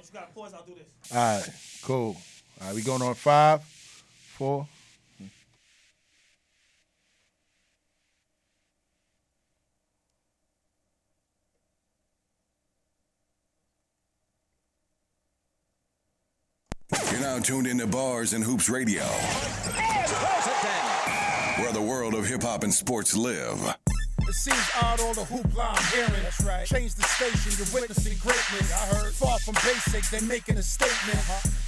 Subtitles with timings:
[0.00, 1.14] Once you got pause, I'll do this.
[1.14, 1.48] All right,
[1.82, 2.16] cool.
[2.58, 4.66] All right, we going on five, four.
[17.12, 19.04] You're now tuned into Bars and Hoops Radio,
[21.58, 23.76] where the world of hip hop and sports live.
[24.30, 26.22] It seems odd all the hoopla I'm hearing.
[26.22, 26.64] That's right.
[26.64, 28.70] Change the station, you're witnessing greatness.
[28.70, 29.12] I heard.
[29.12, 31.18] Far from basic, they're making a statement.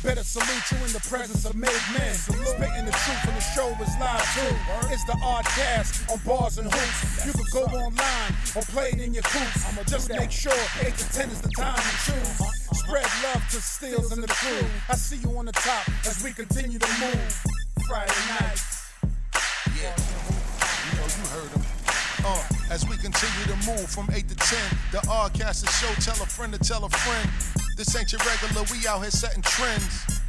[0.05, 2.15] Better salute you in the presence of made men.
[2.15, 4.55] Spitting the truth and the show is live too.
[4.95, 7.27] It's the odd cast on bars and hoops.
[7.27, 9.91] You can go online or play it in your coops.
[9.91, 10.55] Just make sure
[10.87, 12.79] 8 to 10 is the time to choose.
[12.79, 14.63] Spread love to Stills and the crew.
[14.89, 17.43] I see you on the top as we continue to move.
[17.89, 18.82] Friday nights.
[22.25, 24.59] Uh, as we continue to move from 8 to 10,
[24.93, 25.93] the Oddcast is show.
[26.01, 27.29] Tell a friend to tell a friend.
[27.77, 30.21] This ain't your regular, we out here setting trends.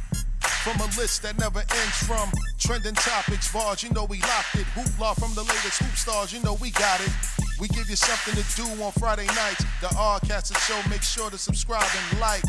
[0.64, 4.66] From a list that never ends from trending topics, bars, you know we locked it.
[4.74, 7.10] Hoopla from the latest hoop stars, you know we got it.
[7.60, 9.64] We give you something to do on Friday nights.
[9.80, 12.42] The Oddcast is show, make sure to subscribe and like.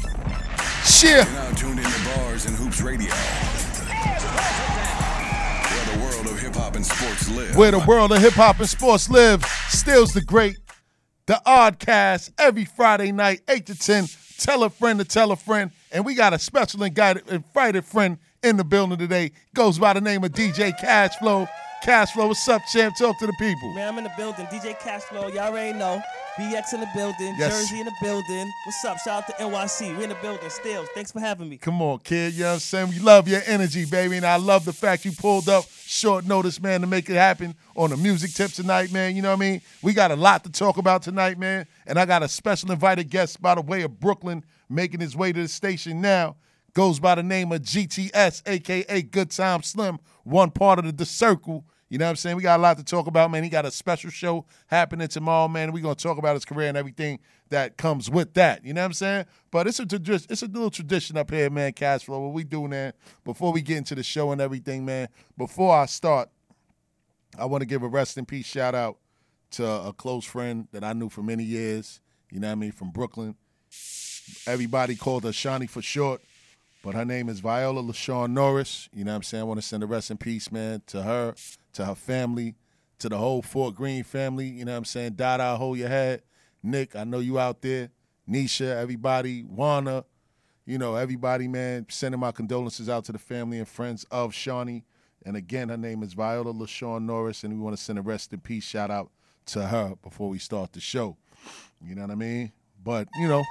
[0.86, 1.24] Share.
[1.24, 4.95] You're now tuned into Bars and Hoops Radio, where
[6.00, 7.56] world of hip hop and sports live.
[7.56, 9.44] Where the world of hip hop and sports live.
[9.70, 10.58] Stills the great.
[11.28, 14.06] The Oddcast every Friday night, 8 to 10.
[14.38, 15.72] Tell a friend to tell a friend.
[15.92, 19.32] And we got a special invited, invited friend in the building today.
[19.56, 21.48] Goes by the name of DJ Cashflow.
[21.86, 22.96] Cashflow, what's up, champ?
[22.96, 23.72] Talk to the people.
[23.76, 24.48] Man, I'm in the building.
[24.48, 26.02] DJ Cashflow, y'all already know.
[26.36, 27.36] BX in the building.
[27.38, 27.52] Yes.
[27.52, 28.52] Jersey in the building.
[28.66, 28.98] What's up?
[28.98, 29.96] Shout out to NYC.
[29.96, 30.50] We in the building.
[30.50, 31.58] Still, thanks for having me.
[31.58, 32.34] Come on, kid.
[32.34, 32.90] You know what I'm saying?
[32.90, 34.18] We love your energy, baby.
[34.18, 37.54] And I love the fact you pulled up short notice, man, to make it happen
[37.76, 39.16] on the music tip tonight, man.
[39.16, 39.62] You know what I mean?
[39.84, 41.68] We got a lot to talk about tonight, man.
[41.86, 45.32] And I got a special invited guest by the way of Brooklyn making his way
[45.32, 46.36] to the station now.
[46.74, 51.06] Goes by the name of GTS, aka Good Time Slim, one part of the, the
[51.06, 51.64] circle.
[51.90, 52.36] You know what I'm saying?
[52.36, 53.44] We got a lot to talk about, man.
[53.44, 55.72] He got a special show happening tomorrow, man.
[55.72, 57.20] We're gonna talk about his career and everything
[57.50, 58.66] that comes with that.
[58.66, 59.26] You know what I'm saying?
[59.52, 61.74] But it's a it's a little tradition up here, man.
[61.74, 62.20] Cash flow.
[62.22, 62.94] What we do, man?
[63.24, 65.10] Before we get into the show and everything, man.
[65.38, 66.30] Before I start,
[67.38, 68.98] I want to give a rest in peace shout out
[69.52, 72.02] to a close friend that I knew for many years.
[72.32, 72.72] You know what I mean?
[72.72, 73.36] From Brooklyn.
[74.48, 76.22] Everybody called her Shawnee for short,
[76.84, 78.90] but her name is Viola LaShawn Norris.
[78.92, 79.42] You know what I'm saying?
[79.42, 81.36] I want to send a rest in peace, man, to her,
[81.76, 82.56] to her family,
[83.00, 84.48] to the whole Fort Greene family.
[84.48, 85.14] You know what I'm saying?
[85.14, 86.24] Dada, hold your head.
[86.64, 87.90] Nick, I know you out there.
[88.30, 90.04] Nisha, everybody, Wana,
[90.66, 94.84] you know, everybody, man, sending my condolences out to the family and friends of Shawnee.
[95.24, 98.34] And again, her name is Viola LaShawn Norris, and we want to send a rest
[98.34, 99.12] in peace shout out
[99.48, 101.18] to her before we start the show.
[101.84, 102.52] You know what I mean?
[102.84, 103.44] But, you know,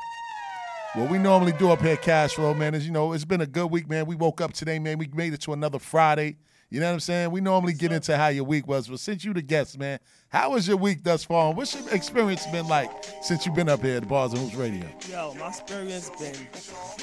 [0.95, 3.41] what we normally do up here at Cash Flow, man, is, you know, it's been
[3.41, 4.07] a good week, man.
[4.07, 4.99] We woke up today, man.
[4.99, 6.37] We made it to another Friday.
[6.75, 7.31] You know what I'm saying?
[7.31, 10.51] We normally get into how your week was, but since you the guest, man, how
[10.51, 11.47] was your week thus far?
[11.47, 12.91] And what's your experience been like
[13.23, 14.85] since you've been up here at the Bars and Hoops Radio?
[15.09, 16.35] Yo, my experience been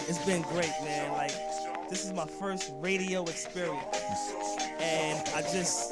[0.09, 1.13] it's been great, man.
[1.13, 1.31] Like
[1.89, 4.33] this is my first radio experience,
[4.81, 5.91] and I just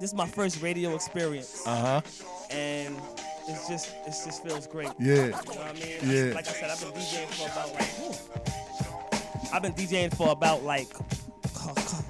[0.00, 2.00] this is my first radio experience, Uh huh.
[2.50, 2.96] and
[3.46, 4.88] it's just it just feels great.
[4.98, 5.14] Yeah.
[5.16, 5.98] You know what I mean?
[6.02, 6.34] Yeah.
[6.34, 9.52] Like I said, I've been DJing for about like whew.
[9.52, 10.88] I've been DJing for about like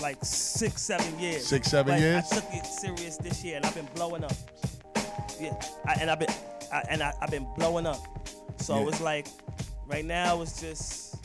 [0.00, 1.46] like six, seven years.
[1.46, 2.24] Six, seven Like, years?
[2.32, 4.32] I took it serious this year, and I've been blowing up.
[5.40, 5.54] Yeah,
[5.86, 6.30] I, and I've been
[6.72, 7.98] I, and I, I've been blowing up.
[8.60, 8.88] So Yeah.
[8.88, 9.26] it's like
[9.86, 11.16] right now it's just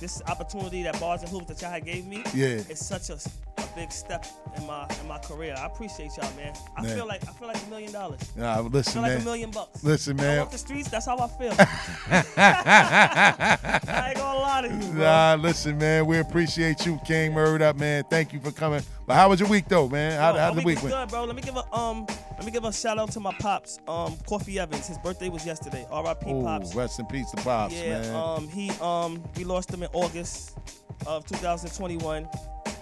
[0.00, 2.22] this opportunity that bars and hoops that y'all gave me.
[2.34, 2.62] Yeah.
[2.68, 3.18] it's such a
[3.74, 5.54] big step in my in my career.
[5.58, 6.52] I appreciate y'all, man.
[6.76, 6.96] I Man.
[6.96, 8.20] feel like I feel like a million dollars.
[8.36, 9.82] Nah, I listen, feel like a million bucks.
[9.84, 10.38] Listen, When I man.
[10.40, 11.52] walk the streets, that's how I feel.
[12.36, 15.02] I ain't gonna lie to you, bro.
[15.02, 16.06] Nah, listen, man.
[16.06, 18.04] We appreciate you, King Murdered Up, man.
[18.10, 18.82] Thank you for coming.
[19.06, 20.18] But how was your week, though, man?
[20.20, 20.94] How, Yo, how my the week went?
[20.94, 21.24] good, bro.
[21.24, 22.06] Let me give a um,
[22.36, 24.86] let me give a shout out to my pops, um, Coffee Evans.
[24.88, 25.86] His birthday was yesterday.
[25.90, 26.26] R.I.P.
[26.30, 26.74] Oh, Pops.
[26.74, 28.14] rest in peace to Pops, yeah, man.
[28.14, 30.56] um, he um, we lost him in August
[31.06, 32.28] of 2021.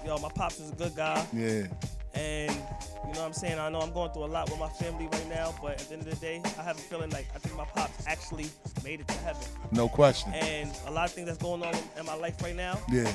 [0.04, 1.66] Yo, my pops was a good guy, yeah.
[2.14, 3.58] and you know what I'm saying.
[3.58, 5.94] I know I'm going through a lot with my family right now, but at the
[5.94, 8.46] end of the day, I have a feeling like I think my pops actually
[8.82, 9.42] made it to heaven.
[9.72, 10.32] No question.
[10.32, 13.12] And a lot of things that's going on in my life right now Yeah.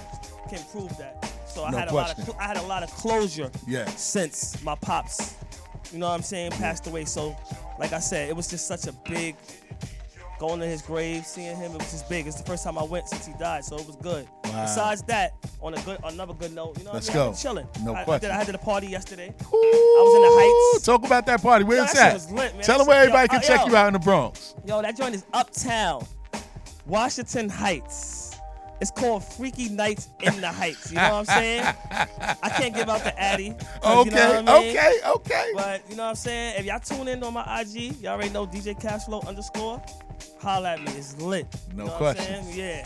[0.50, 1.32] can prove that.
[1.48, 3.86] So I No had a lot of I had a lot of closure Yeah.
[3.96, 5.36] since my pops,
[5.92, 7.06] you know what I'm saying, passed away.
[7.06, 7.36] So,
[7.80, 9.36] like I said, it was just such a big
[10.48, 11.72] going to his grave, seeing him.
[11.72, 12.28] It was just big.
[12.28, 14.28] It's the first time I went since he died, so it was good.
[14.46, 14.62] Wow.
[14.64, 17.26] Besides that, on a good, another good note, you know, Let's what I mean?
[17.26, 17.30] go.
[17.30, 17.68] I've been chilling.
[17.86, 18.30] No I, I question.
[18.30, 19.30] did, I did a party yesterday.
[19.30, 20.86] Ooh, I was in the Heights.
[20.86, 21.66] Talk about that party.
[21.66, 22.64] Where's that was lit, man.
[22.64, 23.72] Tell them where shit- yo, everybody can uh, check yo.
[23.72, 24.56] you out in the Bronx.
[24.66, 26.06] Yo, that joint is uptown.
[26.86, 28.25] Washington Heights.
[28.82, 30.90] It's called Freaky Nights in the Heights.
[30.92, 31.64] You know what I'm saying?
[32.44, 33.56] I can't give out the Addy.
[33.86, 34.70] Okay, you know I mean?
[34.78, 35.52] okay, okay.
[35.56, 36.56] But you know what I'm saying?
[36.60, 39.82] If y'all tune in on my IG, y'all already know DJ Cashflow underscore.
[40.42, 40.92] Holla at me.
[40.94, 41.48] It's lit.
[41.72, 42.48] You No know what I'm questions.
[42.54, 42.58] saying?
[42.60, 42.86] Yeah.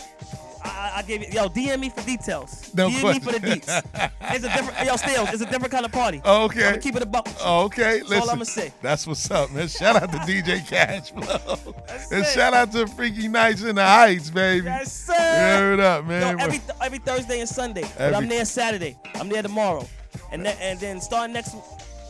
[0.64, 2.72] I, I- gave you, yo, DM me for details.
[2.76, 4.12] No DM me for the deets.
[4.32, 6.22] It's a different, yo, still, it's a different kind of party.
[6.26, 6.60] Okay.
[6.66, 7.28] I'm gonna keep it a buck.
[7.44, 8.22] Okay, That's listen.
[8.24, 8.74] all I'ma say.
[8.82, 9.68] That's what's up, man.
[9.68, 11.76] Shout out to DJ Cashflow.
[11.88, 12.28] That's and it.
[12.28, 14.66] shout out to Freaky Nights in the Heights, baby.
[14.66, 15.14] Yes, sir.
[15.60, 16.40] Word up, Yo, man.
[16.40, 17.84] every every Thursday and Sunday.
[17.98, 18.98] but I'm there Saturday.
[19.16, 19.88] I'm there tomorrow,
[20.32, 21.56] and then and then starting next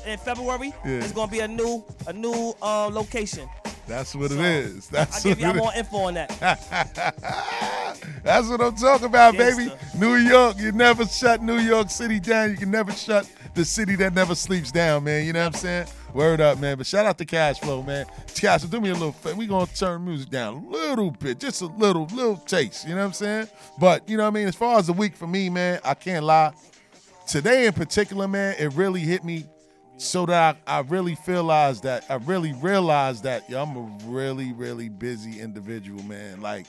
[0.06, 0.92] in February, Yeah.
[1.04, 3.48] it's gonna be a new a new uh, location.
[3.90, 4.88] That's what it So, is.
[4.88, 6.30] That's I'll give y'all more info on that.
[8.24, 9.74] That's what I'm talking about, baby.
[9.98, 12.52] New York, you never shut New York City down.
[12.52, 15.26] You can never shut the city that never sleeps down, man.
[15.26, 15.88] You know what I'm saying?
[16.14, 16.78] Word up, man.
[16.78, 18.06] But shout out to Cash Flow, man.
[18.36, 19.36] Cash, do me a little favor.
[19.36, 22.88] We gonna turn music down a little bit, just a little, little taste.
[22.88, 23.48] You know what I'm saying?
[23.80, 24.48] But you know what I mean.
[24.48, 26.54] As far as the week for me, man, I can't lie.
[27.28, 29.46] Today in particular, man, it really hit me
[30.00, 34.54] so that I, I really realized that I really realized that yo, I'm a really,
[34.54, 36.42] really busy individual, man.
[36.42, 36.66] Like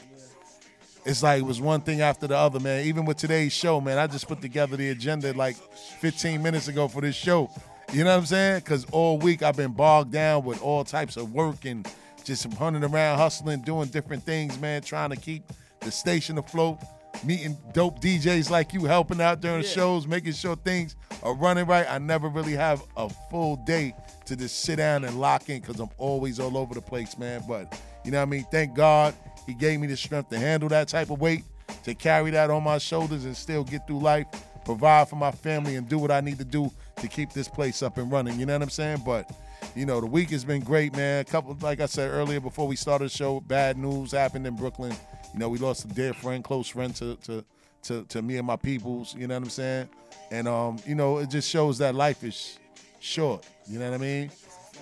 [1.07, 2.85] it's like it was one thing after the other, man.
[2.87, 6.89] Even with today's show, man, I just put together the agenda like 15 minutes ago
[6.89, 7.51] for this show.
[7.93, 8.61] You know what I'm saying?
[8.61, 11.89] Because all week I've been bogged down with all types of work and
[12.25, 15.45] just running around, hustling, doing different things, man, trying to keep
[15.81, 16.79] the station afloat,
[17.25, 19.69] meeting dope DJs like you, helping out during Yeah.
[19.69, 21.87] shows, making sure things are running right.
[21.89, 23.95] I never really have a full day
[24.27, 27.43] to just sit down and lock in because I'm always all over the place, man.
[27.47, 28.47] But you know what I mean?
[28.51, 29.15] Thank God
[29.47, 31.45] he gave me the strength to handle that type of weight,
[31.85, 34.27] to carry that on my shoulders and still get through life,
[34.65, 37.83] provide for my family, and do what I need to do to keep this place
[37.83, 38.39] up and running.
[38.39, 39.03] You know what I'm saying?
[39.05, 39.31] But
[39.77, 41.21] you know, the week has been great, man.
[41.21, 44.57] A couple, like I said earlier before we started the show, bad news happened in
[44.57, 44.95] Brooklyn.
[45.33, 47.45] You know, we lost a dear friend, close friend to to
[47.85, 49.15] to, to me and my peoples.
[49.15, 49.89] You know what I'm saying?
[50.31, 52.59] And um, you know, it just shows that life is
[53.01, 53.47] short.
[53.67, 54.31] You know what I mean?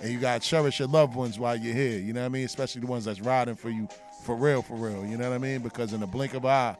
[0.01, 1.99] And you gotta cherish your loved ones while you're here.
[1.99, 2.45] You know what I mean?
[2.45, 3.87] Especially the ones that's riding for you
[4.23, 5.05] for real, for real.
[5.05, 5.61] You know what I mean?
[5.61, 6.77] Because in the blink of an eye,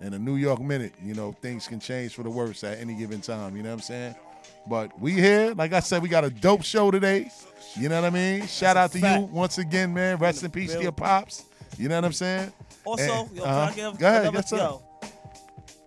[0.00, 2.94] in a New York minute, you know, things can change for the worse at any
[2.94, 3.56] given time.
[3.56, 4.14] You know what I'm saying?
[4.66, 7.30] But we here, like I said, we got a dope show today.
[7.76, 8.46] You know what I mean?
[8.46, 10.18] Shout out to you once again, man.
[10.18, 11.44] Rest in peace to your pops.
[11.78, 12.52] You know what I'm saying?
[12.84, 13.72] Also, And- yo, uh-huh.
[13.72, 14.82] can I give Go ahead, yes, yo,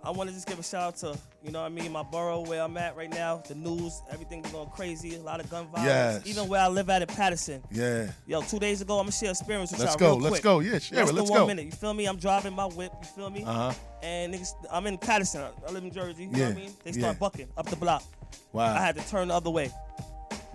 [0.03, 2.03] I want to just give a shout out to, you know what I mean, my
[2.03, 3.41] borough where I'm at right now.
[3.47, 5.15] The news, everything's going crazy.
[5.15, 6.25] A lot of gun violence.
[6.25, 6.27] Yes.
[6.27, 7.63] Even where I live at in Paterson.
[7.71, 8.11] Yeah.
[8.27, 9.99] Yo, two days ago, I'm gonna share experience with Let's y'all.
[9.99, 10.43] go, real let's quick.
[10.43, 10.59] go.
[10.59, 11.47] Yeah, share Less it, let's one go.
[11.47, 11.65] minute.
[11.65, 12.05] You feel me?
[12.05, 12.91] I'm driving my whip.
[13.01, 13.43] You feel me?
[13.43, 13.73] Uh huh.
[14.03, 15.41] And niggas, I'm in Paterson.
[15.65, 16.23] I live in Jersey.
[16.25, 16.73] You know Yeah, what I mean?
[16.83, 17.19] They start yeah.
[17.19, 18.03] bucking up the block.
[18.51, 18.75] Wow.
[18.75, 19.71] I had to turn the other way.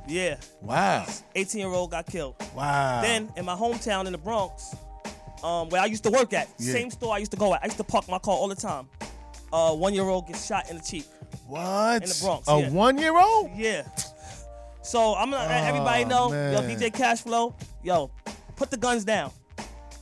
[0.06, 0.36] Yeah.
[0.62, 1.06] wow.
[1.34, 2.34] 18 year old got killed.
[2.54, 3.00] Wow.
[3.02, 4.74] Then in my hometown in the Bronx,
[5.44, 6.72] um, where I used to work at, Yeah.
[6.72, 7.62] same store I used to go at.
[7.62, 8.88] I used to park my car all the time.
[9.52, 11.06] Uh, one year old gets shot in the cheek.
[11.46, 12.02] what?
[12.02, 12.70] in the Bronx, A yeah.
[12.70, 13.50] one year old?
[13.56, 13.82] Yeah.
[14.82, 16.52] So I'm gonna let everybody Oh, know, man.
[16.52, 18.10] yo, DJ Cashflow, yo,
[18.56, 19.30] put the guns down.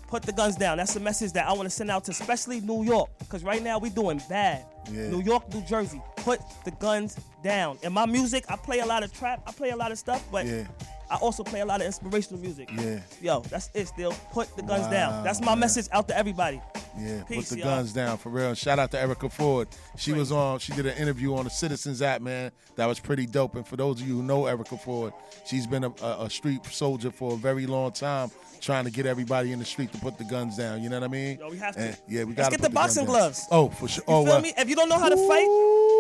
[0.08, 0.76] Put the guns down.
[0.76, 3.10] That's the message that I want to send out to especially New York.
[3.18, 4.64] Because right now we doing bad.
[4.92, 5.08] Yeah.
[5.08, 6.00] New York, New Jersey.
[6.18, 7.76] Put the guns down.
[7.82, 10.22] In my music, I play a lot of trap, I play a lot of stuff,
[10.30, 10.62] but Yeah.
[11.08, 12.68] I also play a lot of inspirational music.
[12.76, 13.00] Yeah.
[13.22, 14.12] Yo, that's it still.
[14.32, 15.24] Put the guns Wow, down.
[15.24, 15.60] That's my man.
[15.60, 16.60] message out to everybody.
[16.98, 17.76] Yeah, Peace, put the y'all.
[17.76, 18.54] guns down for real.
[18.54, 19.68] Shout out to Erica Ford.
[19.96, 20.58] She was on.
[20.58, 22.50] She did an interview on the Citizens app, man.
[22.76, 23.54] That was pretty dope.
[23.54, 25.12] And for those of you who know Erica Ford,
[25.46, 29.06] she's been a, a, a street soldier for a very long time, trying to get
[29.06, 30.82] everybody in the street to put the guns down.
[30.82, 31.38] You know what I mean?
[31.38, 31.80] Yo, we have to.
[31.80, 33.46] And, yeah, we got to get the boxing gloves.
[33.50, 34.04] Oh, for sure.
[34.06, 34.52] You oh, feel well, me?
[34.56, 35.46] If you don't know how to fight,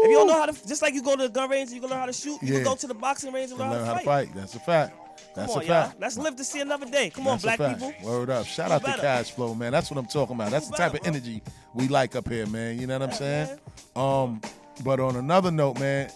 [0.04, 1.76] if you don't know how to, just like you go to the gun range, and
[1.76, 2.40] you can learn how to shoot.
[2.42, 2.54] You Yeah.
[2.60, 4.26] can go to the boxing range and learn, learn how, how to to fight.
[4.28, 4.36] fight.
[4.36, 4.96] That's a fact.
[5.34, 5.86] That's Come on, a y'all.
[5.88, 6.00] fact.
[6.00, 7.10] Let's live to see another day.
[7.10, 7.92] Come That's on, black people.
[8.02, 8.46] Word up.
[8.46, 8.92] Shout out to.
[8.92, 9.72] Cash Flow, man.
[9.72, 10.50] That's what I'm talking about.
[10.50, 11.42] That's the type of energy
[11.74, 12.78] we like up here, man.
[12.78, 13.58] You know what I'm saying?
[13.94, 14.40] Um,
[14.84, 16.10] but on another note, man,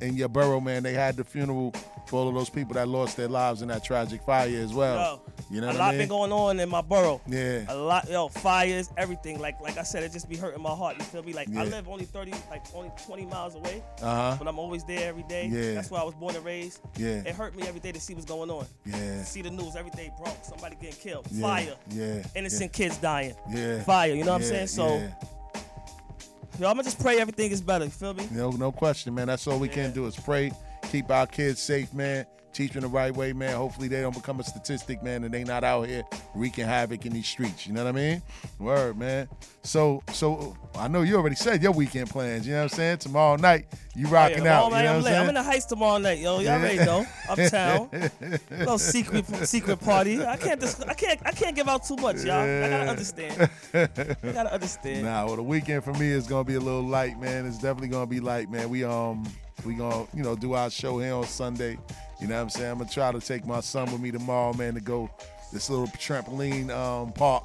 [0.00, 1.72] in your borough, man, they had the funeral
[2.06, 5.22] for all of those people that lost their lives in that tragic fire as well.
[5.28, 5.98] Yo, you know a lot I mean?
[5.98, 7.20] been going on in my borough.
[7.26, 7.64] Yeah.
[7.68, 9.40] A lot, yo, fires, everything.
[9.40, 10.96] Like, like I said, it just be hurting my heart.
[10.98, 11.32] You feel me?
[11.32, 11.62] Like, Yeah.
[11.62, 14.36] I live only 30, like only 20 miles away, Uh huh.
[14.38, 15.48] but I'm always there every day.
[15.50, 15.74] Yeah.
[15.74, 16.80] That's where I was born and raised.
[16.96, 17.22] Yeah.
[17.26, 18.66] It hurt me every day to see what's going on.
[18.86, 19.22] Yeah.
[19.24, 21.42] See the news every day, Bronx, somebody getting killed, Yeah.
[21.42, 22.22] fire, Yeah.
[22.36, 23.82] innocent kids dying, Yeah.
[23.82, 24.14] fire.
[24.14, 24.66] You know what I'm Yeah, saying?
[24.68, 25.10] So, yeah.
[26.58, 27.84] yo, I'm gonna just pray everything is better.
[27.86, 28.28] You feel me?
[28.30, 29.26] No, no question, man.
[29.28, 30.52] That's all we can do is pray,
[30.90, 32.26] keep our kids safe, man.
[32.52, 33.56] Teach them the right way, man.
[33.56, 36.02] Hopefully they don't become a statistic, man, and they not out here
[36.34, 37.66] wreaking havoc in these streets.
[37.66, 38.22] You know what I mean?
[38.58, 39.28] Word, man.
[39.62, 42.46] So, so I know you already said your weekend plans.
[42.46, 42.98] You know what I'm saying?
[42.98, 44.64] Tomorrow night, you rocking yeah, out.
[44.64, 45.06] tomorrow You know I'm.
[45.06, 46.40] I'm I'm in the Heights tomorrow night, yo.
[46.40, 47.04] Y'all already know.
[47.28, 47.90] Uptown.
[48.50, 50.24] little secret secret party.
[50.24, 52.40] I can't dis- I can't I can't give out too much, y'all.
[52.40, 53.50] I gotta understand.
[53.74, 55.04] I gotta understand.
[55.04, 57.46] Nah, well, the weekend for me is gonna be a little light, man.
[57.46, 58.70] It's definitely gonna be light, man.
[58.70, 59.24] We um
[59.64, 61.78] we gonna you know do our show here on Sunday.
[62.20, 62.70] You know what I'm saying?
[62.72, 65.08] I'm gonna try to take my son with me tomorrow, man, to go
[65.52, 67.44] this little trampoline um park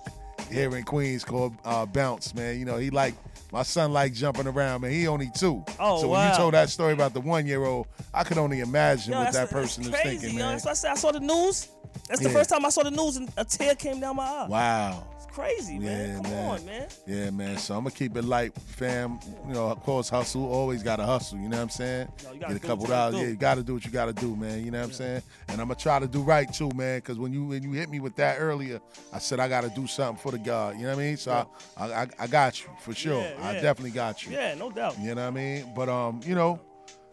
[0.52, 2.60] here in Queens called uh, Bounce, man.
[2.60, 3.16] You know he like
[3.52, 4.92] my son like jumping around, man.
[4.92, 5.64] He only two.
[5.80, 8.60] Oh, so when you told that story about the one year old, I could only
[8.60, 10.36] imagine Yo, what that person is thinking, yo.
[10.36, 10.52] man.
[10.52, 11.70] That's why I said I saw the news.
[12.10, 12.34] That's the Yeah.
[12.36, 14.48] first time I saw the news and a tear came down my eye.
[14.50, 15.08] Wow.
[15.36, 16.08] Crazy, man.
[16.08, 16.50] Yeah, Come man.
[16.50, 16.88] on, man.
[17.06, 17.58] Yeah, man.
[17.58, 19.20] So I'm gonna keep it light, fam.
[19.46, 20.50] You know, of course, hustle.
[20.50, 21.38] Always gotta hustle.
[21.40, 22.08] You know what I'm saying?
[22.24, 23.16] No, Get a couple what you gotta dollars.
[23.16, 23.22] do.
[23.22, 24.64] Yeah, you gotta do what you gotta do, man.
[24.64, 25.22] You know what I'm saying?
[25.50, 27.00] And I'm gonna try to do right too, man.
[27.00, 28.80] Because when you when you hit me with that earlier,
[29.12, 30.78] I said I gotta do something for the God.
[30.78, 31.18] You know what I mean?
[31.18, 31.46] So
[31.78, 33.22] I, I, I I got you for sure.
[33.22, 34.32] Yeah, I definitely got you.
[34.32, 34.98] Yeah, no doubt.
[35.00, 35.70] You know what I mean?
[35.76, 36.62] But um, you know,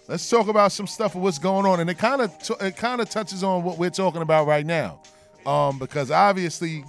[0.06, 2.76] let's talk about some stuff of what's going on, and it kind of t- it
[2.76, 5.00] kind of touches on what we're talking about right now,
[5.44, 6.84] um, because obviously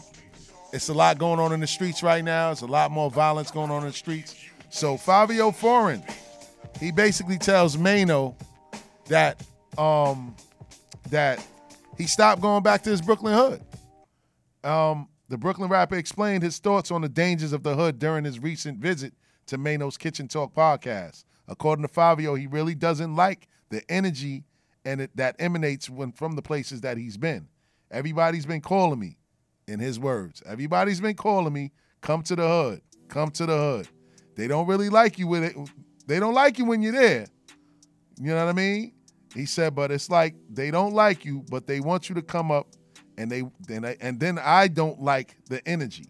[0.74, 2.52] it's a lot going on in the streets right now.
[2.52, 4.36] It's a lot more violence going on in the streets.
[4.70, 6.04] So Fabio Foreign,
[6.80, 8.36] he basically tells Mano
[9.08, 9.42] that
[9.78, 10.36] um
[11.10, 11.46] that
[11.98, 13.62] he stopped going back to his Brooklyn hood.
[14.70, 18.40] Um, the Brooklyn rapper explained his thoughts on the dangers of the hood during his
[18.40, 19.14] recent visit
[19.48, 21.24] to Mano's Kitchen Talk podcast.
[21.48, 24.44] According to Fabio, he really doesn't like the energy
[24.86, 27.48] and it, that emanates when, from the places that he's been.
[27.92, 29.18] Everybody's been calling me,
[29.68, 30.42] in his words.
[30.46, 33.88] Everybody's been calling me, come to the hood, come to the hood.
[34.36, 35.56] They don't really like you with it.
[36.08, 37.28] They don't like you when you're there.
[38.20, 38.94] You know what I mean?
[39.34, 42.52] He said, but it's like they don't like you, but they want you to come
[42.52, 42.68] up,
[43.18, 46.10] and they then and then I don't like the energy.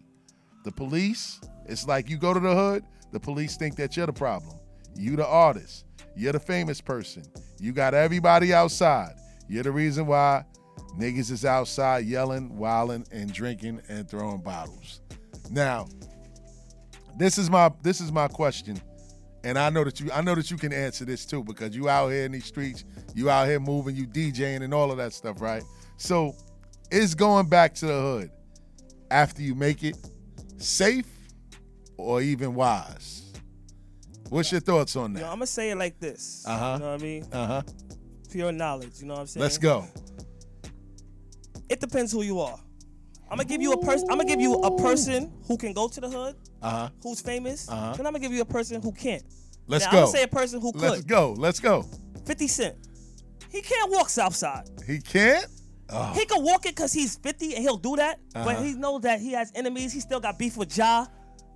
[0.64, 4.12] The police, it's like you go to the hood, the police think that you're the
[4.12, 4.58] problem.
[4.94, 7.22] You the artist, you're the famous person.
[7.58, 9.14] You got everybody outside.
[9.48, 10.44] You're the reason why
[10.98, 15.00] niggas is outside yelling, wilding, and drinking and throwing bottles.
[15.50, 15.86] Now,
[17.18, 18.80] this is my this is my question
[19.44, 21.88] and I know that you I know that you can answer this too because you
[21.88, 22.84] out here in these streets,
[23.14, 25.62] you out here moving, you DJing and all of that stuff, right?
[25.98, 26.34] So,
[26.90, 28.30] is going back to the hood
[29.10, 29.96] after you make it
[30.56, 31.06] safe
[31.98, 33.32] or even wise?
[34.30, 35.26] What's your thoughts on Yo, that?
[35.26, 36.44] I'm gonna say it like this.
[36.48, 36.72] Uh-huh.
[36.72, 37.26] You know what I mean?
[37.30, 37.62] Uh huh.
[38.30, 39.00] Pure knowledge.
[39.00, 39.42] You know what I'm saying?
[39.42, 39.86] Let's go.
[41.68, 42.58] It depends who you are.
[43.30, 44.06] I'm gonna give you a person.
[44.10, 46.88] I'm gonna give you a person who can go to the hood, Uh huh.
[47.02, 47.68] who's famous.
[47.68, 47.94] Uh-huh.
[47.96, 49.22] Then I'm gonna give you a person who can't.
[49.66, 49.96] Let's now, go.
[49.98, 50.82] I'm gonna say a person who could.
[50.82, 51.32] Let's go.
[51.36, 51.84] Let's go.
[52.26, 52.76] 50 Cent.
[53.50, 54.68] He can't walk Southside.
[54.86, 55.46] He can't.
[55.90, 56.12] Oh.
[56.14, 58.18] He can walk it because he's 50 and he'll do that.
[58.32, 58.62] But Uh-huh.
[58.62, 59.92] he knows that he has enemies.
[59.92, 61.06] He still got beef with Ja.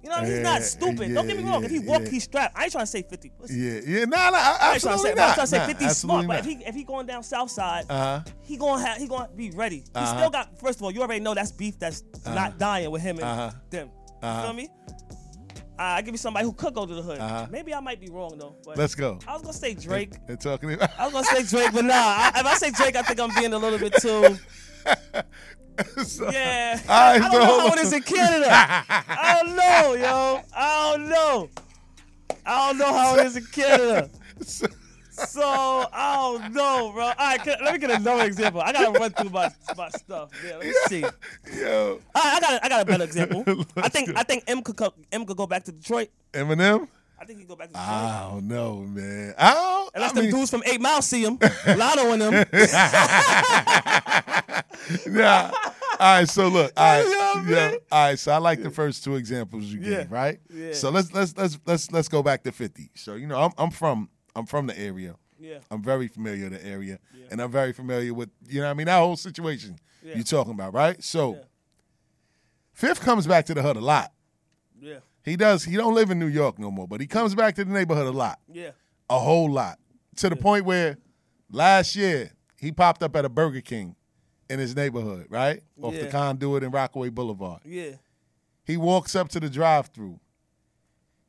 [0.03, 1.13] You know, he's not stupid.
[1.13, 1.65] Don't get me yeah, wrong.
[1.65, 2.11] if he walk, yeah.
[2.11, 2.57] he's strapped.
[2.57, 3.33] I ain't trying to say 50.
[3.41, 3.81] Listen, Yeah.
[3.99, 4.05] Yeah.
[4.05, 4.31] Nah.
[4.31, 4.37] Nah.
[4.39, 5.35] I ain't trying to say, but I'm not.
[5.35, 6.27] trying to say Nah, 50 absolutely smart.
[6.29, 8.21] But if he if he going down south side, Uh-huh.
[8.43, 9.79] he gonna have he gonna be ready.
[9.79, 10.17] He Uh-huh.
[10.17, 13.17] still got first of all, you already know that's beef that's not dying with him
[13.17, 13.51] and Uh-huh.
[13.71, 13.91] them.
[14.23, 14.41] Uh-huh.
[14.41, 14.69] You feel me?
[15.81, 17.19] Uh, I give you somebody who could go to the hood.
[17.19, 17.47] Uh-huh.
[17.51, 18.57] Maybe I might be wrong though.
[18.65, 19.19] But Let's go.
[19.29, 20.13] I was gonna say Drake.
[20.29, 20.91] And talking about.
[20.99, 21.95] I was gonna say Drake, but nah.
[21.95, 24.37] I, if I say Drake, I think I'm being a little bit too.
[26.05, 26.81] So- Yeah.
[26.89, 28.49] All right, I don't so know how it is in Canada.
[28.51, 30.41] I don't know, yo.
[30.57, 31.49] I don't know.
[32.47, 34.11] I don't know how it is in Canada.
[34.43, 35.43] So
[35.93, 37.05] I don't know, bro.
[37.07, 38.61] All right, can, let me get another example.
[38.61, 40.31] I gotta run through my, my stuff.
[40.47, 41.03] Yeah, let me see.
[41.05, 41.11] All
[41.53, 42.01] Yo.
[42.15, 43.45] right, I got a, I got a better example.
[43.77, 44.15] I think go.
[44.17, 46.11] I think M could co- M could go back to Detroit.
[46.33, 46.87] Eminem.
[47.21, 47.89] I think he go back to Detroit.
[47.91, 49.35] I don't know, man.
[49.37, 49.91] I don't.
[49.97, 51.37] Unless I them mean, dudes from Eight Mile see him,
[51.77, 52.47] Lotto and them.
[55.09, 55.51] Nah.
[56.01, 58.19] All right, so look, all right, yeah, all right.
[58.19, 60.03] So I like the first two examples you Yeah.
[60.03, 60.41] gave, right?
[60.49, 60.73] Yeah.
[60.73, 62.91] So let's let's let's let's let's go back to fifty.
[62.95, 65.17] So you know, I'm I'm from I'm from the area.
[65.41, 65.59] Yeah.
[65.71, 66.99] I'm very familiar with the area,
[67.31, 70.15] and I'm very familiar with you know what I mean that whole situation Yeah.
[70.15, 71.03] you're talking about, right?
[71.03, 71.41] So Yeah.
[72.73, 74.13] Fifth comes back to the hood a lot.
[74.81, 75.65] Yeah, He does.
[75.65, 78.07] He don't live in New York no more, but he comes back to the neighborhood
[78.07, 78.39] a lot.
[78.53, 78.71] yeah,
[79.11, 79.79] a whole lot
[80.17, 80.97] to the point where
[81.51, 83.97] last year he popped up at a Burger King
[84.51, 85.63] in his neighborhood, right?
[85.83, 87.61] Off the conduit and Rockaway Boulevard.
[87.65, 87.93] yeah.
[88.65, 90.21] He walks up to the drive-through.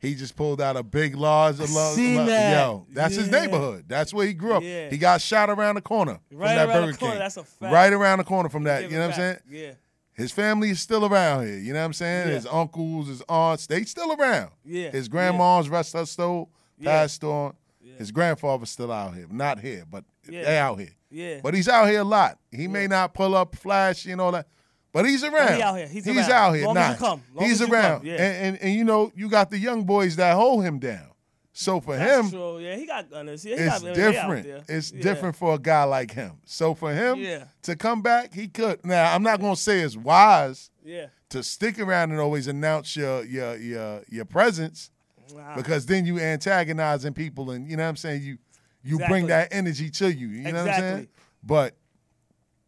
[0.02, 2.52] He just pulled out a big, large, large seen large- that.
[2.58, 2.86] yo.
[2.92, 3.86] That's his neighborhood.
[3.88, 4.64] That's where he grew up.
[4.64, 4.90] Yeah.
[4.90, 7.20] He got shot around the corner from Right that around the Burger corner, King.
[7.20, 7.74] that's a fact.
[7.74, 8.84] Right around the corner from that.
[8.84, 9.38] You know what I'm saying?
[9.50, 9.72] Yeah,
[10.14, 11.58] His family is still around here.
[11.60, 12.28] You know what I'm saying?
[12.30, 12.34] Yeah.
[12.36, 14.52] His uncles, his aunts, they still around.
[14.66, 14.92] Yeah.
[14.92, 16.92] His grandma's rest her stole, Yeah.
[16.92, 17.56] passed on.
[17.82, 17.94] Yeah.
[17.98, 19.28] His grandfather's still out here.
[19.30, 20.43] Not here, but Yeah.
[20.43, 20.95] They out here.
[21.12, 21.39] Yeah.
[21.41, 22.38] But he's out here a lot.
[22.51, 24.48] He may not pull up flashy and all that.
[24.91, 25.53] But he's oh, around.
[25.53, 25.88] He's out here.
[25.88, 26.31] He's He's around.
[26.31, 26.65] out here.
[26.65, 27.24] Long as Nah, you come.
[27.36, 28.00] Long he's around.
[28.00, 28.07] come.
[28.07, 28.15] Yeah.
[28.15, 31.05] And, and and you know, you got the young boys that hold him down.
[31.51, 32.59] So for That's him, true.
[32.59, 33.43] Yeah, he got gunners.
[33.43, 34.63] Yeah, he it's got, different.
[34.69, 35.01] It's Yeah.
[35.01, 36.38] different for a guy like him.
[36.45, 37.45] So for him Yeah.
[37.63, 38.83] to come back, he could.
[38.86, 41.07] Now I'm not gonna say it's wise Yeah.
[41.29, 44.89] to stick around and always announce your your your your presence
[45.33, 45.53] Wow.
[45.55, 48.38] because then you antagonizing people and you know what I'm saying you
[48.83, 50.27] you bring that energy to you.
[50.27, 51.07] You know what I'm saying?
[51.43, 51.75] But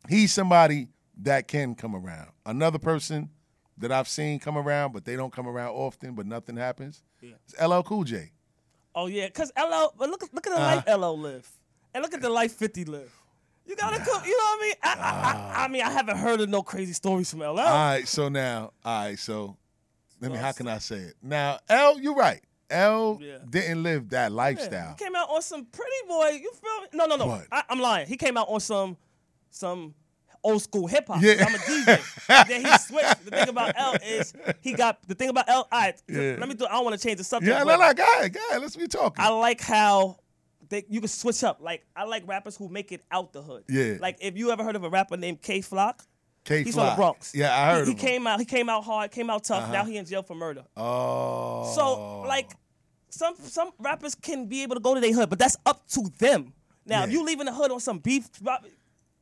[0.09, 0.87] he's somebody
[1.23, 2.29] that can come around.
[2.45, 3.29] Another person
[3.77, 7.03] that I've seen come around, but they don't come around often, but nothing happens.
[7.21, 8.31] It's LL Cool J.
[8.93, 9.93] Oh yeah, cause LL.
[9.97, 10.81] But look, look at the Uh-huh.
[10.85, 11.49] life LL live,
[11.93, 13.11] and look at the life Fifty live.
[13.65, 14.23] You gotta come.
[14.25, 14.73] You know what I mean?
[14.83, 17.45] I, I, I, I mean, I haven't heard of no crazy stories from LL.
[17.45, 19.55] All right, so now, all right, so
[20.19, 20.37] let me.
[20.37, 21.13] How can I say it?
[21.21, 22.41] Now, L, you're right.
[22.71, 23.37] L Yeah.
[23.49, 24.95] didn't live that lifestyle.
[24.97, 26.29] He came out on some pretty boy.
[26.41, 26.87] You feel me?
[26.93, 27.41] No, no, no.
[27.51, 28.07] I, I'm lying.
[28.07, 28.97] He came out on some
[29.49, 29.93] some
[30.43, 31.21] old school hip hop.
[31.21, 31.45] Yeah.
[31.45, 32.47] I'm a DJ.
[32.47, 33.25] then he switched.
[33.25, 35.67] The thing about L is he got the thing about L.
[35.71, 36.35] All right, Yeah.
[36.39, 36.65] let me do.
[36.65, 37.51] I don't want to change the subject.
[37.55, 38.35] Yeah, no, no, go ahead.
[38.61, 39.23] Let's be talking.
[39.23, 40.17] I like how
[40.69, 41.59] they, you can switch up.
[41.61, 43.65] Like I like rappers who make it out the hood.
[43.69, 43.97] Yeah.
[43.99, 46.03] Like if you ever heard of a rapper named K Flock.
[46.43, 47.33] K He's from the Bronx.
[47.35, 48.39] Yeah, I heard he, he came out.
[48.39, 49.11] He came out hard.
[49.11, 49.63] Came out tough.
[49.63, 49.73] Uh-huh.
[49.73, 50.63] Now he in jail for murder.
[50.75, 51.71] Oh.
[51.75, 52.49] So like
[53.09, 56.09] some some rappers can be able to go to their hood, but that's up to
[56.19, 56.53] them.
[56.85, 57.19] Now if Yeah.
[57.19, 58.49] you leaving the hood on some beef, you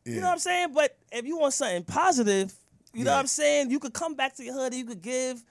[0.05, 0.21] Yeah.
[0.21, 0.73] know what I'm saying.
[0.73, 2.53] But if you want something positive,
[2.93, 3.69] you know what I'm saying.
[3.69, 5.43] You could come back to your hood and you could give.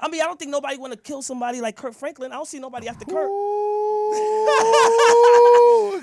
[0.00, 2.32] I mean, I don't think nobody want to kill somebody like Kirk Franklin.
[2.32, 3.30] I don't see nobody after Kirk.
[3.30, 4.14] Ooh,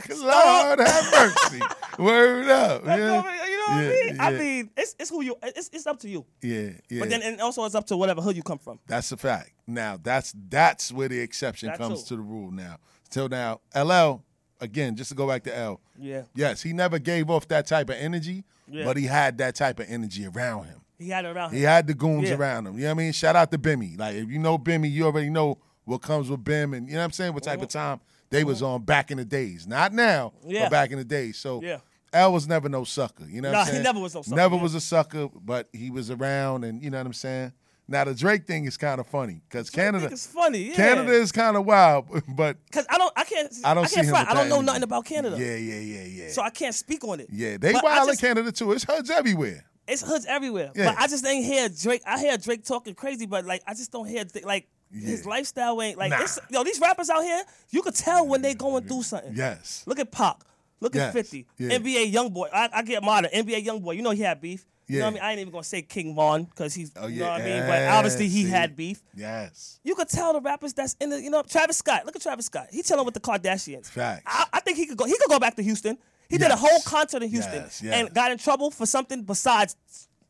[0.15, 1.59] Lord have mercy.
[1.99, 2.83] Word up.
[2.83, 3.21] You know
[3.69, 4.07] Yeah, what I mean?
[4.07, 4.35] You know what I Yeah.
[4.35, 5.35] I mean, it's it's who you.
[5.43, 6.25] It's it's up to you.
[6.41, 6.71] yeah.
[6.89, 6.99] yeah.
[6.99, 8.79] But then and also it's up to whatever hood you come from.
[8.87, 9.51] That's a fact.
[9.67, 12.09] Now that's that's where the exception That comes too.
[12.09, 12.51] to the rule.
[12.51, 12.77] Now,
[13.09, 14.23] till now, LL
[14.61, 15.81] again, just to go back to L.
[15.97, 16.23] Yeah.
[16.35, 18.85] Yes, he never gave off that type of energy, Yeah.
[18.85, 20.81] but he had that type of energy around him.
[20.97, 21.57] He had it around him.
[21.57, 22.35] He had the goons Yeah.
[22.35, 22.75] around him.
[22.75, 23.11] You know what I mean?
[23.11, 23.97] Shout out to Bimmy.
[23.97, 26.99] Like if you know Bimmy, you already know what comes with Bim, and you know
[26.99, 27.33] what I'm saying.
[27.33, 27.77] What type of mm-hmm.
[27.77, 28.73] time they was mm-hmm.
[28.73, 30.33] on back in the days, not now.
[30.45, 30.65] Yeah.
[30.65, 31.37] but back in the days.
[31.37, 31.79] So Yeah.
[32.13, 33.25] L was never no sucker.
[33.27, 34.61] You know I'm he never was no sucker, Never yeah.
[34.63, 37.53] was a sucker, but he was around, and you know what I'm saying.
[37.87, 40.69] Now the Drake thing is kind of funny because Canada, It's funny.
[40.69, 40.75] Yeah.
[40.75, 43.11] Canada is kind of wild, but Because I don't.
[43.17, 43.53] I can't.
[43.65, 44.15] I don't I see can't him.
[44.15, 44.65] I don't know energy.
[44.65, 45.37] nothing about Canada.
[45.37, 46.29] Yeah, yeah, yeah, yeah.
[46.29, 47.27] So I can't speak on it.
[47.31, 48.71] yeah, they But wild in just- Canada too.
[48.71, 49.65] It's hoods everywhere.
[49.87, 50.71] It's hoods everywhere.
[50.75, 50.91] Yeah.
[50.93, 52.01] But I just ain't hear Drake.
[52.05, 55.81] I hear Drake talking crazy, but like I just don't hear th- like his lifestyle
[55.81, 56.21] ain't like Nah.
[56.21, 56.63] it's, yo.
[56.63, 59.33] These rappers out here, you could tell when they going through something.
[59.35, 59.83] Yes.
[59.85, 60.37] Look at Pac.
[60.81, 61.07] Look Yes.
[61.09, 61.47] at Fifty.
[61.57, 61.77] Yeah.
[61.77, 62.49] NBA YoungBoy.
[62.51, 63.31] I, I get modern.
[63.31, 63.95] NBA YoungBoy.
[63.95, 64.65] You know he had beef.
[64.87, 65.23] You know what I mean?
[65.23, 66.91] I ain't even gonna say King Von because he's.
[66.97, 67.25] Oh, You yeah.
[67.27, 67.59] know what I mean?
[67.67, 68.49] But obviously he See?
[68.49, 69.01] had beef.
[69.15, 69.79] Yes.
[69.85, 72.05] You could tell the rappers that's in the, you know, Travis Scott.
[72.05, 72.67] Look at Travis Scott.
[72.71, 73.85] He chilling with the Kardashians.
[73.87, 74.23] Facts.
[74.25, 75.05] I, I think he could go.
[75.05, 75.97] He could go back to Houston.
[76.29, 77.93] He did a whole concert in Houston Yes, yes.
[77.93, 79.75] and got in trouble for something besides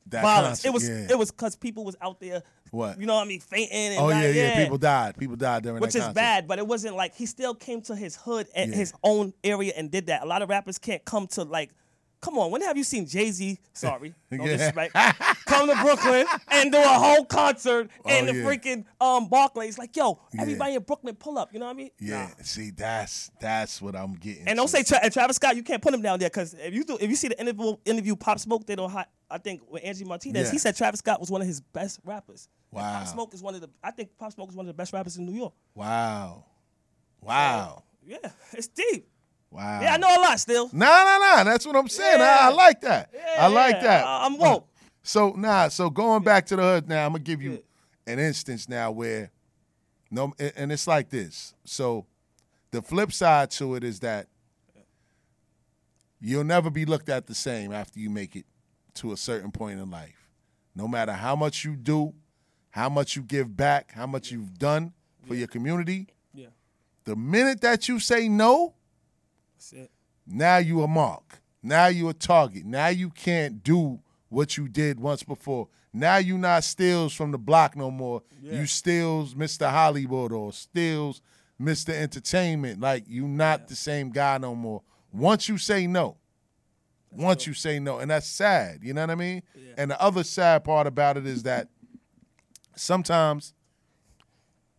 [0.07, 0.61] That violence.
[0.63, 1.07] concert, it was yeah.
[1.11, 2.43] it was because people was out there.
[2.71, 2.99] What?
[2.99, 3.39] You know what I mean?
[3.41, 3.77] Fainting.
[3.77, 5.17] And Oh like, yeah, yeah, People died.
[5.17, 5.81] People died during.
[5.81, 6.15] Which that is concert.
[6.15, 8.77] bad, but it wasn't like he still came to his hood and Yeah.
[8.77, 10.23] his own area and did that.
[10.23, 11.71] A lot of rappers can't come to like.
[12.21, 13.57] Come on, when have you seen Jay Z?
[13.73, 14.51] Sorry, no Yeah.
[14.55, 14.93] disrespect.
[15.47, 18.43] Come to Brooklyn and do a whole concert in Oh, the yeah.
[18.45, 19.79] freaking um Barclays.
[19.79, 20.43] Like, yo, Yeah.
[20.43, 21.51] everybody in Brooklyn pull up.
[21.51, 21.89] You know what I mean?
[21.99, 22.29] Yeah.
[22.43, 24.47] See, that's that's what I'm getting.
[24.47, 26.73] And don't say Tra- and Travis Scott, you can't put him down there because if
[26.75, 29.83] you do, if you see the interview interview Pop Smoke on hot, I think with
[29.83, 30.51] Angie Martinez, Yeah.
[30.51, 32.47] he said Travis Scott was one of his best rappers.
[32.73, 32.99] And Wow.
[32.99, 34.93] Pop Smoke is one of the I think Pop Smoke is one of the best
[34.93, 35.53] rappers in New York.
[35.75, 36.45] Wow.
[37.21, 37.83] Wow.
[38.05, 38.17] Yeah,
[38.53, 39.07] it's deep.
[39.51, 39.81] Wow.
[39.81, 40.69] Yeah, I know a lot still.
[40.71, 41.43] Nah, nah, nah.
[41.43, 42.21] That's what I'm saying.
[42.21, 43.13] I, I like that.
[43.37, 44.05] I like Yeah, that.
[44.05, 44.67] I- I'm woke.
[45.03, 45.67] So nah.
[45.67, 47.61] So going back to the hood now, I'm gonna give you
[48.07, 49.31] an instance now where
[50.09, 51.53] no, and and it's like this.
[51.65, 52.05] So
[52.71, 54.27] the flip side to it is that
[56.19, 58.45] you'll never be looked at the same after you make it
[58.95, 60.27] to a certain point in life.
[60.75, 62.13] No matter how much you do,
[62.71, 64.93] how much you give back, how much you've done
[65.27, 66.47] for your community, Yeah,
[67.05, 68.73] the minute that you say no,
[69.55, 69.91] that's it.
[70.25, 71.41] now you a mark.
[71.63, 72.65] Now you a target.
[72.65, 75.67] Now you can't do what you did once before.
[75.93, 78.23] Now you not Stills from the block no more.
[78.41, 79.69] You Stills Mr.
[79.69, 81.21] Hollywood or Stills
[81.61, 81.89] Mr.
[81.89, 82.79] Entertainment.
[82.79, 84.81] Like you not the same guy no more.
[85.13, 86.17] Once you say no.
[87.11, 87.99] once you say no.
[87.99, 88.79] And that's sad.
[88.81, 89.43] You know what I mean?
[89.77, 91.67] And the other sad part about it is that
[92.75, 93.53] sometimes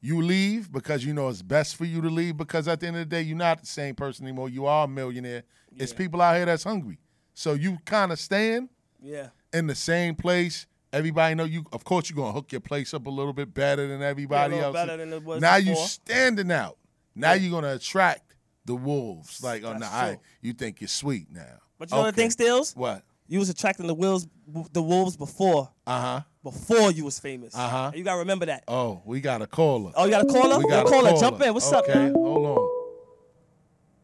[0.00, 2.96] you leave because you know it's best for you to leave because at the end
[2.96, 4.48] of the day you're not the same person anymore.
[4.48, 5.44] You are a millionaire.
[5.76, 6.98] It's people out here that's hungry.
[7.34, 8.68] So you kind of staying
[9.02, 10.66] Yeah, in the same place.
[10.92, 11.64] Everybody know you.
[11.72, 14.66] Of course, you're gonna hook your place up a little bit better than everybody little
[14.66, 14.74] else.
[14.74, 16.76] better than it was now you standing out.
[17.14, 18.34] Now you're gonna attract
[18.66, 19.42] the wolves.
[19.42, 21.58] Like, oh no, I, you think you're sweet now.
[21.78, 22.74] But you know the thing, Stills?
[22.76, 23.02] What?
[23.28, 24.26] You was attracting the wolves,
[24.72, 26.20] the wolves before, Uh huh.
[26.42, 27.54] Before you was famous.
[27.54, 27.92] Uh-huh.
[27.94, 28.64] You gotta remember that.
[28.66, 29.92] Oh, we got a caller.
[29.94, 30.58] Oh, you got a caller?
[30.58, 31.08] we got a caller.
[31.10, 31.20] caller.
[31.20, 31.54] Jump in.
[31.54, 31.88] What's up?
[31.88, 32.82] Okay, hold on.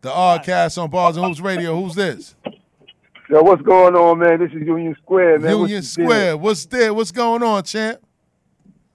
[0.00, 1.80] The Oddcast on Bars and Hoops Radio.
[1.80, 2.36] Who's this?
[3.28, 4.38] Yo, what's going on, man?
[4.38, 5.50] This is Union Square, man.
[5.50, 6.08] Union What's the deal?
[6.08, 6.36] Square.
[6.38, 6.94] What's there?
[6.94, 8.00] What's going on, champ?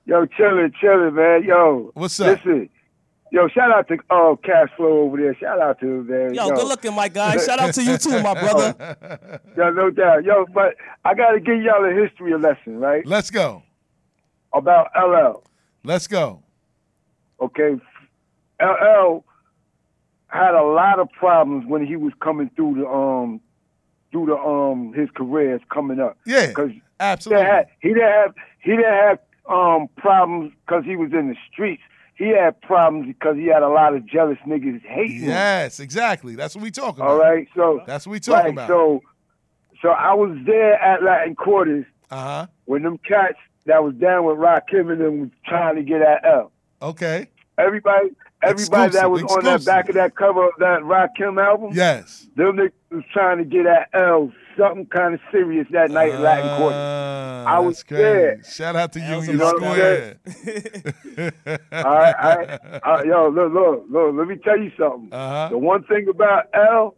[0.05, 1.43] Yo, chilling, chilling, man.
[1.43, 1.91] Yo.
[1.93, 2.43] What's up?
[2.43, 2.69] Listen.
[3.33, 5.35] Yo, shout out to uh, Cash Flow over there.
[5.35, 6.35] Shout out to him, man.
[6.35, 7.35] Yo, good looking, my guy.
[7.37, 9.41] Shout out to you too, my brother.
[9.57, 10.23] Yo, no doubt.
[10.23, 13.03] Yo, but I got to give y'all a history lesson, right?
[13.07, 13.63] Let's go.
[14.53, 15.41] About LL.
[15.83, 16.43] Let's go.
[17.41, 17.71] Okay.
[18.61, 19.23] LL
[20.27, 23.41] had a lot of problems when he was coming through the um
[24.11, 26.19] through the um his careers coming up.
[26.27, 26.69] Yeah, Because
[26.99, 27.45] absolutely.
[27.45, 29.19] He, had, he didn't have he didn't have
[29.49, 31.81] um problems because he was in the streets.
[32.23, 35.29] He had problems because he had a lot of jealous niggas hating him.
[35.29, 36.35] Yes, exactly.
[36.35, 37.11] That's what we talking about.
[37.11, 38.67] All right, so That's what we talking right, about.
[38.69, 39.01] so
[39.81, 42.47] so I was there at Latin Quarters Uh huh.
[42.65, 46.23] when them cats that was down with Rakim and them was trying to get at
[46.25, 46.51] L.
[46.81, 47.27] Okay.
[47.57, 48.09] Everybody,
[48.41, 52.27] everybody that was Exclusive, on that back of that cover of that Rakim album, Yes.
[52.35, 56.19] them niggas was trying to get at L something kind of serious that night at
[56.21, 56.77] Latin Quarters.
[56.77, 58.03] Ah, I was that's crazy.
[58.03, 58.43] there.
[58.43, 60.17] Shout out to That was Union a Square.
[61.71, 62.59] All right, all right.
[62.83, 64.15] Uh, yo, look, look, look.
[64.15, 65.09] Let me tell you something.
[65.11, 65.49] Uh-huh.
[65.51, 66.95] The one thing about L,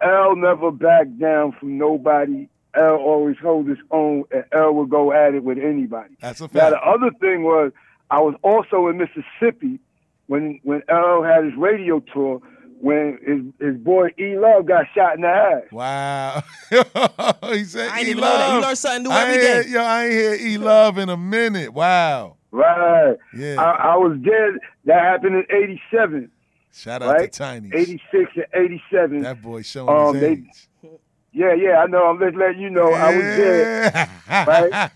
[0.00, 2.48] L never backed down from nobody.
[2.74, 6.14] L always hold his own, and L would go at it with anybody.
[6.20, 6.54] That's a fact.
[6.54, 7.72] Now the other thing was,
[8.10, 9.80] I was also in Mississippi
[10.26, 12.40] when when L had his radio tour.
[12.82, 13.18] When
[13.60, 15.64] his his boy E Love got shot in the ass.
[15.70, 16.42] Wow.
[17.52, 18.48] he said I ain't E even know that.
[18.48, 18.62] You Love.
[18.64, 21.16] learn something new I every ain't hear- Yo, I ain't hear E Love in a
[21.16, 21.74] minute.
[21.74, 22.36] Wow.
[22.50, 23.16] Right.
[23.36, 23.56] Yeah.
[23.60, 24.60] I, I was dead.
[24.86, 25.46] That happened in
[25.92, 26.30] '87.
[26.72, 27.30] Shout out Right.
[27.32, 27.70] to Tiny.
[27.74, 28.02] 86
[28.36, 29.22] and 87.
[29.22, 30.88] That boy showing Um, his they-
[31.32, 32.06] Yeah, yeah, I know.
[32.06, 32.92] I'm just letting you know.
[32.92, 34.08] I was dead.
[34.48, 34.90] right?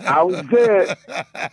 [0.00, 0.96] I was dead.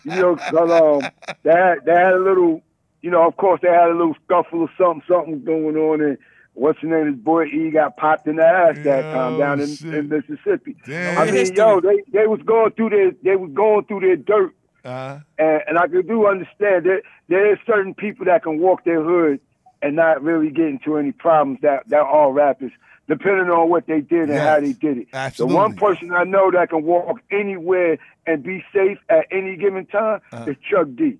[0.05, 2.61] You know, know, 'cause, um, they had, they had a little,
[3.03, 6.01] you know, of course, they had a little scuffle or something, something going on.
[6.01, 6.17] And
[6.53, 7.05] what's his name?
[7.07, 10.75] His boy E got popped in the ass that time down in, in Mississippi.
[10.87, 11.17] Damn.
[11.19, 14.53] I mean, yo, they, they was going through their they was going through their dirt.
[14.85, 18.83] Uh, And, and I could do understand that there is certain people that can walk
[18.83, 19.39] their hood
[19.81, 22.71] and not really get into any problems that, that all rappers,
[23.07, 25.07] depending on what they did and how they did it.
[25.13, 25.53] absolutely.
[25.53, 29.85] The one person I know that can walk anywhere and be safe at any given
[29.87, 30.51] time Uh-huh.
[30.51, 31.17] is Chuck D.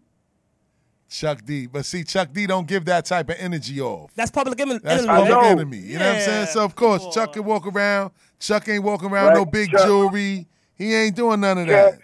[1.13, 1.67] Chuck D.
[1.67, 4.11] But see, Chuck D don't give that type of energy off.
[4.15, 4.79] That's public enemy.
[4.83, 5.77] That's public enemy.
[5.77, 6.47] You know what I'm saying?
[6.47, 7.33] So of course, come Chuck on.
[7.35, 8.11] can walk around.
[8.39, 9.85] Chuck ain't walking around Right, no big Chuck.
[9.85, 10.47] jewelry.
[10.75, 11.99] He ain't doing none of that.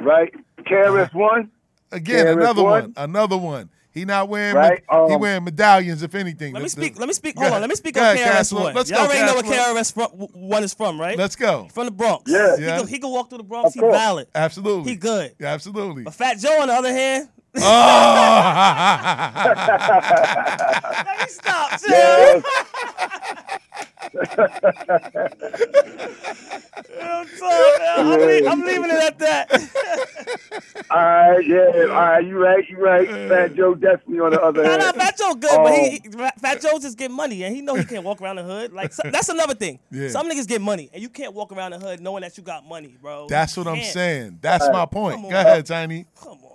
[0.00, 0.32] Right?
[0.60, 1.50] KRS One.
[1.92, 2.82] Again, KRS another one.
[2.82, 2.92] One.
[2.96, 3.68] Another one.
[3.92, 4.54] He not wearing.
[4.54, 6.54] Right, me- he um, wearing medallions, if anything.
[6.54, 6.96] Let me speak.
[7.00, 7.34] Let me speak.
[7.34, 7.60] Go Hold on.
[7.62, 8.60] Let me speak Go on ahead, KRS Castro.
[8.60, 8.74] One.
[8.76, 9.50] Let's Y'all go, already know Castro.
[9.50, 11.18] where KRS from, One is from, right?
[11.18, 11.66] Let's go.
[11.74, 12.30] From the Bronx.
[12.30, 12.56] Yeah.
[12.56, 12.78] He, Yeah.
[12.78, 13.70] can, he can walk through the Bronx.
[13.70, 13.96] Of He course.
[13.96, 14.28] valid.
[14.32, 14.92] Absolutely.
[14.92, 15.34] He good.
[15.40, 16.04] Yeah, absolutely.
[16.04, 17.60] But Fat Joe, on the other hand, oh.
[21.06, 21.80] let me stop.
[21.88, 22.44] Yes.
[27.00, 28.46] I'm, sorry.
[28.46, 29.50] I'm, I'm leaving it at that.
[30.90, 33.08] all right, yeah, all right, you right, you right.
[33.08, 34.82] Fat Joe definitely on the other Nah, hand.
[34.82, 37.74] nah, Fat Joe good, but he, Um, Fat Joe just get money, and he know
[37.74, 38.72] he can't walk around the hood.
[38.72, 39.78] Like so, that's another thing.
[39.90, 40.08] Yeah.
[40.08, 42.66] Some niggas get money, and you can't walk around the hood knowing that you got
[42.66, 43.26] money, bro.
[43.28, 44.38] That's what I'm saying.
[44.40, 45.22] That's my point.
[45.22, 46.06] Go ahead, Tiny.
[46.20, 46.49] Come on.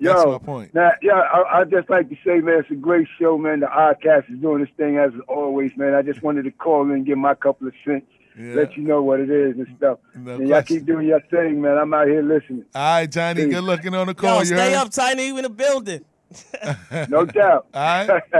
[0.00, 0.74] Yo, That's my point.
[0.74, 3.60] Now, yeah, I, I just like to say, man, it's a great show, man.
[3.60, 5.94] The Oddcast is doing this thing as always, man.
[5.94, 8.06] I just wanted to call in and give my couple of cents,
[8.38, 8.54] Yeah.
[8.54, 9.98] let you know what it is and stuff.
[10.14, 11.76] No and y'all keep doing your thing, man.
[11.78, 13.46] I'm out here listening, All right, Tiny.
[13.48, 14.34] Good looking on the call.
[14.34, 14.74] Yo, you stay heard?
[14.86, 15.26] up, Tiny.
[15.26, 16.04] You in the building.
[17.08, 17.66] no doubt.
[17.74, 18.10] All right.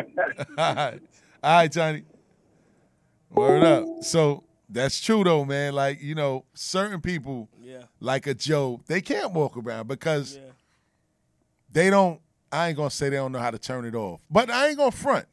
[0.59, 1.01] All right.
[1.43, 2.05] All right, Tiny.
[3.31, 3.87] Word up.
[4.03, 5.73] So that's true though, man.
[5.75, 7.83] Like, you know, certain people Yeah.
[8.01, 10.43] like a Joe, they can't walk around because Yeah.
[11.71, 14.21] They don't I ain't gonna say they don't know how to turn it off.
[14.31, 15.27] But I ain't gonna front.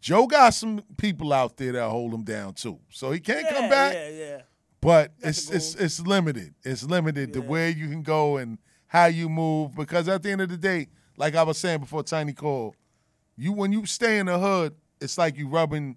[0.00, 2.78] Joe got some people out there that hold him down too.
[2.88, 3.94] So he can't Yeah, come back.
[3.94, 4.40] Yeah, yeah.
[4.80, 6.54] but That's it's it's it's limited.
[6.64, 7.44] It's limited to Yeah.
[7.46, 10.88] where you can go and how you move because at the end of the day,
[11.16, 12.74] like I was saying before, Tiny called,
[13.36, 15.96] you when you stay in the hood, it's like you rubbing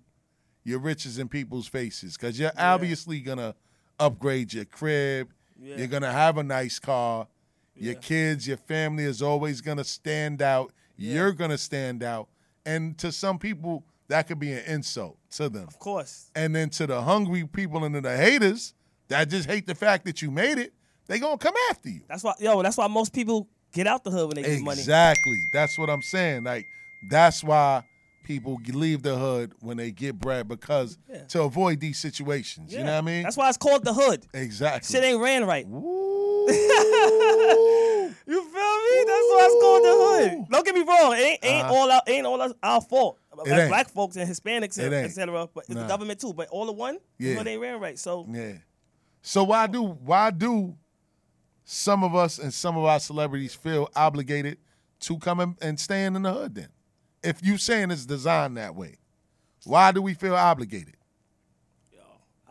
[0.64, 3.56] your riches in people's faces because you're obviously gonna
[4.00, 5.32] upgrade your crib.
[5.60, 5.78] Yeah.
[5.78, 7.28] You're gonna have a nice car.
[7.76, 10.72] Your kids, your family is always gonna stand out.
[10.96, 12.30] You're gonna stand out,
[12.66, 15.68] and to some people, that could be an insult to them.
[15.68, 16.30] Of course.
[16.36, 18.74] And then to the hungry people and to the haters
[19.08, 20.74] that just hate the fact that you made it,
[21.08, 22.02] they gonna come after you.
[22.08, 22.62] That's why, yo.
[22.62, 24.80] That's why most people get out the hood when they get money.
[24.80, 25.38] Exactly.
[25.52, 26.44] That's what I'm saying.
[26.44, 26.66] Like
[27.10, 27.84] that's why
[28.24, 31.24] people leave the hood when they get bread because Yeah.
[31.26, 32.72] to avoid these situations.
[32.74, 33.24] You know what I mean?
[33.24, 34.26] That's why it's called the hood.
[34.34, 34.92] exactly.
[34.96, 35.66] Shit ain't ran right.
[38.26, 39.04] You feel me?
[39.06, 39.96] That's why it's called the
[40.40, 40.46] hood.
[40.50, 41.14] Don't get me wrong.
[41.14, 41.74] It ain't, ain't Uh-huh.
[41.74, 43.20] all our, ain't all our fault.
[43.32, 43.70] It Like ain't.
[43.70, 45.06] black folks and Hispanics and ain't.
[45.06, 45.48] et cetera.
[45.54, 45.82] But Nah.
[45.82, 46.34] the government too.
[46.34, 47.32] But all the one, Yeah.
[47.32, 48.00] the hood ain't ran right.
[48.00, 48.54] So Yeah.
[49.22, 50.76] So why do why do
[51.66, 54.58] some of us and some of our celebrities feel obligated
[55.02, 56.70] to come in and stand in the hood then?
[57.24, 58.98] If you saying it's designed that way,
[59.66, 60.96] why do we feel obligated?
[61.92, 62.00] Yo,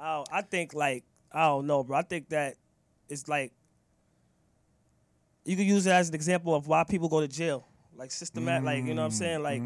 [0.01, 1.99] I, I think like I don't know, bro.
[1.99, 2.57] I think that
[3.09, 3.53] it's like
[5.45, 8.65] you can use it as an example of why people go to jail, like systematic,
[8.65, 9.63] like you know what I'm saying, like.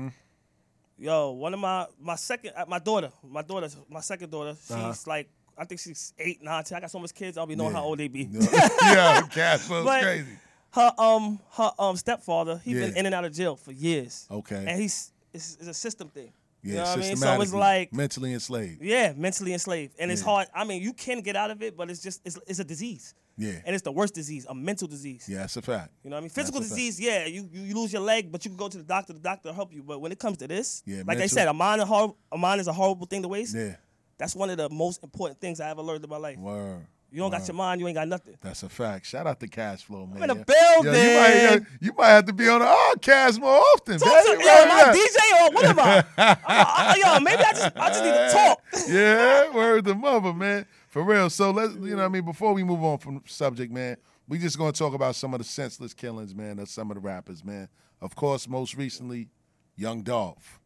[0.99, 4.71] Yo, one of my my second uh, my daughter, my daughter, my second daughter, she's
[4.71, 4.95] Uh-huh.
[5.07, 6.79] like I think she's eight, nine, ten.
[6.79, 7.81] I got so much kids, I'll be knowing Yeah.
[7.81, 8.27] how old they be.
[8.33, 10.39] yeah, Casper's But- crazy.
[10.77, 14.27] Her um her um stepfather, he been in and out of jail for years.
[14.31, 14.65] Okay.
[14.69, 16.33] And he's it's, it's a system thing.
[16.63, 17.17] Yeah, you know what I mean?
[17.17, 18.83] So it's like mentally enslaved.
[18.83, 20.49] yeah, mentally enslaved, and it's hard.
[20.55, 23.15] I mean, you can get out of it, but it's just it's, it's a disease.
[23.39, 23.61] Yeah.
[23.67, 25.27] and it's the worst disease, a mental disease.
[25.29, 25.91] Yeah, that's a fact.
[26.03, 26.31] You know what I mean?
[26.31, 26.71] Physical fact.
[26.71, 29.13] disease, yeah, you, you lose your leg, but you can go to the doctor.
[29.13, 29.83] The doctor will help you.
[29.83, 32.17] But when it comes to this, Yeah, like they mental- said, a mind, a, hor-
[32.33, 33.55] a mind is a horrible thing to waste.
[33.55, 33.77] Yeah.
[34.17, 36.39] That's one of the most important things I ever learned in my life.
[36.39, 36.87] Word.
[37.11, 38.35] You don't got your mind, you ain't got nothing.
[38.41, 39.07] That's a fact.
[39.07, 40.29] Shout out to Cash Flow, man.
[40.29, 40.93] in the building.
[40.93, 43.99] Yeah, you, might, yeah, you might have to be on the oh, podcast more often,
[43.99, 46.05] Talk to, yo, am I DJ or what am I?
[46.19, 48.89] I- I- yo, maybe I just I just need to talk.
[48.89, 50.67] yeah, word the mother, man.
[50.89, 51.31] For real.
[51.31, 53.97] So let's you know what I mean, before we move on from subject, man,
[54.29, 57.01] we just gonna talk about some of the senseless killings, man, of some of the
[57.01, 57.69] rappers, man.
[58.01, 59.29] Of course, most recently,
[59.77, 60.61] Young Dolph.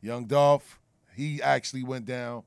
[0.00, 0.80] Young Dolph,
[1.16, 2.42] he actually went down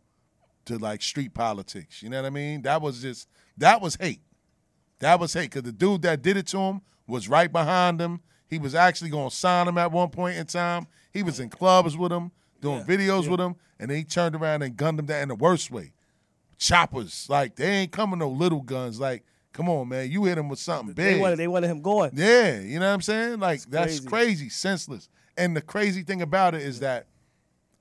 [0.68, 2.02] to like street politics.
[2.04, 2.62] You know what I mean?
[2.62, 3.28] That was just
[3.58, 4.22] that was hate.
[5.00, 5.52] That was hate.
[5.52, 8.22] Cause the dude that did it to him was right behind him.
[8.48, 10.88] He was actually gonna sign him at one point in time.
[11.12, 14.62] He was in clubs with him, doing videos with him, and then he turned around
[14.62, 15.94] and gunned him down in the worst way.
[16.58, 17.28] Choppers.
[17.30, 19.00] Like they ain't coming no little guns.
[19.00, 20.12] Like, come on, man.
[20.12, 21.16] You hit him with something big.
[21.16, 22.12] They wanted they wanted him going.
[22.14, 23.40] Yeah, you know what I'm saying?
[23.40, 24.08] Like that's crazy.
[24.08, 25.10] crazy, senseless.
[25.38, 27.08] And the crazy thing about it is that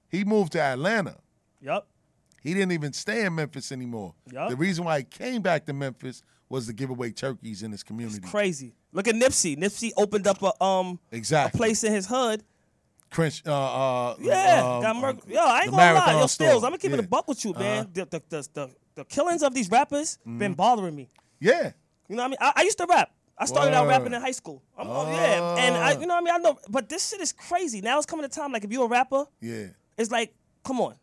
[0.08, 1.16] he moved to Atlanta.
[1.60, 1.88] Yup.
[2.46, 4.14] He didn't even stay in Memphis anymore.
[4.32, 4.50] Yup.
[4.50, 7.82] The reason why he came back to Memphis was to give away turkeys in his
[7.82, 8.20] community.
[8.20, 8.72] Crazy.
[8.92, 9.56] Look at Nipsey.
[9.58, 11.58] Nipsey opened up a um a Exactly.
[11.58, 12.44] place in his hood.
[13.10, 16.20] Crunch, uh, uh, Yeah, um, got mur- um, Yo, I ain't gonna lie.
[16.20, 16.26] Yo.
[16.26, 17.04] Stills, I'm gonna keep it Yeah.
[17.04, 17.78] a buck with you, man.
[17.84, 17.86] Uh-huh.
[17.92, 21.08] The, the, the, the, the killings of these rappers been bothering me.
[21.40, 21.72] Yeah.
[22.08, 22.36] You know what I mean?
[22.40, 23.10] I, I used to rap.
[23.38, 24.62] I started out rapping in high school.
[24.78, 26.34] I'm, oh, yeah, and I, you know what I mean?
[26.34, 27.80] I know, but this shit is crazy.
[27.82, 28.52] Now it's coming to time.
[28.52, 29.66] Like if you a rapper, Yeah.
[29.98, 30.32] it's like,
[30.64, 30.94] come on.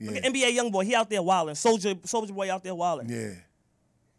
[0.00, 1.54] Look at NBA young boy, he out there wilding.
[1.54, 3.08] Soldier, Soulja Boy out there wilding.
[3.08, 3.34] Yeah.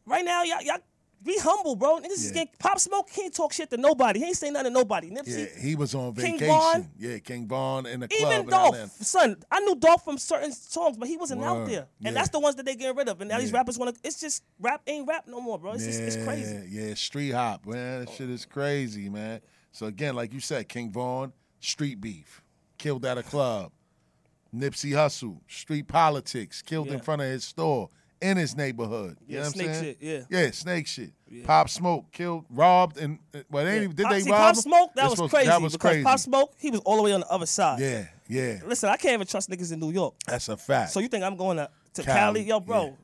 [0.05, 0.77] Right now, y'all, y'all
[1.23, 1.99] be humble, bro.
[1.99, 3.09] Niggas is getting pop smoke.
[3.11, 4.19] He ain't talk shit to nobody.
[4.19, 5.11] He ain't say nothing to nobody.
[5.11, 5.49] Nipsey.
[5.55, 5.61] Yeah.
[5.61, 6.89] He was on King vacation.
[6.97, 10.97] Yeah, King Von in the club Even Dolph, son, I knew Dolph from certain songs,
[10.97, 12.07] but he wasn't out there, Yeah.
[12.07, 13.21] and that's the ones that they getting rid of.
[13.21, 14.01] And now these rappers want to.
[14.03, 15.73] It's just rap ain't rap no more, bro.
[15.73, 16.67] It's just it's crazy.
[16.69, 18.05] Yeah, yeah, street hop, man.
[18.05, 19.41] That shit is crazy, man.
[19.71, 22.41] So again, like you said, King Von, street beef,
[22.77, 23.71] killed at a club.
[24.55, 27.89] Nipsey Hussle, street politics, killed in front of his store
[28.21, 29.17] in his neighborhood.
[29.27, 29.83] You Yeah, know what snake saying?
[29.83, 30.19] shit, yeah.
[30.29, 31.11] Yeah, snake shit.
[31.45, 33.17] Pop Smoke killed, robbed, and
[33.49, 34.61] well, they even, did they see, rob Pop him?
[34.61, 34.91] Smoke?
[34.95, 35.47] That was supposed- crazy.
[35.47, 36.03] That was crazy.
[36.03, 37.79] Pop Smoke, he was all the way on the other side.
[37.79, 40.13] Yeah, yeah, Listen, I can't even trust niggas in New York.
[40.27, 40.91] that's a fact.
[40.91, 42.41] So you think I'm going to, to Cali, Cali?
[42.43, 42.97] Yo, bro.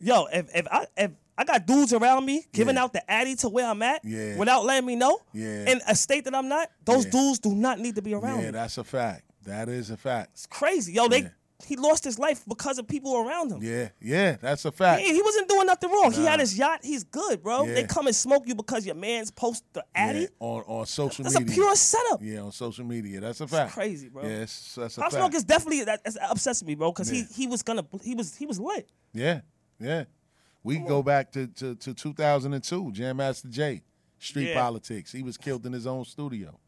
[0.00, 0.14] yeah.
[0.14, 2.84] Yo, if if I if I got dudes around me giving Yeah.
[2.84, 4.36] out the addy to where I'm at Yeah.
[4.36, 5.70] without letting me know, Yeah.
[5.70, 7.10] in a state that I'm not, those Yeah.
[7.10, 8.50] dudes do not need to be around yeah, me.
[8.52, 9.22] that's a fact.
[9.48, 10.30] That is a fact.
[10.34, 10.92] It's crazy.
[10.92, 11.28] Yo, they Yeah.
[11.66, 13.58] he lost his life because of people around him.
[13.62, 15.00] Yeah, yeah, that's a fact.
[15.02, 16.12] He, he wasn't doing nothing wrong.
[16.12, 16.80] He had his yacht.
[16.84, 17.64] He's good, bro.
[17.64, 17.74] Yeah.
[17.74, 20.20] They come and smoke you because your man's post the addy.
[20.20, 22.20] Yeah, on on social That's a pure setup.
[22.22, 23.20] Yeah, on social media.
[23.20, 23.72] That's a fact.
[23.72, 24.22] crazy, bro.
[24.22, 25.20] Yeah, it's, that's a Pop fact.
[25.22, 27.24] Smoke is definitely that, that upsets me, bro, because Yeah.
[27.34, 28.88] he he was gonna he was he was lit.
[29.12, 29.40] yeah,
[29.80, 30.04] yeah.
[30.64, 33.82] We go back to, to, to 2002, Jam Master Jay,
[34.18, 34.60] street Yeah.
[34.60, 35.10] politics.
[35.12, 36.58] He was killed in his own studio.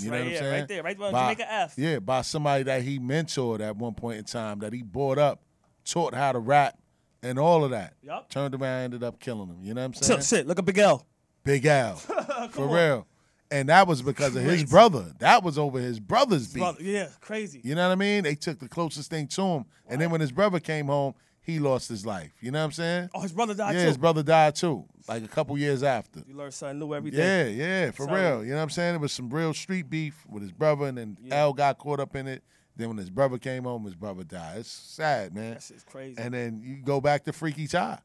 [0.00, 0.52] You know Right what I'm here, saying?
[0.52, 1.12] right there, right there.
[1.12, 1.74] By- Jamaica F.
[1.76, 5.42] Yeah, by somebody that he mentored at one point in time, that he brought up,
[5.84, 6.76] taught how to rap,
[7.22, 7.94] and all of that.
[8.02, 8.28] Yup.
[8.30, 9.58] Turned around, ended up killing him.
[9.62, 10.22] You know what I'm saying?
[10.22, 11.06] shit, look at Big L.
[11.44, 11.94] Big L,
[12.50, 13.06] for real.
[13.52, 15.12] And that was because of his brother.
[15.18, 16.60] That was over his brother's beef.
[16.62, 17.60] Brother, yeah, crazy.
[17.64, 18.22] You know what I mean?
[18.24, 21.58] They took the closest thing to him, and then when his brother came home, he
[21.58, 22.32] lost his life.
[22.40, 23.10] You know what I'm saying?
[23.14, 23.88] Oh, his brother died yeah, too.
[23.88, 26.22] his brother died too, like a couple years after.
[26.26, 27.52] You learn something new every day.
[27.52, 28.20] Yeah, yeah, for Sorry.
[28.20, 28.44] real.
[28.44, 28.94] You know what I'm saying?
[28.96, 32.14] It was some real street beef with his brother, and then L got caught up
[32.14, 32.42] in it.
[32.76, 34.58] Then when his brother came home, his brother died.
[34.58, 35.54] It's sad, man.
[35.54, 36.16] That shit's crazy.
[36.18, 37.98] And then you go back to Freaky Tah.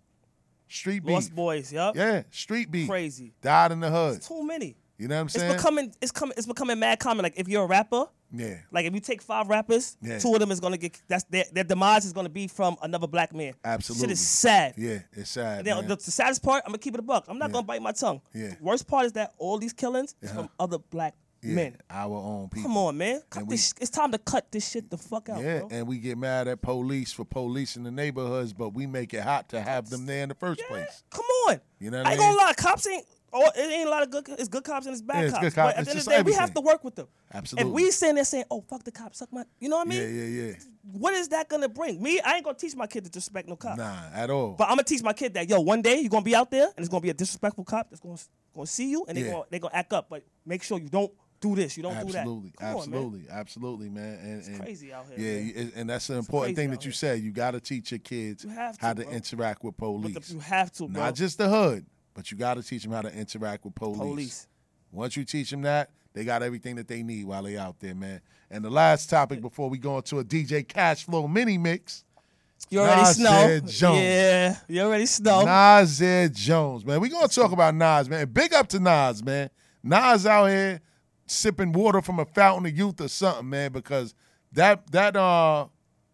[0.68, 1.14] Street beef.
[1.14, 1.96] Lost Boyz, yup.
[1.96, 2.90] Yeah, street beef.
[2.90, 3.34] Crazy.
[3.42, 4.22] Died in the hood.
[4.22, 4.76] Too many.
[4.98, 5.52] You know what I'm saying?
[5.52, 7.24] It's becoming it's coming it's becoming mad common.
[7.24, 8.58] Like if you're a rapper, yeah.
[8.72, 10.20] like if you take five rappers, Yeah.
[10.20, 13.08] two of them is gonna get that's their, their demise is gonna be from another
[13.08, 13.54] black man.
[13.64, 14.04] Absolutely.
[14.08, 14.74] Shit is sad.
[14.78, 15.68] Yeah, it's sad.
[15.68, 17.26] And the, the saddest part, I'm gonna keep it a buck.
[17.28, 18.22] I'm not gonna bite my tongue.
[18.34, 18.56] Yeah.
[18.62, 20.42] Worst part is that all these killings is uh-huh.
[20.42, 21.78] from other black yeah, men.
[21.90, 22.70] our own people.
[22.70, 23.22] Come on, man.
[23.30, 25.68] Cut we- this, it's time to cut this shit the fuck out, Yeah, bro.
[25.72, 29.22] and we get mad at police for police in the neighborhoods, but we make it
[29.22, 31.04] hot to have them there in the first place.
[31.12, 31.62] Come on.
[31.80, 32.46] You know what I I ain't gonna mean?
[32.46, 32.54] lie.
[32.54, 33.06] Cops ain't.
[33.38, 34.26] Oh, it ain't a lot of good.
[34.40, 35.54] It's good cops and it's bad Yeah, it's cops.
[35.54, 35.56] cops.
[35.56, 37.08] But at It's the end of the day, we have to work with them.
[37.34, 37.70] Absolutely.
[37.70, 39.90] If we sitting there saying, "Oh, fuck the cops, suck my," you know what I
[39.90, 40.00] mean?
[40.02, 40.54] Yeah, yeah, yeah.
[40.94, 42.02] What is that gonna bring?
[42.02, 43.78] Me, I ain't gonna teach my kid to disrespect no cop.
[43.78, 44.52] Nah, at all.
[44.58, 46.68] But I'm gonna teach my kid that yo, one day you're gonna be out there
[46.68, 48.18] and it's gonna be a disrespectful cop that's gonna
[48.54, 49.32] gonna see you and they Yeah.
[49.32, 50.08] gonna they gonna act up.
[50.10, 51.76] But make sure you don't do this.
[51.76, 52.58] You don't absolutely, do that.
[52.60, 53.00] Come on, man.
[53.00, 54.20] absolutely, absolutely, man.
[54.20, 55.72] And, and crazy out here, Yeah, man.
[55.76, 56.94] and that's an important thing that you here.
[56.94, 57.22] said.
[57.22, 59.12] You got to teach your kids You to, how to bro.
[59.12, 60.28] interact with police.
[60.30, 61.04] The, you have to, bro.
[61.04, 64.00] Not just the hood, but you got to teach them how to interact with police.
[64.00, 64.48] police.
[64.92, 67.94] Once you teach them that, they got everything that they need while they out there,
[67.94, 68.22] man.
[68.50, 72.06] And the last topic before we go into a DJ Cash Flow mini mix,
[72.70, 73.60] You already snow.
[73.60, 74.02] Jones.
[74.02, 75.44] Yeah, you already snow.
[75.44, 77.02] Nasir Jones, man.
[77.02, 78.28] We're gonna talk about Nas, man.
[78.32, 79.50] Big up to Nas, man.
[79.84, 80.80] Nas out here
[81.28, 84.16] sipping water from a fountain of youth or something, man, because
[84.54, 85.68] that that uh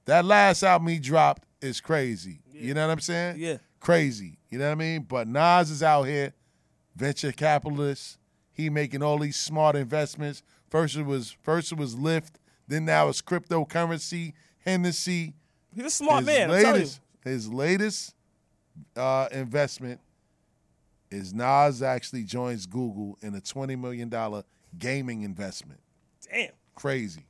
[0.06, 2.40] that last album he dropped is crazy.
[2.52, 3.36] You know what I'm saying?
[3.40, 3.58] Yeah.
[3.82, 4.38] Crazy.
[4.50, 5.02] You know what I mean?
[5.02, 6.34] But Nas is out here,
[6.96, 8.18] venture capitalist.
[8.54, 10.44] He making all these smart investments.
[10.70, 12.36] First it was first it was Lyft,
[12.68, 15.34] then now it's cryptocurrency, Hennessy
[15.74, 16.50] He's a smart his man.
[16.50, 18.14] Latest, his latest
[18.96, 20.00] uh, investment
[21.10, 24.44] is Nas actually joins Google in a twenty million dollar
[24.78, 25.80] gaming investment.
[26.30, 26.52] Damn.
[26.76, 27.26] Crazy.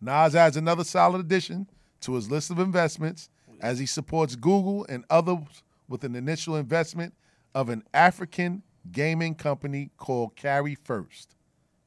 [0.00, 1.68] Nas adds another solid addition
[2.02, 3.28] to his list of investments
[3.60, 7.14] as he supports Google and others with an initial investment
[7.54, 11.28] of an African gaming company called Carry1st.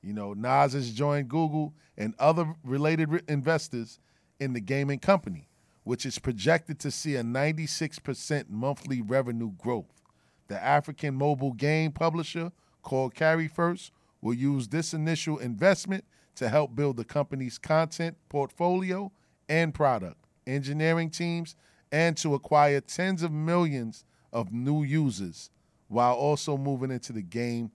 [0.01, 3.99] You know, Nas has joined Google and other related re- investors
[4.39, 5.49] in the gaming company,
[5.83, 10.01] which is projected to see a 96% monthly revenue growth.
[10.47, 12.51] The African mobile game publisher
[12.81, 16.05] called Carry1st will use this initial investment
[16.35, 19.11] to help build the company's content portfolio
[19.49, 20.17] and product,
[20.49, 21.55] engineering teams,
[21.91, 25.49] and to acquire tens of millions of new users
[25.87, 27.71] while also moving into the game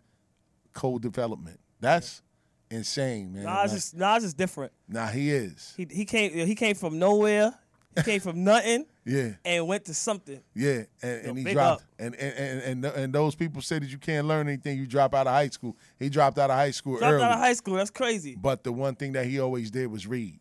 [0.73, 1.61] co-development.
[1.81, 2.23] That's
[2.71, 3.45] insane, man.
[3.45, 4.73] Nas Like, is Nas is different.
[4.89, 5.75] nah, he is.
[5.77, 7.55] He he came he came from nowhere.
[7.97, 10.41] He came from nothing Yeah, and went to something.
[10.55, 11.83] yeah, and, he dropped.
[11.83, 11.89] up.
[11.99, 14.79] And and, and and and those people say that you can't learn anything.
[14.79, 15.77] You drop out of high school.
[15.99, 17.23] He dropped out of high school Dropped early.
[17.23, 17.75] out of high school.
[17.75, 18.35] That's crazy.
[18.35, 20.41] but the one thing that he always did was read.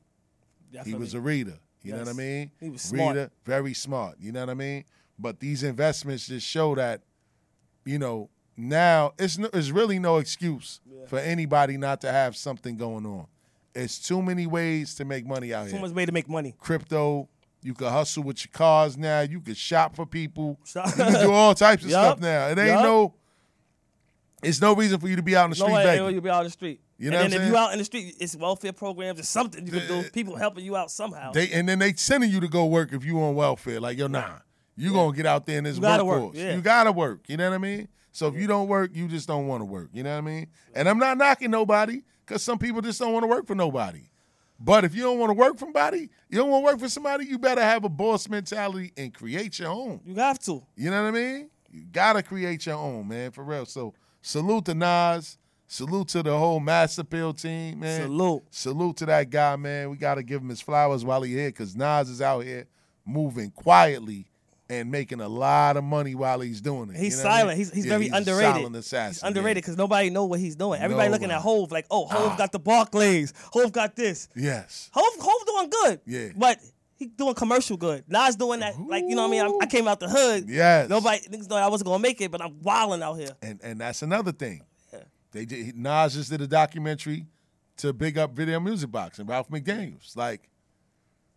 [0.86, 1.60] He was a reader.
[1.84, 2.52] You know what I mean?
[2.60, 3.16] He was smart.
[3.16, 4.16] Reader, very smart.
[4.20, 4.86] You know what I mean?
[5.20, 7.02] But these investments just show that,
[7.86, 12.78] you know, now it's no, it's really no excuse for anybody not to have something
[12.78, 13.28] going on.
[13.76, 15.80] It's too many ways to make money out Too here.
[15.80, 16.54] Too much way to make money.
[16.60, 17.28] Crypto,
[17.64, 19.22] you can hustle with your cars now.
[19.22, 20.60] You can shop for people.
[20.66, 22.06] Shop- You can do all types of Yup.
[22.06, 22.48] stuff now.
[22.48, 22.84] It ain't Yup.
[22.84, 23.14] no.
[24.44, 26.30] It's no reason for you to be out in the No street way you'll be
[26.30, 26.82] out in the street.
[26.98, 29.24] You know and what then if you out in the street, it's welfare programs or
[29.24, 30.10] something you can do.
[30.12, 31.32] People helping you out somehow.
[31.32, 33.80] They and then they sending you to go work if you on welfare.
[33.80, 34.40] Like yo, nah,
[34.76, 36.38] you gonna get out there in this You gotta work, workforce.
[36.38, 36.56] yeah.
[36.56, 37.22] You gotta work.
[37.28, 37.88] You know what I mean?
[38.12, 39.90] So if you don't work, you just don't want to work.
[39.92, 40.48] You know what I mean?
[40.76, 44.02] And I'm not knocking nobody because some people just don't want to work for nobody.
[44.60, 46.90] But if you don't want to work for somebody, you don't want to work for
[46.90, 50.00] somebody, you better have a boss mentality and create your own.
[50.06, 50.64] you have to.
[50.76, 51.50] You know what I mean?
[51.72, 53.66] You gotta create your own, man, for real.
[53.66, 55.40] So salute to Nas.
[55.74, 58.04] Salute to the whole Mass Appeal team, man.
[58.04, 58.44] Salute.
[58.52, 59.90] Salute to that guy, man.
[59.90, 62.68] We gotta give him his flowers while he here, cause Nas is out here
[63.04, 64.28] moving quietly
[64.70, 66.98] and making a lot of money while he's doing it.
[66.98, 67.48] He's You know what I silent.
[67.50, 67.58] mean?
[67.58, 68.54] He's he's Yeah, very he's underrated.
[68.54, 69.62] silent assassin, he's underrated yeah.
[69.62, 70.80] because nobody know what he's doing.
[70.80, 71.38] Everybody looking at.
[71.38, 71.42] Ah.
[71.42, 73.34] Hove like, oh, Hove got the Barclays.
[73.52, 74.30] Hove got this.
[74.36, 74.92] Yes.
[74.94, 76.02] Hove Hove doing good.
[76.06, 76.34] Yeah.
[76.38, 76.60] But
[76.98, 78.04] he doing commercial good.
[78.08, 79.58] Nas doing that like you know what I mean.
[79.60, 80.48] I, I came out the hood.
[80.48, 80.88] Yes.
[80.88, 83.32] Nobody niggas thought I wasn't gonna make it, but I'm wilding out here.
[83.42, 84.62] And and that's another thing.
[85.34, 87.26] They did Nas just did a documentary
[87.78, 90.16] to big up video music box and Ralph McDaniels.
[90.16, 90.50] Like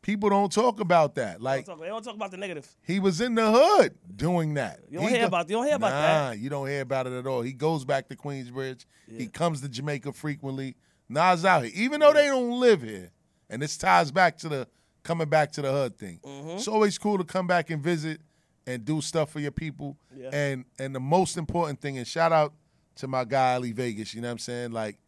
[0.03, 1.39] people don't talk about that.
[1.39, 2.69] They Like don't talk- they don't talk about the negative.
[2.83, 4.81] He was in the hood doing that.
[4.89, 6.39] You don't He hear about- you don't hear about that.
[6.39, 7.43] you don't hear about it at all.
[7.43, 8.85] He goes back to Queensbridge.
[9.11, 10.77] He comes to Jamaica frequently.
[11.09, 13.13] Nas out here, even though they don't live here,
[13.49, 14.69] and this ties back to the
[15.05, 16.19] coming back to the hood thing.
[16.25, 16.51] Mm-hmm.
[16.51, 18.21] It's always cool to come back and visit
[18.67, 19.97] and do stuff for your people.
[20.17, 20.31] Yeah.
[20.33, 22.53] And and the most important thing, and shout out
[22.97, 24.15] to my guy Ali Vegas.
[24.15, 24.73] You know what I'm saying?
[24.73, 24.99] Like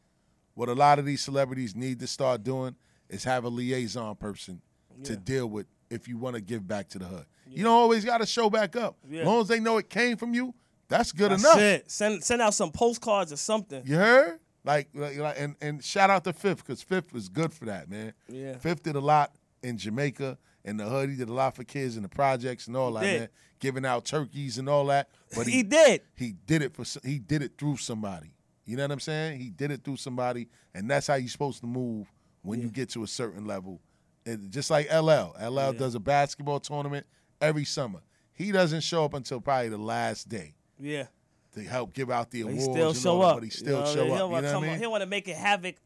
[0.55, 2.74] what a lot of these celebrities need to start doing
[3.09, 4.61] is have a liaison person
[5.05, 7.24] to deal with if you want to give back to the hood.
[7.49, 8.97] You don't always got to show back up.
[9.09, 9.20] Yeah.
[9.20, 10.53] As long as they know it came from you,
[10.89, 11.59] That's good That's enough.
[11.59, 11.91] it.
[11.91, 13.82] Send send out some postcards or something.
[13.86, 14.41] You heard?
[14.64, 17.89] Like, like, like- and and shout out to Fifth because Fifth was good for that,
[17.89, 18.12] man.
[18.28, 18.57] Yeah.
[18.59, 19.32] Fifth did a lot
[19.62, 20.36] in Jamaica
[20.69, 21.11] and the hood.
[21.11, 23.21] He did a lot for kids and the projects and all that, did.
[23.21, 23.29] man.
[23.61, 25.09] Giving out turkeys and all that.
[25.35, 26.03] But He did.
[26.14, 26.85] He did it for.
[27.07, 28.35] He did it through somebody.
[28.64, 29.41] You know what I'm saying?
[29.41, 32.07] He did it through somebody, and that's how you're supposed to move
[32.43, 33.81] when you get to a certain level.
[34.27, 37.07] And just like LL, LL does a basketball tournament
[37.41, 38.01] every summer.
[38.35, 41.07] He doesn't show up until probably the last day Yeah.
[41.55, 42.79] to help give out the But he awards.
[42.79, 43.37] still show that, up.
[43.37, 44.09] but he still you know, show up.
[44.11, 44.79] You know what I mean?
[44.79, 45.77] He'll want to make it havoc.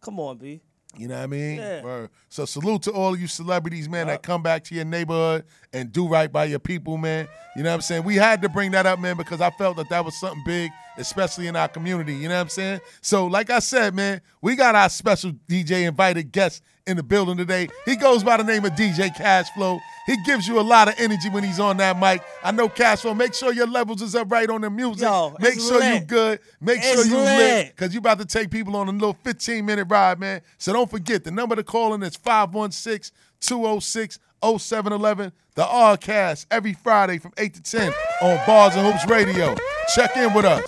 [0.00, 0.62] Come on, B.
[0.96, 1.56] You know what I mean?
[1.56, 2.06] Yeah.
[2.30, 4.14] So salute to all of you celebrities, man, Yeah.
[4.14, 7.28] that come back to your neighborhood and do right by your people, man.
[7.54, 8.04] You know what I'm saying?
[8.04, 10.70] We had to bring that up, man, because I felt that that was something big,
[10.96, 12.14] especially in our community.
[12.14, 12.80] You know what I'm saying?
[13.02, 17.36] So, like I said, man, we got our special DJ invited guest in the building
[17.36, 17.68] today.
[17.84, 19.80] He goes by the name of DJ Cashflow.
[20.06, 22.22] He gives you a lot of energy when he's on that mic.
[22.44, 23.16] I know Cashflow.
[23.16, 25.02] Make sure your levels is up right on the music.
[25.02, 26.06] Yo, Make it's sure you lit.
[26.06, 26.40] good.
[26.60, 27.24] Make sure you lit.
[27.38, 27.76] lit.
[27.76, 30.42] Because you about to take people on a little 15 minute ride, man.
[30.58, 35.32] So don't forget the number to call in is 516 206 0711.
[35.56, 39.56] The Oddcast every Friday from 8 to 10 on Bars and Hoops Radio.
[39.94, 40.64] Check in with us.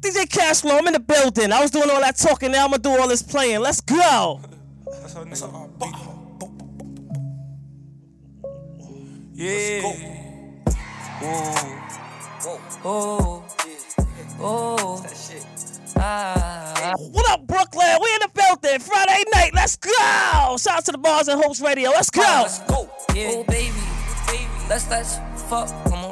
[0.00, 1.52] DJ Cashflow, I'm in the building.
[1.52, 2.52] I was doing all that talking.
[2.52, 3.60] Now I'm gonna do all this playing.
[3.60, 4.40] Let's go.
[9.34, 9.82] Yeah.
[11.20, 11.80] Whoa.
[12.82, 13.44] Oh.
[14.40, 15.06] Oh.
[15.96, 16.94] Ah.
[16.96, 17.98] What up, Brooklyn?
[18.02, 18.80] We in the building.
[18.80, 19.50] Friday night.
[19.54, 19.90] Let's go.
[20.56, 21.90] Shout out to the Bars and Hoops Radio.
[21.90, 22.22] Let's go.
[22.22, 22.88] Let's go.
[23.14, 23.32] Yeah.
[23.34, 23.74] Oh, baby.
[24.26, 24.48] baby.
[24.66, 25.18] Let's let's
[25.50, 25.99] fuck one more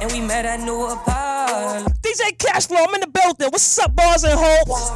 [0.00, 1.86] And we met at New Apollo.
[2.02, 3.48] DJ Cashflow, I'm in the building.
[3.50, 4.92] What's up, Bars and Hoops?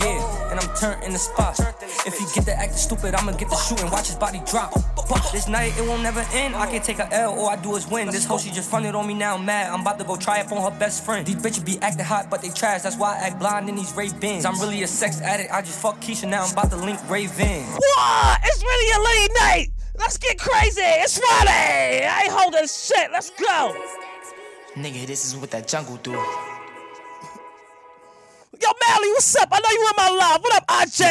[0.00, 1.60] Yeah, and I'm turned in the spot.
[2.06, 3.90] If you get the acting stupid, I'ma get the shooting.
[3.90, 4.72] Watch his body drop.
[5.32, 6.56] This night it won't never end.
[6.56, 8.08] I can take a L, all I do is win.
[8.08, 9.36] This hoe she just fronted on me now.
[9.36, 9.70] I'm mad.
[9.70, 11.26] I'm about to go try it on her best friend.
[11.26, 12.82] These bitches be acting hot, but they trash.
[12.82, 14.46] That's why I act blind in these Ray Bins.
[14.46, 15.52] I'm really a sex addict.
[15.52, 16.44] I just fuck Keisha now.
[16.44, 17.64] I'm about to link Raven.
[17.64, 18.40] What?
[18.44, 19.68] It's really a late night.
[19.98, 20.80] Let's get crazy.
[20.82, 22.06] It's Friday.
[22.06, 23.10] I ain't holding shit.
[23.12, 23.74] Let's go.
[24.76, 26.12] Nigga, this is what that jungle do.
[26.12, 26.18] Yo,
[28.60, 29.48] Mally, what's up?
[29.50, 30.42] I know you in my live.
[30.42, 31.02] What up, RJ?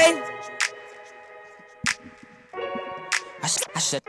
[3.42, 4.04] I, sh- I should.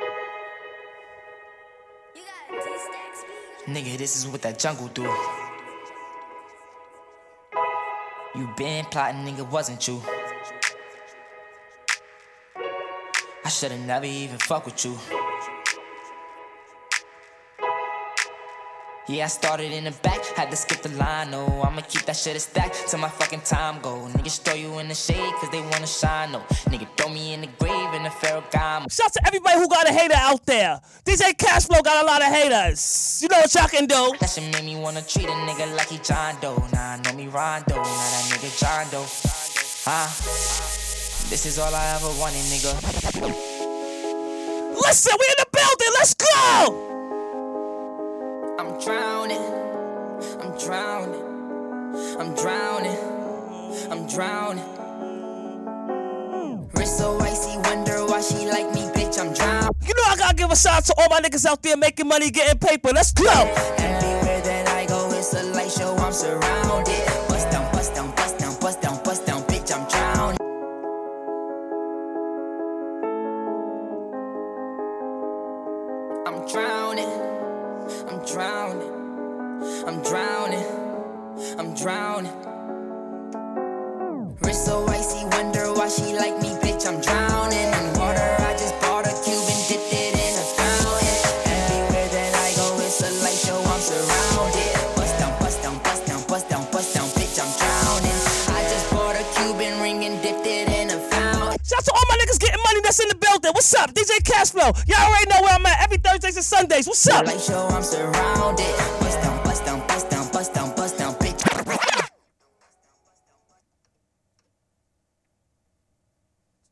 [3.66, 5.04] Nigga, this is what that jungle do.
[8.34, 10.02] You been plotting, nigga, wasn't you?
[13.42, 14.98] I should've never even fuck with you.
[19.08, 21.30] Yeah, I started in the back, had to skip the line.
[21.30, 24.08] No, I'ma keep that shit a stack till my fucking time go.
[24.12, 26.32] Niggas throw you in the shade cause they wanna shine.
[26.32, 28.90] No, nigga throw me in the grave in the Ferragamo.
[28.90, 30.80] Shout out to everybody who got a hater out there.
[31.04, 33.20] DJ Cashflow got a lot of haters.
[33.22, 34.12] You know what y'all can do.
[34.18, 36.56] That shit made me wanna treat a nigga like he John Doe.
[36.72, 39.06] Nah, I know me Rondo, now that nigga John Doe.
[39.86, 40.08] Huh?
[41.30, 42.74] This is all I ever wanted, nigga.
[44.82, 45.92] Listen, we in the building.
[45.94, 46.95] Let's go.
[48.58, 49.42] I'm drowning.
[50.40, 51.22] I'm drowning.
[52.18, 52.98] I'm drowning.
[53.90, 54.64] I'm drowning.
[56.74, 59.18] Wrist so icy, wonder why she like me, bitch.
[59.18, 59.70] I'm drowning.
[59.86, 62.08] You know I gotta give a shout out to all my niggas out there making
[62.08, 62.92] money, getting paper.
[62.94, 63.30] Let's go.
[63.30, 65.94] Everywhere that I go, it's a light show.
[65.96, 67.15] I'm surrounded.
[78.36, 78.92] Drowning.
[79.86, 80.66] I'm drowning.
[81.58, 82.36] I'm drowning.
[84.42, 86.86] Wrist so icy, wonder why she like me, bitch.
[86.86, 87.25] I'm drowning
[103.52, 103.92] What's up?
[103.92, 104.88] DJ Cashflow.
[104.88, 106.86] Y'all already know where I'm at every Thursdays and Sundays.
[106.86, 107.26] What's up?
[107.40, 108.66] Show, I'm surrounded.
[109.00, 111.36] Bust down, bust down, bust down, bust down, bust down, bitch.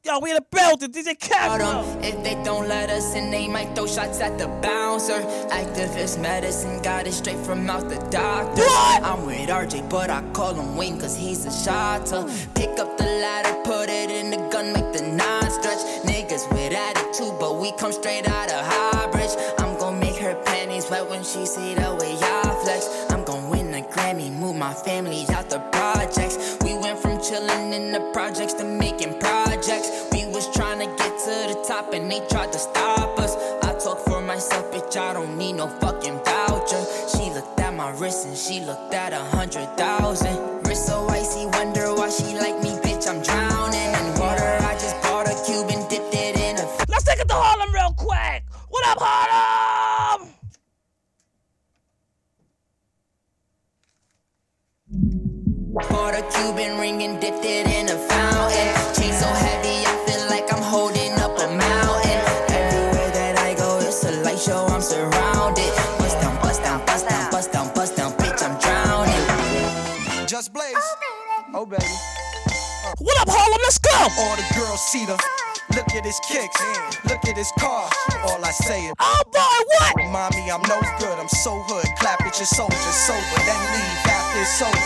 [0.07, 0.93] Yo, we in the building.
[0.93, 2.05] DJ Captain.
[2.05, 5.23] If they don't let us in, they might throw shots at the bouncer.
[5.49, 8.61] Activist medicine got it straight from out the doctor.
[8.61, 9.03] What?
[9.03, 12.29] I'm with RJ, but I call him Wayne cause he's a shotter.
[12.55, 14.75] Pick up the ladder, put it in the gun,
[17.21, 19.37] but we come straight out of Highbridge.
[19.61, 22.89] I'm gonna make her panties wet when she see the way y'all flex.
[23.11, 26.57] I'm gonna win a Grammy, move my family out the projects.
[26.65, 30.09] We went from chillin' in the projects to making projects.
[30.13, 33.37] We was trying to get to the top and they tried to stop us.
[33.63, 36.85] I talk for myself, bitch, I don't need no fucking voucher.
[37.17, 40.54] She looked at my wrist and she looked at a hundred thousand.
[56.05, 58.69] Bought a Cuban ring dipped it in a fountain.
[58.93, 62.21] Chain so heavy, I feel like I'm holding up a mountain.
[62.53, 65.73] Everywhere that I go, it's a light show, I'm surrounded.
[65.97, 70.29] Bust down, bust down, bust down, bust down, bust down, bitch, I'm drowning.
[70.29, 70.77] Just Blaze.
[71.55, 71.89] Oh, baby.
[71.89, 73.61] Oh, what up, Harlem?
[73.65, 73.97] Let's go.
[73.97, 75.17] All the girls see the.
[75.75, 76.61] Look at his kicks.
[77.09, 77.89] Look at his car.
[78.29, 78.95] All I say is.
[79.01, 79.97] Oh boy, what?
[80.13, 81.17] Mommy, I'm no good.
[81.19, 81.89] I'm so hood.
[81.97, 83.41] Clap at your soldiers sober.
[83.41, 84.84] Then leave after it's over.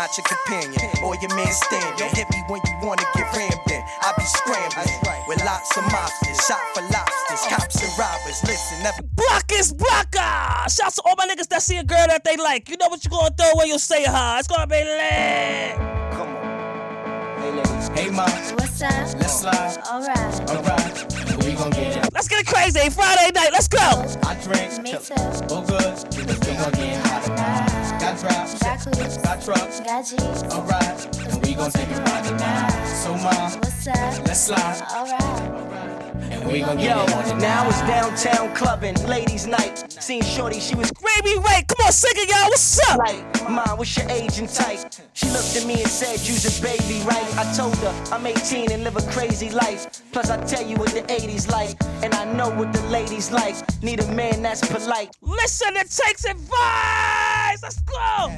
[0.00, 0.08] Killer.
[0.08, 2.08] I'm not your companion or your man standing.
[2.14, 3.82] Hit me when you wanna get rammed in.
[4.02, 6.40] I be scrambling with lots of mobsters.
[6.46, 7.40] Shot for lobsters.
[7.40, 7.56] Uh-huh.
[7.56, 8.42] Cops and robbers.
[8.44, 9.02] Listen, never.
[9.02, 10.68] Block is blocker.
[10.68, 12.68] Shouts to all my niggas that see a girl that they like.
[12.68, 14.38] You know what you're gonna throw when you say her.
[14.38, 15.76] It's gonna be lit.
[16.12, 17.40] Come on.
[17.40, 17.88] Hey, ladies.
[17.88, 18.24] Hey, ma.
[18.56, 18.90] What's up?
[19.20, 19.78] Let's slide.
[19.86, 20.50] Alright.
[20.50, 21.44] Alright.
[21.44, 22.12] We gon' get it.
[22.14, 22.88] Let's get it crazy.
[22.90, 23.50] Friday night.
[23.52, 23.78] Let's go.
[24.24, 24.82] I drink.
[24.82, 25.14] Me too.
[25.50, 25.96] Oh, good.
[26.16, 27.69] We gon' get hot tonight.
[28.10, 28.58] Got drops.
[28.58, 29.16] Got clues.
[29.18, 29.80] Got trucks.
[29.80, 30.42] Got G's.
[30.52, 31.28] Alright.
[31.28, 32.86] And we gon' take it right tonight.
[32.86, 33.50] So, ma.
[33.50, 34.26] What's up?
[34.26, 34.82] Let's slide.
[34.90, 36.09] Alright.
[36.30, 39.92] And we gon' get Yo, it now it's downtown clubbing, ladies' night.
[39.92, 41.64] Seen Shorty, she was Gravy Ray.
[41.66, 42.48] Come on, sing it, y'all.
[42.48, 42.98] What's up?
[42.98, 44.78] like, Mom, what's your age and type?
[45.12, 47.36] She looked at me and said, You's a baby, right?
[47.36, 50.02] I told her I'm 18 and live a crazy life.
[50.12, 53.56] Plus, I tell you what the 80s like, and I know what the ladies like.
[53.82, 55.10] Need a man that's polite.
[55.22, 57.62] Listen, it takes advice.
[57.62, 58.30] Let's go.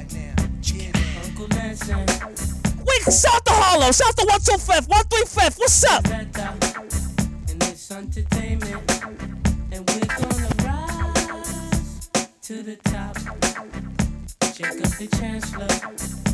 [2.85, 3.91] We shout to Harlem.
[3.93, 5.59] Shout to 125th, 135th.
[5.59, 7.12] What's up?
[7.95, 8.91] Entertainment.
[9.71, 12.09] And we're gonna rise
[12.41, 13.15] to the top.
[14.55, 16.32] Check up the chancellor.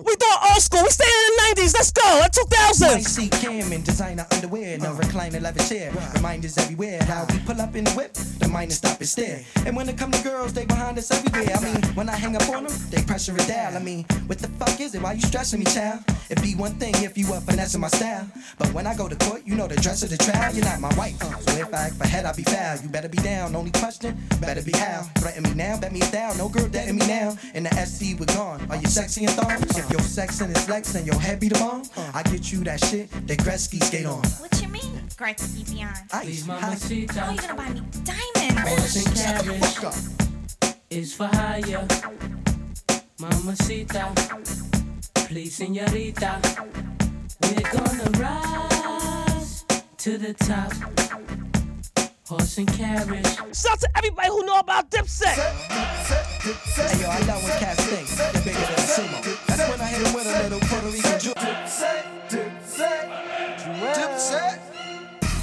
[0.00, 0.82] We doing old school.
[0.82, 1.74] We staying in the 90s.
[1.74, 2.22] Let's go.
[2.22, 3.06] At 2000s.
[3.06, 5.92] see Cam in designer underwear, no recliner leather chair.
[6.14, 7.02] Reminders everywhere.
[7.04, 9.44] How we pull up in the whip, the miners stop and stare.
[9.66, 11.56] And when it come to girls, they behind us everywhere.
[11.56, 13.76] I mean, when I hang up on them, they pressure it down.
[13.76, 15.02] I mean, what the fuck is it?
[15.02, 16.00] Why you stressing me, child?
[16.30, 18.26] It'd be one thing if you were finessing my style.
[18.58, 20.54] But when I go to court, you know the dress of the trial.
[20.54, 21.20] You're not my wife.
[21.20, 22.78] So if I act for head, I'll be foul.
[22.78, 23.54] You better be down.
[23.54, 25.02] Only question, better be how.
[25.18, 26.38] Threaten me now, bet me down.
[26.38, 27.36] No girl dating me now.
[27.54, 28.64] In the SC, we're gone.
[28.70, 29.50] Are you sexy and thong?
[29.82, 31.82] If your sex and it's flex and your head be the bomb,
[32.14, 34.22] I get you that shit that Gretzky skate on.
[34.40, 35.00] What you mean?
[35.16, 35.96] Gretzky beyond.
[36.12, 38.68] Ice, hot, How you gonna buy me diamonds?
[38.68, 40.76] Horse and shut the fuck carriage up.
[40.90, 41.86] is for hire.
[43.18, 44.12] Mamacita,
[45.28, 46.38] please, señorita.
[47.42, 49.64] We're gonna rise
[49.98, 50.72] to the top.
[52.28, 53.26] Horse and carriage.
[53.54, 55.34] Shout to everybody who know about Dipset.
[55.34, 59.51] Hey yo, I love when cats think they're bigger than a sumo.
[59.92, 63.04] Hit 'em with a little Puerto Rican ju- Dipset, Dipset,
[63.92, 64.58] Dipset,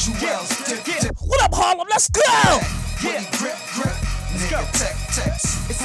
[0.02, 1.86] Juelz, dip, dip, What up, Harlem?
[1.88, 2.22] Let's go.
[3.06, 3.94] yeah, grip, grip,
[4.34, 5.46] nigga, tech, text.
[5.70, 5.82] It's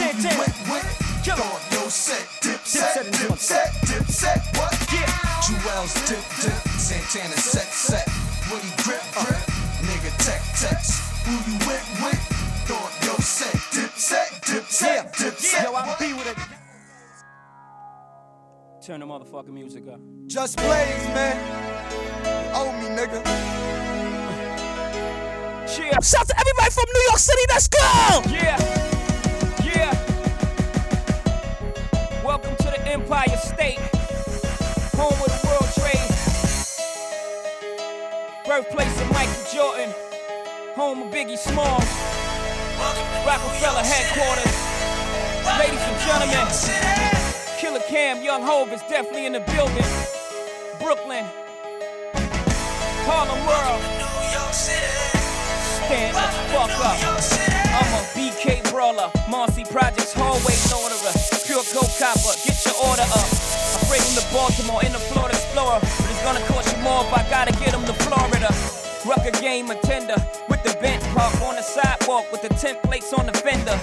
[0.72, 0.88] with?
[1.24, 1.40] Kill 'em.
[1.40, 3.68] Go on your set, Dipset Dipset, and Dipset.
[3.84, 4.72] Dipset, Dipset, what?
[4.92, 5.12] Yeah.
[5.44, 8.08] Juelz, dip, dip, Santana, set, set.
[8.50, 9.44] Woody, grip, grip,
[9.84, 11.02] nigga, tech, text.
[11.26, 12.20] Who you went with?
[12.66, 15.62] Go on your set, Dipset, Dipset, Dipset.
[15.64, 16.63] Yo, I be with it.
[18.84, 19.98] Turn the motherfucking music up.
[20.26, 21.38] Just Blaze, man.
[22.52, 23.24] Owe me, nigga.
[25.78, 27.40] Yeah, Shout to everybody from New York City.
[27.48, 27.80] Let's go.
[28.28, 28.60] yeah,
[29.64, 29.90] yeah.
[32.22, 33.78] Welcome to the Empire State,
[34.92, 36.10] home of the World Trade,
[38.46, 39.94] birthplace of Michael Jordan,
[40.76, 41.88] home of Biggie Smalls,
[43.24, 44.52] Rockefeller headquarters.
[45.58, 47.13] Ladies and gentlemen,
[47.74, 49.82] Killer Cam, Young Hove is definitely in the building.
[50.78, 51.26] Brooklyn,
[53.02, 53.82] Harlem World.
[54.54, 56.22] Stand the
[56.54, 56.94] fuck up.
[57.74, 61.18] I'm a BK brawler, Marcy Projects hallway orderer.
[61.42, 63.26] Pure gold copper, get your order up.
[63.26, 65.80] I bring him to Baltimore in the Florida Explorer.
[65.82, 68.54] But it's gonna cost you more if I gotta get him to Florida.
[69.02, 70.14] Rucker game attender
[70.48, 73.78] with the park on the sidewalk with the templates on the fender.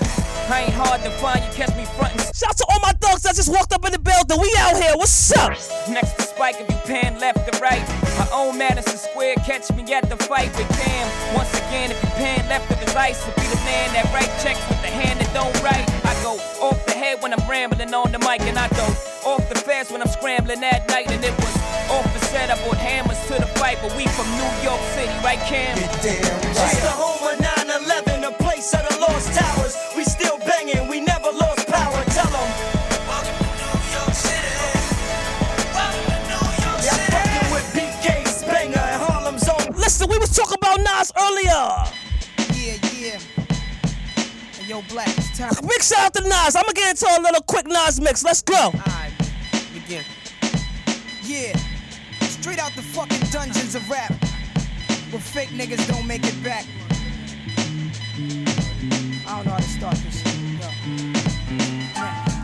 [0.49, 2.19] I ain't hard to find, you catch me frontin'.
[2.33, 4.39] Shout to all my dogs that just walked up in the building.
[4.39, 4.93] We out here.
[4.95, 5.51] What's up?
[5.89, 7.81] Next to Spike, if you pan left to right.
[8.19, 11.35] My own Madison Square, catch me at the fight with Cam.
[11.35, 14.31] Once again, if you pan left of his ice, to be the man that write
[14.43, 15.87] checks with the hand that don't write.
[16.03, 18.85] I go off the head when I'm rambling on the mic, and I go
[19.25, 21.09] off the fast when I'm scrambling that night.
[21.09, 21.55] And it was
[21.89, 25.09] off the set, I brought hammers to the fight, but we from New York City,
[25.25, 25.77] right, Cam?
[25.81, 29.75] It's the home of 9-11, a place of the lost towers.
[29.97, 32.03] We still banging, we never lost power.
[32.13, 32.49] Tell them.
[36.85, 39.73] Yeah, fucking with BK Spanger and Harlem's own.
[39.73, 41.65] Listen, we was talking about Nas earlier.
[42.53, 43.19] Yeah, yeah.
[44.53, 45.09] Hey, yo, Black,
[45.41, 45.67] time.
[45.67, 46.55] Big shout out to Nas.
[46.55, 48.23] I'm gonna get into a little quick Nas mix.
[48.23, 48.55] Let's go.
[48.55, 49.13] Alright,
[49.73, 50.03] begin.
[51.23, 51.55] Yeah,
[52.21, 54.13] straight out the fucking dungeons of rap.
[55.11, 56.65] Where fake niggas don't make it back.
[59.27, 60.30] I don't know how to start this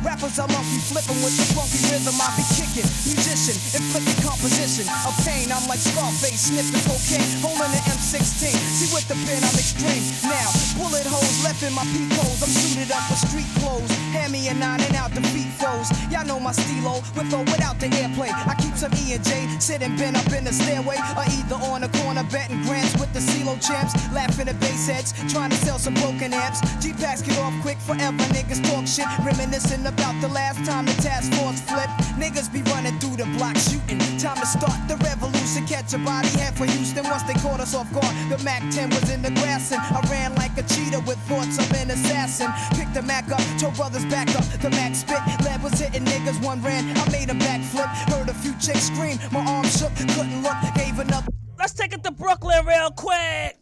[0.08, 2.88] Rappers are monkey flipping with the funky rhythm I be kicking.
[3.12, 5.52] Musician, inflicting composition of pain.
[5.52, 8.56] I'm like Scarface, sniffing cocaine, holding an M16.
[8.56, 10.00] See with the pen, I'm extreme.
[10.24, 10.48] Now,
[10.80, 12.40] bullet holes left in my peep holes.
[12.40, 13.92] I'm suited up with street clothes.
[14.16, 15.92] Hand me a nine and out the beat foes.
[16.08, 18.32] Y'all know my stilo, with or without the airplay.
[18.32, 21.84] I keep some E and J sitting bent up in the stairway, or either on
[21.84, 25.78] the corner betting grants with the CeeLo champs, laughing at bass heads, trying to sell
[25.78, 26.64] some broken amps.
[26.80, 28.24] G packs get off quick forever.
[28.32, 31.98] Niggas talk shit, reminiscing about the last time the task force flipped.
[32.22, 34.00] Niggas be running through the block shooting.
[34.22, 35.66] Time to start the revolution.
[35.66, 38.14] Catch a body head for Houston once they caught us off guard.
[38.30, 41.58] The Mac 10 was in the grass and I ran like a cheetah with thoughts
[41.58, 42.50] of an assassin.
[42.78, 44.46] Picked the Mac up, told brothers back up.
[44.62, 46.44] The Mac spit, lead was hitting niggas.
[46.44, 47.90] One ran, I made a backflip.
[48.14, 51.32] Heard a few chicks scream, my arm shook, couldn't look, gave another.
[51.58, 53.58] Let's take it to Brooklyn real quick.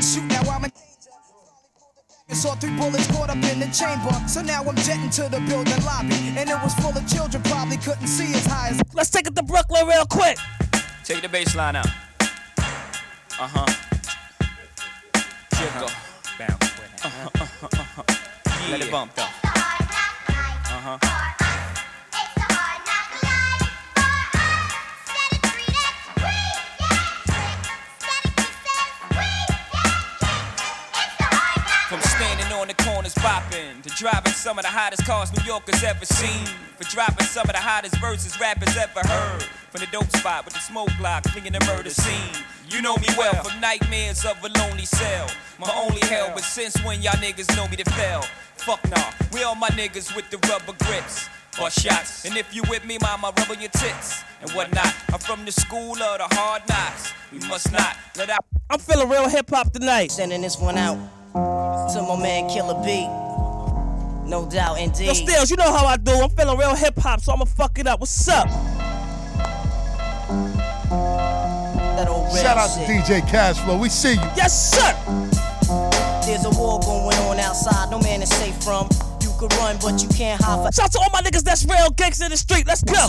[0.00, 0.87] Shoot, now I'm a.
[2.34, 4.12] Saw three bullets caught up in the chamber.
[4.28, 6.14] So now I'm jetting to the building lobby.
[6.36, 8.80] And it was full of children, probably couldn't see as high as.
[8.94, 10.38] Let's take it to Brooklyn real quick.
[11.04, 11.88] Take the bass line out.
[13.40, 13.66] Uh huh.
[15.56, 15.90] Jiggle.
[16.38, 17.06] Bounce with it.
[17.06, 18.70] Uh-huh, uh-huh, uh-huh.
[18.70, 19.22] Let it bump though.
[19.22, 21.17] Uh huh.
[32.98, 36.46] Corners bopping to driving some of the hottest cars New Yorkers ever seen.
[36.78, 39.42] For dropping some of the hottest verses rappers ever heard.
[39.70, 42.42] From the dope spot with the smoke block, clinging the murder scene.
[42.68, 45.28] You know me well from nightmares of a lonely cell.
[45.60, 48.22] My only hell, but since when y'all niggas know me to fail?
[48.56, 51.28] Fuck nah, we all my niggas with the rubber grips.
[51.60, 54.94] Or shots, and if you with me, mama, rub on your tits and whatnot.
[55.12, 57.12] I'm from the school of the hard knocks.
[57.32, 58.44] We must not let out.
[58.70, 60.12] I'm feeling real hip hop tonight.
[60.12, 60.96] Sending this one out
[61.34, 63.06] to my man Killer B.
[64.30, 65.06] No doubt, indeed.
[65.06, 66.12] Yo, Stills, you know how I do.
[66.12, 67.98] I'm feeling real hip hop, so I'ma fuck it up.
[67.98, 68.48] What's up?
[72.40, 73.80] Shout out to DJ Cashflow.
[73.80, 74.30] We see you.
[74.36, 74.94] Yes, sir.
[76.24, 78.88] There's a war going on outside, no man is safe from.
[79.38, 80.72] You could run, but you can't hide for.
[80.74, 82.66] Shout to all my niggas that's real gangs in the street.
[82.66, 83.06] Let's go.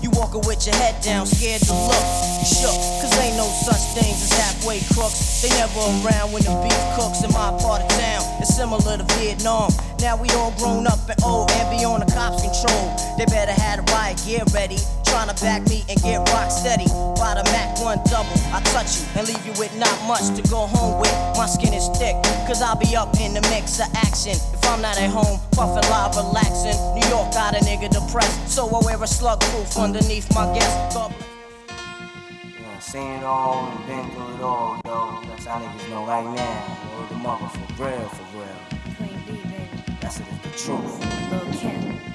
[0.00, 2.06] You walking with your head down, scared to look.
[2.38, 5.42] You shook, cause ain't no such things as halfway crooks.
[5.42, 8.22] They never around when the beef cooks in my part of town.
[8.38, 9.74] It's similar to Vietnam.
[9.98, 12.94] Now we all grown up and old and be on the cops' control.
[13.18, 14.78] They better have the riot gear ready.
[15.12, 16.88] Trying to back me and get rock steady.
[17.20, 20.42] By the Mac 1 double, I touch you and leave you with not much to
[20.48, 21.12] go home with.
[21.36, 22.16] My skin is thick,
[22.48, 24.32] cause I'll be up in the mix of action.
[24.32, 26.80] If I'm not at home, puffin' live, relaxing.
[26.96, 30.94] New York got a nigga depressed, so I wear a slug proof underneath my guest.
[30.96, 31.14] God
[31.68, 35.20] Yeah, seen it all and been through it all, yo.
[35.28, 36.96] That's how niggas know right now.
[36.96, 38.96] Word the mother for real, for real.
[38.96, 39.98] Queen B, baby.
[40.00, 40.88] That's it, the truth.
[41.30, 42.11] Lil Kim.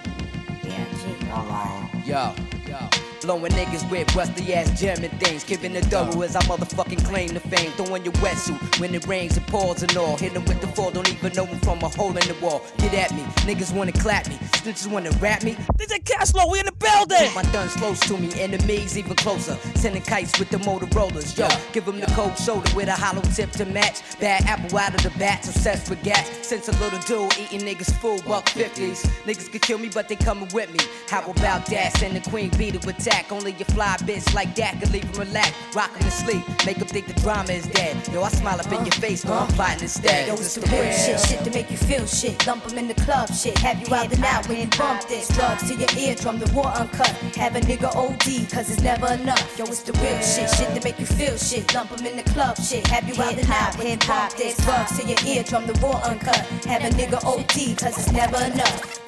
[2.05, 2.34] Yo,
[2.68, 3.07] yo.
[3.22, 5.43] Blowing niggas with rusty ass German things.
[5.43, 7.72] Giving the double as I motherfucking claim the fame.
[7.72, 10.18] Throwing your wetsuit when it rains and pours and all.
[10.18, 12.61] Hit 'em with the fall, don't even know 'em from a hole in the wall.
[12.78, 14.38] Get at me, niggas wanna clap me.
[14.53, 15.57] Snitches wanna rap me.
[15.78, 17.34] DJ Cashflow, we in the building.
[17.34, 19.57] My guns close to me, enemies even closer.
[19.76, 21.38] Sending kites with the Motorola's.
[21.38, 24.01] Yo, give 'em the cold shoulder with a hollow tip to match.
[24.20, 26.26] Bad apple out of the bats, obsessed with gas.
[26.41, 29.03] Since a little dude eating niggas full buck 50s.
[29.26, 30.80] Niggas could kill me, but they coming with me.
[31.09, 31.97] How about that?
[31.97, 33.32] Send the queen bee to attack.
[33.32, 35.53] Only a fly bitch like that can leave him relaxed.
[35.76, 37.95] Rock him to sleep, make him think the drama is dead.
[38.12, 40.28] Yo, I smile up in your face, but I'm fighting instead.
[40.28, 42.45] Yo, it's the real shit, shit to make you feel shit.
[42.45, 43.58] Lump 'em in the club, shit.
[43.60, 45.28] Have you out and out when bump this.
[45.30, 47.12] Drugs to your eardrum, the war uncut.
[47.36, 49.58] Have a nigga OD, cause it's never enough.
[49.58, 51.74] Yo, it's the real shit, shit to make you feel shit.
[51.74, 52.86] Lump 'em in the club shit.
[52.88, 54.58] Have you out the night, head bump this.
[54.58, 56.41] Drugs to your eardrum, the war uncut.
[56.66, 59.07] Have a nigga OD, cause it's never enough.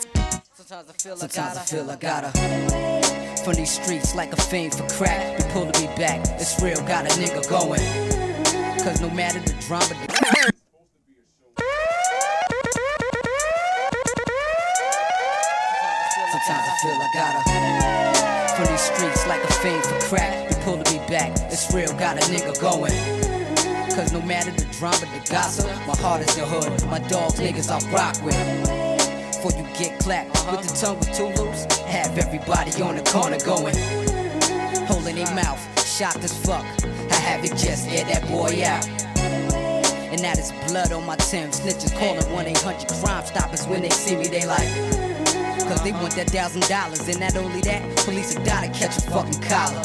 [0.70, 1.60] Sometimes I feel I gotta.
[1.60, 3.42] I feel I gotta.
[3.44, 5.40] From these streets like a fiend for crack.
[5.40, 6.24] You pulling me back.
[6.40, 7.82] It's real, got a nigga going.
[8.84, 9.88] Cause no matter the drama.
[9.88, 10.54] The
[16.30, 18.56] Sometimes I feel I gotta.
[18.56, 20.52] From these streets like a fiend for crack.
[20.52, 21.36] You pulling me back.
[21.52, 22.94] It's real, got a nigga going.
[23.96, 26.86] Cause no matter the drama, the gossip, my heart is the hood.
[26.92, 28.89] My dogs, niggas I rock with.
[29.42, 33.40] Before you get clapped with the tongue with two loops, have everybody on the corner
[33.40, 33.74] going.
[34.86, 36.66] Holding their mouth, shocked as fuck.
[37.10, 38.86] I have it just air that boy out.
[40.12, 41.52] And now there's blood on my Tim.
[41.52, 44.68] Snitches calling 1 800 Crime Stoppers when they see me, they like.
[45.70, 48.98] Cause they want that thousand dollars, and not only that, police will die to catch
[48.98, 49.82] a fucking collar.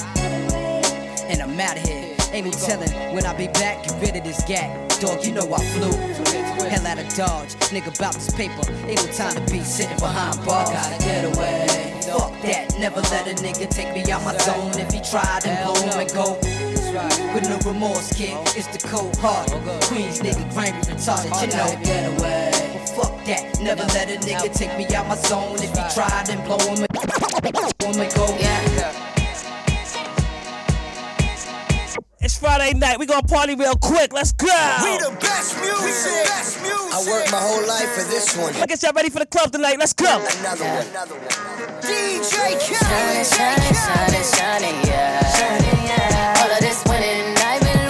[1.30, 2.12] And I'm out of here.
[2.32, 4.93] Ain't no telling when I be back, get rid of this gag.
[5.04, 5.92] Dog, you know I flew.
[6.70, 8.64] Hell out of Dodge, nigga about this paper.
[8.88, 10.70] Ain't no time to be sitting behind bars.
[10.70, 12.00] Gotta get away.
[12.08, 14.72] Fuck that, never let a nigga take me out my zone.
[14.80, 16.38] If he tried, then blow him and go.
[17.34, 19.50] With no remorse, kid, it's the cold heart.
[19.92, 21.84] Queens nigga, grimy, retarded, you know.
[21.84, 22.50] Get away.
[22.96, 25.56] Fuck that, never let a nigga take me out my zone.
[25.56, 26.88] If he tried, then blow him and,
[27.78, 28.24] blow him and go.
[28.40, 28.73] Yeah.
[32.44, 32.98] Friday night.
[32.98, 34.12] We gonna party real quick.
[34.12, 34.46] Let's go.
[34.84, 36.28] We the best music.
[36.28, 36.92] Best music.
[36.92, 38.54] I worked my whole life for this one.
[38.56, 39.78] I guess y'all ready for the club tonight.
[39.78, 40.04] Let's go.
[40.04, 40.86] Another one.
[40.88, 41.80] Another one.
[41.80, 45.24] DJ Shining, shining, shining, shining, yeah.
[45.32, 46.42] Shining, yeah.
[46.44, 47.84] All of this winning, I've been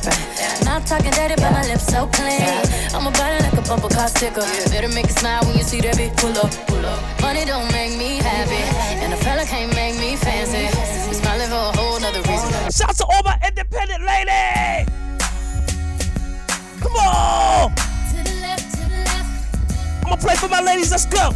[0.00, 0.64] tripping.
[0.64, 2.42] Not talking dirty, but my lips so clean.
[2.94, 4.44] I'm about it like a bumper car sticker.
[4.70, 7.00] Better make it smile when you see that bitch pull up, pull up.
[7.20, 8.62] Money don't make me happy,
[9.02, 10.68] and a fella can't make me fancy.
[11.08, 12.50] We smiling for a whole nother reason.
[12.70, 14.88] Shout to all my independent ladies.
[16.80, 17.72] Come on.
[20.04, 20.90] I'm gonna play for my ladies.
[20.90, 21.32] Let's go.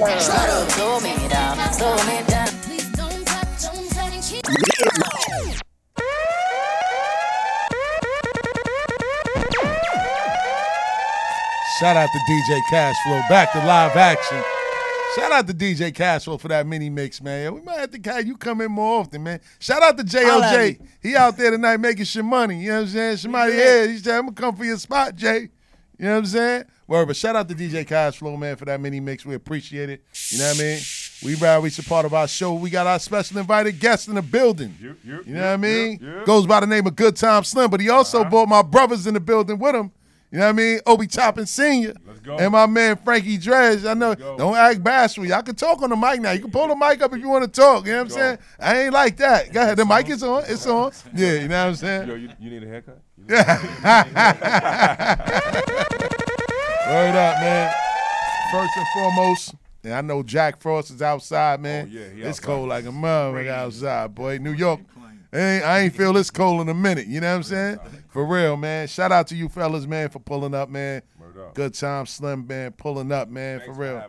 [0.00, 2.48] Try to slow me down, slow me down.
[2.62, 4.32] Please don't touch, don't touch.
[11.78, 13.28] Shout out to DJ Cashflow.
[13.28, 14.42] Back to live action.
[15.16, 17.52] Shout out to DJ Cashflow for that mini mix, man.
[17.56, 19.40] We might have to have you come in more often, man.
[19.58, 20.86] Shout out to Holla at JLJ.
[21.02, 22.62] He out there tonight making some money.
[22.62, 23.16] You know what I'm saying?
[23.18, 25.50] Somebody here, he said, I'm gonna come for your spot, Jay.
[26.00, 26.64] You know what I'm saying?
[26.86, 29.26] Word, but shout out to DJ Cashflow, man, for that mini mix.
[29.26, 30.02] We appreciate it.
[30.30, 30.78] You know what I mean?
[31.22, 32.54] We ride, we support of our show.
[32.54, 34.74] We got our special invited guest in the building.
[34.80, 34.96] you
[35.26, 36.22] know what I mean?
[36.24, 38.30] Goes by the name of Good Time Slim, but he also uh-huh.
[38.30, 39.92] brought my brothers in the building with him.
[40.30, 40.80] You know what I mean?
[40.86, 41.92] Obi Toppin Sr.
[42.22, 42.38] go.
[42.38, 43.84] And my man Frankie Dredge.
[43.84, 45.26] I know, don't act bashful.
[45.26, 46.30] Y'all can talk on the mic now.
[46.30, 47.84] You can pull the mic up if you want to talk.
[47.84, 48.38] You know what I'm saying?
[48.58, 49.52] I ain't like that.
[49.52, 49.76] Go ahead.
[49.76, 50.44] The mic is on.
[50.46, 50.92] It's on.
[51.14, 52.08] Yeah, you know what I'm saying?
[52.08, 53.02] Yo, you, you need a haircut?
[53.28, 53.46] Word
[57.16, 57.72] up, man.
[58.52, 59.54] First and foremost,
[59.84, 61.90] and I know Jack Frost is outside, man.
[61.90, 62.46] Oh, yeah, it's outside.
[62.46, 64.38] cold like a mother outside, boy.
[64.38, 64.80] New York.
[65.32, 67.06] Ain't, I ain't feel this cold in a minute.
[67.06, 67.78] You know what I'm saying?
[68.08, 68.88] For real, man.
[68.88, 71.02] Shout out to you fellas, man, for pulling up, man.
[71.54, 73.60] Good time, Slim, man, pulling up, man.
[73.60, 74.00] Thanks for real.
[74.00, 74.08] for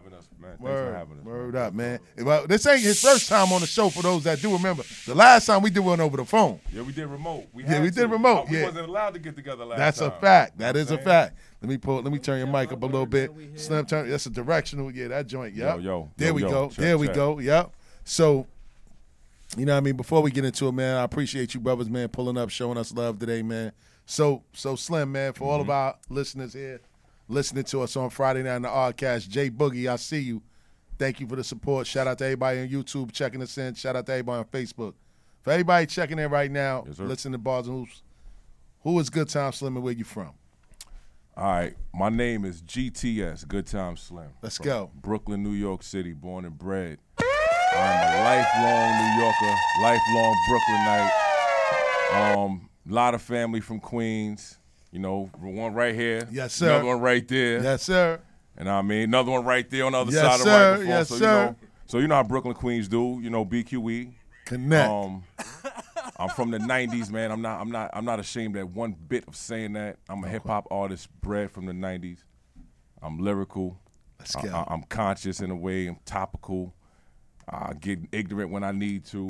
[0.52, 0.76] having us, man.
[0.76, 1.26] Thanks for Word, having us.
[1.26, 1.99] word up, man.
[2.20, 3.89] Well, this ain't his first time on the show.
[3.89, 6.60] For those that do remember, the last time we did one over the phone.
[6.74, 7.47] Yeah, we did remote.
[7.54, 8.08] We Yeah, we did to.
[8.08, 8.66] remote, Uh, We yeah.
[8.66, 10.12] wasn't allowed to get together last That's time.
[10.12, 10.58] a fact.
[10.60, 11.38] That is You know is what a fact.
[11.62, 12.02] Let me pull.
[12.02, 13.32] Let me turn your mic up a little bit.
[13.56, 14.10] Slim, turn.
[14.10, 14.91] That's a directional.
[14.91, 15.54] Yeah, that joint.
[15.56, 15.82] Yo, Yep.
[15.84, 16.49] yo, There yo, we yo.
[16.49, 16.68] go.
[16.70, 17.16] Check, there we check.
[17.16, 17.39] go.
[17.39, 17.72] Yep.
[18.04, 18.47] So,
[19.58, 21.89] you know, what I mean, before we get into it, man, I appreciate you brothers,
[21.89, 23.74] man, pulling up, showing us love today, man.
[24.06, 25.72] So, so Slim, man, for all of Mm-hmm.
[25.72, 26.82] our listeners here,
[27.32, 30.42] listening to us on Friday night in the Oddcast, Jay Boogie, I see you.
[31.00, 31.88] Thank you for the support.
[31.88, 33.74] Shout out to everybody on YouTube checking us in.
[33.74, 34.94] Shout out to everybody on Facebook.
[35.42, 37.06] For everybody checking in right now, sir.
[37.06, 38.04] listen to Bars and Hoops.
[38.84, 40.32] Who is Good Time Slim and where you from?
[41.36, 44.30] All right, my name is GTS, Good Time Slim.
[44.44, 44.92] Let's go.
[44.94, 47.00] Brooklyn, New York City, born and bred.
[47.18, 47.28] I'm
[47.78, 51.12] a lifelong New Yorker, lifelong Brooklynite.
[52.14, 54.58] Um, lot of family from Queens.
[54.92, 56.28] You know, one right here.
[56.32, 56.70] Yes, sir.
[56.70, 57.64] Another one right there.
[57.64, 58.20] Yes, sir.
[58.58, 60.72] And I mean, another one right there on the other Yes, side of sir.
[60.72, 60.94] right before.
[60.94, 61.42] Yes, so, sir.
[61.42, 63.20] You know, so you know how Brooklyn Queens do.
[63.22, 64.12] You know, BQE.
[64.46, 64.89] Connect.
[64.89, 65.24] Um,
[66.18, 67.32] I'm from the '90s, man.
[67.32, 67.62] I'm not.
[67.62, 67.89] I'm not.
[67.94, 69.98] I'm not ashamed at one bit of saying that.
[70.10, 72.20] I'm a hip hop artist, bred from the '90s.
[73.02, 73.80] I'm lyrical.
[74.20, 74.50] Let's go.
[74.50, 75.88] I, am conscious in a way.
[75.88, 76.76] I'm topical.
[77.50, 79.30] I get ignorant when I need to.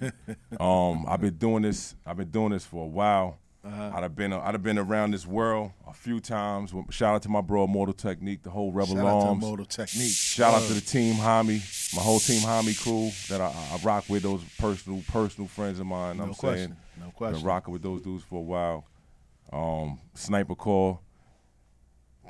[0.60, 1.94] um, I've been doing this.
[2.06, 3.38] I've been doing this for a while.
[3.64, 3.92] Uh-huh.
[3.94, 4.32] I'd have been.
[4.32, 6.72] I'd have been around this world a few times.
[6.90, 9.42] Shout out to my bro, Mortal Technique, the whole Rebel Shout out to Arms.
[9.44, 10.10] Immortal Technique.
[10.10, 14.04] Shout out to the team Hami, my whole team Hami crew that I, I rock
[14.08, 14.24] with.
[14.24, 16.16] Those personal personal friends of mine.
[16.16, 16.56] No I'm question.
[16.58, 17.38] saying, No question.
[17.38, 18.84] Been rocking with those dudes for a while.
[19.52, 21.00] Um, Sniper Call,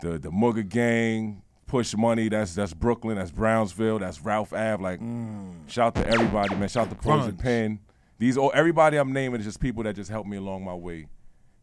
[0.03, 2.28] the the Mugger Gang, Push Money.
[2.28, 3.16] That's that's Brooklyn.
[3.16, 4.01] That's Brownsville.
[4.01, 4.83] That's Ralph Ave.
[4.83, 5.01] Like,
[5.66, 6.68] shout out to everybody, man.
[6.68, 7.37] Shout to Poison.
[7.37, 7.78] Pen.
[8.18, 11.07] These all everybody I'm naming is just people that just helped me along my way.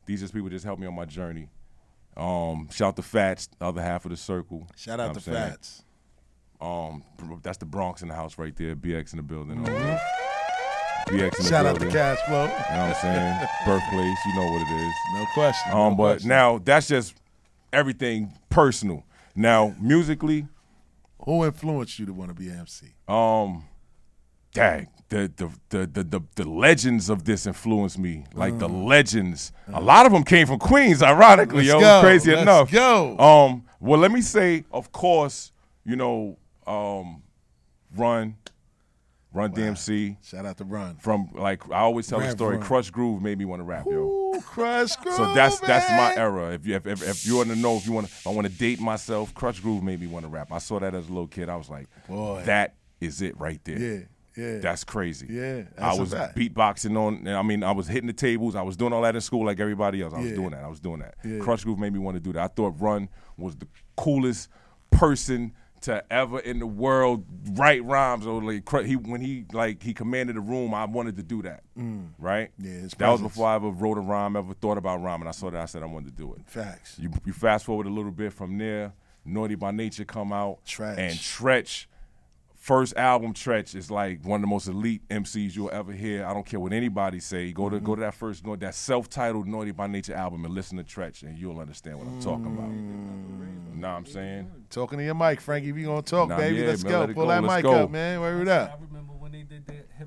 [0.10, 1.50] These just people just helped me on my journey.
[2.18, 4.68] Um, shout out to Fats, the other half of the circle.
[4.76, 5.84] Shout out what to Fats.
[6.60, 7.04] Um,
[7.44, 8.76] that's the Bronx in the house right there.
[8.76, 9.58] BX in the building.
[9.64, 10.00] Mhm.
[11.10, 11.88] BX in the Shout out to.
[11.92, 12.46] Cash Flow.
[12.46, 13.48] You know what I'm saying?
[13.68, 14.94] Birthplace, you know what it is.
[15.14, 15.72] No question.
[15.74, 16.30] Um, no but question.
[16.30, 17.14] now that's just
[17.72, 19.06] everything personal.
[19.36, 20.48] Now musically,
[21.24, 22.96] who influenced you to want to be an MC?
[23.08, 23.64] um,
[24.56, 25.50] dang, the the
[25.86, 28.26] the the the, legends of this influenced me.
[28.34, 28.86] Like the Mm.
[28.88, 31.02] legends, a lot of them came from Queens.
[31.02, 32.02] Ironically, Let's yo, go.
[32.02, 32.72] crazy Let's enough.
[32.72, 33.18] go.
[33.18, 35.52] Um, well, let me say, of course,
[35.86, 36.38] you know,
[36.68, 37.24] um,
[37.96, 38.36] Run,
[39.34, 40.18] Run DMC.
[40.24, 40.98] Shout out to Run.
[40.98, 42.58] From like I always tell the story.
[42.58, 42.66] Run.
[42.66, 44.32] Krush Groove made me want to rap, yo.
[44.42, 45.16] Krush Groove.
[45.18, 46.52] So that's that's my era.
[46.54, 48.48] If you if, if, if you want to know if you want to I want
[48.48, 50.52] to date myself, Krush Groove made me want to rap.
[50.52, 51.50] I saw that as a little kid.
[51.50, 52.44] I was like, Boy.
[52.46, 53.80] that is it right there.
[53.80, 54.00] Yeah,
[54.40, 54.58] yeah.
[54.60, 55.28] That's crazy.
[55.30, 57.28] Yeah, I that's a was beatboxing on.
[57.28, 58.56] I mean, I was hitting the tables.
[58.56, 60.14] I was doing all that in school like everybody else.
[60.14, 60.36] I was Yeah.
[60.36, 60.64] doing that.
[60.64, 61.16] I was doing that.
[61.24, 61.40] Yeah.
[61.40, 62.44] Krush Groove made me want to do that.
[62.44, 63.68] I thought Run was the
[63.98, 64.50] coolest
[64.92, 67.24] person to ever in the world
[67.54, 70.74] write rhymes or like he when he like he commanded the room.
[70.74, 71.64] I wanted to do that.
[71.78, 72.10] Mm.
[72.18, 72.52] Right.
[72.60, 75.28] Yeah, that was before I ever wrote a rhyme, ever thought about rhyming.
[75.28, 75.62] I saw that.
[75.62, 76.42] I said I wanted to do it.
[76.46, 76.98] Facts.
[77.00, 78.92] You, you fast forward a little bit from there.
[79.24, 80.60] Naughty by Nature come out.
[80.66, 80.98] Treach.
[80.98, 81.86] And Treach,
[82.70, 86.24] first album Treach is like one of the most elite MCs you'll ever hear.
[86.24, 87.52] I don't care what anybody say.
[87.52, 87.86] Go to Mm-hmm.
[87.86, 91.36] go to that first that self-titled Naughty by Nature album and listen to Treach, and
[91.36, 92.70] you'll understand what I'm talking about.
[92.70, 94.52] You know what I'm saying?
[94.70, 95.70] Talking to your mic, Frankie.
[95.70, 97.00] If you gonna talk, Nah, baby, yeah, let's man, go.
[97.00, 97.84] let Pull go, that let's mic go.
[97.86, 98.22] up, man.
[98.22, 98.38] Where
[99.34, 99.52] it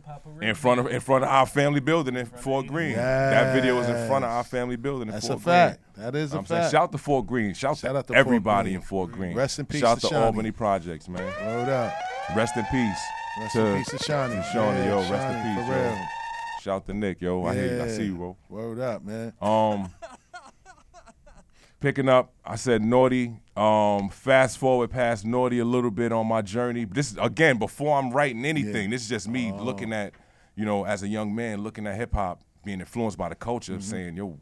[0.09, 0.43] up?
[0.43, 2.95] In front of in front of our family building in Fort Greene.
[2.97, 5.81] That video was in front of our family building in That's Fort a fact.
[5.97, 6.73] That is a I'm saying, fact.
[6.73, 7.55] Shout to Fort Greene.
[7.55, 8.77] Shout, Shout to, out to everybody Greene.
[8.77, 9.35] in Fort Greene.
[9.37, 10.25] Rest in peace Shout to out to Shawnee.
[10.27, 11.23] Albany Projects, man.
[11.47, 11.95] Word up.
[12.37, 12.99] Rest in peace.
[13.41, 14.35] Rest to, in peace to Shawnee.
[14.37, 14.97] to Shawnee, Yeah, yo.
[14.99, 15.83] Rest Shawnee, in peace, for yo.
[15.83, 15.99] real.
[16.63, 17.45] Shout to Nick, yo.
[17.45, 17.83] I hear you.
[17.83, 18.37] I see you, bro.
[18.49, 19.33] Word up, man.
[19.43, 19.91] Um,
[21.81, 23.42] picking up, I said naughty.
[23.57, 26.85] Um, fast forward past naughty a little bit on my journey.
[26.87, 28.89] This is again before I'm writing anything.
[28.91, 29.63] This is just me Oh.
[29.63, 30.15] looking at,
[30.57, 33.75] you know, as a young man looking at hip hop, being influenced by the culture,
[33.75, 33.83] Mhm.
[33.83, 34.39] saying, yo,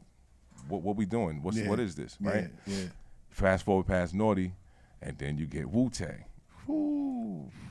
[0.69, 1.43] what what we doing?
[1.43, 1.69] What's Yeah.
[1.69, 2.17] what is this?
[2.21, 2.51] Right?
[2.67, 2.85] yeah.
[3.31, 4.53] Fast forward past naughty,
[5.03, 6.25] and then you get Wu Tang.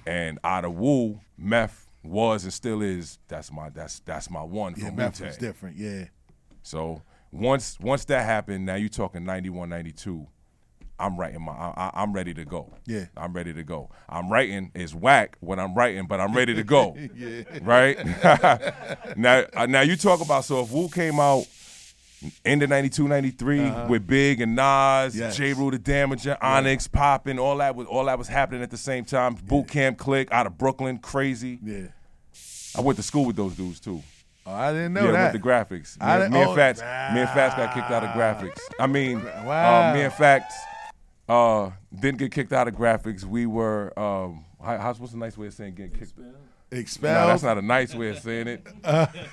[0.06, 3.18] And out of Wu, Meth was and still is.
[3.30, 5.78] That's my that's that's my one Yeah, Meth was different.
[5.78, 6.06] Yeah.
[6.64, 10.28] So once once that happened, now you're talking 91, 92.
[11.00, 11.52] I'm writing my.
[11.54, 12.74] I, I- I'm ready to go.
[12.86, 13.06] Yeah.
[13.18, 13.90] I'm ready to go.
[14.08, 16.96] I'm writing is whack when I'm writing, but I'm ready to go.
[17.16, 17.44] Yeah.
[17.62, 17.98] Right.
[19.18, 21.46] now, uh, now you talk about so if Wu came out
[22.44, 23.88] end of 92, 93 Uh-huh.
[23.90, 25.38] with Big and Nas, Yes.
[25.38, 29.06] Jeru the Damaja, Onyx popping, all that was all that was happening at the same
[29.06, 29.36] time.
[29.36, 31.60] Boot Camp Click out of Brooklyn, crazy.
[31.64, 31.88] Yeah.
[32.78, 34.04] I went to school with those dudes too.
[34.46, 35.34] Oh, I didn't know yeah, that.
[35.34, 36.00] with the graphics.
[36.00, 38.60] Me, I didn't- me and oh, Fats, me and Fats got kicked out of graphics.
[38.80, 39.90] I mean, Wow.
[39.92, 40.56] uh, me and Fats
[41.30, 43.24] uh, didn't get kicked out of graphics.
[43.24, 46.14] We were, um, how, how's what's a nice way of saying getting kicked?
[46.72, 47.16] Expelled?
[47.16, 48.68] No, that's not a nice way of saying it.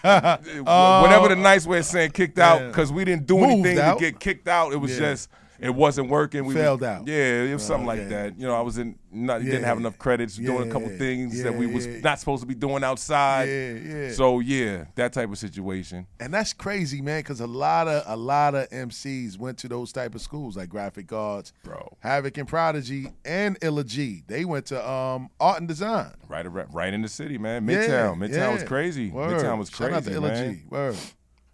[0.04, 3.98] Uh, Whatever the nice way of saying kicked out, because we didn't do anything out.
[3.98, 4.72] to get kicked out.
[4.72, 5.10] It was Yeah.
[5.10, 5.30] just.
[5.58, 6.44] It wasn't working.
[6.44, 7.06] We Failed was- out.
[7.08, 8.08] Yeah, it was Oh, something like yeah.
[8.08, 8.38] that.
[8.38, 10.98] You know, I was in not didn't have enough credits, doing a couple Yeah.
[10.98, 12.00] things that we was yeah.
[12.00, 13.44] not supposed to be doing outside.
[13.44, 14.12] Yeah, yeah.
[14.12, 16.06] So yeah, that type of situation.
[16.20, 19.92] And that's crazy, man, because a lot of a lot of MCs went to those
[19.92, 24.22] type of schools like Graphic Arts, bro, Havoc and Prodigy, and Illa Ghee.
[24.26, 26.12] They went to um, art and design.
[26.28, 27.66] Right, right in the city, man.
[27.66, 29.10] Yeah, Midtown, Midtown was crazy.
[29.10, 29.40] Word.
[29.40, 30.54] Midtown was crazy, Shout out to Illa man.
[30.54, 30.62] G.
[30.68, 30.96] Word.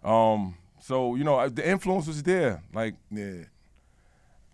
[0.03, 2.61] Um, so you know uh, the influence was there.
[2.73, 3.43] Like, yeah,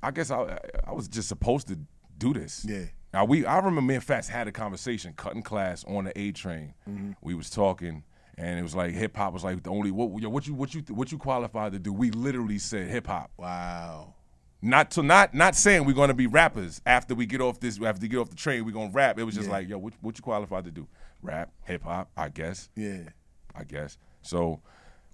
[0.02, 1.78] I guess I I was just supposed to
[2.18, 2.66] do this.
[2.68, 2.86] Yeah.
[3.14, 6.32] Now we, I remember me and Fats had a conversation, cutting class on the A
[6.32, 6.74] train.
[6.88, 7.16] Mhm.
[7.22, 8.04] We was talking,
[8.38, 10.74] and it was like hip hop was like the only what yo, what you what
[10.76, 11.92] you what you qualified to do.
[11.92, 13.32] We literally said hip hop.
[13.38, 14.14] Wow.
[14.62, 18.02] Not to not not saying we're gonna be rappers after we get off this after
[18.02, 19.18] we get off the train we're gonna rap.
[19.18, 19.54] It was just Yeah.
[19.54, 20.88] like yo, what, what you qualified to do?
[21.22, 22.70] rap, hip hop, I guess.
[22.76, 23.10] Yeah.
[23.56, 23.98] I guess.
[24.22, 24.62] So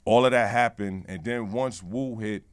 [0.03, 2.43] all of that happened, and then once Wu hit,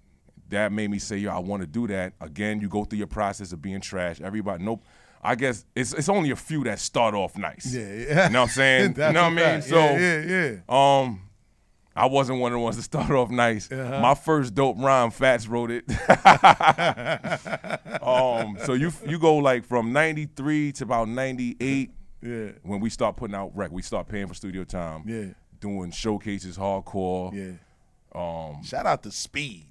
[0.53, 2.12] that made me say, yo, I want to do that.
[2.20, 4.20] Again, you go through your process of being trash.
[4.20, 4.84] Everybody, nope.
[5.24, 7.72] I guess it's it's only a few that start off nice.
[7.72, 8.26] Yeah, yeah.
[8.26, 8.90] You know what I'm saying?
[8.92, 9.38] you know what I mean?
[9.38, 9.64] fact.
[9.64, 11.20] So Yeah, yeah, Um,
[11.94, 13.70] I wasn't one of the ones to start off nice.
[13.70, 14.00] Uh-huh.
[14.00, 15.84] My first dope rhyme, Fats wrote it.
[18.03, 21.90] um, so you you go like from '93 to about '98.
[22.22, 22.48] Yeah.
[22.62, 25.03] When we start putting out rec, we start paying for studio time.
[25.07, 25.24] Yeah.
[25.61, 27.32] Doing showcases, hardcore.
[27.32, 27.53] Yeah.
[28.14, 29.66] Um, Shout out to Speed.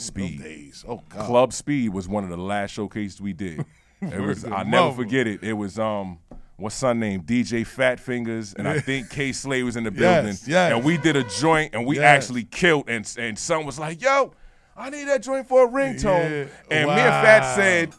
[0.00, 0.38] Speed.
[0.38, 0.84] Those days.
[0.88, 1.26] Oh God.
[1.26, 3.64] Club Speed was one of the last showcases we did.
[4.00, 5.42] It was I'll never forget it.
[5.42, 6.20] It was um
[6.56, 7.22] what's son name?
[7.22, 10.36] DJ Fat Fingers and I think Kay Slay was in the building.
[10.46, 10.72] yes.
[10.72, 12.04] And we did a joint and we Yes.
[12.04, 14.32] actually killed and and son was like, "Yo,
[14.76, 16.76] I need that joint for a ringtone." Yeah.
[16.78, 17.92] And me and Fat said,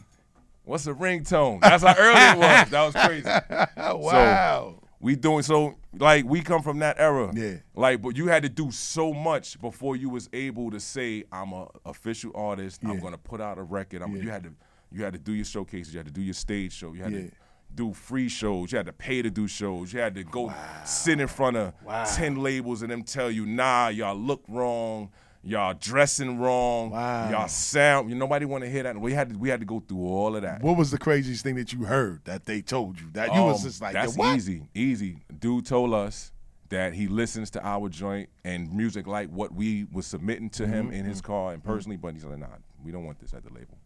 [0.64, 2.70] "What's a ringtone?" That's how early it was.
[2.70, 3.28] That was crazy.
[3.98, 4.76] Wow.
[4.80, 7.32] So, we doing so like we come from that era.
[7.34, 7.56] Yeah.
[7.74, 11.52] Like, but you had to do so much before you was able to say, I'm
[11.52, 12.80] a official artist.
[12.84, 14.02] I'm gonna put out a record.
[14.02, 14.22] I'm, Yeah.
[14.22, 14.52] You had to
[14.92, 15.94] you had to do your showcases.
[15.94, 16.92] You had to do your stage show.
[16.94, 17.20] You had Yeah.
[17.20, 17.30] to
[17.74, 18.72] do free shows.
[18.72, 19.92] You had to pay to do shows.
[19.92, 20.52] You had to go
[20.84, 22.04] sit in front of Wow.
[22.04, 25.10] ten labels and them tell you, nah, y'all look wrong.
[25.42, 26.90] Y'all dressing wrong.
[26.90, 27.30] Wow.
[27.30, 28.10] Y'all sound.
[28.10, 29.00] You nobody want to hear that.
[29.00, 30.62] We had to we had to go through all of that.
[30.62, 33.56] What was the craziest thing that you heard that they told you that you was
[33.58, 34.36] Um, just like, that's what?
[34.36, 35.18] easy, easy.
[35.38, 36.32] Dude told us
[36.68, 40.90] that he listens to our joint and music like what we was submitting to him
[40.90, 42.46] Mhm, in his mhm, car and personally, but he's like, nah,
[42.84, 43.78] we don't want this at the label.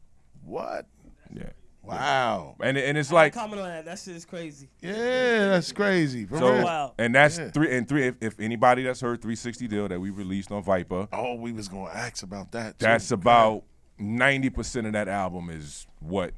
[0.45, 0.87] What?
[1.33, 1.51] Yeah.
[1.87, 2.57] Wow.
[2.61, 3.85] And and it's like comment on that.
[3.85, 4.69] That shit is crazy.
[4.81, 6.25] Yeah, that's crazy.
[6.25, 6.65] For so, real.
[6.65, 6.95] Wow.
[6.99, 7.51] and that's Yeah.
[7.51, 8.07] three and three.
[8.09, 11.69] If, if anybody that's heard 360 deal that we released on Viper, Oh, we was
[11.69, 12.79] gonna ask about that.
[12.79, 12.87] too.
[12.87, 13.65] that's about
[13.99, 16.33] 90 percent of that album is what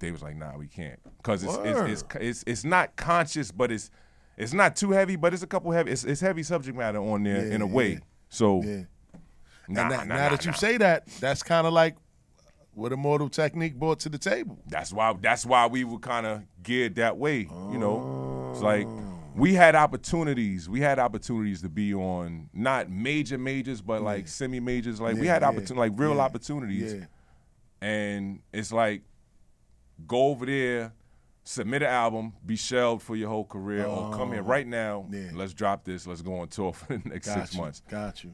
[0.00, 3.70] they was like, nah, we can't, because it's it's, it's it's it's not conscious, but
[3.70, 3.90] it's
[4.36, 5.90] it's not too heavy, but it's a couple heavy.
[5.92, 7.72] It's, it's heavy subject matter on there Yeah, in a yeah.
[7.72, 8.00] way.
[8.30, 8.76] So Yeah.
[9.68, 10.56] nah, and that- nah, now that you nah.
[10.56, 11.96] say that, that's kind of like
[12.74, 14.58] what Immortal Technique brought to the table.
[14.68, 17.40] That's why that's why we were kind of geared that way.
[17.72, 18.64] You know, it's oh.
[18.64, 18.86] like
[19.34, 20.68] we had opportunities.
[20.68, 25.00] We had opportunities to be on not major majors, but like semi majors.
[25.00, 26.94] Like we Yeah, had yeah, opportun like real yeah, opportunities.
[26.94, 27.04] yeah.
[27.82, 29.02] And it's like
[30.06, 30.92] go over there,
[31.44, 35.06] submit an album, be shelved for your whole career, or come here Oh, right now.
[35.10, 35.30] yeah.
[35.34, 36.06] Let's drop this.
[36.06, 37.82] Let's go on tour for the next Got six you, months.
[37.88, 38.32] Got you.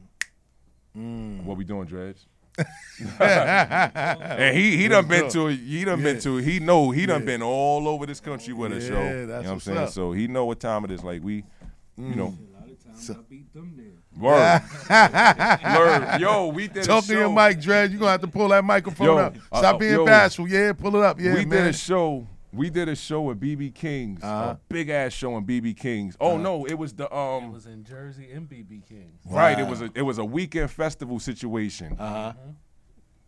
[0.93, 2.25] What we doing, Dredge?
[3.19, 6.03] and he he done been to he done Yeah.
[6.13, 7.25] been to he know he done Yeah.
[7.25, 8.95] been all over this country with us, yo.
[8.95, 9.77] Yeah, you know what I'm saying?
[9.77, 9.89] up.
[9.89, 11.03] So he know what time it is.
[11.03, 11.43] Like we,
[11.97, 12.33] you know.
[12.95, 13.23] So-
[14.19, 14.61] Word.
[14.89, 16.19] Word.
[16.19, 17.91] Yo, we did a Talk to your mic, Dred.
[17.91, 19.35] You're gonna have to pull that microphone Yo, up.
[19.51, 20.05] uh, Stop uh, being yo.
[20.05, 20.47] bashful.
[20.47, 21.19] Yeah, pull it up.
[21.19, 21.65] Yeah, we man.
[21.65, 22.27] did a show.
[22.53, 24.51] We did a show with BB King's, Uh-huh.
[24.51, 26.15] a big ass show in BB King's.
[26.19, 27.45] Oh no, it was the um.
[27.45, 29.11] It was in Jersey and BB King.
[29.25, 31.95] Right, it was a it was a weekend festival situation.
[31.99, 32.33] Uh-huh.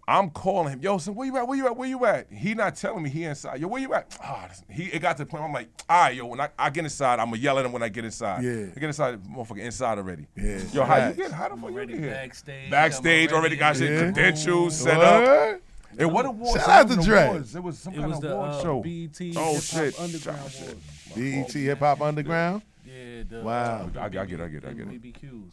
[0.07, 1.47] I'm calling him, yo, son, where you at?
[1.47, 1.78] Where you at?
[1.78, 2.32] Where you at?
[2.32, 3.59] He not telling me he inside.
[3.59, 4.17] Yo, where you at?
[4.24, 5.43] Ah, this- he it got to the point.
[5.43, 7.72] I'm like, all right, yo, when I, I get inside, I'm gonna yell at him
[7.72, 8.43] when I get inside.
[8.43, 8.72] Yeah.
[8.76, 10.26] I get inside, motherfucker, inside already.
[10.36, 10.61] Yeah.
[10.74, 11.32] Yo, how you get?
[11.32, 12.11] How the fuck you Already get here?
[12.11, 15.61] backstage, Backstage I'm already got already shit, in credentials set up.
[15.97, 16.61] And what awards?
[16.63, 17.27] Shout out It was to Dre.
[17.27, 17.55] awards.
[17.55, 18.81] It was some It kind was of the award uh, show.
[18.81, 19.95] BT oh Hip shit!
[19.95, 20.77] Hop Underground Shit.
[21.15, 21.53] Awards.
[21.53, 22.61] BET Hip Hop Underground.
[22.85, 23.89] Yeah, the, Wow.
[23.95, 24.39] uh, I, I get it.
[24.41, 24.69] I get it.
[24.69, 25.01] I get it.
[25.03, 25.51] BBQs.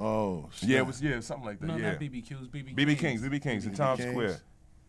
[0.00, 1.66] Oh, Yeah, it was yeah something like that.
[1.66, 1.92] No, yeah.
[1.92, 4.38] not BBQs, BB BB Kings, BB Kings in Times Square.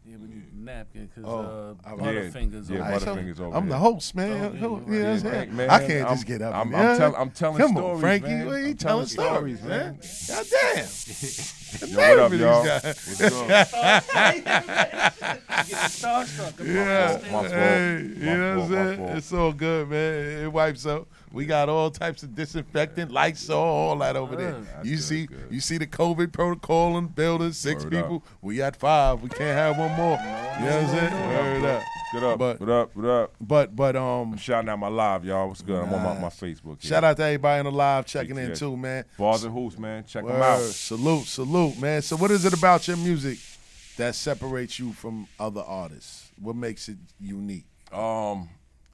[0.07, 2.69] Yeah, we need a napkin because Oh, uh, I- Butterfingers.
[2.69, 3.15] Yeah, over Alright, there.
[3.15, 3.83] Butterfingers over I'm the here.
[3.91, 4.29] host, man.
[4.31, 5.13] Oh, yeah, Who- you're yeah, right.
[5.13, 5.53] that's Yeah, it.
[5.53, 6.53] man, I can't I'm- just get up.
[6.53, 8.27] I'm- and- I'm tell- I'm telling Come stories, on, Frankie.
[8.27, 8.45] man.
[8.45, 9.79] What you I'm telling telling stories, stories, man?
[9.79, 9.99] man.
[10.27, 10.45] God
[10.75, 10.85] damn.
[11.89, 12.63] Yo, what up, y'all?
[12.63, 13.31] What's up?
[15.89, 16.59] Starstruck.
[16.59, 17.47] I'm Yeah, My fault.
[17.47, 18.97] hey, My you know what I'm saying?
[18.99, 19.11] fault.
[19.17, 20.43] It's all good, man.
[20.43, 21.07] It wipes out.
[21.35, 24.53] We got all types of disinfectant, Lysol, all that over there.
[24.53, 25.47] That's you good, see, good.
[25.49, 27.51] you see the COVID protocol in the building.
[27.51, 28.03] Six Word up.
[28.03, 28.23] people.
[28.41, 29.21] We at five.
[29.21, 30.17] We can't have one more.
[30.17, 31.61] you know what I'm saying?
[31.61, 31.83] Word up.
[32.13, 32.39] Good up.
[32.39, 32.95] But- what up?
[32.95, 33.35] What up?
[33.41, 35.49] But but um, I'm shouting out my live, y'all.
[35.49, 35.83] What's good?
[35.83, 36.81] I'm on my, my Facebook.
[36.81, 36.87] here.
[36.89, 39.03] shout out to everybody in the live checking in too, man.
[39.17, 40.05] Bars and Hoops, man.
[40.05, 40.61] Check them out.
[40.61, 42.01] Salute, salute, man.
[42.01, 43.39] So, what is it about your music
[43.97, 46.31] that separates you from other artists?
[46.39, 47.65] What makes it unique?
[47.91, 48.47] Um,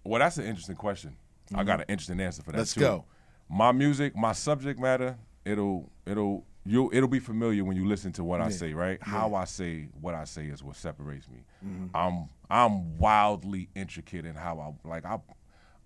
[0.03, 1.15] well, that's an interesting question.
[1.55, 2.61] I got an interesting answer for that Mm-hmm.
[2.61, 2.79] Let's too.
[2.79, 3.05] go.
[3.49, 8.23] My music, my subject matter, it'll it'll you it'll be familiar when you listen to
[8.23, 9.01] what I say, right?
[9.01, 11.39] How I say what I say is what separates me.
[11.65, 11.95] Mm-hmm.
[11.95, 15.19] I'm I'm wildly intricate in how I like I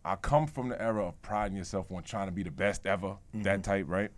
[0.03, 3.07] I come from the era of priding yourself on trying to be the best ever,
[3.33, 3.41] Mm-hmm.
[3.43, 4.11] that type, right?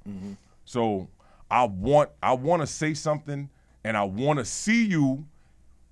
[0.66, 1.08] So
[1.50, 3.50] I want I want to say something
[3.84, 5.26] and I want to see you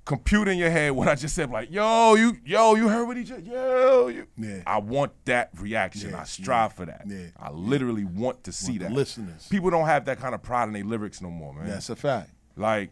[0.05, 1.49] compute in your head what I just said.
[1.49, 4.27] Like, yo, you, yo, you heard what he just, yo, you.
[4.37, 4.61] Yeah.
[4.67, 6.11] I want that reaction.
[6.11, 7.03] Yeah, I strive for that.
[7.07, 7.25] Yeah.
[7.39, 8.91] I literally want to see Want that.
[8.91, 9.47] listeners.
[9.49, 11.67] People don't have that kind of pride in their lyrics no more, man.
[11.67, 12.29] That's a fact.
[12.55, 12.91] Like,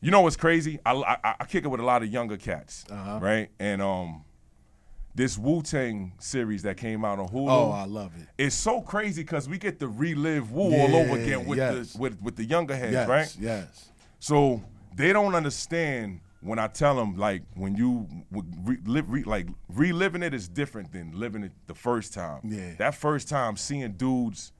[0.00, 0.78] you know what's crazy?
[0.84, 3.18] I, I, I kick it with a lot of younger cats, Uh-huh.
[3.20, 3.48] right?
[3.58, 4.24] And um,
[5.14, 7.50] this Wu Tang series that came out on Hulu.
[7.50, 8.26] Oh, I love it.
[8.36, 11.92] It's so crazy because we get to relive Wu all over again with yes.
[11.92, 13.36] the with with the younger heads, Yes, right?
[13.40, 13.88] yes.
[14.20, 14.62] So
[14.94, 20.22] they don't understand when I tell them like when you re- live re- like reliving
[20.22, 22.40] it is different than living it the first time.
[22.44, 22.74] Yeah.
[22.78, 24.52] That first time seeing dudes,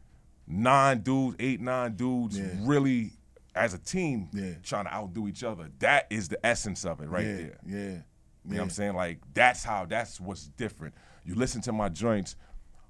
[0.46, 2.46] nine dudes, eight nine dudes, Yeah.
[2.60, 3.12] really
[3.54, 4.54] as a team Yeah.
[4.62, 5.68] trying to outdo each other.
[5.78, 7.58] That is the essence of it right yeah, there.
[7.66, 7.76] Yeah.
[7.76, 8.94] You know what I'm saying?
[8.94, 10.94] Like that's how that's what's different.
[11.24, 12.34] You listen to my joints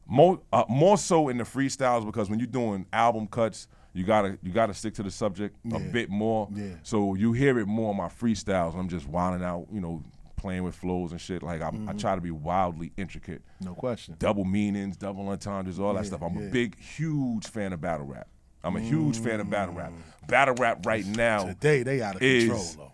[0.06, 3.66] more uh, more so in the freestyles because when you're doing album cuts,
[3.98, 6.48] you gotta you gotta stick to the subject a bit more.
[6.54, 6.74] Yeah.
[6.84, 8.74] So you hear it more in my freestyles.
[8.78, 10.02] I'm just wilding out, you know,
[10.36, 11.42] playing with flows and shit.
[11.42, 13.42] Like I, I try to be wildly intricate.
[13.60, 14.14] No question.
[14.18, 16.22] Double meanings, double entendres, all that stuff.
[16.22, 16.46] I'm yeah.
[16.46, 18.28] a big, huge fan of battle rap.
[18.62, 19.92] I'm a huge fan of battle rap.
[19.92, 20.28] Mm.
[20.28, 22.92] Battle rap right now Today they out of is control though.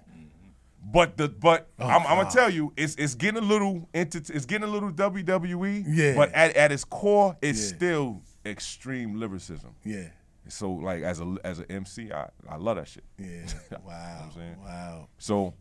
[0.93, 4.19] but the but Oh, I'm, I'm gonna tell you, it's it's getting a little into
[4.19, 5.85] it's getting a little WWE.
[5.87, 6.15] Yeah.
[6.15, 7.77] But at, at its core, it's Yeah.
[7.77, 9.75] still extreme lyricism.
[9.85, 10.09] Yeah.
[10.49, 13.05] So like as a as an MC, I, I love that shit.
[13.19, 13.27] Yeah.
[13.29, 13.39] You
[13.73, 14.17] know Wow.
[14.19, 14.57] what I'm saying?
[14.63, 15.09] Wow.
[15.19, 15.55] So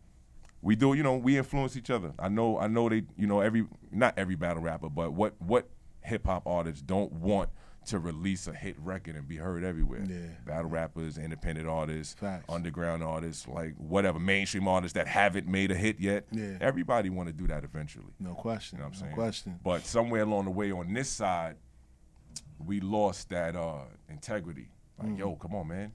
[0.62, 2.14] we do, you know, we influence each other.
[2.20, 5.70] I know I know they, you know, every not every battle rapper, but what what
[6.02, 7.50] hip hop artists don't want
[7.86, 10.06] to release a hit record and be heard everywhere.
[10.10, 10.28] Yeah.
[10.46, 12.46] Battle rappers, independent artists, Facts.
[12.48, 16.26] underground artists, like whatever, mainstream artists that haven't made a hit yet.
[16.32, 16.58] Yeah.
[16.62, 18.14] Everybody want to do that eventually.
[18.22, 18.78] No question.
[18.78, 19.16] You know what I'm no saying?
[19.16, 19.60] question.
[19.64, 21.58] But somewhere along the way on this side,
[22.66, 24.70] we lost that uh, integrity.
[25.00, 25.20] Like, Mhm.
[25.20, 25.92] yo, come on, man.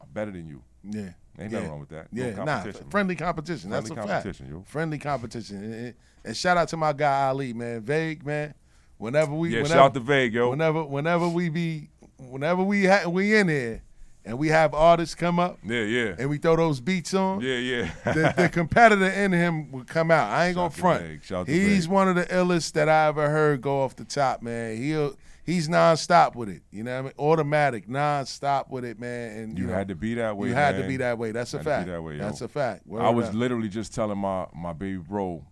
[0.00, 0.62] I'm better than you.
[0.82, 1.00] Yeah.
[1.00, 1.58] Ain't yeah.
[1.58, 2.12] nothing wrong with that.
[2.12, 2.90] No Yeah, nah, competition.
[2.90, 3.70] friendly competition.
[3.70, 4.56] That's Friendly a competition, fact.
[4.56, 4.62] yo.
[4.66, 5.56] Friendly competition.
[5.64, 5.94] And,
[6.24, 7.80] and- shout out to my guy Ali, man.
[7.82, 8.54] Vague, man.
[8.98, 10.50] Whenever we, Yeah, whenever, shout out to Vague, yo.
[10.50, 13.82] Whenever, whenever we be, whenever we ha- we in there,
[14.26, 16.14] and we have artists come up, Yeah, yeah.
[16.18, 17.90] and we throw those beats on, Yeah, yeah.
[18.04, 20.30] the, the competitor in him would come out.
[20.30, 21.24] I ain't Shout gonna front.
[21.24, 24.04] Shout out to He's one of the illest that I ever heard go off the
[24.04, 24.76] top, man.
[24.76, 25.16] He'll
[25.50, 26.62] he's nonstop with it.
[26.70, 27.12] You know what I mean?
[27.18, 29.36] Automatic, nonstop with it, man.
[29.38, 30.48] And You know, had to be that way.
[30.48, 31.32] You had to be that way.
[31.32, 31.86] That's a Had to be fact.
[31.88, 32.18] that way.
[32.18, 32.86] That's a fact.
[32.86, 33.34] Word I was up.
[33.34, 35.44] literally just telling my my baby bro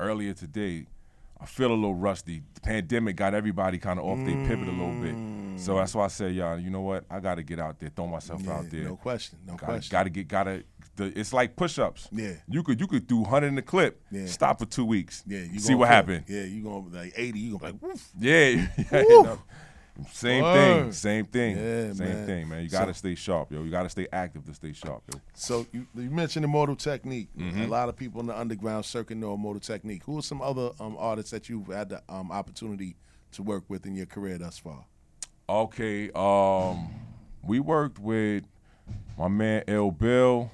[0.00, 0.86] earlier today.
[1.40, 2.42] I feel a little rusty.
[2.54, 5.14] The pandemic got everybody kind of off their pivot a little bit.
[5.60, 5.78] So mm.
[5.78, 7.04] that's why I said, y'all, you know what?
[7.10, 8.84] I got to get out there, throw myself Yeah, out there.
[8.84, 9.92] no question, no gotta, question.
[9.92, 10.62] Got to get, got to.
[10.98, 12.08] It's like push-ups.
[12.12, 12.34] Yeah.
[12.48, 14.00] You could you could do 100 in the clip.
[14.10, 14.26] Yeah.
[14.26, 15.22] Stop for two weeks.
[15.26, 16.24] Yeah, you see what feel- happened.
[16.28, 17.40] Yeah, you gonna be like eighty.
[17.40, 18.08] You gonna be like, woof.
[18.18, 19.22] Yeah, yeah, Woo.
[19.24, 19.38] no.
[20.12, 22.26] same thing, same thing, Yeah, same man.
[22.26, 22.62] thing, man.
[22.64, 23.62] You got to So- stay sharp, yo.
[23.62, 25.20] You got to stay active to stay sharp, yo.
[25.34, 27.28] So you, you mentioned Immortal Technique.
[27.36, 27.64] Mhm.
[27.64, 30.02] A lot of people in the underground circuit know Immortal Technique.
[30.04, 32.96] Who are some other um, artists that you've had the um, opportunity
[33.32, 34.84] to work with in your career thus far?
[35.48, 36.88] Okay, um,
[37.42, 38.44] we worked with
[39.18, 40.50] my man L Bill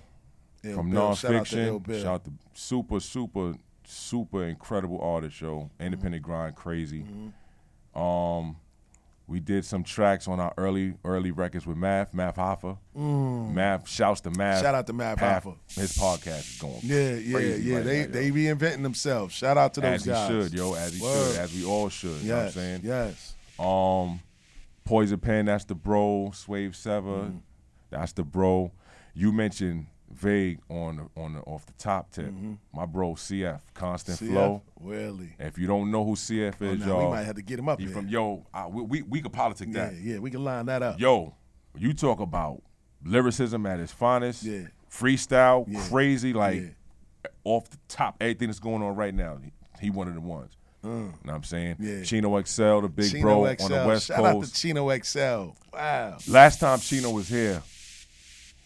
[0.63, 1.45] Ill from Bill, shout out Non
[1.81, 2.03] Phixion.
[2.03, 3.55] Shout out to super, super,
[3.85, 5.59] super incredible artist, yo.
[5.59, 5.83] Mm-hmm.
[5.83, 7.05] Independent grind, crazy.
[7.95, 8.57] Um,
[9.27, 12.77] we did some tracks on our early, early records with Math, Math Hoffa.
[12.97, 13.55] Mm.
[13.55, 14.61] Math, shouts to Math.
[14.61, 15.57] Shout out to Math Hoffa.
[15.69, 17.77] His podcast is going Yeah, yeah, yeah.
[17.77, 19.35] right they now, they reinventing themselves.
[19.35, 20.29] Shout out to those as guys.
[20.29, 21.31] he should, yo, as he Word.
[21.33, 22.21] should, as we all should.
[22.23, 22.81] You know what I'm saying?
[22.85, 23.35] yes.
[23.59, 24.21] Um,
[24.85, 26.33] Poison Pen, that's the bro.
[26.35, 27.41] Swave Sever, Mm.
[27.91, 28.73] that's the bro.
[29.15, 32.27] You mentioned Vague on the, on the off the top tip.
[32.27, 32.59] Mhm.
[32.75, 34.63] My bro CF, Constant CF, Flow.
[34.81, 35.35] really?
[35.39, 37.59] If you don't know who CF Oh, is, now y'all, we might have to get
[37.59, 38.45] him up he from yo.
[38.53, 39.95] I, we, we we could politic Yeah, that.
[40.01, 40.99] yeah, we can line that up.
[41.01, 41.35] Yo,
[41.77, 42.61] you talk about
[43.05, 44.43] lyricism at its finest.
[44.43, 44.63] Yeah.
[44.91, 45.87] Freestyle, Yeah.
[45.89, 46.69] crazy, like Yeah.
[47.45, 48.17] off the top.
[48.21, 50.53] Everything that's going on right now, he, he one of the ones.
[50.85, 50.89] Mm.
[50.89, 51.77] You know what I'm saying?
[51.79, 52.03] Yeah.
[52.03, 53.63] Chino XL, the big Chino bro XL.
[53.65, 54.37] on the West Shout Coast.
[54.51, 55.55] out to Chino XL.
[55.73, 56.17] Wow.
[56.27, 57.63] Last time Chino was here,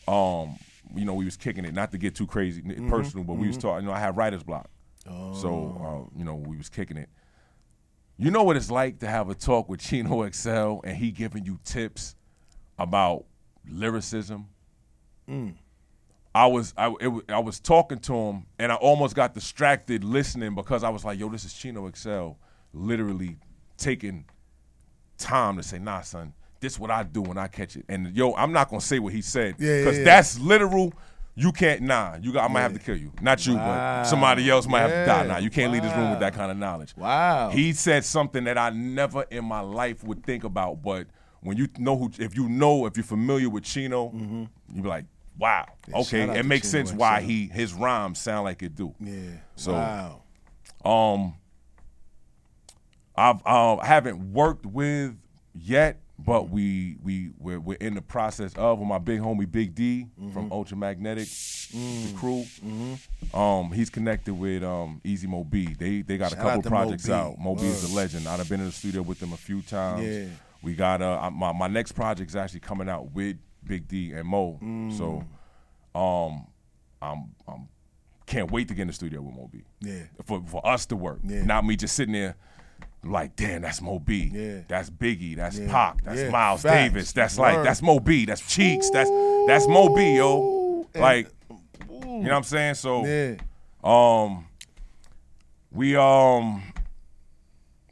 [0.09, 0.57] um,
[0.97, 1.75] you know, we was kicking it.
[1.75, 3.61] Not to get too crazy Mhm, personal, but we was mhm.
[3.61, 3.85] talking.
[3.85, 4.69] You know, I had writer's block,
[5.07, 5.33] Oh.
[5.33, 7.09] so uh, you know, we was kicking it.
[8.17, 11.45] You know what it's like to have a talk with Chino XL and he giving
[11.45, 12.15] you tips
[12.79, 13.25] about
[13.69, 14.47] lyricism.
[15.29, 15.55] Mm.
[16.35, 20.55] I was I it, I was talking to him and I almost got distracted listening
[20.55, 22.31] because I was like, "Yo, this is Chino XL,"
[22.73, 23.37] literally
[23.77, 24.25] taking
[25.19, 26.35] time to say, "Nah, son,
[26.65, 29.13] this what I do when I catch it." And yo, I'm not gonna say what
[29.13, 30.05] he said Yeah, yeah, because yeah.
[30.05, 30.93] that's literal.
[31.37, 31.83] You can't.
[31.83, 32.49] Nah, you got.
[32.49, 33.11] I might have to kill you.
[33.21, 34.03] Not you, Wow.
[34.03, 35.27] but somebody else might have to die.
[35.27, 36.97] Nah, you can't leave this room with that kind of knowledge.
[36.97, 37.51] Wow.
[37.51, 41.09] He said something that I never in my life would think about, but
[41.41, 44.45] when you know who, if you know, if you're familiar with Chino, Mm-hmm.
[44.77, 45.67] you be like, wow.
[45.93, 48.95] Okay, it makes Chinua sense why he his rhymes sound like it do.
[49.01, 49.21] Yeah.
[49.57, 50.23] So, Wow.
[50.85, 51.35] um,
[53.17, 55.17] I've uh, haven't worked with
[55.53, 59.75] yet, but we we we're, we're in the process of with my big homie Big
[59.75, 62.45] D from Ultramagnetic, the crew.
[63.33, 65.75] Um, he's connected with um Easy Mo Bee.
[65.75, 67.39] They they got Shout a couple out to Mo projects out.
[67.39, 68.29] Mo Bee is the legend.
[68.29, 70.07] I've been in the studio with them a few times.
[70.07, 70.27] Yeah.
[70.63, 73.37] We got uh my my next project is actually coming out with
[73.67, 74.59] Big D and Mo.
[74.63, 74.97] Mm.
[74.97, 75.25] So,
[75.99, 76.47] um,
[77.03, 77.69] I'm I'm
[78.27, 79.65] can't wait to get in the studio with Mo Bee.
[79.81, 80.03] Yeah.
[80.25, 81.45] For for us to work, Yeah.
[81.45, 82.37] not me just sitting there.
[83.05, 84.31] Like damn, that's Mo Bee.
[84.33, 84.61] Yeah.
[84.69, 85.37] That's Biggie.
[85.37, 85.71] That's Yeah.
[85.71, 86.03] Pac.
[86.05, 86.31] That's Yeah.
[86.31, 86.75] Miles Facts.
[86.93, 87.13] Davis.
[87.13, 88.25] That's like that's Mo Bee.
[88.25, 88.91] That's Cheeks.
[88.91, 89.11] That's
[89.47, 90.17] that's Mo Bee.
[90.17, 91.29] Yo, like
[91.91, 92.75] you know what I'm saying.
[92.75, 93.35] So Yeah.
[93.83, 94.47] um,
[95.71, 96.63] we um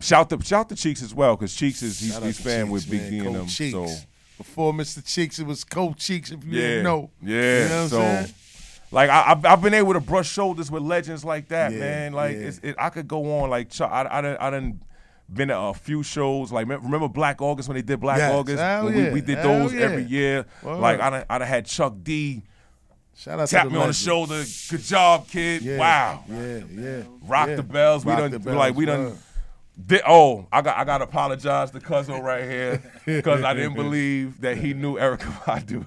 [0.01, 2.91] shout the shout the Cheeks as well because Cheeks is he's, he's fan Cheeks, with
[2.91, 3.11] Big man.
[3.11, 3.47] D and them.
[3.47, 3.73] Cheeks.
[3.73, 3.87] So
[4.39, 5.05] Before Mr.
[5.05, 7.11] Cheeks, it was Cold Cheeks, if you yeah, didn't know.
[7.23, 7.63] yeah.
[7.65, 8.35] You know what so I'm saying?
[8.91, 12.13] like I, I've, I've been able to brush shoulders with legends like that, man.
[12.13, 13.69] Like it, I could go on like.
[13.81, 14.81] I I done, I done
[15.35, 16.53] been at a few shows.
[16.53, 18.33] Like remember Black August when they did Black Yes.
[18.33, 18.59] August?
[18.85, 19.81] When we, we did Hell those yeah.
[19.83, 20.47] every year.
[20.63, 20.77] Word.
[20.79, 22.43] Like I done, I done had Chuck D.
[23.17, 24.43] Shout out tap me on the shoulder.
[24.71, 25.63] Good job, kid.
[25.63, 26.25] Yeah, Wow.
[26.29, 27.03] Yeah, yeah.
[27.27, 27.57] Rock yeah.
[27.57, 28.05] the bells.
[28.05, 29.05] Rock we done the bells, like we done.
[29.05, 29.19] word.
[29.87, 33.73] Did, oh, I got I got to apologize to Cuzzo right here because I didn't
[33.75, 35.87] believe that he knew Erykah Badu.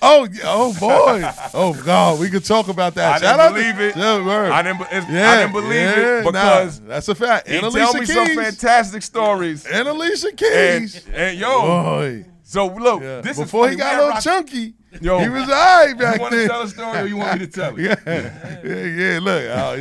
[0.00, 1.30] Oh, oh boy.
[1.52, 3.16] oh God, we could talk about that.
[3.16, 4.02] I Shout didn't believe to, it.
[4.02, 4.54] Yeah.
[4.54, 5.12] I didn't.
[5.12, 7.48] Yeah, I didn't believe yeah, it because nah, that's a fact.
[7.48, 9.66] He And tell me some fantastic stories.
[9.66, 11.06] And Alicia And, Keys.
[11.12, 12.24] and yo, Boy.
[12.52, 13.20] So look, Yeah.
[13.22, 16.16] this Before is he got a little Rock- chunky, Yo, he was all right back
[16.16, 16.42] you want then.
[16.42, 17.80] to tell a story or you want me to tell it?
[18.06, 19.18] yeah, yeah, yeah.
[19.22, 19.74] Look, oh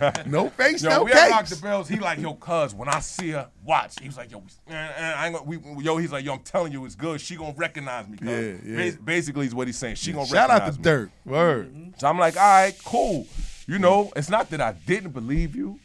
[0.00, 1.88] yeah, no face, Yo, no we had Rock the Bells.
[1.88, 3.94] He like, yo, cuz, when I see her, watch.
[4.00, 6.40] He was like, yo, eh, eh, I ain't gonna, we, yo, he's like, yo, I'm
[6.40, 7.20] telling you, it's good.
[7.20, 8.18] She gonna recognize me.
[8.18, 8.28] Cuz.
[8.28, 8.76] Yeah, yeah.
[8.76, 9.94] Bas- Basically, is what he's saying.
[9.94, 10.82] She gonna Shout out recognize to me.
[10.82, 11.10] Dirt.
[11.24, 11.92] Word.
[11.98, 13.26] So I'm like, all right, cool.
[13.68, 15.78] You know, it's not that I didn't believe you,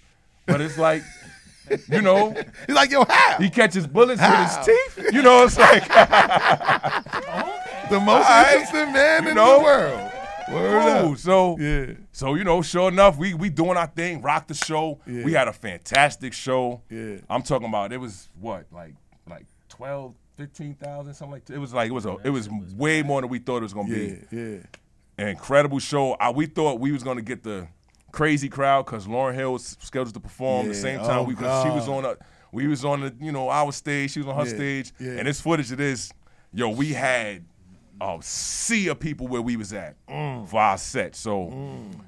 [0.47, 1.03] but it's like,
[1.89, 2.31] you know,
[2.68, 3.38] He's like, yo, how?
[3.39, 4.41] he catches bullets How?
[4.41, 5.14] with his teeth.
[5.14, 5.88] You know, it's like,
[7.89, 8.53] The most All right.
[8.53, 9.57] interesting man You in know?
[9.60, 10.11] the world.
[10.52, 11.11] Word cool.
[11.14, 11.18] up.
[11.18, 11.93] So, Yeah.
[12.11, 14.99] so you know, sure enough, we we doing our thing, rock the show.
[15.07, 15.23] Yeah.
[15.23, 16.81] We had a fantastic show.
[16.89, 17.18] Yeah.
[17.30, 18.95] I'm talking about it was what like
[19.30, 21.53] like 12, 15,000, something like that.
[21.56, 23.73] It was like it was a it was way more than we thought it was
[23.73, 24.38] gonna Yeah, be.
[24.38, 24.57] yeah.
[25.18, 26.14] An incredible show.
[26.14, 27.68] I, we thought we was gonna get the
[28.11, 31.63] crazy crowd because Lauryn Hill was scheduled to perform the same time Oh, we because
[31.63, 32.15] she was on a
[32.51, 35.11] we was on the you know our stage, she was on her Yeah, stage, yeah.
[35.11, 36.11] and this footage of this,
[36.53, 37.45] yo, we had
[38.01, 40.47] a sea of people where we was at Mm.
[40.47, 41.15] for our set.
[41.15, 41.49] So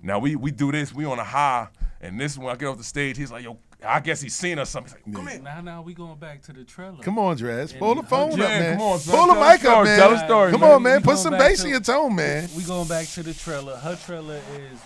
[0.02, 1.68] now we we do this, we on a high,
[2.02, 4.60] and this when I get off the stage, he's like, yo, I guess he's seen
[4.60, 4.94] us something.
[5.06, 5.42] He's like, come here.
[5.42, 6.98] Now, now we going back to the trailer.
[7.04, 7.78] Come on, Drez.
[7.78, 8.74] Pull the phone Yeah, up, man.
[8.78, 9.16] come on, son.
[9.16, 9.86] Pull the Tell the mic up, story.
[9.86, 10.00] man.
[10.00, 10.72] Tell the story, Come man.
[10.72, 10.98] on, man.
[11.02, 12.50] We Put some bass to- in your tone, man.
[12.56, 13.76] We going back to the trailer.
[13.76, 14.80] Her trailer is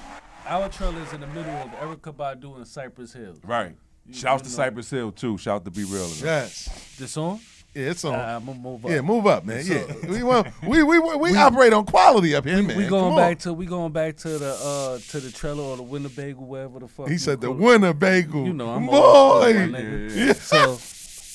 [0.48, 3.36] our trailer is in the middle of Erykah Badu and Cypress Hill.
[3.44, 3.76] Right.
[4.12, 5.38] Shout out to Cypress Hill too.
[5.38, 6.08] Shout out to B-Real.
[6.24, 6.96] Yes.
[6.98, 7.40] This on?
[7.76, 8.16] Yeah, it's on.
[8.16, 8.92] Uh, I'm gonna move up.
[8.92, 9.64] Yeah, move up, man.
[9.64, 12.76] So- Yeah, we want we we we, we operate on quality up here, man.
[12.78, 13.18] We Come going on.
[13.18, 16.80] back to we going back to the uh to the trailer or the Winnebago, wherever
[16.80, 17.08] the fuck.
[17.10, 17.52] He said the.
[17.52, 18.46] Winnebago.
[18.46, 18.96] You know, I'm boy.
[18.96, 20.16] old school, my nigga.
[20.16, 20.34] Yeah.
[20.34, 20.78] So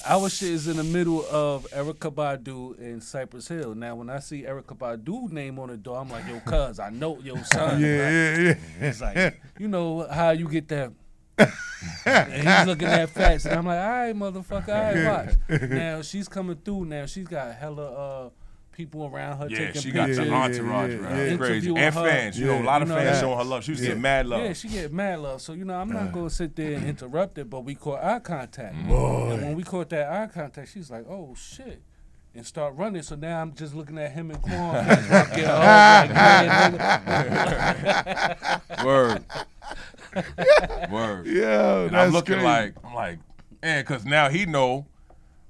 [0.06, 3.74] our shit is in the middle of Erykah Badu and Cypress Hill.
[3.74, 6.90] Now, when I see Erykah Badu name on the door, I'm like, yo, cuz, I
[6.90, 7.80] know yo son.
[7.80, 8.12] Yeah, right?
[8.12, 8.54] yeah, yeah.
[8.80, 10.92] It's like, you know how you get that.
[12.06, 15.62] and he's looking at facts, and I'm like, all right, motherfucker, all right, watch.
[15.70, 16.84] Now she's coming through.
[16.84, 17.92] Now she's got hella
[18.26, 18.30] uh,
[18.72, 20.26] people around her Yeah, taking she got pictures.
[20.26, 20.62] the entourage yeah,
[21.00, 21.16] around.
[21.16, 21.16] yeah.
[21.24, 21.68] It's crazy.
[21.76, 22.04] And her.
[22.10, 22.38] fans.
[22.38, 23.64] You know, a lot of You know, fans showing her love.
[23.64, 23.86] She was Yeah.
[23.88, 24.42] getting mad love.
[24.42, 25.40] Yeah, she get mad love.
[25.42, 28.18] So you know, I'm not gonna sit there and interrupt it, but we caught eye
[28.20, 28.74] contact.
[28.74, 28.88] Mm-hmm.
[28.88, 29.30] Boy.
[29.32, 31.82] And when we caught that eye contact, she's like, "Oh shit."
[32.34, 33.02] And start running.
[33.02, 34.84] So now I'm just looking at him and Quan.
[34.86, 36.70] fans walking all like, yeah,
[38.72, 38.84] nigga.
[38.84, 39.24] Word.
[40.90, 41.26] Word.
[41.26, 42.46] Yeah, And that's I'm looking crazy.
[42.46, 43.18] like, I'm like,
[43.62, 44.86] man, because now he know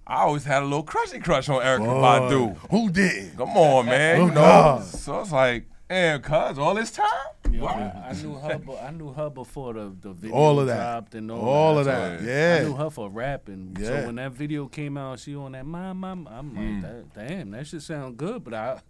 [0.07, 2.57] I always had a little crushy crush on Erykah Boy, Badu.
[2.71, 3.37] Who did?
[3.37, 4.21] Come on, man.
[4.21, 4.35] You know.
[4.35, 4.85] God.
[4.85, 7.07] So it's like, man, cuz all this time?
[7.51, 8.59] Yo, I knew her.
[8.59, 10.77] be- I knew her before the, the video All of that.
[10.77, 12.59] dropped and all, All of So that, yeah.
[12.61, 13.77] I knew her for rapping.
[13.79, 13.87] Yeah.
[13.87, 16.27] So when that video came out, she on that mom, mom.
[16.31, 16.83] I'm like, mm.
[17.15, 18.43] that, damn, that should sound good.
[18.43, 18.81] But I,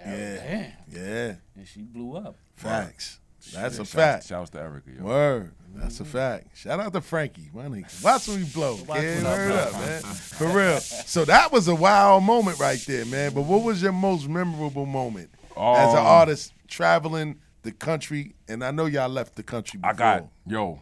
[0.00, 0.34] Yeah.
[0.36, 1.34] damn, Yeah.
[1.56, 2.36] and she blew up.
[2.56, 3.20] Facts.
[3.54, 4.26] That's a Shouts- fact.
[4.26, 5.04] Shouts to Erykah, yo.
[5.04, 5.52] Word.
[5.74, 6.12] That's a mm-hmm.
[6.12, 6.58] fact.
[6.58, 7.50] Shout out to Frankie.
[7.52, 8.04] My nigga.
[8.04, 8.78] Watch when we blow.
[8.86, 9.22] Watch Kid.
[9.22, 10.02] when Word up, man.
[10.02, 10.80] For real.
[10.80, 13.32] So that was a wild moment right there, man.
[13.34, 18.34] But what was your most memorable moment as an Um, artist traveling the country?
[18.48, 19.92] And I know y'all left the country before.
[19.92, 20.80] I got, yo,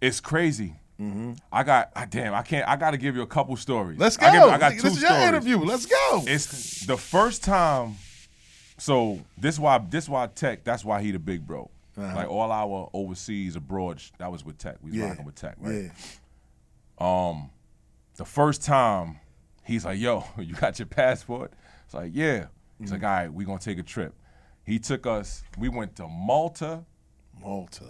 [0.00, 0.74] it's crazy.
[1.00, 1.32] Mm-hmm.
[1.50, 3.98] I got, I, damn, I can't, I got to give you a couple stories.
[3.98, 4.44] Let's I, go.
[4.44, 5.28] give- I got Nigga, two this is your stories.
[5.28, 5.58] interview.
[5.58, 6.22] Let's go.
[6.26, 7.96] It's the first time
[8.78, 10.64] So this why this why Tech.
[10.64, 11.70] That's why he the big bro.
[11.96, 12.14] Uh-huh.
[12.16, 14.76] Like all our overseas abroad, that was with Tech.
[14.82, 15.08] We was Yeah.
[15.08, 15.90] rocking with Tech, right?
[17.00, 17.28] Yeah.
[17.28, 17.50] Um,
[18.16, 19.18] the first time
[19.64, 21.52] he's like, "Yo, you got your passport?"
[21.84, 22.46] It's like, "Yeah."
[22.78, 22.94] He's Mm-hmm.
[22.94, 24.14] like, "All right, we gonna take a trip."
[24.64, 25.42] He took us.
[25.58, 26.84] We went to Malta,
[27.40, 27.84] Malta,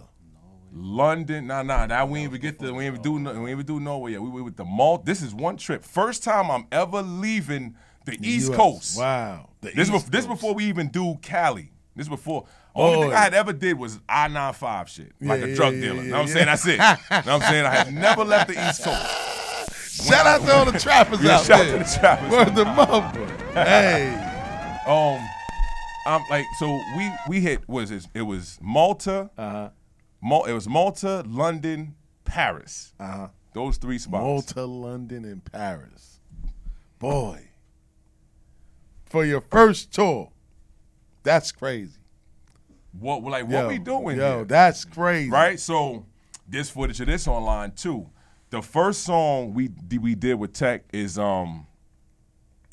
[0.72, 1.46] London.
[1.46, 2.72] Nah, nah, that we ain't even get the.
[2.72, 3.12] We ain't even do.
[3.12, 4.22] We ain't even do Norway yet.
[4.22, 5.04] We went with the Malta.
[5.04, 5.84] This is one trip.
[5.84, 7.76] First time I'm ever leaving
[8.06, 8.56] the East US.
[8.56, 8.98] Coast.
[8.98, 9.50] Wow.
[9.60, 11.70] The this East bef- this before we even do Cali.
[11.94, 12.46] This before.
[12.74, 15.74] Only Oh, thing I had ever did was I 95 shit, like Yeah, a drug
[15.74, 16.02] dealer.
[16.02, 16.46] yeah, know what I'm saying?
[16.46, 16.78] That's it.
[16.78, 17.66] know what I'm saying?
[17.66, 20.08] I had never left the East Coast.
[20.08, 21.78] Shout out to all the trappers Yeah, out shout there.
[21.80, 22.30] out to the trappers.
[22.30, 23.26] Word the mother.
[23.52, 24.28] Hey.
[24.86, 25.20] Um,
[26.06, 26.66] I'm like so
[26.96, 29.68] we we hit was it it was Malta, uh-huh.
[30.22, 31.94] Mal- it was Malta, London,
[32.24, 33.28] Paris, uh-huh.
[33.54, 34.22] Those three spots.
[34.22, 36.20] Malta, London, and Paris.
[36.98, 37.50] Boy.
[39.04, 40.30] For your first tour.
[41.22, 41.98] That's crazy.
[42.98, 44.16] What like what Yo, we doing?
[44.18, 44.44] yo, here?
[44.44, 45.30] that's crazy.
[45.30, 45.58] Right?
[45.58, 46.04] So
[46.48, 48.08] this footage of this online too.
[48.50, 51.66] The first song we we did with Tech is um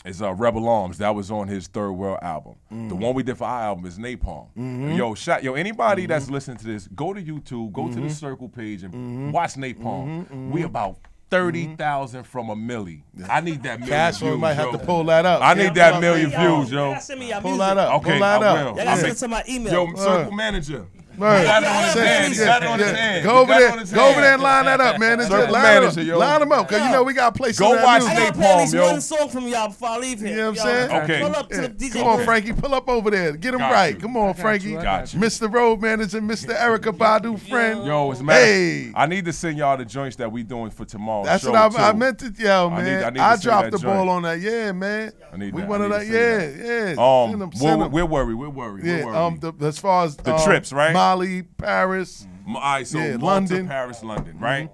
[0.05, 0.97] is uh, Rebel Arms.
[0.99, 2.55] That was on his Third World album.
[2.69, 4.47] The one we did for our album is Napalm.
[4.57, 4.97] Mhm.
[4.97, 6.09] Yo, shot yo, anybody Mm-hmm.
[6.09, 8.11] that's listening to this, go to YouTube, go to the Mhm.
[8.11, 9.31] Circle page and Mhm.
[9.31, 10.25] watch Napalm.
[10.27, 10.99] Mhm, We about
[11.29, 11.45] Mm-hmm.
[11.45, 13.01] thirty thousand from a milli.
[13.29, 14.41] I need that million Cash Flow views.
[14.41, 14.71] might have yo.
[14.73, 15.41] to pull that up.
[15.41, 16.97] I Yeah, need that pull million views, yo.
[16.99, 17.67] Send me y'all Pull music.
[17.67, 17.93] that up.
[18.01, 18.57] Okay, Pull that I up.
[18.57, 18.65] will.
[18.65, 19.73] Y'all gotta I send make- it to my email.
[19.73, 19.97] Yo, Word.
[19.97, 20.85] Circle Manager.
[21.19, 21.39] Word.
[21.39, 22.35] You got it on his Yeah, hand.
[22.35, 22.95] You got it on his yeah.
[22.97, 23.23] hand.
[23.25, 23.69] Go over there.
[23.85, 25.19] Go over there and line that up, man.
[25.19, 26.17] It's just line manager, them, yo.
[26.17, 28.01] Line them up, cause you know we got to play some Go of that watch
[28.03, 28.17] music.
[28.17, 30.29] I gotta play at least one song from y'all before I leave here.
[30.29, 31.03] You know what I'm saying?
[31.03, 31.21] Okay.
[31.21, 31.61] Pull up to Yeah.
[31.61, 31.93] the DJ.
[31.93, 32.23] Come on.
[32.25, 32.53] Frankie.
[32.53, 33.31] Pull up over there.
[33.33, 33.99] Get him Got right.
[33.99, 34.69] Come on, Frankie.
[34.71, 35.19] you, I got you.
[35.19, 35.51] Mr.
[35.53, 36.55] Road Manager, Mr.
[36.57, 37.85] Erykah Badu friend.
[37.85, 38.91] Yo, as a matter, Hey.
[38.95, 41.25] I need to send y'all the joints that we doing for tomorrow.
[41.25, 42.85] That's what I, I meant to yo, I man.
[42.85, 44.39] need- I I, need to send dropped that the ball on that.
[44.39, 45.11] Yeah, man.
[45.33, 45.69] I need we that.
[45.69, 46.05] wanted I that.
[46.05, 46.65] need to Yeah, send yeah.
[46.65, 46.87] that.
[46.87, 47.91] Send Um, 'em, we're, send 'em.
[47.91, 48.33] we're worried.
[48.35, 48.85] We're worried.
[48.85, 49.17] Yeah, we're worried.
[49.17, 50.93] um, the, as far as The um, trips, right?
[51.09, 52.27] Mali, Paris.
[52.47, 53.67] M- All right, so yeah, London.
[53.67, 54.69] Paris, London, right?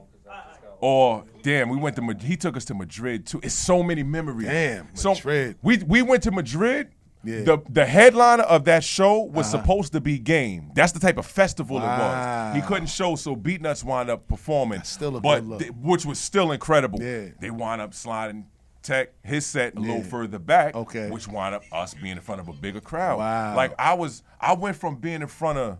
[0.82, 3.40] Or damn, we went to Mad- he took us to Madrid too.
[3.42, 4.48] It's so many memories.
[4.48, 5.58] Damn, so Madrid.
[5.62, 6.90] we we went to Madrid.
[7.24, 7.42] Yeah.
[7.44, 9.62] The the headliner of that show was Uh-huh.
[9.64, 10.72] supposed to be Game.
[10.76, 11.84] That's the type of festival Wow.
[11.84, 12.56] it was.
[12.56, 14.84] He couldn't show, so Beatnuts wound up performing.
[14.84, 15.60] still a but good look.
[15.62, 17.02] th- which was still incredible.
[17.02, 17.30] Yeah.
[17.40, 18.46] They wound up sliding
[18.84, 20.76] Tech his set a little further back.
[20.76, 21.10] Okay.
[21.10, 23.18] Which wound up us being in front of a bigger crowd.
[23.18, 23.56] Wow.
[23.56, 25.80] Like I was, I went from being in front of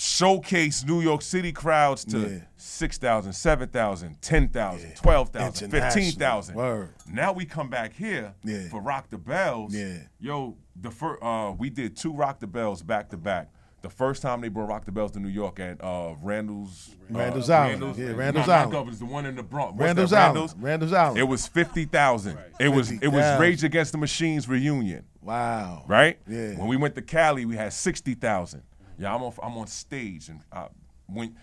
[0.00, 2.38] showcase New York City crowds to Yeah.
[2.56, 6.54] 6,000, 7,000, 10,000, 12,000, 15,000.
[6.54, 6.94] Word.
[7.06, 8.68] Now we come back here Yeah.
[8.70, 9.74] for Rock the Bells.
[9.74, 9.98] Yeah.
[10.18, 13.50] Yo, the first uh, we did two Rock the Bells back to back.
[13.82, 17.18] The first time they brought Rock the Bells to New York at uh, Randall's uh,
[17.18, 17.96] Randall's Island.
[17.96, 18.72] Yeah, Randall's no, not Island.
[18.72, 19.72] Governors, the one in the Bronx.
[19.72, 20.54] What's Randall's that, Island.
[20.58, 21.18] Randall's Island.
[21.18, 22.38] It was fifty thousand.
[22.58, 23.40] It was it was 50,000.
[23.40, 25.04] Rage Against the Machines reunion.
[25.22, 25.84] Wow.
[25.86, 26.18] Right?
[26.26, 26.54] Yeah.
[26.58, 28.62] When we went to Cali, we had sixty thousand.
[29.00, 30.68] Yeah, I'm on I'm on stage and uh,
[31.06, 31.34] when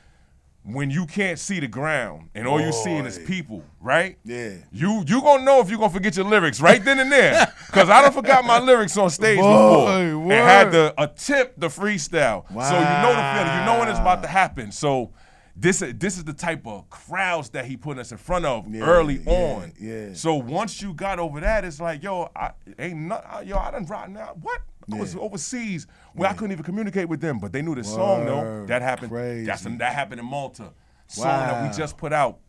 [0.63, 4.19] when you can't see the ground and all you're seeing is people, right?
[4.23, 4.57] Yeah.
[4.71, 7.89] You you gonna know if you're gonna forget your lyrics right then and there, cause
[7.89, 12.49] I don't forgot my lyrics on stage Boy, before and had to attempt the freestyle.
[12.51, 12.69] Wow.
[12.69, 14.71] So you know the feeling, you know when it's about to happen.
[14.71, 15.11] So
[15.55, 18.83] this this is the type of crowds that he put us in front of Yeah,
[18.83, 19.73] early yeah, on.
[19.79, 20.13] yeah.
[20.13, 23.85] So once you got over that, it's like yo, I ain't not, yo, I done
[23.87, 24.35] rock now.
[24.39, 24.61] What?
[24.91, 28.25] I was overseas where I couldn't even communicate with them, but they knew the song
[28.25, 28.65] though.
[28.67, 29.11] That happened.
[29.11, 29.45] Crazy.
[29.45, 30.71] That's that happened in Malta.
[31.07, 32.39] Song that we just put out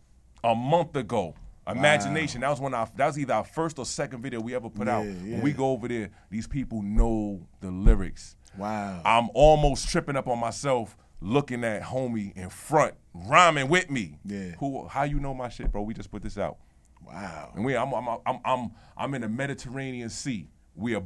[0.42, 1.34] a month ago.
[1.66, 2.40] Imagination.
[2.40, 2.72] That was one.
[2.74, 5.04] Of our, that was either our first or second video we ever put out.
[5.04, 8.36] Yeah, When we go over there, these people know the lyrics.
[8.56, 9.02] Wow.
[9.04, 14.18] I'm almost tripping up on myself looking at homie in front, rhyming with me.
[14.24, 14.52] Yeah.
[14.58, 14.86] Who?
[14.88, 15.82] How you know my shit, bro?
[15.82, 16.56] We just put this out.
[17.04, 17.52] Wow.
[17.54, 20.48] And we, I'm, I'm, I'm, I'm, I'm in the Mediterranean Sea.
[20.74, 21.02] We are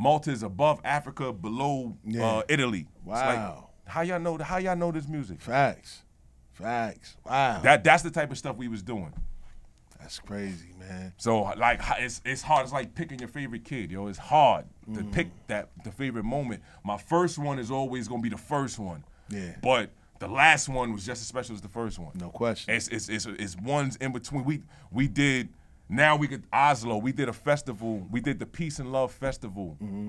[0.00, 2.24] Malta is above Africa, below Yeah.
[2.26, 2.86] uh, Italy.
[3.00, 3.68] It's like, Wow.
[3.86, 4.38] how y'all know?
[4.38, 5.40] How y'all know this music?
[5.42, 6.02] Facts.
[6.52, 7.16] Facts.
[7.26, 7.60] Wow.
[7.60, 9.12] That that's the type of stuff we was doing.
[10.00, 11.12] That's crazy, man.
[11.18, 12.64] So like it's it's hard.
[12.64, 14.06] It's like picking your favorite kid, yo.
[14.06, 14.64] It's hard
[14.94, 15.12] to Mm.
[15.12, 16.62] pick that the favorite moment.
[16.82, 19.04] My first one is always gonna be the first one.
[19.28, 19.54] Yeah.
[19.62, 22.12] But the last one was just as special as the first one.
[22.14, 22.74] No question.
[22.74, 24.44] It's it's it's, it's ones in between.
[24.44, 25.50] We we did
[25.90, 26.96] now we could Oslo.
[26.98, 28.06] We did a festival.
[28.10, 29.76] We did the Peace and Love Festival.
[29.82, 30.08] Mm-hmm.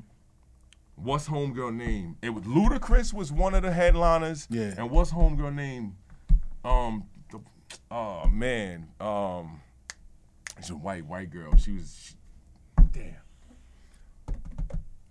[0.95, 2.18] What's homegirl name?
[2.22, 4.48] It was Ludacris was one of the headliners.
[4.49, 4.76] Yeah.
[4.78, 5.98] And what's homegirl name?
[6.64, 7.06] Um.
[7.32, 7.40] The,
[7.90, 8.90] oh man.
[8.99, 9.62] Um.
[10.58, 11.56] She's a white white girl.
[11.58, 12.10] She was.
[12.10, 13.16] She, damn.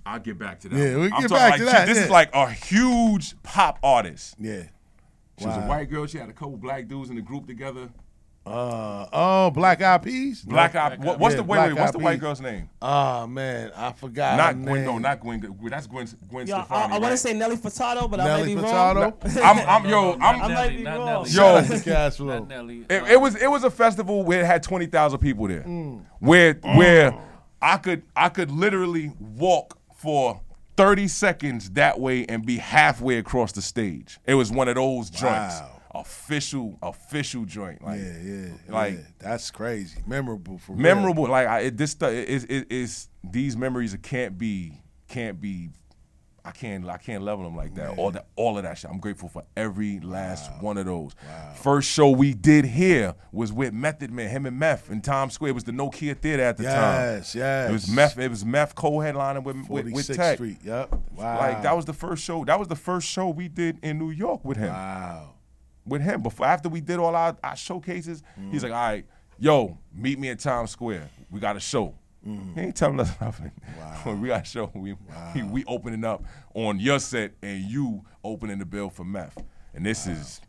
[0.06, 0.76] I'll get back to that.
[0.76, 3.34] Yeah, we I'm get talking back like to she- that, This is like a huge
[3.42, 4.36] pop artist.
[4.38, 4.64] Yeah.
[5.38, 6.06] She was a white girl.
[6.06, 7.88] She had a couple black dudes in the group together.
[8.50, 10.42] Uh, oh, Black Eyed Peas.
[10.42, 12.20] Black Eyed- what- what's the- wait, wait, what's the white Peas.
[12.20, 12.68] girl's name?
[12.82, 14.36] Oh man, I forgot.
[14.36, 14.84] not her Gwen.
[14.84, 15.56] No, not Gwen.
[15.70, 16.08] That's Gwen.
[16.28, 16.94] Gwen Yo, I, Stefani.
[16.94, 18.94] I want to say Nelly Furtado, but I Nelly might be Furtado?
[18.96, 19.44] wrong.
[19.44, 21.26] I'm, I'm, yo, I'm, I might be wrong.
[21.28, 22.90] Yo, Cashflow.
[22.90, 26.04] It, it was it was a festival where it had twenty thousand people there, Mm.
[26.18, 27.14] where where
[27.62, 30.40] I could I could literally walk for
[30.76, 34.18] thirty seconds that way and be halfway across the stage.
[34.26, 35.79] It was one of those joints, Wow.
[35.94, 37.82] Official official joint.
[37.82, 39.04] Like, yeah, yeah, like yeah.
[39.18, 40.00] that's crazy.
[40.06, 40.82] Memorable for real.
[40.82, 41.28] memorable.
[41.28, 45.70] Like I, it, this stuff is it, is these memories can't be can't be.
[46.42, 47.98] I can't I can't level them like that.
[47.98, 48.90] All that all of that shit.
[48.90, 51.12] I'm grateful for every last one of those.
[51.56, 55.50] First show we did here was with Method Man, him and Meth in Times Square.
[55.50, 56.72] It was the Nokia Theater at the time.
[56.72, 57.68] Yes, yes.
[57.68, 58.18] It was Meth.
[58.18, 60.36] It was Meth co-headlining with with, with Tech.
[60.36, 60.56] Street.
[60.64, 60.94] Yep.
[61.14, 61.38] Wow.
[61.38, 62.42] Like that was the first show.
[62.46, 64.72] That was the first show we did in New York with him.
[64.72, 65.34] Wow.
[65.86, 68.52] With him before after we did all our, our showcases, Mm.
[68.52, 69.06] he's like, all right,
[69.38, 71.08] yo, meet me in Times Square.
[71.30, 71.94] We got a show.
[72.26, 72.54] Mm.
[72.54, 73.50] He ain't telling us nothing.
[74.20, 74.70] we got a show.
[74.74, 74.94] We,
[75.34, 76.22] we we opening up
[76.54, 79.38] on your set and you opening the bill for meth.
[79.74, 80.40] And this is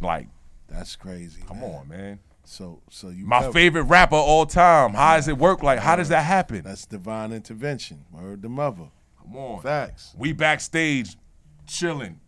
[0.00, 0.28] like
[0.68, 1.42] That's crazy.
[1.46, 2.18] Come on, man.
[2.44, 4.94] So so you My covered- favorite rapper all time.
[4.94, 5.62] How does it work?
[5.62, 6.62] Like, how does that happen?
[6.64, 8.04] That's divine intervention.
[8.10, 8.88] Word the mother.
[9.22, 9.62] Come on.
[9.62, 10.12] Facts.
[10.18, 11.16] We backstage
[11.68, 12.18] chilling.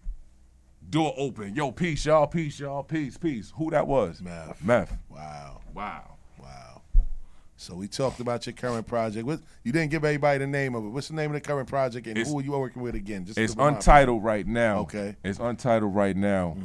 [0.95, 1.57] Door open.
[1.57, 3.53] Yo, peace, y'all, peace, y'all, peace, peace.
[3.57, 4.23] Who that was?
[4.23, 4.63] Meth.
[4.63, 4.97] Meth.
[5.09, 5.61] Wow.
[5.75, 6.19] Wow.
[6.41, 6.83] Wow.
[7.57, 9.27] So we talked about your current project.
[9.27, 10.91] What you didn't give everybody the name of it.
[10.91, 12.95] What's the name of the current project and It's- who are you are working with
[12.95, 13.25] again?
[13.25, 14.79] Just It's to remind untitled right now.
[14.83, 15.17] Okay.
[15.19, 15.27] Mm-hmm.
[15.27, 16.57] It's untitled right now.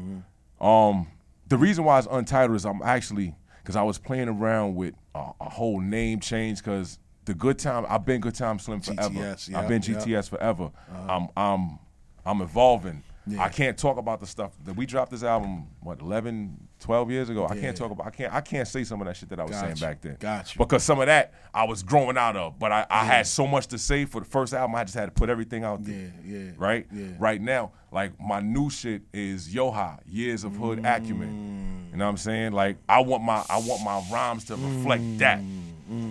[0.61, 1.07] Um,
[1.47, 3.33] the reason why it's untitled is I'm actually
[3.63, 7.83] because I was playing around with a, a whole name change because the good time
[7.89, 9.09] I've been good time slim forever.
[9.09, 10.21] GTS, I've yeah, been yeah.
[10.21, 10.65] GTS forever.
[10.65, 11.15] Uh-huh.
[11.15, 11.79] I'm I'm
[12.23, 13.01] I'm evolving.
[13.27, 13.43] Yeah.
[13.43, 17.29] I can't talk about the stuff that we dropped this album what 11 12 years
[17.29, 17.45] ago.
[17.47, 19.43] I can't talk about I can't I can't say some of that shit that I
[19.43, 20.17] was saying back then.
[20.19, 20.57] Gotcha.
[20.57, 23.03] Because some of that I was growing out of, but I, I Yeah.
[23.05, 25.63] had so much to say for the first album I just had to put everything
[25.63, 26.51] out there Yeah, yeah.
[26.57, 26.87] right?
[26.91, 27.07] Yeah.
[27.19, 30.97] Right now, like my new shit is Yoha, years of hood Mm.
[30.97, 31.89] acumen.
[31.91, 32.53] You know what I'm saying?
[32.53, 35.17] Like I want my I want my rhymes to reflect Mm.
[35.19, 35.39] that.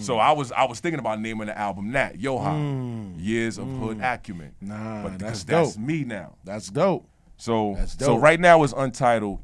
[0.01, 4.01] So I was I was thinking about naming the album that Yoha, years of hood
[4.01, 4.53] acumen.
[4.63, 4.69] Mm.
[4.69, 5.85] Nah, but that's that's, dope.
[5.85, 6.37] me now.
[6.45, 7.07] That's dope.
[7.37, 9.41] So That's so right now it's untitled.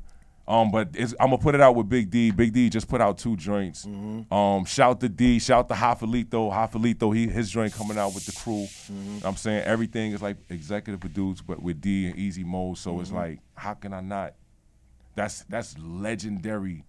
[0.46, 2.30] Um, but it's, I'm gonna put it out with Big D.
[2.30, 3.86] Big D just put out two joints.
[3.86, 4.34] Mm-hmm.
[4.34, 6.52] Um, shout to D, shout to Hafalito.
[6.52, 8.64] Hafalito, he his joint coming out with the crew.
[8.64, 9.26] Mm-hmm.
[9.26, 12.76] I'm saying everything is like executive produced, but with D and Easy Mode.
[12.76, 13.14] So it's Mhm.
[13.14, 14.34] like, how can I not?
[15.14, 16.84] That's that's legendary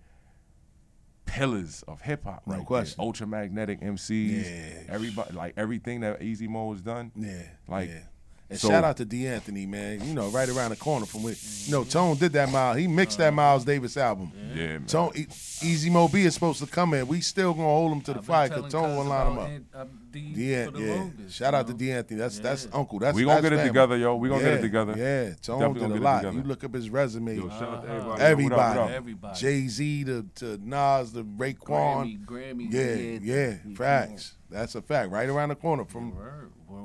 [1.26, 2.66] pillars of hip hop, No right?
[2.66, 2.96] question.
[3.04, 3.12] There.
[3.12, 4.94] Ultramagnetic MCs, Yeah.
[4.94, 7.12] everybody like everything that Easy Mode has done.
[7.16, 7.90] Yeah, like.
[7.90, 8.00] yeah.
[8.48, 9.26] And so- shout out to D.
[9.28, 10.06] Anthony, man.
[10.08, 11.34] You know, right around the corner from where
[11.66, 12.78] you know Tone did that Miles.
[12.78, 14.32] He mixed that Miles Davis album.
[14.54, 14.86] Yeah, man.
[14.86, 15.26] Tone, E-
[15.64, 17.08] Easy Mo Bee is supposed to come in.
[17.08, 19.40] We still gonna hold him to the fire because Tone will line him
[19.74, 19.88] up.
[20.14, 21.08] Yeah, yeah.
[21.30, 21.92] Shout out to D.
[21.92, 22.20] Anthony.
[22.20, 23.00] That's that's uncle.
[23.00, 23.70] That's We gonna that's get it family.
[23.70, 24.16] together, yo.
[24.16, 24.94] We gonna get it together.
[24.96, 26.18] Yeah, Tone Definitely did gonna a lot.
[26.20, 26.38] together.
[26.38, 27.36] You look up his resume.
[27.36, 28.22] Yo, shout out to everybody.
[28.22, 28.56] Everybody.
[28.56, 28.96] What up, what up?
[28.96, 29.40] Everybody.
[29.40, 32.26] Jay Z to, to Nas to Raekwon.
[32.26, 33.56] Grammy, Grammy, Yeah, yeah.
[33.66, 33.76] yeah.
[33.76, 34.36] Facts.
[34.52, 35.12] That's a fact.
[35.12, 36.14] Right around the corner from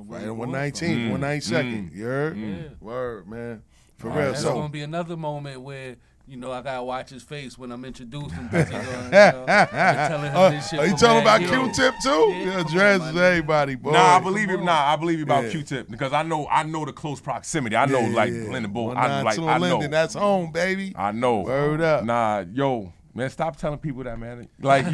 [0.08, 1.90] right on 119th, Mm, 192nd.
[1.90, 2.36] mm, You heard?
[2.36, 2.80] mm.
[2.80, 3.62] Word, man.
[3.96, 4.24] For All real.
[4.26, 5.96] right, That's So gonna be another moment where
[6.26, 8.44] you know I gotta watch his face when I'm introducing.
[8.50, 11.40] because you know, telling him Uh, this shit are you talking about.
[11.40, 12.32] Q-Tip too?
[12.34, 13.90] Yeah, dress everybody, boy.
[13.92, 14.58] Nah, I believe you.
[14.58, 15.50] Nah, I believe you about Yeah.
[15.50, 17.74] Q-Tip because I know I know the close proximity.
[17.76, 18.50] I know Yeah, like yeah.
[18.50, 18.92] Linden Bull.
[18.96, 19.58] I like I know.
[19.58, 20.94] Linden, that's home, baby.
[20.96, 21.40] I know.
[21.40, 22.04] Word up.
[22.04, 24.48] Nah, yo, man, stop telling people that, man.
[24.60, 24.84] Like,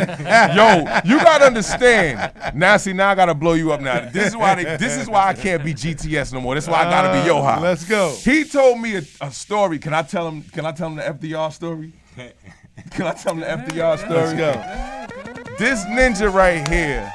[0.56, 2.32] yo, you gotta understand.
[2.54, 3.80] Now, see, now I gotta blow you up.
[3.80, 6.54] Now, this is why they, this is why I can't be GTS no more.
[6.54, 8.14] This is why I gotta be Uh, let's go.
[8.22, 9.78] He told me a, a story.
[9.78, 10.42] Can I tell him?
[10.42, 11.92] Can I tell him the FDR story?
[12.90, 14.34] Can I tell him the FDR story?
[14.34, 15.54] Let's go.
[15.58, 17.10] This ninja right here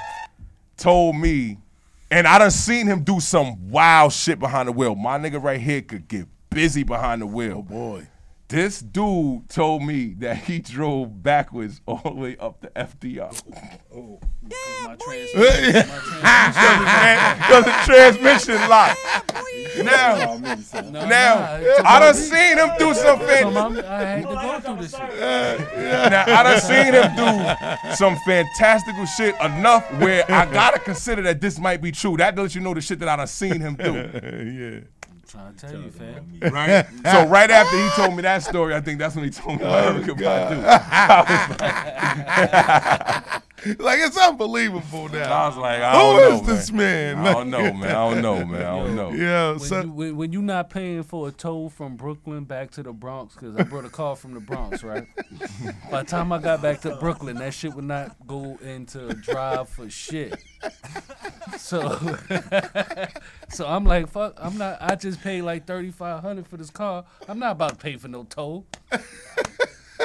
[0.77, 1.57] told me,
[2.09, 4.95] and I done seen him do some wild shit behind the wheel.
[4.95, 7.57] My nigga right here could get busy behind the wheel.
[7.59, 8.07] Oh boy.
[8.51, 13.31] This dude told me that he drove backwards all the way up to FDR.
[13.95, 14.19] Oh,
[14.83, 14.95] my
[17.37, 18.99] Because the transmission locked.
[19.77, 24.21] Now, No, now, nah, I done seen him do some So fan- I'm- I had
[24.23, 25.19] to go through this shit.
[26.11, 31.39] Now I done seen him do some fantastical shit enough where I gotta consider that
[31.39, 32.17] this might be true.
[32.17, 33.93] That lets you know the shit that I done seen him do.
[33.93, 34.79] yeah.
[35.31, 36.25] Trying to tell you, fam.
[36.51, 36.85] Right?
[37.09, 39.65] so right after he told me that story, I think that's when he told me
[39.65, 40.51] about Oh, Erykah God.
[41.57, 43.41] Badu.
[43.65, 45.31] I was like- like it's unbelievable now.
[45.43, 47.17] I was like, I Who don't know, is this man?
[47.19, 47.83] I don't know, man.
[47.89, 48.61] I don't know, man.
[48.61, 49.11] I don't know.
[49.11, 52.71] Yeah, when, so you, when, when you not paying for a toll from Brooklyn back
[52.71, 55.05] to the Bronx, because I brought a car from the Bronx, right?
[55.91, 59.13] By the time I got back to Brooklyn, that shit would not go into a
[59.13, 60.41] drive for shit.
[61.57, 62.17] So,
[63.49, 64.77] so I'm like, fuck, I'm not.
[64.81, 67.03] I just paid like thirty five hundred for this car.
[67.27, 68.65] I'm not about to pay for no toll.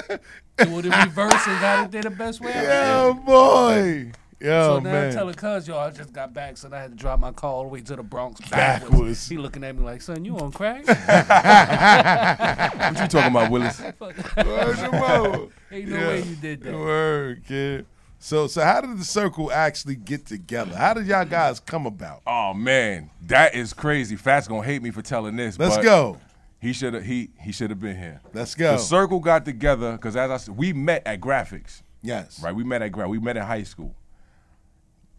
[0.59, 2.52] Do it in reverse and got it there the best way.
[2.55, 3.24] Yeah, can.
[3.24, 4.12] boy.
[4.39, 5.06] Yo, so now man.
[5.06, 7.51] I'm telling cuz, yo, I just got back, so I had to drive my car
[7.52, 8.90] all the way to the Bronx Backwards.
[8.90, 9.28] backwards.
[9.31, 10.85] He looking at me like, son, you on crack?
[12.77, 13.81] What you talking about, Willis?
[14.01, 15.47] Word to mother.
[15.73, 16.09] Ain't no Yeah.
[16.09, 16.74] way you did that.
[16.74, 17.86] Word, kid.
[18.18, 20.74] So, so how did the circle actually get together?
[20.74, 22.23] How did y'all guys come about?
[22.27, 24.16] Oh man, that is crazy.
[24.16, 25.59] Fat's gonna hate me for telling this.
[25.59, 26.18] Let's but go.
[26.61, 27.05] He should have.
[27.05, 28.20] He he should have been here.
[28.33, 28.73] Let's go.
[28.73, 31.83] The circle got together because as I said, we met at graphics.
[32.03, 32.41] Yes.
[32.43, 32.55] Right.
[32.55, 33.95] We met at gra- We met in high school.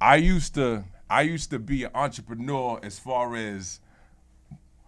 [0.01, 0.83] I used to.
[1.09, 3.79] I used to be an entrepreneur as far as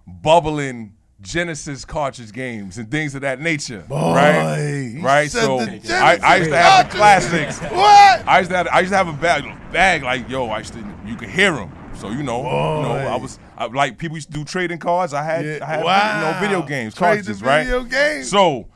[0.08, 3.84] bubbling Genesis cartridge games and things of that nature.
[3.90, 5.00] right.
[5.02, 5.30] Right.
[5.30, 7.60] So I, I used to have the classics.
[7.72, 8.28] What?
[8.28, 8.68] I used to have.
[8.68, 9.44] I used to have a bag.
[9.72, 10.48] Bag like yo.
[10.48, 10.96] I used to.
[11.06, 11.72] You could hear them.
[12.00, 12.40] So you know.
[12.40, 12.92] You know.
[12.94, 15.14] I was I, like people used to do trading cards.
[15.14, 15.46] I had.
[15.46, 15.58] Yeah.
[15.62, 16.16] I had Wow.
[16.20, 17.64] you know video games, cartridges, right?
[17.64, 18.30] video games.
[18.30, 18.68] So,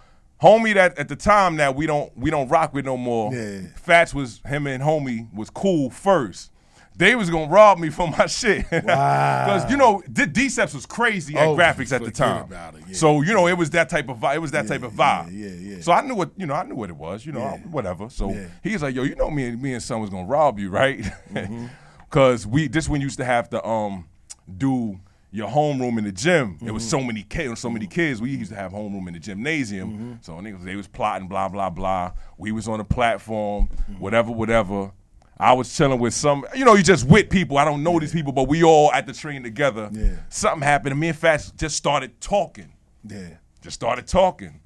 [0.41, 3.33] homie, that at the time that we don't we don't rock with no more.
[3.33, 3.61] Yeah.
[3.75, 6.49] Fats was him and homie was cool first.
[6.95, 8.65] They was gonna rob me for my shit.
[8.71, 9.45] Wow.
[9.45, 12.45] Because you know, D- Deceps was crazy at Oh, graphics at the time.
[12.51, 12.93] it, yeah.
[12.93, 14.35] So you know, it was that type of vibe.
[14.35, 15.29] It was that type of vibe.
[15.31, 15.75] yeah, yeah.
[15.77, 16.53] yeah, So I knew what you know.
[16.53, 17.25] I knew what it was.
[17.25, 17.57] You know, Yeah.
[17.71, 18.09] whatever.
[18.11, 18.45] So Yeah.
[18.61, 20.99] he's like, "Yo, you know, me and me and son was gonna rob you, right?
[21.33, 21.65] Mm-hmm.
[22.13, 24.07] Because we this one used to have to um
[24.57, 24.99] do
[25.31, 26.59] your homeroom in the gym.
[26.63, 27.07] It was so Mm-hmm.
[27.07, 28.21] many kids, so many kids.
[28.21, 29.89] We used to have homeroom in the gymnasium.
[29.91, 30.13] Mm-hmm.
[30.21, 32.11] So niggas they was plotting, blah blah blah.
[32.37, 33.99] We was on the platform, Mm-hmm.
[33.99, 34.91] whatever, whatever.
[35.39, 37.57] I was chilling with some, you know, you just with people.
[37.57, 39.89] I don't know these people, but we all at the train together.
[39.91, 40.17] Yeah.
[40.29, 42.71] Something happened, and me and Fats just started talking.
[43.03, 43.29] Yeah.
[43.61, 44.61] Just started talking.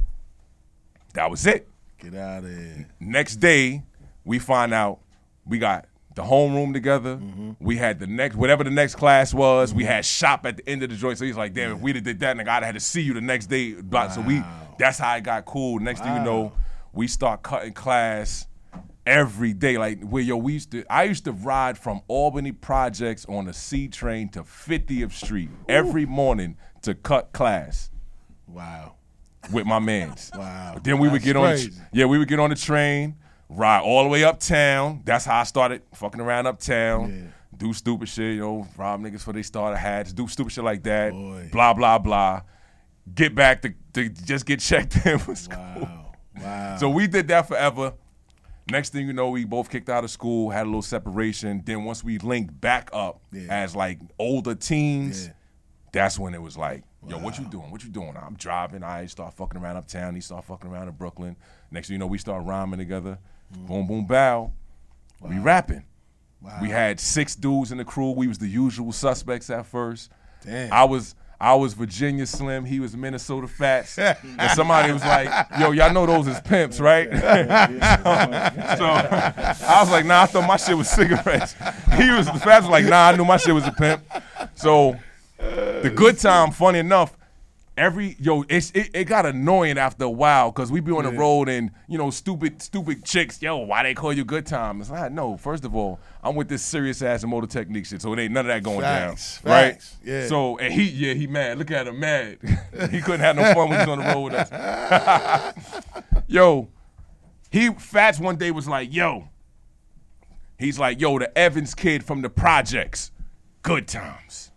[1.14, 1.70] That was it.
[2.00, 2.90] Get out of here.
[3.00, 3.84] Next day,
[4.26, 5.00] we find out
[5.46, 5.86] we got
[6.18, 7.16] the homeroom together.
[7.16, 7.52] Mm-hmm.
[7.60, 9.74] We had the next whatever the next class was.
[9.74, 11.18] We had shop at the end of the joint.
[11.18, 13.02] So he's like, damn, if we'd have did that, nigga, I'd have had to see
[13.02, 13.74] you the next day.
[13.74, 14.44] But so we
[14.78, 15.80] that's how it got cool.
[15.80, 16.52] Next thing you know,
[16.92, 18.48] we start cutting class
[19.06, 19.78] every day.
[19.78, 23.54] Like where yo, we used to I used to ride from Albany Projects on the
[23.54, 27.90] C train to 50th Street every morning to cut class
[28.48, 28.96] Wow.
[29.52, 30.32] with my mans.
[30.36, 30.80] Wow.
[30.84, 33.16] Then we would That's get on the, yeah, we would get on the train,
[33.50, 35.02] ride all the way uptown.
[35.06, 37.34] That's how I started fucking around uptown.
[37.56, 40.84] Do stupid shit, you know, rob niggas for they starter hats, do stupid shit like
[40.84, 41.12] that.
[41.52, 42.42] Blah blah blah.
[43.16, 45.88] Get back to, to just get checked in for school.
[46.40, 46.78] Wow.
[46.78, 47.94] So we did that forever.
[48.70, 51.64] Next thing you know, we both kicked out of school, had a little separation.
[51.66, 55.30] Then once we linked back up as like older teens,
[55.94, 57.72] that's when it was like, yo, what you doing?
[57.72, 58.14] What you doing?
[58.22, 58.84] I'm driving.
[58.84, 60.16] I start fucking around uptown.
[60.16, 61.38] He start fucking around in Brooklyn.
[61.72, 63.18] Next thing you know, we start rhyming together.
[63.52, 64.52] Boom, boom, bow.
[65.22, 65.84] We rapping.
[66.62, 68.12] We had six dudes in the crew.
[68.12, 70.12] We was the usual suspects at first.
[70.44, 70.72] Damn.
[70.72, 72.66] I was I was Virginia Slim.
[72.66, 73.98] He was Minnesota Fats.
[74.00, 75.30] and somebody was like,
[75.60, 77.20] "Yo, y'all know those is pimps, right?" so
[78.86, 81.54] I was like, "Nah, I thought my shit was cigarettes."
[81.96, 84.04] He was the Fats was like, "Nah, I knew my shit was a pimp."
[84.56, 84.98] So
[85.38, 87.17] the good time, funny enough,
[87.78, 91.12] every yo, it's, it, it got annoying after a while because we be on the
[91.12, 91.20] Yeah.
[91.20, 93.42] road and you know, stupid, stupid chicks.
[93.42, 94.82] Yo, why they call you good time?
[94.82, 95.38] It's like, no.
[95.38, 98.34] First of all, I'm with this serious ass and motor technique shit, so it ain't
[98.34, 99.82] none of that going Facts, down, right?
[100.04, 100.28] yeah.
[100.28, 101.58] So and he, yeah, he mad.
[101.58, 102.40] Look at him, mad.
[102.92, 105.54] he couldn't have no fun when he was on the road with us.
[106.28, 106.68] yo,
[107.52, 109.30] he Fats one day was like, yo.
[110.60, 113.12] He's like, yo, the Evans kid from the projects.
[113.62, 114.52] Good times.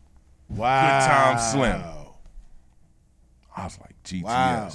[0.48, 0.80] Wow.
[0.80, 1.82] Good times slim.
[3.60, 4.22] I was like, GTS.
[4.24, 4.70] Wow.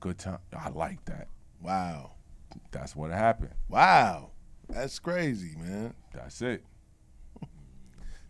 [0.00, 0.38] Good time.
[0.56, 1.28] I like that.
[1.60, 2.12] Wow.
[2.70, 3.54] That's what happened.
[3.68, 4.30] Wow.
[4.68, 5.94] That's crazy, man.
[6.14, 6.64] That's it.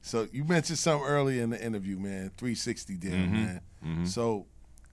[0.01, 2.31] So you mentioned something earlier in the interview, man.
[2.37, 3.31] 360 deal, Mhm.
[3.33, 3.61] man.
[3.85, 4.09] Mhm.
[4.09, 4.47] So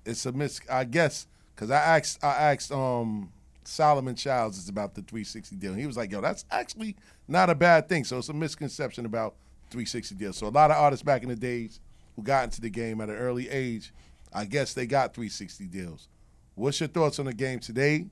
[0.06, 0.62] it's a mis.
[0.70, 3.32] I guess because I asked, I asked um
[3.64, 5.72] Solomon Childs is about the 360 deal.
[5.72, 6.96] And he was like, "Yo, that's actually
[7.28, 9.36] not a bad thing." So it's a misconception about
[9.72, 10.32] 360 deal.
[10.34, 11.80] So a lot of artists back in the days
[12.16, 13.92] who got into the game at an early age,
[14.34, 16.08] I guess they got 360 deals.
[16.56, 18.08] What's your thoughts on the game today?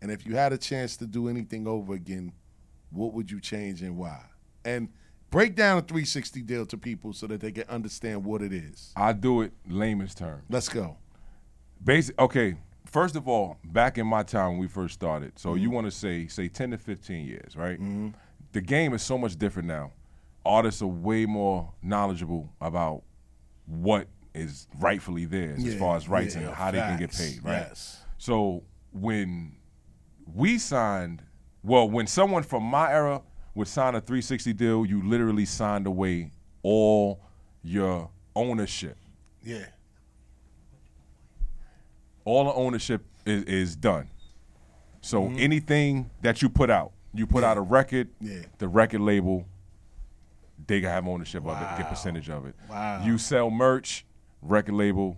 [0.00, 2.32] And if you had a chance to do anything over again,
[2.90, 4.20] what would you change and why?
[4.64, 4.88] And
[5.30, 8.92] break down a 360 deal to people so that they can understand what it is.
[8.96, 10.44] I do it layman's terms.
[10.48, 10.96] Let's go.
[11.84, 12.18] Basic.
[12.18, 12.56] Okay.
[12.86, 15.58] first of all, back in my time when we first started, so Mm-hmm.
[15.62, 17.78] you want to say say ten to fifteen years, right?
[18.52, 19.92] The game is so much different now.
[20.44, 23.02] Artists are way more knowledgeable about
[23.66, 24.08] what
[24.38, 27.66] is rightfully theirs as far as rights yeah, and how they can get paid, right?
[27.68, 27.98] yes.
[28.18, 28.62] So
[28.92, 29.56] when
[30.34, 31.22] we signed,
[31.62, 33.22] well, when someone from my era
[33.54, 36.32] would sign a 360 deal, you literally signed away
[36.62, 37.20] all
[37.62, 38.96] your ownership.
[39.42, 39.66] Yeah.
[42.24, 44.10] All the ownership is, is done.
[45.00, 45.38] So Mm-hmm.
[45.38, 48.42] anything that you put out, you put out a record, Yeah.
[48.58, 49.46] the record label,
[50.66, 52.54] they have ownership of it, get percentage of it.
[52.68, 53.02] Wow.
[53.04, 54.04] You sell merch,
[54.42, 55.16] record label,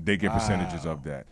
[0.00, 1.26] they get percentages of that.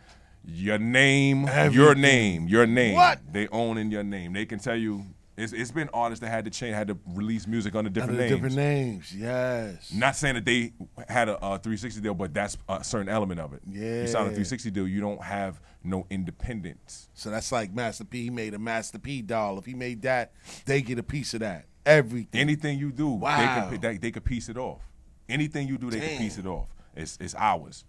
[0.45, 2.95] Your name, your name, your name.
[2.95, 3.19] What?
[3.31, 4.33] They own in your name.
[4.33, 5.05] They can tell you.
[5.35, 8.21] It's, it's been artists that had to change, had to release music under different Under
[8.23, 8.33] names.
[8.35, 9.15] different names.
[9.15, 9.91] Yes.
[9.91, 10.73] Not saying that they
[11.09, 13.61] had a, a 360 deal, but that's a certain element of it.
[13.67, 14.35] You sign a Yeah.
[14.35, 17.09] 360 deal, you don't have no independence.
[17.15, 18.25] So that's like Master P.
[18.25, 19.57] He made a Master P doll.
[19.57, 20.33] If he made that,
[20.65, 21.65] they get a piece of that.
[21.83, 22.39] Everything.
[22.39, 23.37] Anything you do, Wow.
[23.69, 24.81] they can they, they could piece it off.
[25.27, 26.67] Anything you do, they can piece it off.
[26.95, 27.85] It's it's ours.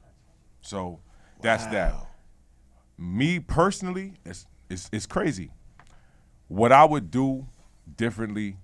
[0.61, 1.01] So
[1.41, 1.95] that's that.
[2.97, 5.51] Me personally, it's it's it's crazy.
[6.49, 7.47] What I would do
[7.97, 8.57] differently.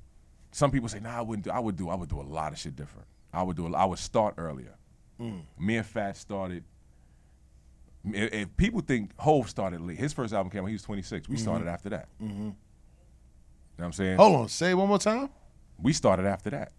[0.53, 1.51] Some people say, "Nah, I wouldn't do.
[1.51, 1.89] I would do.
[1.89, 3.07] I would do a lot of shit different.
[3.33, 3.67] I would do.
[3.67, 4.75] a- I would start earlier.
[5.21, 5.43] Mm.
[5.59, 6.65] Me and Fat started.
[8.05, 11.29] If, if people think Hove started late, his first album came when he was 26.
[11.29, 11.73] We started Mhm.
[11.73, 12.09] after that.
[12.21, 12.29] Mhm.
[12.29, 12.55] You know
[13.77, 14.17] what I'm saying?
[14.17, 14.49] Hold on.
[14.49, 15.29] Say it one more time.
[15.79, 16.73] We started after that.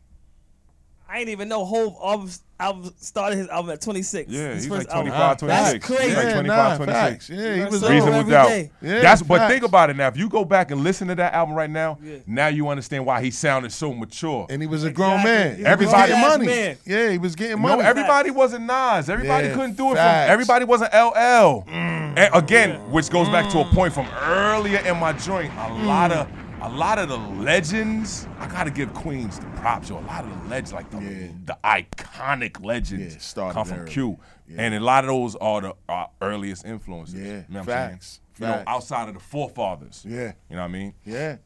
[1.11, 4.31] I didn't even know Hove album, album started his album at 26.
[4.31, 5.11] Yeah, his he's first like album.
[5.11, 5.71] 25, 26.
[5.73, 6.07] That's crazy.
[6.07, 7.29] He's like 25, 26.
[7.29, 8.47] Yeah, he was Reasonable every doubt.
[8.47, 8.71] day.
[8.81, 10.07] Yeah, That's but think about it now.
[10.07, 13.21] If you go back and listen to that album right now, now you understand why
[13.21, 14.47] he sounded so mature.
[14.49, 15.65] And he was a grown man.
[15.65, 16.45] Everybody getting money.
[16.45, 16.77] man.
[16.85, 17.71] Yeah, he was getting money.
[17.73, 17.89] No, money.
[17.89, 19.09] everybody wasn't Nas.
[19.09, 19.89] Everybody Yeah, couldn't do it.
[19.89, 20.29] From, facts.
[20.29, 20.31] Mm.
[20.33, 21.63] everybody wasn't LL.
[21.67, 25.51] And again, which goes back to a point from earlier in my joint.
[25.57, 26.27] A lot of
[26.61, 28.27] a lot of the legends.
[28.39, 29.89] I gotta give Queens the props.
[29.89, 30.99] Yo, a lot of the legends, like the,
[31.45, 33.91] the iconic legends, started come from early.
[33.91, 34.19] Q,
[34.55, 37.15] and a lot of those are the our earliest influences.
[37.15, 38.21] Yeah, you know what I'm facts.
[38.39, 40.03] You know, outside of the forefathers.
[40.07, 40.33] Yeah.
[40.49, 40.93] you know what I mean.
[41.05, 41.37] Yeah.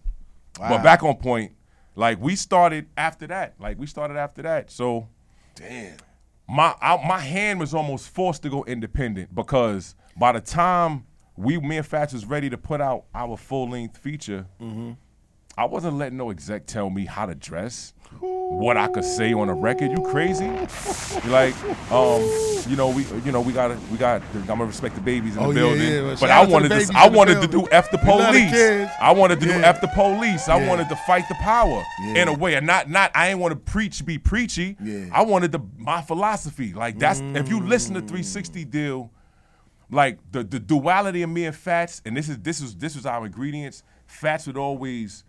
[0.59, 0.69] Wow.
[0.69, 1.53] But back on point,
[1.95, 3.55] like we started after that.
[3.59, 4.71] Like we started after that.
[4.71, 5.09] So
[5.55, 5.97] Damn.
[6.47, 11.05] my I, my hand was almost forced to go independent because by the time
[11.35, 14.93] we me and Fats was ready to put out our full length feature, mm-hmm.
[15.57, 19.48] I wasn't letting no exec tell me how to dress, what I could say on
[19.49, 19.91] a record.
[19.91, 20.48] You crazy?
[21.30, 21.56] like,
[21.91, 22.22] um,
[22.68, 25.44] you know we you know we got we got I'm gonna respect the babies in
[25.44, 26.02] Oh, the yeah, building, yeah.
[26.02, 28.90] Well, but I wanted I wanted to do f the We love the police.
[28.99, 30.49] I wanted to do f the police.
[30.49, 30.68] I Yeah.
[30.68, 32.23] wanted to fight the power Yeah.
[32.23, 34.76] in a way, and not not I ain't want to preach be preachy.
[34.84, 35.06] Yeah.
[35.14, 36.73] I wanted the my philosophy.
[36.73, 39.11] Like that's if you listen to 360 deal,
[39.90, 43.06] like the the duality of me and Fats, and this is this is this was
[43.06, 43.84] our ingredients.
[44.07, 45.23] Fats would always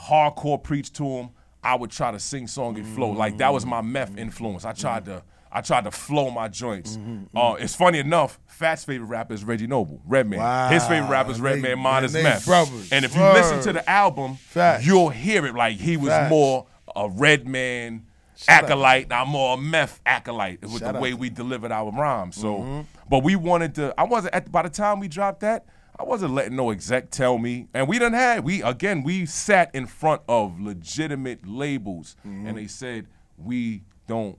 [0.00, 1.30] hardcore preach to him.
[1.62, 3.10] I would try to sing song and flow.
[3.10, 4.20] Like that was my meth mm-hmm.
[4.20, 4.64] influence.
[4.64, 5.18] I tried mm-hmm.
[5.18, 6.96] to I tried to flow my joints.
[6.96, 10.72] Mm-hmm, uh, it's funny enough, Fat's favorite rapper is Reggie Noble, Redman.
[10.72, 12.46] His favorite rapper is Wow, Redman, mine is Meth.
[12.46, 12.92] brothers.
[12.92, 14.86] And if you listen to the album, Facts.
[14.86, 16.30] you'll hear it like he was Facts.
[16.30, 18.06] more a Redman
[18.48, 22.36] acolyte, and I'm more a Meth acolyte with Shout the way we delivered our rhymes.
[22.36, 23.94] So, but we wanted to.
[23.98, 25.66] I wasn't at by the time we dropped that.
[26.00, 29.74] I wasn't letting no exec tell me, and we done had we again we sat
[29.74, 32.46] in front of legitimate labels, Mm-hmm.
[32.46, 33.06] and they said
[33.36, 34.38] we don't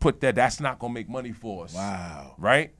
[0.00, 0.34] put that.
[0.34, 1.74] That's not gonna make money for us.
[1.74, 2.34] Wow.
[2.36, 2.74] Right?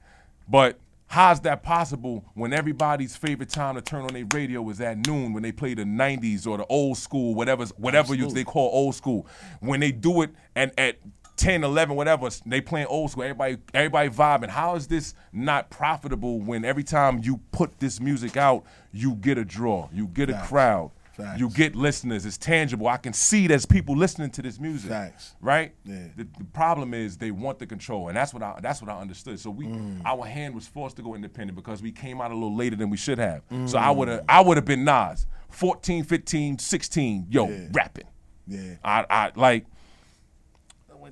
[0.49, 5.07] But how's that possible when everybody's favorite time to turn on their radio is at
[5.07, 8.69] noon when they play the '90s or the old school, whatever's whatever you, they call
[8.73, 9.25] old school.
[9.61, 10.97] When they do it and at
[11.37, 13.23] 10, 11, whatever, they playing old school.
[13.23, 14.49] Everybody, everybody vibing.
[14.49, 19.37] How is this not profitable when every time you put this music out, you get
[19.37, 21.39] a draw, you get a crowd, Facts.
[21.39, 22.25] you get listeners.
[22.25, 22.87] It's tangible.
[22.87, 24.89] I can see there's people listening to this music.
[24.89, 25.35] Facts.
[25.41, 25.73] Right?
[25.83, 26.07] Yeah.
[26.15, 28.99] The, the problem is they want the control, and that's what I that's what I
[28.99, 29.39] understood.
[29.39, 30.01] So we Mm.
[30.05, 32.89] our hand was forced to go independent because we came out a little later than
[32.89, 33.43] we should have.
[33.49, 33.75] So Mm.
[33.75, 38.07] I would have I would have been Nas, 14, 15, 16, yo, rapping.
[38.47, 38.75] Yeah.
[38.83, 39.65] I I like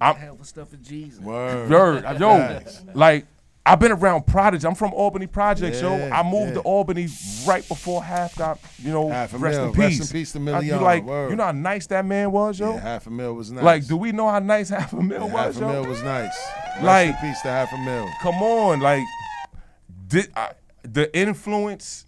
[0.03, 1.19] I'm- to hell for stuff of Jesus.
[1.19, 1.69] Word.
[1.69, 2.81] Word, yo, Facts.
[2.93, 3.25] like
[3.65, 4.67] I've been around Prodigy.
[4.67, 5.93] I'm from Albany Projects, yo.
[5.93, 6.53] I moved yeah.
[6.55, 7.07] to Albany
[7.47, 9.67] right before half got, you know, Half a rest mil.
[9.69, 9.99] in peace.
[9.99, 11.29] Rest in peace to Million, You like, word.
[11.29, 12.73] you know how nice that man was, yo.
[12.73, 13.63] Yeah, half a mil was nice.
[13.63, 15.81] Like, do we know how nice half a mil Yeah, was, half a yo?
[15.81, 16.35] mil was nice.
[16.73, 18.09] Rest Like- in peace to half a mil.
[18.21, 19.03] Come on, like
[20.09, 20.51] did, I,
[20.81, 22.05] the influence.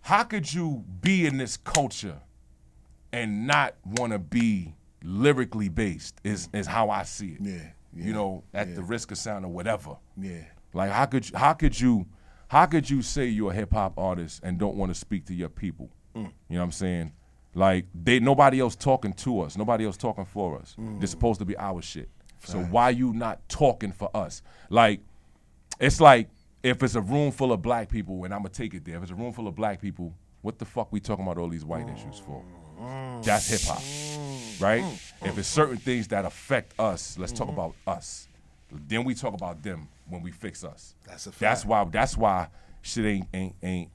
[0.00, 2.18] How could you be in this culture
[3.12, 4.74] and not want to be
[5.06, 6.20] lyrically based?
[6.24, 7.40] Is is how I see it.
[7.40, 9.96] Yeah, You know, at the risk of sounding whatever.
[10.20, 10.42] Yeah.
[10.74, 12.06] Like how could you, how could you
[12.48, 15.34] how could you say you're a hip hop artist and don't want to speak to
[15.34, 15.90] your people?
[16.14, 16.32] Mm.
[16.48, 17.12] You know what I'm saying?
[17.54, 20.76] Like they nobody else talking to us, nobody else talking for us.
[20.78, 21.00] Mm.
[21.00, 22.10] This supposed to be our shit.
[22.44, 24.42] So why you not talking for us?
[24.68, 25.00] Like
[25.80, 26.28] it's like
[26.62, 28.96] if it's a room full of black people, and I'm gonna take it there.
[28.96, 31.48] If it's a room full of black people, what the fuck we talking about all
[31.48, 32.44] these white issues for?
[33.22, 33.82] That's hip hop,
[34.60, 34.84] right?
[35.22, 37.58] If it's certain things that affect us, let's talk mm-hmm.
[37.58, 38.28] about us.
[38.70, 40.94] Then we talk about them when we fix us.
[41.06, 41.84] That's a That's why.
[41.84, 42.48] That's why
[42.82, 43.90] shit ain't ain't ain't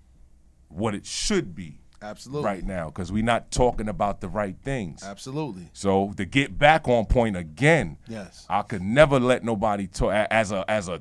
[0.70, 1.78] what it should be.
[2.04, 2.46] Absolutely.
[2.46, 5.04] Right now, because we're not talking about the right things.
[5.04, 5.70] Absolutely.
[5.74, 8.48] So to get back on point again, Yes.
[8.50, 11.00] I could never let nobody talk as a as a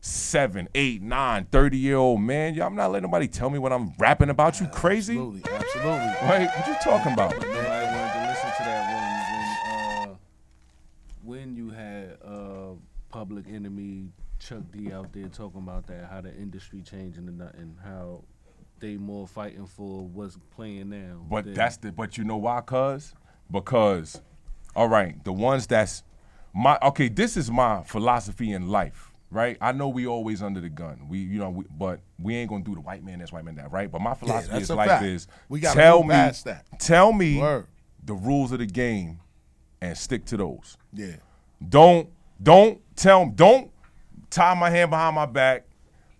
[0.00, 2.54] 27, 8, 9, 30 year old man.
[2.54, 4.60] Yeah, I'm not letting nobody tell me what I'm rapping about.
[4.60, 5.14] You crazy?
[5.14, 5.42] Absolutely.
[5.52, 6.28] Absolutely.
[6.28, 6.48] Right?
[6.56, 7.32] What you talking about?
[7.32, 10.14] Nobody wanted to listen to that when when uh,
[11.24, 12.74] when you had uh,
[13.10, 14.08] Public Enemy
[14.38, 18.22] Chuck D out there talking about that, how the industry changing and nothing, how
[18.78, 21.20] they more fighting for what's playing now.
[21.28, 23.14] But than- that's the but you know why, cuz?
[23.50, 24.22] Because
[24.76, 26.04] all right, the ones that's
[26.54, 29.56] my okay, this is my philosophy in life, right?
[29.60, 31.06] I know we always under the gun.
[31.08, 33.56] We you know, we, but we ain't gonna do the white man this, white man
[33.56, 33.90] that, right?
[33.90, 35.04] But my philosophy that's is like life fact.
[35.04, 36.64] is We gotta tell me past that.
[36.78, 37.66] tell me Word.
[38.04, 39.20] the rules of the game
[39.80, 40.76] and stick to those.
[40.92, 41.16] Yeah.
[41.66, 42.08] Don't
[42.42, 43.70] don't tell don't
[44.30, 45.66] tie my hand behind my back,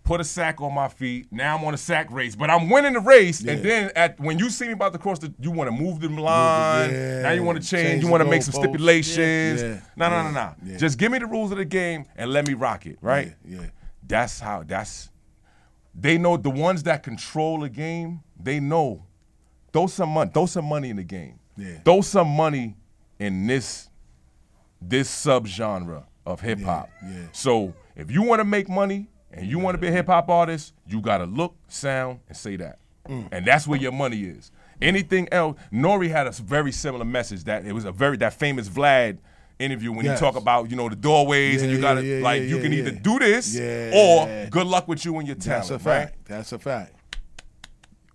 [0.08, 1.26] put a sack on my feet.
[1.30, 3.40] Now I'm on a sack race, but I'm winning the race.
[3.40, 6.00] And then at when you see me about to cross the, you want to move
[6.00, 6.90] the line.
[6.90, 7.88] yeah, now you want to change.
[7.88, 9.60] change you want to make some stipulations.
[9.62, 10.54] Yeah, No, no, yeah, no, no.
[10.64, 10.78] yeah.
[10.78, 12.96] Just give me the rules of the game and let me rock it.
[13.02, 13.34] Right?
[13.44, 13.66] Yeah, yeah.
[14.06, 14.62] That's how.
[14.62, 15.10] That's.
[15.94, 18.20] They know the ones that control the game.
[18.40, 19.04] They know.
[19.74, 20.30] Throw some money.
[20.32, 21.38] Throw some money in the game.
[21.56, 21.80] Yeah.
[21.84, 22.76] Throw some money
[23.18, 23.90] in this
[24.80, 26.88] this subgenre of hip hop.
[27.04, 27.26] yeah.
[27.32, 30.28] So if you want to make money and you want to be a hip hop
[30.28, 32.78] artist, you gotta look, sound, and say that.
[33.08, 33.28] Mm.
[33.32, 34.50] And that's where your money is.
[34.80, 38.68] Anything else, Nori had a very similar message that it was a very that famous
[38.68, 39.18] Vlad
[39.58, 40.20] interview when Yes.
[40.20, 42.60] he talk about, you know, the doorways and you gotta yeah, yeah, like yeah, you
[42.60, 43.90] can yeah, either do this Yeah.
[43.94, 45.68] or good luck with you and your talent.
[45.68, 46.02] That's a right?
[46.08, 46.24] fact.
[46.26, 46.94] That's a fact.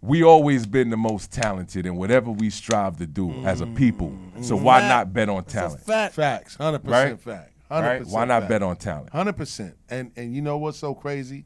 [0.01, 4.13] we always been the most talented in whatever we strive to do as a people.
[4.41, 4.89] So why Fact.
[4.89, 5.81] not bet on talent?
[5.81, 6.13] Fact.
[6.15, 6.55] Facts.
[6.55, 7.03] Hundred Right?
[7.17, 7.52] percent fact.
[7.69, 8.05] Right?
[8.05, 9.09] Why not bet on talent?
[9.11, 9.75] Hundred percent.
[9.89, 11.45] And and you know what's so crazy?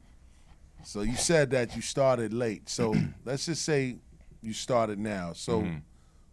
[0.84, 2.68] So you said that you started late.
[2.68, 3.98] So let's just say
[4.42, 5.32] you started now.
[5.32, 5.82] So Mhm.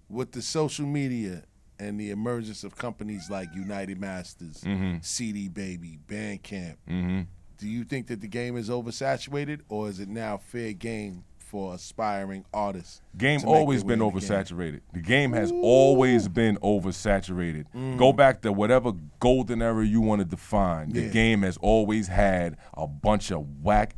[0.10, 1.44] with the social media
[1.80, 5.04] and the emergence of companies like United Masters, Mhm.
[5.04, 7.22] CD Baby, Bandcamp, hmm
[7.58, 11.74] do you think that the game is oversaturated or is it now fair game for
[11.76, 13.02] aspiring artists?
[13.18, 14.20] Game always been in the game?
[14.20, 14.82] oversaturated.
[14.94, 17.66] The game has always been oversaturated.
[17.76, 17.98] Mm.
[17.98, 20.90] Go back to whatever golden era you want to define.
[20.92, 21.10] The Yeah.
[21.10, 23.96] game has always had a bunch of whack.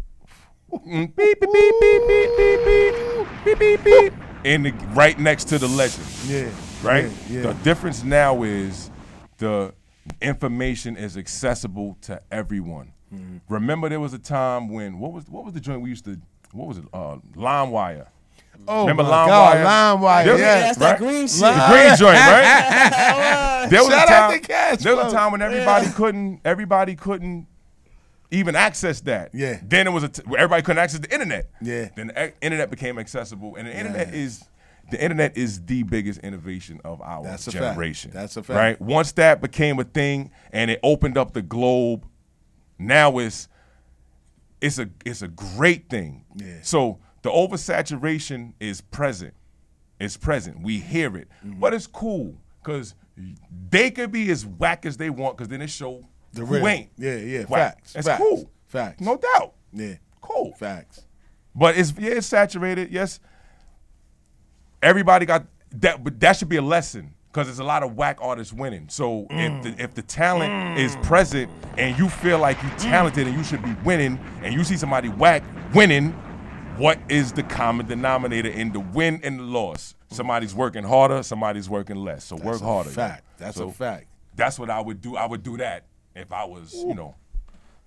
[0.72, 4.14] Mm, beep, beep, beep, beep, beep, beep, beep, beep, beep, beep,
[4.44, 6.06] in the right next to the legend.
[6.28, 6.49] Yeah.
[6.84, 7.06] Right.
[7.30, 7.41] Yeah, yeah.
[7.44, 8.91] The difference now is
[9.38, 9.74] the
[10.22, 12.91] information is accessible to everyone.
[13.14, 13.40] Mhm.
[13.48, 16.19] Remember, there was a time when what was what was the joint we used to
[16.52, 16.86] what was it?
[16.94, 18.07] Uh, LimeWire.
[18.68, 19.28] Oh Remember my LimeWire?
[19.28, 19.57] God,
[20.02, 20.60] LimeWire, There was- yeah.
[20.61, 21.40] That's that green shit.
[21.40, 23.68] The green joint, right?
[23.69, 24.40] there was Shout a out time.
[24.41, 25.91] Cash there was a time when everybody Yeah.
[25.94, 26.41] couldn't.
[26.44, 27.48] Everybody couldn't
[28.32, 29.30] even access that.
[29.34, 29.60] Yeah.
[29.64, 31.49] Then it was a t- everybody couldn't access the internet.
[31.61, 31.90] Yeah.
[31.95, 34.44] Then the e- internet became accessible, and the internet is
[34.91, 37.78] the internet is the biggest innovation of our That's a fact.
[38.14, 38.57] That's a fact.
[38.57, 38.82] Right.
[38.82, 42.06] Once that became a thing, and it opened up the globe,
[42.80, 43.48] now it's
[44.62, 46.26] it's a it's a great thing.
[46.36, 46.60] Yeah.
[46.62, 49.34] So the oversaturation is present.
[50.00, 50.62] It's present.
[50.62, 51.60] We hear it, Mm-hmm.
[51.60, 52.94] but it's cool because
[53.70, 56.68] they could be as whack as they want because then it show The who real.
[56.68, 56.90] ain't.
[56.98, 57.44] Yeah, yeah.
[57.46, 57.76] whack.
[57.78, 57.96] Facts.
[57.96, 58.52] It's facts, cool.
[58.68, 59.02] Facts.
[59.02, 59.54] No doubt.
[59.74, 59.96] Yeah.
[60.22, 60.54] Cool.
[60.54, 61.06] Facts.
[61.56, 62.92] But it's yeah, it's saturated.
[62.92, 63.20] Yes.
[64.82, 68.18] Everybody got that, but that should be a lesson because there's a lot of whack
[68.20, 68.90] artists winning.
[68.90, 69.80] So if the mm.
[69.80, 70.80] if the talent mm.
[70.80, 72.82] is present and you feel like you're mm.
[72.82, 75.44] talented and you should be winning, and you see somebody whack
[75.76, 76.14] winning,
[76.78, 79.94] what is the common denominator in the win and the loss?
[80.10, 82.24] Somebody's working harder, somebody's working less.
[82.24, 82.90] So work a harder.
[82.90, 83.24] fact.
[83.38, 84.08] That's a fact.
[84.36, 85.16] That's what I would do.
[85.16, 85.84] I would do that
[86.16, 87.14] if I was, you know,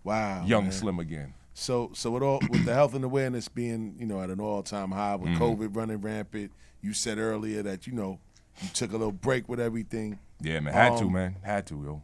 [0.04, 0.44] Wow.
[0.44, 0.72] young man.
[0.72, 1.34] slim again.
[1.54, 4.62] So so with all with the health and awareness being, you know, at an all
[4.62, 5.38] time high with Mhm.
[5.38, 6.52] COVID running rampant,
[6.82, 8.20] you said earlier that, you know,
[8.62, 10.18] you took a little break with everything.
[10.40, 10.72] Yeah, man.
[10.72, 11.36] Had to, Um, man.
[11.42, 12.02] Had to, yo.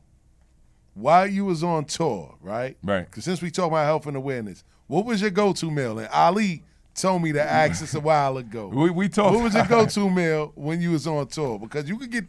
[0.94, 2.76] While you was on tour, right?
[2.82, 3.04] Right.
[3.04, 5.98] Because since we talk about health and awareness, what was your go to meal?
[5.98, 6.62] And Ali
[6.94, 8.68] told me to ask this a while ago.
[8.74, 9.34] We we talked.
[9.34, 11.58] What was your go to meal when you was on tour?
[11.58, 12.24] Because you could get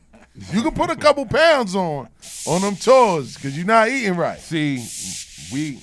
[0.51, 2.09] you could put a couple pounds on
[2.45, 4.37] on them tours because you're not eating right.
[4.39, 4.83] See,
[5.53, 5.79] we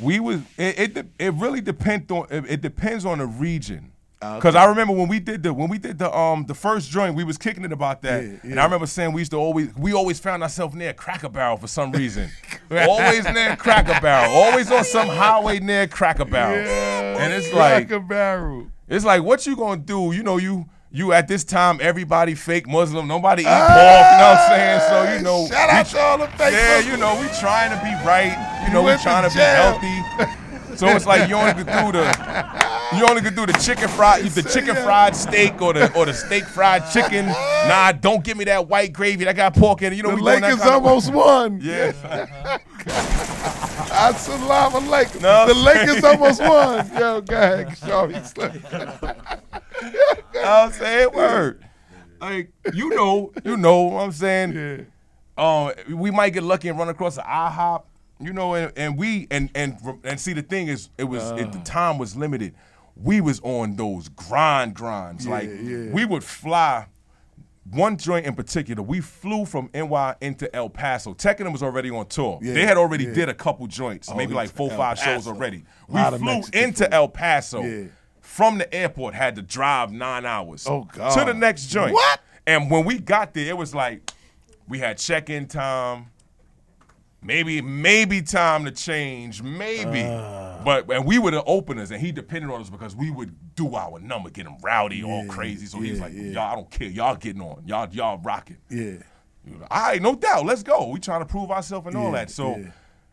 [0.00, 3.90] we was it it, it really depends on it, it depends on the region.
[4.20, 6.90] Ah, Because I remember when we did the when we did the um the first
[6.90, 8.60] joint, we was kicking it about that, Yeah, and.
[8.60, 11.68] I remember saying we used to always we always found ourselves near Cracker Barrel for
[11.68, 12.28] some reason,
[12.70, 16.66] always near Cracker Barrel, always on some highway near Cracker Barrel,
[17.18, 18.66] and it's like Cracker Barrel.
[18.88, 20.12] it's like what you gonna do?
[20.12, 20.66] You know you.
[20.90, 24.08] You at this time, everybody fake Muslim, nobody eat Ah, pork.
[24.08, 24.80] You know what I'm saying?
[24.88, 26.86] So you know, Shout out to all the fake yeah, Muslims.
[26.86, 28.32] you know, we trying to be right.
[28.66, 30.34] You know, we to trying to, be healthy.
[30.78, 34.24] So it's like you only could do the you only could do the chicken fried
[34.26, 37.26] the chicken fried steak or the or the steak fried chicken.
[37.26, 39.96] Nah, don't give me that white gravy that got pork in it.
[39.96, 41.60] You know, The we doing that Lakers kind of- almost won.
[41.60, 42.58] Yeah.
[43.88, 45.20] Assalamu alaikum.
[45.22, 46.90] No, the I'm Lakers almost won.
[46.98, 48.62] Yo, go ahead, Shawty Slim.
[50.44, 51.64] I'm saying word.
[52.20, 54.52] Like you know, you know what I'm saying.
[54.52, 54.78] Yeah.
[55.36, 57.82] Um, we might get lucky and run across an IHOP,
[58.20, 61.52] you know, and, and we and and and see the thing is, it was it,
[61.52, 61.64] the uh.
[61.64, 62.54] time was limited.
[62.96, 65.24] We was on those grind grinds.
[65.24, 65.92] Yeah, like yeah.
[65.92, 66.86] we would fly.
[67.70, 71.12] One joint in particular, we flew from NY into El Paso.
[71.12, 72.38] Tekken was already on tour.
[72.40, 75.24] Yeah, they had already did a couple joints, Oh, maybe like four, El five shows
[75.26, 75.30] Paso.
[75.34, 75.64] already.
[75.86, 76.94] We flew into food.
[76.94, 77.90] El Paso
[78.28, 81.18] from the airport, had to drive nine hours Oh, God.
[81.18, 81.92] to the next joint.
[81.92, 82.20] What?
[82.46, 84.12] And when we got there, it was like
[84.68, 86.06] we had check-in time,
[87.22, 90.02] maybe maybe time to change, maybe.
[90.02, 90.60] Ah.
[90.64, 93.74] but and we were the openers, and he depended on us because we would do
[93.74, 95.66] our number, get him rowdy, all crazy.
[95.66, 96.22] So he was yeah, like, yeah.
[96.22, 96.88] "Y'all, I don't care.
[96.88, 97.62] Y'all getting on.
[97.66, 98.96] Y'all, y'all rocking." Yeah.
[99.70, 100.44] All right, no doubt.
[100.44, 100.88] Let's go.
[100.88, 102.30] We trying to prove ourselves and all that.
[102.30, 102.70] So yeah.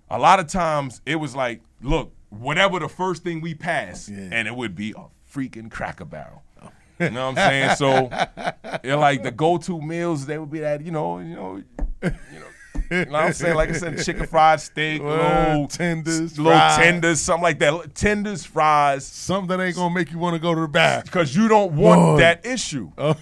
[0.10, 4.48] a lot of times it was like, look, whatever the first thing we pass, and
[4.48, 6.42] it would be a freaking cracker barrel.
[6.98, 7.76] You know what I'm saying?
[7.76, 10.26] So they're like the go-to meals.
[10.26, 11.62] They would be that, you know, you know,
[12.02, 12.10] you
[12.40, 12.45] know.
[12.92, 13.56] You know what I'm saying?
[13.56, 16.78] Like I said, chicken fried steak, Well, little tenders, little fries.
[16.78, 17.96] tenders, something like that.
[17.96, 19.06] Tenders, fries.
[19.06, 21.06] Something that ain't gonna make you want to go to the bath.
[21.06, 22.18] Because you don't want Boy.
[22.20, 22.92] that issue.
[22.98, 23.16] Oh.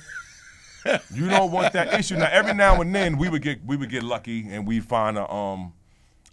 [1.14, 2.16] you don't want that issue.
[2.16, 5.18] Now every now and then we would get we would get lucky and we find
[5.18, 5.74] a um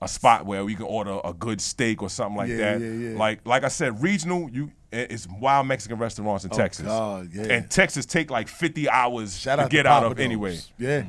[0.02, 2.80] a spot where we can order a good steak or something like Yeah, that.
[2.80, 3.18] yeah, yeah.
[3.18, 6.86] Like like I said, regional you it's wild Mexican restaurants in Oh, Texas.
[6.86, 7.42] God, yeah.
[7.44, 10.58] And Texas take like 50 hours Shout to get to out of anyway.
[10.78, 11.04] Yeah.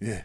[0.00, 0.22] Yeah.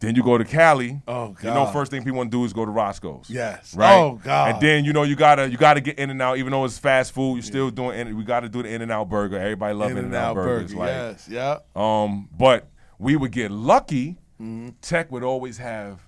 [0.00, 1.00] Then you go to Cali.
[1.08, 1.42] Oh, God!
[1.42, 3.28] You know, first thing people want to do is go to Roscoe's.
[3.28, 3.74] Yes.
[3.74, 3.94] Right.
[3.96, 4.52] Oh, God.
[4.52, 6.78] And then you know you gotta you gotta get in and out, even though it's
[6.78, 7.34] fast food.
[7.34, 7.98] You're still doing.
[7.98, 9.36] In, we gotta do the In and Out burger.
[9.38, 10.72] Everybody love In and Out burgers.
[10.72, 11.58] burger, Like, yes, yeah.
[11.74, 12.68] Um, but
[12.98, 14.18] we would get lucky.
[14.40, 14.68] Mm-hmm.
[14.80, 16.00] Tech would always have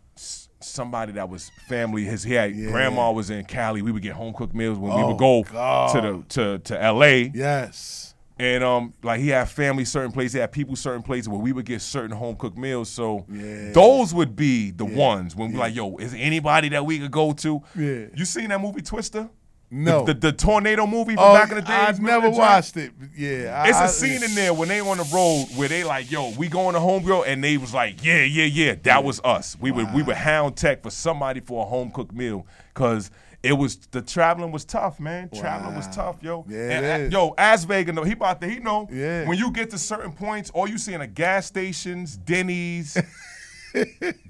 [0.60, 2.04] somebody that was family.
[2.04, 3.82] His he had grandma was in Cali.
[3.82, 5.92] We would get home cooked meals when we Oh, would go God.
[5.94, 7.32] to the to to L.A.
[7.34, 8.09] Yes.
[8.40, 11.52] And um, like he had family certain places, he had people certain places where we
[11.52, 12.88] would get certain home cooked meals.
[12.88, 17.10] So those would be the ones when we like, yo, is anybody that we could
[17.10, 17.62] go to?
[17.76, 18.06] Yeah.
[18.14, 19.28] You seen that movie Twister?
[19.70, 20.04] No.
[20.04, 21.70] The, the, the tornado movie from Oh, back in the days.
[21.70, 22.92] I Remember never watched it.
[23.16, 23.66] Yeah.
[23.68, 26.48] It's a scene in there when they on the road where they like, yo, we
[26.48, 29.56] going to homegirl, and they was like, yeah, yeah, yeah, that was us.
[29.60, 33.10] We would we would hound tech for somebody for a home cooked meal because
[33.42, 35.30] it was the traveling was tough, man.
[35.30, 36.44] Traveling was tough, yo.
[36.48, 37.12] Yeah, And, it uh, is.
[37.12, 38.88] yo, as Vega know, he about to he know.
[38.92, 39.26] Yeah.
[39.26, 42.96] When you get to certain points, all you see in a gas stations, Denny's.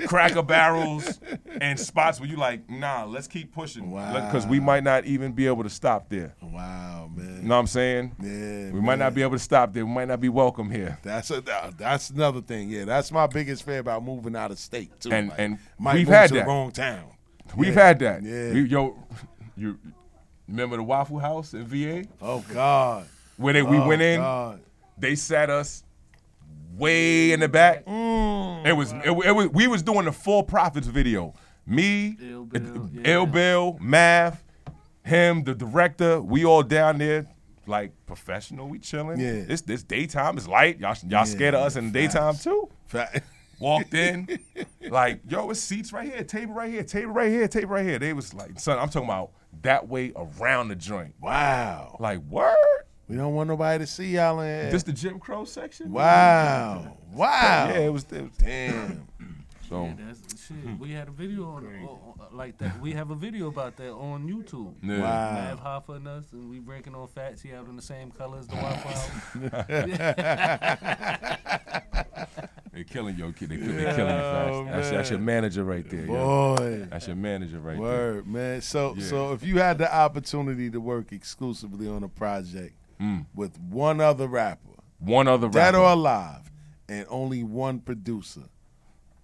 [0.06, 1.18] Cracker barrels
[1.62, 3.88] and spots where you like, nah, let's keep pushing.
[3.90, 6.34] Because we might not even be able to stop there.
[6.42, 7.36] Wow, man.
[7.42, 8.12] You know what I'm saying?
[8.20, 8.70] Yeah.
[8.70, 9.86] We might not be able to stop there.
[9.86, 10.98] We might not be welcome here.
[11.02, 11.42] That's a
[11.78, 12.68] that's another thing.
[12.68, 15.10] Yeah, that's my biggest fear about moving out of state too.
[15.10, 16.40] And- Like, and might we've had to that.
[16.40, 17.04] the wrong town.
[17.56, 17.82] We've Yeah.
[17.86, 18.22] had that.
[18.22, 18.52] Yeah.
[18.52, 18.96] We- yo,
[19.56, 19.78] you
[20.48, 22.04] remember the Waffle House in VA?
[22.20, 23.06] Oh God.
[23.36, 24.60] Where they we Oh, went in, God.
[24.98, 25.82] they sat us
[26.76, 27.84] way in the back.
[27.86, 28.66] Mm.
[28.66, 31.34] It was it, it was we was doing the full profits video.
[31.66, 32.16] Me,
[33.04, 34.42] Ill Bill, Math,
[35.04, 36.20] him, the director.
[36.20, 37.26] We all down there
[37.66, 38.68] like professional.
[38.68, 39.20] We chilling.
[39.20, 39.44] Yeah.
[39.48, 40.36] It's this daytime.
[40.36, 40.80] It's light.
[40.80, 42.68] Y'all y'all scared of us in the daytime too.
[43.60, 44.26] Walked in,
[44.88, 47.98] like, yo, it's seats right here, table right here, table right here, table right here.
[47.98, 49.32] They was like, son, I'm talking about
[49.62, 51.14] that way around the joint.
[51.20, 51.96] Wow.
[52.00, 52.54] Like, word?
[53.06, 54.70] We don't want nobody to see y'all in here.
[54.70, 55.92] This the Jim Crow section?
[55.92, 56.96] Wow.
[57.12, 57.68] Wow.
[57.68, 59.06] Yeah, it was, it was damn.
[59.68, 60.56] So Yeah, that's shit.
[60.80, 62.80] We had a video on, on- like that.
[62.80, 64.74] We have a video about that on YouTube.
[64.82, 65.00] Yeah.
[65.00, 65.32] Wow.
[65.32, 67.40] Mav Hoffa and us, and we breaking on fats.
[67.40, 69.20] He having the same color as the Waffle House.
[72.72, 73.48] they killing your kid.
[73.50, 74.50] They, they killing you fast.
[74.54, 76.06] Oh, That's, that's your manager right there.
[76.06, 76.56] yo.
[76.56, 76.86] Boy.
[76.90, 77.80] That's your manager right there.
[77.80, 78.60] Word, man.
[78.62, 79.04] So Yeah.
[79.04, 83.24] so if you had the opportunity to work exclusively on a project Mm.
[83.34, 84.68] with one other rapper,
[84.98, 85.78] One other dead rapper.
[85.78, 86.50] or alive,
[86.88, 88.42] and only one producer,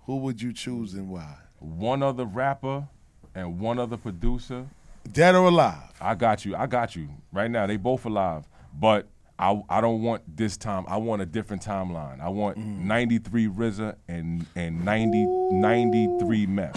[0.07, 1.37] who would you choose and why?
[1.59, 2.89] One other rapper
[3.35, 4.67] and one other producer.
[5.13, 5.93] Dead or alive?
[6.01, 6.57] I got you.
[6.57, 7.09] I got you.
[7.33, 8.49] Right now, they both alive.
[8.73, 9.07] But
[9.39, 10.85] I I don't want this time.
[10.89, 12.21] I want a different timeline.
[12.21, 12.85] I want Mm.
[12.85, 16.77] 93 RZA and and 90 93 Meth.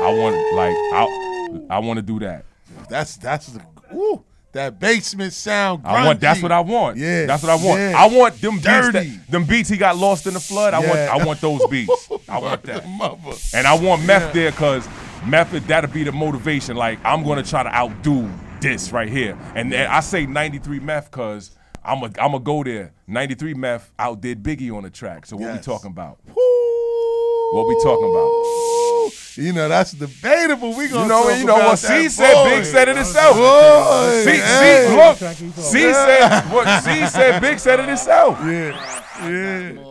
[0.00, 2.44] I want like I I want to do that.
[2.88, 3.60] That's that's the
[3.94, 4.22] ooh,
[4.52, 5.82] that basement sound.
[5.86, 6.20] I want.
[6.20, 6.96] That's what I want.
[6.98, 7.80] Yeah, that's what I want.
[7.80, 7.94] yeah.
[7.96, 8.64] I want them beats.
[8.92, 10.74] That, them beats he got lost in the flood.
[10.74, 10.88] I Yeah.
[10.88, 11.22] want.
[11.22, 12.08] I want those beats.
[12.28, 12.84] I want that.
[13.54, 14.42] And I want meth Yeah.
[14.42, 14.88] there because
[15.26, 16.76] method that'll be the motivation.
[16.76, 18.30] Like I'm gonna try to outdo
[18.60, 19.36] this right here.
[19.54, 21.50] And I say 93 meth because
[21.84, 22.92] I'm a I'm gonna go there.
[23.06, 25.26] 93 meth outdid Biggie on the track.
[25.26, 25.58] So what Yes.
[25.66, 26.18] we talking about?
[27.52, 29.12] What we talking about?
[29.36, 30.74] You know that's debatable.
[30.76, 32.34] We gonna You know, you know what C said.
[32.34, 32.50] boy.
[32.56, 33.36] Big said it himself.
[33.36, 34.86] Boy, C, hey.
[34.88, 35.16] C, look.
[35.54, 37.40] C said what C said.
[37.40, 38.36] Big said it himself.
[38.42, 39.87] Yeah, yeah.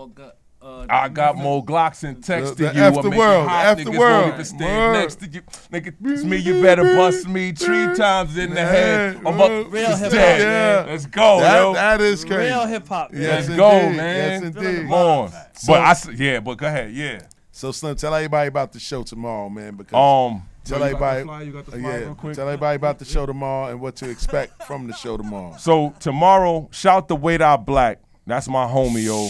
[0.90, 2.82] I got more Glocks and texting The- the you.
[2.82, 3.78] F I the make world, it hot.
[3.78, 4.32] The Niggas world.
[4.34, 4.62] won't stand
[4.94, 5.00] Word.
[5.02, 5.42] next to you.
[5.72, 6.38] Nigga, it's me.
[6.38, 9.18] You better bust me three times in the head.
[9.26, 9.50] I'm up.
[9.72, 10.88] Real it's hip hop, man.
[10.88, 11.74] Let's go, That- yo.
[11.74, 12.54] that is crazy.
[12.54, 13.12] Real hip hop.
[13.12, 13.22] man.
[13.22, 13.98] Yes, Let's go, indeed.
[13.98, 14.44] man.
[14.44, 14.82] Yes, indeed.
[14.84, 15.32] Come on.
[15.32, 17.20] So- but I, s- yeah, but go ahead, yeah.
[17.52, 19.76] So Slim, tell everybody about the show tomorrow, man.
[19.76, 21.44] Because Um, tell Yo, you got the everybody, flyer?
[21.44, 24.62] You got the flyer yeah, tell everybody about the show tomorrow and what to expect
[24.64, 25.56] from the show tomorrow.
[25.58, 28.00] So tomorrow, shout the Wade out Black.
[28.28, 29.30] That's my homie, yo.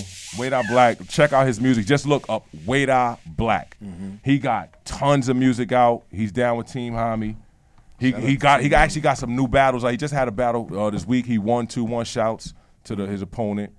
[0.53, 1.07] Eye Black.
[1.07, 1.85] Check out his music.
[1.85, 2.45] Just look up
[2.89, 3.77] Eye Black.
[4.25, 6.03] He got tons of music out.
[6.11, 7.35] He's down with Team Hami.
[7.99, 9.83] He Shout he got he got- actually got some new battles.
[9.83, 11.25] Like he just had a battle uh, this week.
[11.25, 12.53] He won two one shouts
[12.83, 13.73] to the, his opponent.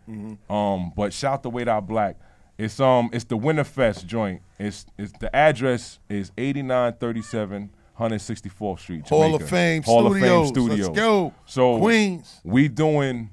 [0.50, 2.16] Um, but shout to Wade Eye Black.
[2.56, 4.42] It's um it's the Winterfest joint.
[4.58, 9.08] It's it's the address is 8937 164th Street.
[9.08, 10.46] Hall of Fame Hall of Studios.
[10.48, 10.86] Fame Studios.
[10.88, 11.34] Let's go.
[11.46, 12.40] So Queens.
[12.44, 13.30] we doing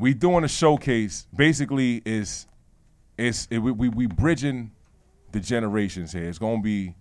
[0.00, 1.26] we doing a showcase.
[1.34, 2.46] Basically, is
[3.18, 4.72] it's it, we, we we bridging
[5.32, 6.24] the generations here.
[6.24, 6.94] It's gonna be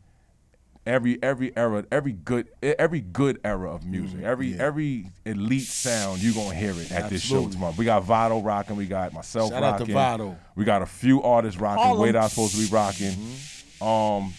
[0.86, 6.32] every every era, every good every good era of music, every every elite sound you
[6.32, 7.74] are gonna hear it at this show tomorrow.
[7.78, 9.94] We got Vado rocking, we got myself Shout out to rocking.
[9.94, 10.38] Vado.
[10.56, 11.84] We got a few artists rocking.
[11.84, 12.02] Harlem.
[12.02, 13.16] Wade I supposed to be rocking.
[13.82, 14.34] Um,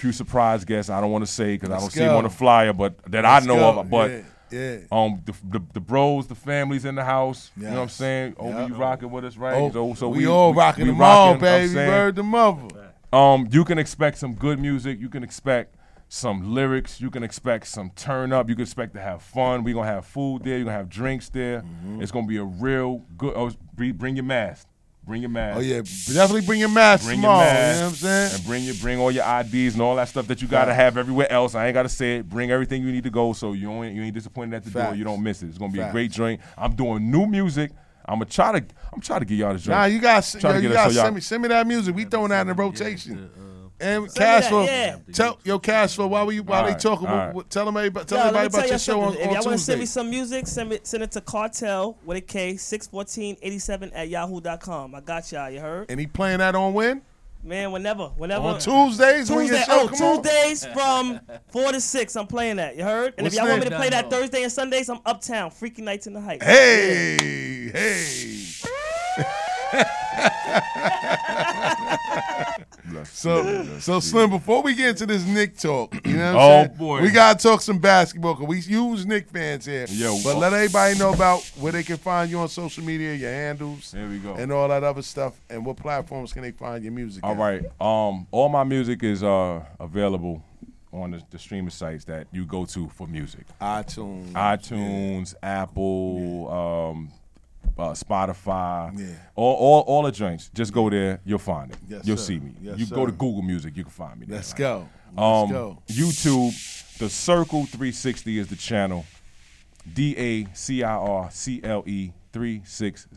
[0.00, 0.90] few surprise guests.
[0.90, 2.98] I don't want to say because I don't Let's see them on the flyer, but
[3.04, 3.80] that Let's I know go.
[3.80, 3.90] of.
[3.90, 4.78] But Yeah, yeah.
[4.92, 7.50] um, the, the the bros, the families in the house.
[7.56, 7.94] You know what I'm Yes.
[7.94, 8.36] saying?
[8.38, 8.68] Oh, Yep.
[8.68, 9.54] you rocking with us, right?
[9.54, 11.74] Oh, so, so we all rocking them all, baby.
[11.74, 12.92] Word to mother.
[13.12, 15.00] Um, you can expect some good music.
[15.00, 15.76] You can expect
[16.08, 17.00] some lyrics.
[17.00, 18.48] You can expect some turn up.
[18.48, 19.62] You can expect to have fun.
[19.64, 20.56] We're gonna have food there.
[20.56, 21.62] You're gonna have drinks there.
[21.62, 22.02] Mm-hmm.
[22.02, 23.32] It's gonna be a real good.
[23.36, 24.66] Oh, bring your mask.
[25.10, 25.58] Bring your mask.
[25.58, 27.44] Oh yeah, definitely bring your mask Bring tomorrow.
[27.44, 27.78] your You mask.
[27.80, 28.34] know what I'm saying?
[28.36, 30.96] And bring your bring all your IDs and all that stuff that you gotta have
[30.96, 31.56] everywhere else.
[31.56, 32.28] I ain't gotta say it.
[32.28, 34.94] Bring everything you need to go so you ain't you ain't disappointed at the door.
[34.94, 35.48] You don't miss it.
[35.48, 35.90] It's gonna be Facts.
[35.90, 36.40] a great joint.
[36.56, 37.72] I'm doing new music.
[38.06, 39.76] I'm gonna try to I'm trying to get y'all this joint.
[39.78, 41.94] Nah, you got Try yo, to you got so send me send me that music.
[41.94, 43.28] We throwing that in the rotation.
[43.36, 43.50] Uh,
[43.80, 44.96] And Send me that, Cashflow, yeah.
[45.12, 47.34] tell yo Cashflow while we while All they right, talking, all right.
[47.34, 49.20] what- tell them everybody, tell Yo, everybody me about tell your show on, something.
[49.22, 52.18] If y'all want to send me some music, send it send it to cartel with
[52.18, 54.94] a K six fourteen eighty seven at yahoo.com.
[54.94, 55.50] I got y'all.
[55.50, 55.90] You heard?
[55.90, 57.00] And he playing that on when?
[57.42, 58.48] Man, whenever, whenever.
[58.48, 60.22] On Tuesdays when your show oh, come on?
[60.22, 62.14] Tuesdays from four to six.
[62.16, 62.76] I'm playing that.
[62.76, 63.14] You heard?
[63.16, 65.50] And What's if y'all want me to play that Thursday and Sundays, I'm uptown.
[65.50, 66.44] Freaky nights in the Heights.
[66.44, 68.46] Hey, hey.
[73.04, 76.64] so, so Slim, before we get into this Knick talk, you know what I'm Oh,
[76.66, 76.76] saying?
[76.78, 77.02] boy.
[77.02, 79.86] We gotta talk some basketball because we use Knick fans here.
[79.88, 83.30] Yo, but let everybody know about where they can find you on social media, your
[83.32, 84.34] handles, There we go.
[84.34, 87.24] and all that other stuff, and what platforms can they find your music?
[87.24, 87.38] All at?
[87.38, 87.62] right.
[87.80, 90.42] Um, all my music is uh available
[90.92, 93.46] on the, the streaming sites that you go to for music.
[93.60, 97.10] iTunes, iTunes, Apple, um,
[97.78, 99.06] uh, Spotify, Yeah.
[99.34, 100.50] all, all all the joints.
[100.54, 101.78] Just go there, you'll find it.
[101.88, 102.24] Yes, you'll sir.
[102.24, 102.54] see me.
[102.60, 103.12] Yes, you go to.
[103.12, 104.26] Google Music, you can find me.
[104.26, 104.88] There, Let's go.
[105.16, 105.82] Let's Um, go.
[105.88, 106.52] YouTube,
[106.98, 109.04] the Circle 360 is the channel.
[109.94, 113.08] D A C I R C L E 360.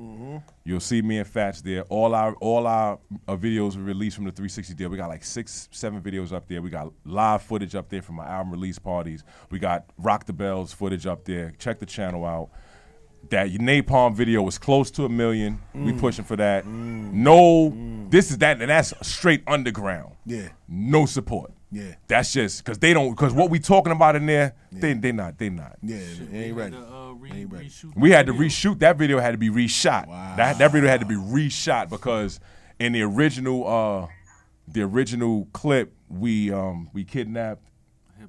[0.00, 0.42] Mhm.
[0.64, 1.82] You'll see me and Fats there.
[1.82, 2.98] All our all our
[3.28, 4.88] uh, videos were released from the 360 deal.
[4.88, 6.62] We got like six, seven videos up there.
[6.62, 9.22] We got live footage up there from my album release parties.
[9.50, 11.52] We got Rock the Bells footage up there.
[11.58, 12.50] Check the channel out.
[13.30, 15.60] That your Napalm video was close to a million.
[15.74, 15.98] We Mm.
[16.00, 16.66] pushing for that.
[16.66, 17.74] No,
[18.08, 20.14] this is that, and that's straight underground.
[20.24, 20.48] Yeah.
[20.68, 21.52] No support.
[21.72, 21.94] Yeah.
[22.06, 25.38] That's just because they don't because what we talking about in there, they they not
[25.38, 25.76] they not.
[25.82, 25.98] Yeah,
[26.30, 26.76] they ain't ready.
[27.32, 27.70] ain't ready.
[27.96, 29.18] We had to reshoot that video.
[29.18, 30.06] Had to be reshot.
[30.06, 30.34] Wow.
[30.36, 32.38] That that video had to be reshot because
[32.78, 34.06] in the original uh
[34.68, 37.62] the original clip we um we kidnapped.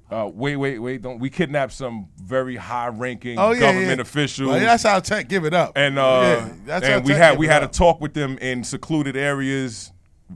[0.09, 1.01] Uh, wait, wait, wait!
[1.01, 4.01] Don't we kidnapped some very high-ranking Oh, yeah, government yeah.
[4.01, 4.49] officials?
[4.49, 5.73] Well, that's how tech give it up.
[5.75, 7.71] And uh, Yeah, that's how and we had we had up.
[7.71, 9.91] a talk with them in secluded areas.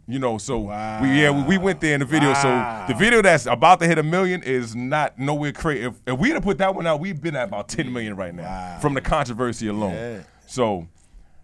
[0.07, 2.29] You know, so we yeah we, we went there in the video.
[2.31, 2.85] Wow.
[2.87, 5.83] So the video that's about to hit a million is not nowhere crazy.
[5.83, 8.33] If, if we'd have put that one out, we've been at about ten million right
[8.33, 10.23] now from the controversy alone.
[10.47, 10.87] So.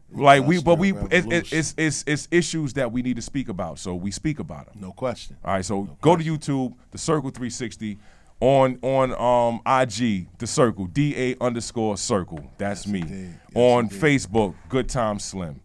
[0.09, 3.21] Like we, but we, Industrial it, it, it's it's it's issues that we need to
[3.21, 3.77] speak about.
[3.79, 4.81] So we speak about them.
[4.81, 5.35] No question.
[5.43, 7.97] All right, so go to YouTube, the Circle 360,
[8.39, 12.49] on on um IG, the Circle, D A underscore Circle.
[12.57, 13.33] That's me.
[13.53, 15.59] on Facebook, Good Time Slim.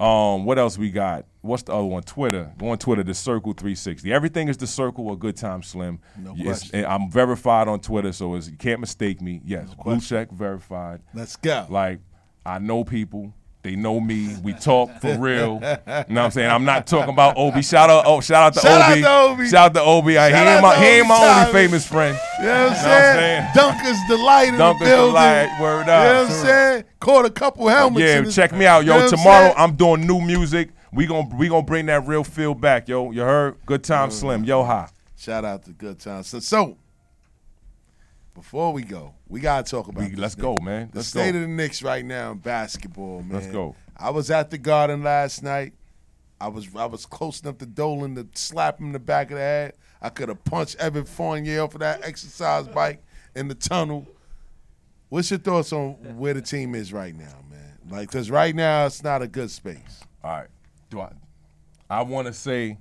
[0.00, 1.26] Um, what else we got?
[1.42, 2.02] What's the other one?
[2.02, 2.50] Twitter.
[2.58, 4.10] Go on Twitter, the Circle 360.
[4.12, 6.00] Everything is the Circle or Good Time Slim.
[6.18, 6.86] No It's- question.
[6.86, 9.42] I'm verified on Twitter, so it's, you can't mistake me.
[9.44, 11.02] Yes, blue check verified.
[11.14, 11.66] Let's go.
[11.68, 12.00] Like
[12.44, 13.34] I know people.
[13.62, 14.34] They know me.
[14.42, 15.54] We talk for real.
[15.54, 16.50] You know what I'm saying?
[16.50, 17.60] I'm not talking about Obi.
[17.60, 19.02] Shout out, oh, shout out to Shout out Obi.
[19.02, 19.48] to Obi.
[19.48, 20.16] Shout out to Obi.
[20.18, 22.18] I, he ain't my, he ain't my only famous friend.
[22.38, 23.42] You know what I'm saying?
[23.54, 25.08] Dunker's delight in Dunker's the building.
[25.12, 25.86] Delight, word up.
[25.86, 26.84] You know what I'm saying?
[27.00, 28.00] Caught a couple helmets.
[28.00, 28.96] yeah, check me out, You yo.
[28.98, 29.54] know what I'm Tomorrow?
[29.58, 30.70] I'm doing new music.
[30.92, 33.10] We gon' we gonna bring that real feel back, yo.
[33.10, 33.56] You heard?
[33.66, 34.42] Good time, Slim.
[34.44, 34.88] Yo, hi.
[35.18, 36.22] Shout out to Good Time.
[36.22, 36.78] So, so
[38.34, 40.10] before we go, we gotta talk about.
[40.10, 40.42] We- let's thing.
[40.42, 40.90] go, man.
[40.92, 41.38] The Let's state go.
[41.38, 43.32] of the Knicks right now in basketball, man.
[43.40, 43.74] Let's go.
[43.96, 45.72] I was at the Garden last night.
[46.40, 49.36] I was I was close enough to Dolan to slap him in the back of
[49.36, 49.74] the head.
[50.02, 53.02] I could have punched Evan Fournier off of that exercise bike
[53.36, 54.06] in the tunnel.
[55.10, 57.78] What's your thoughts on where the team is right now, man?
[57.90, 60.00] Like, because right now it's not a good space.
[60.24, 60.48] All right.
[60.88, 61.12] Do I?
[61.90, 62.78] I want to say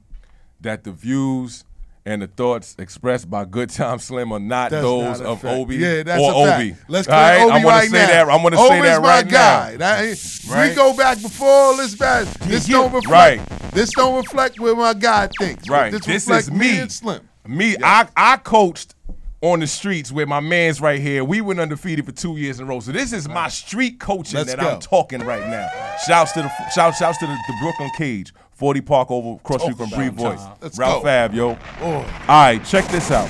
[0.62, 1.66] that the views
[2.10, 5.58] and the thoughts expressed by Good Time Slim are not That's those not of fact.
[5.58, 6.60] Obi Yeah, that's or a fact.
[6.62, 6.76] Obi.
[6.88, 7.42] Let's All clear right?
[7.42, 8.08] Obi I wanna right say now.
[8.08, 8.30] that.
[8.30, 9.72] I'm going to say that my right guy.
[9.72, 9.78] now.
[9.78, 10.70] That- Right?
[10.70, 12.26] We go back before all this bad.
[12.42, 13.08] This Yeah, don't reflect.
[13.12, 13.72] right.
[13.74, 15.70] This don't reflect what my guy thinks.
[15.70, 15.92] Right.
[15.92, 16.80] This, This is me.
[16.80, 17.30] and Slim.
[17.48, 18.96] Me, I, I coached
[19.42, 21.24] on the streets with my man's right here.
[21.24, 22.80] We went undefeated for two years in a row.
[22.80, 24.70] So this is my street coaching Let's that go.
[24.72, 25.70] I'm talking right now.
[26.08, 29.76] Shouts to the shout, shouts to the, the Brooklyn Cage, 40 Park over across street
[29.76, 30.42] oh, from Talk Bree Voice.
[30.62, 31.08] Let's Ralph go.
[31.08, 31.58] Fab, yo.
[31.80, 31.94] Oh.
[31.94, 33.30] All right, check this out.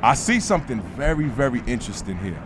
[0.00, 2.40] I see something very, very interesting here.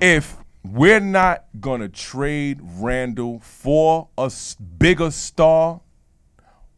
[0.00, 5.82] If we're not gonna trade Randall for a s- bigger star,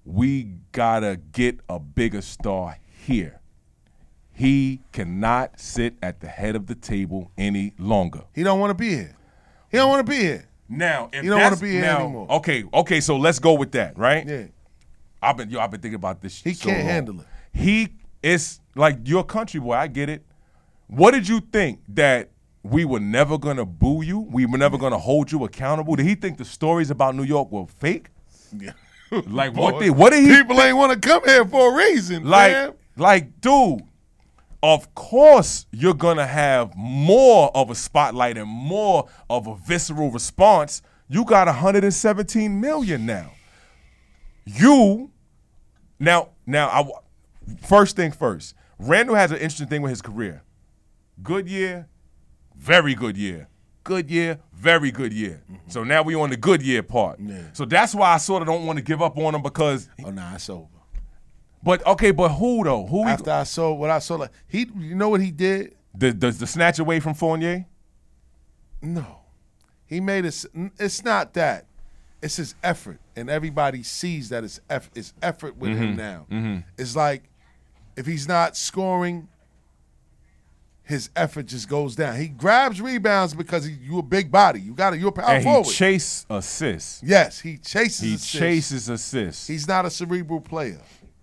[0.05, 2.76] we gotta get a bigger star
[3.06, 3.40] here.
[4.32, 8.22] He cannot sit at the head of the table any longer.
[8.34, 9.16] He don't want to be here.
[9.70, 10.49] He don't want to be here.
[10.72, 12.26] Now, if He don't wanna that's- be here now, anymore.
[12.30, 14.26] Okay, okay, so let's go with that, right?
[14.26, 14.44] Yeah.
[15.20, 16.40] I've been yo, I've been thinking about this.
[16.42, 16.88] He so can't long.
[16.88, 17.26] handle it.
[17.52, 17.88] He
[18.22, 19.72] is like you're country boy.
[19.74, 20.24] I get it.
[20.86, 22.30] What did you think that
[22.62, 24.20] we were never gonna boo you?
[24.20, 25.97] We were never gonna hold you accountable?
[25.97, 28.09] Did he think the stories about New York were fake?
[28.56, 28.72] Yeah.
[29.10, 31.76] Like what Boy, did what did he People ain't want to come here for a
[31.76, 32.24] reason.
[32.24, 32.72] like man.
[32.97, 33.80] like dude?
[34.62, 40.82] Of course, you're gonna have more of a spotlight and more of a visceral response.
[41.09, 43.32] You got 117 million now.
[44.45, 45.11] You
[45.99, 46.89] now now I
[47.66, 48.55] first thing first.
[48.78, 50.43] Randall has an interesting thing with his career.
[51.23, 51.89] Good year,
[52.57, 53.49] very good year.
[53.82, 55.43] Good year, very good year.
[55.51, 55.70] Mm-hmm.
[55.70, 57.19] So now we on the good year part.
[57.55, 59.89] So that's why I sort of don't want to give up on him because.
[60.05, 60.66] Oh nah, it's over.
[61.62, 62.87] But okay, but who though?
[62.87, 65.74] Who he- After I saw what I saw, like he, you know what he did?
[65.95, 67.66] the, the the snatch away from Fournier?
[68.82, 69.05] No,
[69.87, 70.45] he made it.
[70.78, 71.66] It's not that.
[72.23, 74.93] It's his effort, and everybody sees that it's effort.
[74.95, 76.27] It's effort with him Mhm, now.
[76.31, 76.65] mhm.
[76.78, 77.24] It's like
[77.97, 79.28] if he's not scoring,
[80.82, 82.16] his effort just goes down.
[82.19, 84.61] He grabs rebounds because he, you a big body.
[84.61, 85.70] You got to You're a power and he forward.
[85.73, 87.01] chase assists.
[87.05, 88.01] yes, he chases.
[88.01, 88.32] He assists.
[88.32, 89.47] chases assists.
[89.47, 90.81] He's not a cerebral player.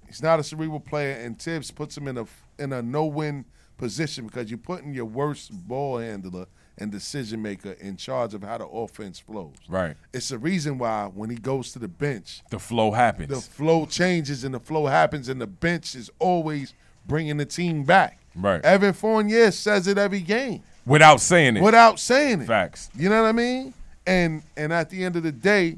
[0.08, 2.26] He's not a cerebral player, and Thibs puts him in a
[2.58, 3.46] in a no-win
[3.78, 6.48] position because you're putting your worst ball handler
[6.80, 9.56] and decision maker in charge of how the offense flows.
[9.68, 9.96] Right.
[10.14, 13.30] It's the reason why when he goes to the bench, The flow happens.
[13.30, 16.74] the flow changes and the flow happens, and the bench is always
[17.06, 18.20] bringing the team back.
[18.36, 18.64] Right.
[18.64, 21.64] Evan Fournier says it every game Without saying it.
[21.64, 22.46] without saying it.
[22.48, 22.90] Facts.
[22.96, 23.74] You know what I mean?
[24.06, 25.78] And and at the end of the day,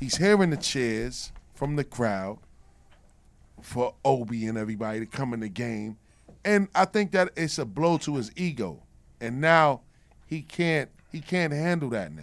[0.00, 2.38] he's hearing the cheers from the crowd
[3.62, 5.96] for Obi and everybody to come in the game.
[6.44, 8.82] And I think that it's a blow to his ego.
[9.20, 9.80] And now
[10.26, 12.22] he can't he can't handle that now.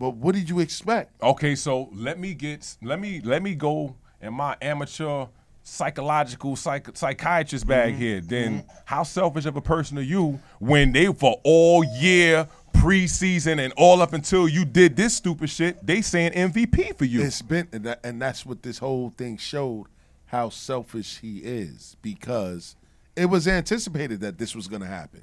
[0.00, 1.22] But what did you expect?
[1.22, 5.26] Okay, so let me get let me let me go in my amateur
[5.62, 8.02] psychological psych, psychiatrist bag Mm-hmm.
[8.02, 8.20] here.
[8.20, 13.72] Then how selfish of a person are you when they for all year preseason and
[13.76, 17.22] all up until you did this stupid shit, they saying MVP for you.
[17.22, 19.86] It's been and, that, and that's what this whole thing showed
[20.34, 22.74] how selfish he is because
[23.14, 25.22] it was anticipated that this was going to happen.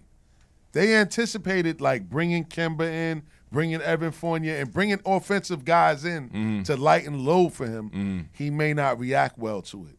[0.72, 6.64] They anticipated like bringing Kemba in, bringing Evan Fournier and bringing offensive guys in Mm-hmm.
[6.64, 9.98] to lighten load for him, he may not react well to it,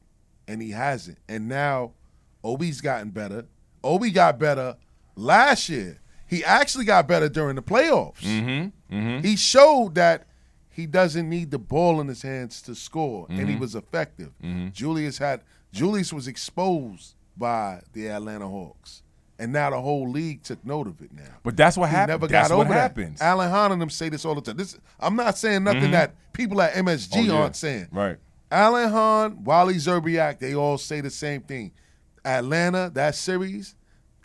[0.49, 1.19] and he hasn't.
[1.29, 1.93] And now,
[2.43, 3.45] Obi's gotten better.
[3.85, 4.77] Obi got better
[5.15, 6.01] last year.
[6.27, 8.21] He actually got better during the playoffs.
[8.23, 8.97] Mm-hmm.
[8.97, 9.27] Mm-hmm.
[9.27, 10.27] He showed that
[10.73, 13.61] he doesn't need the ball in his hands to score, and he Mhm.
[13.61, 14.33] was effective.
[14.43, 14.73] Mhm.
[14.73, 15.43] Julius had
[15.73, 19.03] Julius was exposed by the Atlanta Hawks,
[19.39, 21.13] and now the whole league took note of it.
[21.13, 22.81] Now, But that's what He hap- Never that's got what over that.
[22.81, 23.21] happens.
[23.23, 24.57] Alan Hahn and them say this all the time.
[24.57, 25.93] This I'm not saying nothing Mhm.
[25.93, 27.33] that people at MSG Oh, yeah.
[27.41, 27.89] aren't saying.
[27.91, 28.19] Right.
[28.51, 31.73] Alan Hahn, Wally Szczerbiak, they all say the same thing.
[32.25, 33.75] Atlanta, that series,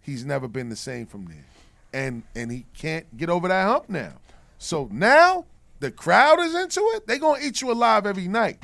[0.01, 1.45] he's never been the same from there.
[1.93, 4.13] And and he can't get over that hump now.
[4.57, 5.45] So now
[5.79, 7.07] the crowd is into it.
[7.07, 8.59] They're gonna eat you alive every night.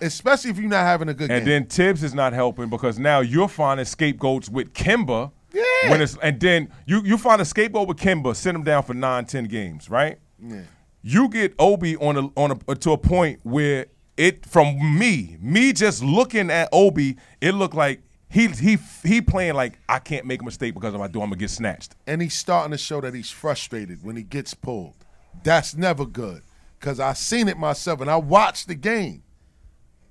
[0.00, 1.36] Especially if you're not having a good game.
[1.38, 1.62] And game.
[1.62, 5.30] then Thibs is not helping because now you're finding scapegoats with Kemba.
[5.52, 5.62] Yeah.
[5.88, 8.92] When it's, and then you you find a scapegoat with Kemba, send him down for
[8.94, 10.18] nine, ten games, right?
[10.40, 10.62] Yeah.
[11.02, 15.72] You get Obi on a on a to a point where it from me, me
[15.72, 20.42] just looking at Obi, it looked like he he he playing like I can't make
[20.42, 21.94] a mistake because if I do, I'm gonna get snatched.
[22.06, 25.03] and he's starting to show that he's frustrated when he gets pulled.
[25.42, 26.42] That's never good
[26.78, 29.22] because I seen it myself and I watched the game.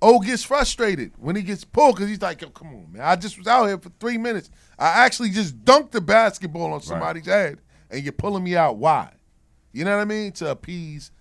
[0.01, 3.01] O gets frustrated when he gets pulled because he's like, Yo, "Come on, man!
[3.03, 4.49] I just was out here for three minutes.
[4.77, 8.75] I actually just dunked the basketball on somebody's head, and you're pulling me out.
[8.75, 9.13] Why?
[9.71, 10.33] You know what I mean?
[10.33, 11.11] To appease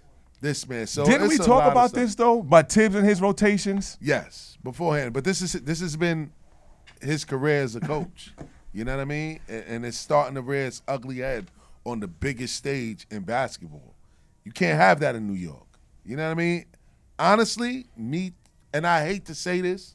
[0.41, 0.87] this man.
[0.89, 2.43] So Didn't we talk about this though?
[2.43, 3.97] By Thibs and his rotations?
[4.01, 5.13] Yes, beforehand.
[5.15, 6.33] But this is this has been
[7.01, 8.33] his career as a coach.
[8.75, 9.39] You know what I mean?
[9.49, 11.51] And, and it's starting to rear its ugly head
[11.85, 13.92] on the biggest stage in basketball.
[14.45, 15.67] You can't have that in New York.
[16.05, 16.65] You know what I mean?
[17.19, 18.33] Honestly, me
[18.75, 19.95] and I hate to say this,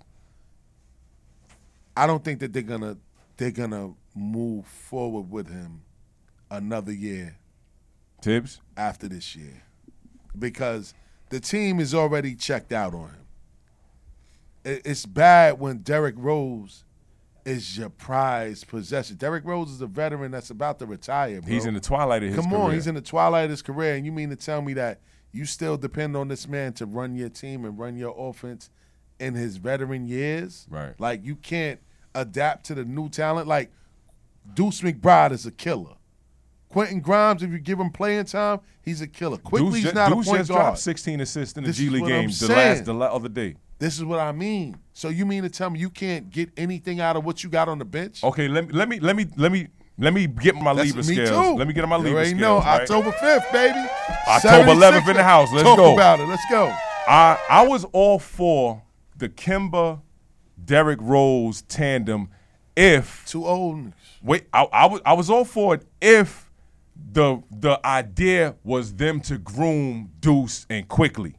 [1.96, 2.98] I don't think that they're gonna
[3.38, 5.82] they're gonna move forward with him
[6.50, 7.38] another year
[8.22, 8.62] Thibs?
[8.76, 9.64] after this year
[10.38, 10.94] because
[11.30, 13.26] the team is already checked out on him.
[14.64, 16.84] It's bad when Derrick Rose
[17.48, 19.16] is your prized possession.
[19.16, 21.40] Derrick Rose is a veteran that's about to retire.
[21.42, 21.50] Bro.
[21.52, 22.74] He's in the twilight of his Come on, career.
[22.76, 25.00] he's in the twilight of his career, and you mean to tell me that
[25.32, 28.70] you still depend on this man to run your team and run your offense
[29.18, 30.68] in his veteran years?
[30.70, 30.94] Right.
[31.00, 31.80] Like you can't
[32.14, 33.48] adapt to the new talent.
[33.48, 33.72] Like
[34.54, 35.94] Deuce McBride is a killer.
[36.68, 39.38] Quentin Grimes, if you give him playing time, he's a killer.
[39.38, 40.62] Quickley's Deuce, not Deuce a point just guard.
[40.64, 43.56] dropped 16 assists in the This G League game the last the other day.
[43.80, 44.78] This is what I mean.
[44.94, 47.70] So you mean to tell me you can't get anything out of what you got
[47.70, 48.24] on the bench?
[48.24, 49.68] Okay, let me let me let me let me
[50.00, 51.30] let me get my That's Libra me scales.
[51.48, 51.56] too.
[51.58, 52.42] Let me get on my You Libra already scales.
[52.42, 52.82] know, right?
[52.82, 53.88] October 5th, baby.
[54.28, 55.52] October 11th in the house.
[55.52, 55.94] Let's Talk go.
[55.94, 56.28] about it.
[56.28, 56.68] Let's go.
[57.08, 58.82] I I was all for
[59.16, 60.02] the Kemba
[60.64, 62.30] Derrick Rose tandem
[62.76, 63.94] if too old.
[64.24, 66.52] Wait, I, I was I was all for it if
[67.12, 71.36] the the idea was them to groom Deuce and Quickley.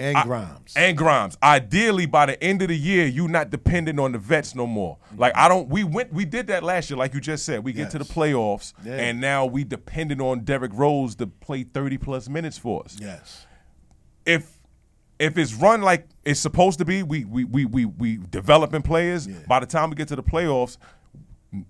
[0.00, 0.72] And I- Grimes.
[0.76, 1.36] and Grimes.
[1.42, 4.96] Ideally, by the end of the year, you're not dependent on the vets no more.
[5.16, 5.68] Like I don't.
[5.68, 6.12] We went.
[6.12, 7.62] We did that last year, like you just said.
[7.64, 8.94] We get to the playoffs, Yeah.
[8.94, 12.96] and now we depended on Derrick Rose to play thirty plus minutes for us.
[13.00, 13.46] Yes.
[14.24, 14.50] If
[15.18, 19.26] if it's run like it's supposed to be, we we we we, we developing players.
[19.26, 20.78] By the time we get to the playoffs,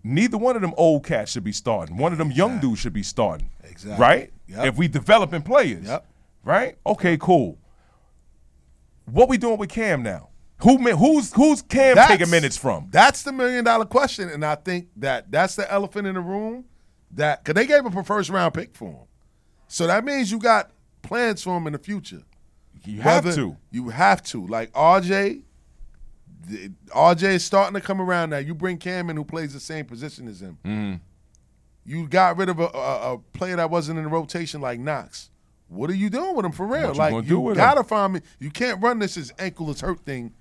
[0.05, 1.97] neither one of them old cats should be starting.
[1.97, 3.51] One of them young dudes should be starting.
[3.65, 4.01] Exactly.
[4.01, 4.33] Right.
[4.49, 4.67] Yep.
[4.67, 5.87] If we developing players.
[5.87, 6.07] Yep.
[6.45, 6.77] Right.
[6.87, 7.17] Okay.
[7.19, 7.59] Cool.
[9.13, 10.29] What we doing with Cam now?
[10.63, 12.89] Who who's who's Cam That's- taking minutes from?
[12.91, 16.67] That's the million dollar question, and I think that that's the elephant in the room.
[17.13, 19.07] That because they gave up a first round pick for him,
[19.69, 20.71] so that means you got
[21.03, 22.23] plans for him in the future.
[22.85, 23.57] You have to.
[23.71, 24.47] You have to.
[24.47, 25.43] Like RJ,
[26.47, 28.39] the- RJ is starting to come around now.
[28.39, 30.59] You bring Cam in who plays the same position as him.
[30.65, 30.95] Mm-hmm.
[31.85, 35.31] You got rid of a, a, a player that wasn't in the rotation like Knox.
[35.71, 36.89] What are you doing with him for real?
[36.89, 37.87] What like gonna you gotta him?
[37.87, 38.21] find me.
[38.39, 40.33] You can't run this as ankle is hurt thing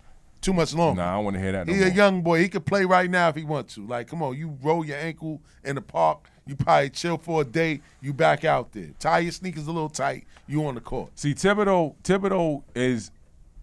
[0.42, 1.02] too much longer.
[1.02, 1.68] Nah, I don't want to hear that.
[1.68, 2.40] No He's a young boy.
[2.42, 3.86] He could play right now if he wants to.
[3.86, 6.30] Like, come on, you roll your ankle in the park.
[6.46, 7.82] You probably chill for a day.
[8.02, 8.90] You back out there.
[9.00, 10.26] Tie your sneakers a little tight.
[10.48, 11.12] You on the court.
[11.16, 13.12] See, Thibodeau, Thibodeau is.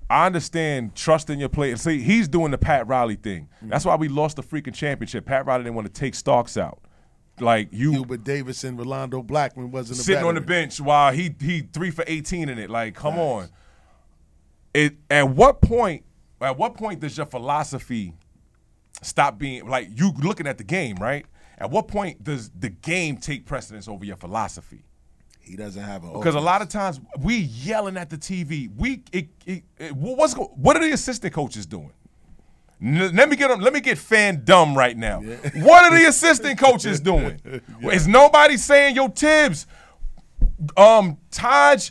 [0.08, 1.80] I understand trusting your players.
[1.80, 3.48] See, he's doing the Pat Riley thing.
[3.60, 5.26] That's why we lost the freaking championship.
[5.26, 6.78] Pat Riley didn't want to take Starks out.
[7.40, 11.60] Like you, Hubert Davis and Rolando Blackman wasn't sitting on the bench while he he
[11.60, 12.70] three for eighteen in it.
[12.70, 13.48] Like, come on.
[14.72, 16.04] It at what point?
[16.40, 18.14] At what point does your philosophy
[19.02, 21.26] stop being like you looking at the game, right?
[21.58, 24.84] At what point does the game take precedence over your philosophy?
[25.40, 28.68] He doesn't have a Because a lot of times we yelling at the TV.
[28.76, 31.92] We it, it, it, what's what are the assistant coaches doing?
[32.80, 33.60] Let me get them.
[33.60, 35.20] Let me get fan dumb right now.
[35.54, 37.40] What are the assistant coaches doing?
[37.82, 39.66] Is nobody saying yo Thibs?
[40.76, 41.90] Um, Taj,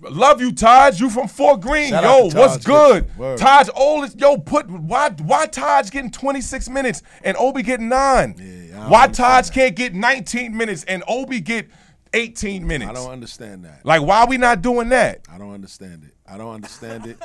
[0.00, 1.00] love you, Taj.
[1.00, 2.30] You from Fort Greene, Shout yo.
[2.30, 3.06] to What's good?
[3.06, 3.18] yeah.
[3.18, 3.38] Word.
[3.38, 4.38] Taj oldest, yo.
[4.38, 8.32] Put why why Taj getting 26 minutes and Obi getting nine?
[8.34, 11.68] don't why Taj can't get 19 minutes and Obi get
[12.14, 12.90] 18 minutes?
[12.90, 13.84] I don't understand that.
[13.84, 15.26] Like, why are we not doing that?
[15.30, 16.14] I don't understand it.
[16.26, 17.18] I don't understand it,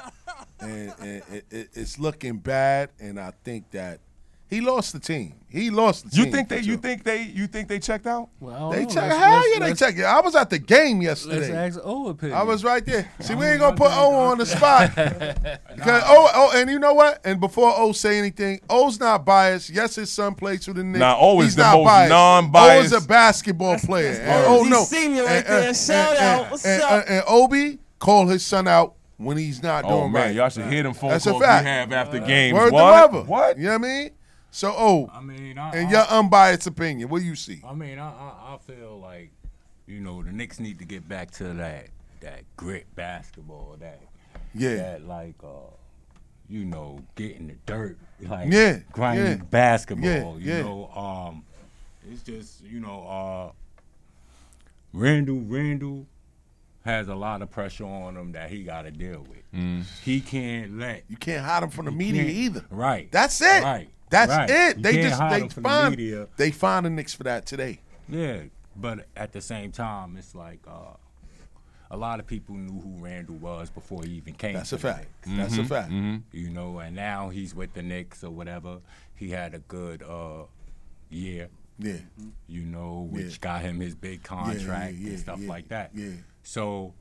[0.60, 2.90] and, and it, it, it's looking bad.
[3.00, 4.00] And I think that
[4.50, 5.34] he lost the team.
[5.50, 6.34] He lost the You team.
[6.34, 6.62] think for they?
[6.62, 6.72] sure.
[6.72, 7.22] You think they?
[7.24, 8.30] You think they checked out?
[8.40, 8.94] Well, They checked.
[8.96, 9.12] check.
[9.12, 11.36] Hell yeah, they let's- I was at the game yesterday.
[11.36, 11.68] Let's yesterday.
[11.68, 12.38] ask O opinion.
[12.38, 13.10] I was right there.
[13.22, 14.92] See, we ain't gonna put gonna- O on the spot.
[15.76, 17.22] Because O, O, and you know what?
[17.26, 19.70] And before O say anything, O's not biased.
[19.70, 21.00] Yes, his son plays for the Knicks.
[21.00, 22.10] Nah, O is He's the not most biased.
[22.10, 24.10] non-biased- O is a basketball player.
[24.14, 25.74] And that's oh no, Senior right And- there.
[25.74, 26.42] Shout and- out.
[26.42, 26.92] and- What's up?
[26.92, 30.36] and- and Obi call his son out when he's not Oh doing man, right.
[30.36, 32.54] y'all should hear them phone That's a calls we have after games.
[32.54, 33.12] Word what?
[33.12, 33.18] to.
[33.24, 33.58] What?
[33.58, 34.10] You know what I mean?
[34.58, 37.62] So, oh, I mean, I, in I- your unbiased opinion, what do you see?
[37.64, 39.30] I mean, I, I I feel like
[39.86, 41.90] you know the Knicks need to get back to that
[42.22, 44.02] that grit basketball, that
[44.56, 44.78] Yeah.
[44.78, 45.70] that like uh,
[46.50, 49.44] you know, getting the dirt, like Yeah, grinding yeah.
[49.52, 50.10] basketball.
[50.10, 50.62] Yeah, you yeah.
[50.64, 51.44] know, um,
[52.12, 53.52] it's just you know, uh,
[54.92, 56.08] Randall Randall
[56.84, 59.52] has a lot of pressure on him that he got to deal with.
[59.54, 59.84] Mm.
[60.04, 62.66] He can't let You can't hide him from the media either.
[62.72, 63.12] Right.
[63.12, 63.62] That's it.
[63.62, 63.90] Right.
[64.10, 64.50] That's right.
[64.50, 64.78] it.
[64.78, 66.28] You They just they the find media.
[66.38, 67.80] they find the Knicks for that today.
[68.10, 68.44] Yeah,
[68.76, 70.94] but at the same time, it's like uh,
[71.92, 74.54] a lot of people knew who Randall was before he even came.
[74.54, 75.08] That's a the fact.
[75.26, 75.38] Knicks.
[75.38, 76.14] That's a Mm-hmm.
[76.16, 76.24] fact.
[76.34, 78.80] You know, and now he's with the Knicks or whatever.
[79.16, 80.44] He had a good uh,
[81.10, 81.50] year.
[81.80, 81.98] Yeah.
[82.48, 83.38] You know, which Yeah.
[83.42, 85.92] got him his big contract yeah, and stuff yeah, like that.
[85.94, 86.12] yeah.
[86.44, 86.94] So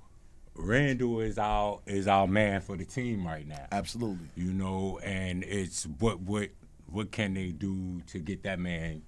[0.55, 3.67] Randall is our is our man for the team right now.
[3.71, 4.29] Absolutely.
[4.37, 6.49] You know, and it's what what
[6.91, 9.03] what can they do to get that man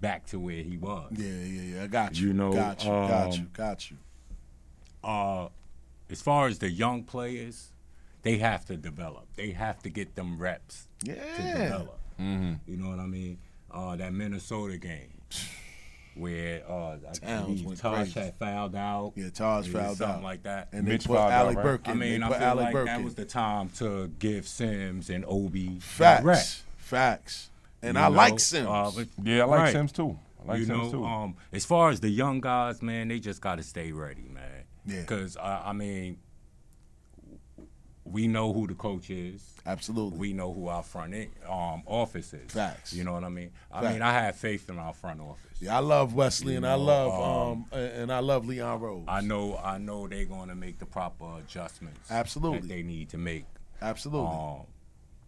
[0.00, 1.10] back to where he was?
[1.16, 1.82] Yeah, yeah, yeah.
[1.84, 2.28] I got you.
[2.28, 3.96] You know, got you, got um, you, got you.
[5.04, 5.48] uh,
[6.10, 7.72] as far as the young players,
[8.22, 9.26] they have to develop.
[9.36, 11.62] They have to get them reps to Yeah.
[11.64, 11.98] develop.
[12.18, 13.38] You know what I mean?
[13.70, 15.20] Uh, that Minnesota game
[16.14, 18.20] where uh, I Towns believe went Taj crazy.
[18.20, 19.12] had fouled out.
[19.16, 20.22] Yeah, Taj or fouled something out.
[20.22, 20.68] like that.
[20.72, 21.62] And they Mitch put fouled out, Alec right?
[21.64, 23.04] Burke I mean, they I put feel Alec like Burke that in.
[23.04, 26.24] was the time to give Sims and Obi that
[26.86, 27.50] Facts.
[27.82, 28.68] And You I like Sims.
[28.68, 29.72] uh, but- Yeah, I like Right.
[29.72, 30.18] Sims too.
[30.42, 31.04] I like you Sims know, too.
[31.04, 34.64] um, as far as the young guys, man, they just got to stay ready, man.
[34.86, 35.00] Yeah.
[35.00, 36.18] Because uh, I mean,
[38.04, 39.42] we know who the coach is.
[39.66, 40.16] Absolutely.
[40.18, 42.52] We know who our front end, um, office is.
[42.52, 42.92] Facts.
[42.92, 43.50] You know what I mean?
[43.72, 43.92] I Facts.
[43.94, 45.56] mean, I have faith in our front office.
[45.60, 49.04] Yeah, I love Wesley You and I love um, um, and I love Leon Rose.
[49.08, 52.08] I know, I know they're going to make the proper adjustments.
[52.10, 52.60] Absolutely.
[52.60, 53.44] That they need to make.
[53.82, 54.28] Absolutely.
[54.36, 54.66] Um,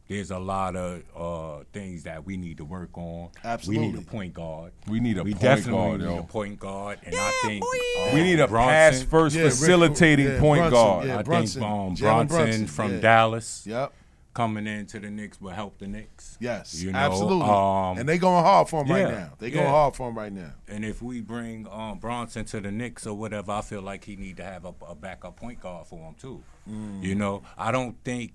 [0.08, 3.28] there's a lot of uh, things that we need to work on.
[3.44, 4.72] Absolutely, we need a point guard.
[4.88, 6.18] We need a we point definitely guard, need yo.
[6.18, 10.26] a point guard, and I think uh, we need a Brunson, pass first Yeah, facilitating
[10.26, 11.06] yeah, point Brunson, guard.
[11.06, 11.18] yeah.
[11.18, 13.00] I Brunson, think um, Jalen Bronson, Brunson, from yeah.
[13.00, 13.92] Dallas Yep.
[14.34, 16.38] coming into the Knicks will help the Knicks.
[16.40, 16.80] Yes.
[16.80, 17.48] You know, absolutely.
[17.48, 19.32] um, and they going hard for him right now.
[19.38, 19.70] They going yeah.
[19.70, 20.52] hard for him right now.
[20.68, 24.16] And if we bring um, Brunson to the Knicks or whatever, I feel like he
[24.16, 26.42] need to have a, a backup point guard for him too.
[26.70, 27.02] Mm.
[27.02, 28.32] You know, I don't think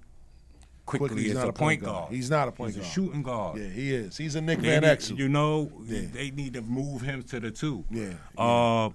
[0.86, 2.12] Quickley, Quickley, he's is not a point guard.
[2.14, 2.88] He's not a point He's guard.
[2.88, 3.58] a shooting guard.
[3.58, 4.18] Yeah, he is.
[4.18, 5.18] He's a Nick They Van need- Exel.
[5.18, 6.02] You know, Yeah.
[6.12, 7.86] they need to move him to the two.
[7.90, 8.90] Yeah, Uh,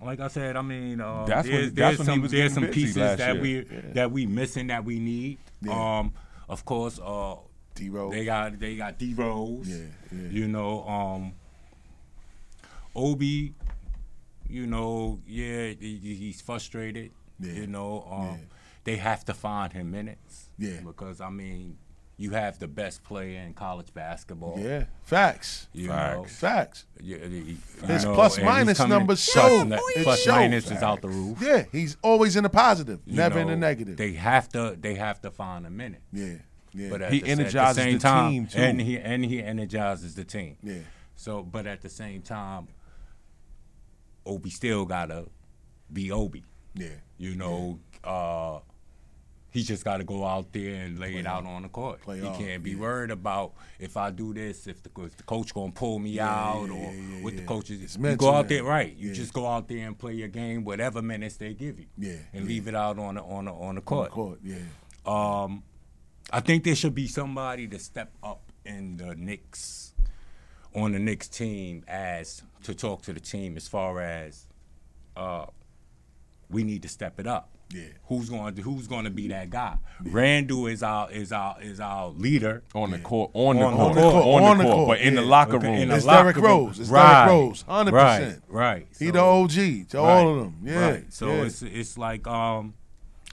[0.00, 2.94] like I said, I mean, uh, That's when- there's, that's there's some there's some pieces
[2.94, 3.42] that year.
[3.42, 3.80] we Yeah.
[3.94, 5.38] that we missing that we need.
[5.62, 5.98] Yeah.
[5.98, 6.12] Um,
[6.48, 7.34] of course, uh,
[7.74, 8.12] D Rose.
[8.12, 9.68] they got they got D Rose.
[9.68, 10.28] Yeah, yeah.
[10.30, 11.32] You know, um,
[12.94, 13.54] Obi.
[14.50, 17.10] You know, yeah, he, he's frustrated.
[17.38, 17.52] Yeah.
[17.52, 18.36] You know, um, Yeah.
[18.88, 20.48] They have to find him minutes.
[20.58, 20.80] Yeah.
[20.84, 21.76] Because I mean,
[22.16, 24.56] you have the best player in college basketball.
[24.58, 24.86] Yeah.
[25.04, 25.68] Facts.
[25.72, 26.16] You Facts.
[26.16, 26.86] know, Facts.
[27.00, 27.56] yeah, you- you
[27.86, 29.62] His know, plus minus numbers show.
[29.70, 30.34] It plus shows.
[30.34, 31.38] minus is out the roof.
[31.40, 33.96] Yeah, he's always in the positive, never in the negative.
[33.96, 34.76] They have to.
[34.80, 36.02] They have to find a minute.
[36.12, 36.36] yeah.
[36.74, 36.90] Yeah.
[36.90, 38.58] But at He the, energizes the, same the time, team, too.
[38.58, 40.56] and he and he energizes the team.
[40.62, 40.82] Yeah.
[41.16, 42.68] So, but at the same time,
[44.26, 45.26] Obi still gotta
[45.92, 46.44] be Obi.
[46.74, 46.88] yeah.
[47.16, 48.58] You know, uh,
[49.50, 52.02] he just got to go out there and lay it out on the court.
[52.02, 52.78] Play he can't be yeah.
[52.80, 56.28] worried about if I do this, if the, if the coach gonna pull me Yeah,
[56.28, 56.92] out, yeah, or
[57.22, 57.82] what the coach is.
[57.82, 58.94] It's You go out there, right?
[58.94, 62.16] You just go out there and play your game, whatever minutes they give you, Yeah,
[62.34, 64.10] and leave it out on the on the on the On the court.
[64.10, 64.38] court.
[64.42, 64.56] Yeah.
[65.06, 65.62] Um,
[66.30, 69.94] I think there should be somebody to step up in the Knicks
[70.74, 74.46] on the Knicks team as to talk to the team as far as
[75.16, 75.46] uh,
[76.50, 77.48] we need to step it up.
[77.74, 77.82] Yeah.
[78.06, 79.76] Who's going to Who's going to be that guy?
[80.02, 83.94] Randle is our is our is our leader on the court, on the On court,
[83.94, 84.14] the court.
[84.24, 85.74] on On the the court, court, but in the locker Okay, room.
[85.76, 86.44] in the It's locker Derrick room.
[86.44, 86.80] Rose.
[86.80, 87.64] It's Right, Derrick Rose.
[87.68, 87.92] 100%.
[87.92, 88.86] Right, right.
[88.98, 90.54] He So- the OG to right, all of them.
[90.64, 90.88] Yeah.
[90.90, 91.12] Right.
[91.12, 91.42] So yeah.
[91.42, 92.72] it's it's like um,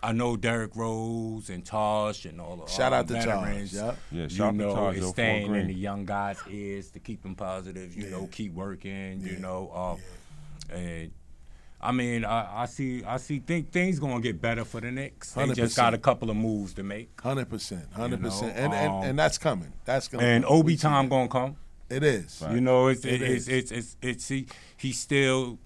[0.03, 3.43] I know Derrick Rose and Tosh and all the Shout all out the to Tosh,
[3.45, 3.73] veterans.
[3.73, 3.95] yeah.
[4.11, 6.99] Yeah, you shout out to know, Tosh, it's staying in the young guys' ears to
[6.99, 7.95] keep them positive.
[7.95, 9.21] You know, keep working.
[9.21, 11.11] You know, um, and.
[11.87, 13.39] I mean, I, I see, I see.
[13.39, 15.33] Think things gonna get better for the Knicks.
[15.33, 15.77] They just 100%.
[15.77, 17.19] got a couple of moves to make.
[17.21, 19.71] Hundred percent, hundred percent, and, and um, and that's coming.
[19.85, 20.25] That's coming.
[20.25, 21.55] And Obi time gonna come.
[21.89, 22.43] It is.
[22.51, 23.49] You know, it's It it's, is.
[23.49, 24.47] it's it's it's he
[24.77, 25.59] he's still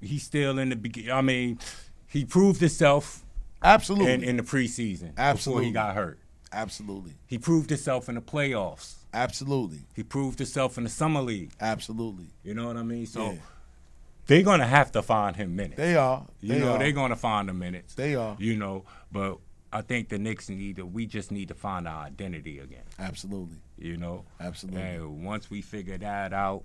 [0.00, 1.10] he's still in the beginning.
[1.10, 1.58] I mean,
[2.06, 3.24] he proved himself
[3.62, 4.12] Absolutely.
[4.12, 5.64] in, in the preseason before Absolutely.
[5.66, 6.18] he got hurt.
[6.52, 7.12] Absolutely.
[7.26, 8.94] He proved himself in the playoffs.
[9.12, 9.80] Absolutely.
[9.94, 11.50] He proved himself in the summer league.
[11.60, 12.26] Absolutely.
[12.44, 13.06] You know what I mean?
[13.06, 13.38] So Yeah.
[14.30, 15.76] They're gonna have to find him minutes.
[15.76, 16.24] They are.
[16.40, 16.78] You know, are.
[16.78, 17.94] they're gonna find the minutes.
[17.94, 18.36] They are.
[18.38, 19.38] You know, but
[19.72, 20.86] I think the Knicks need to.
[20.86, 22.84] We just need to find our identity again.
[22.98, 23.56] Absolutely.
[23.76, 24.24] You know.
[24.38, 24.82] Absolutely.
[24.82, 26.62] And once we figure that out,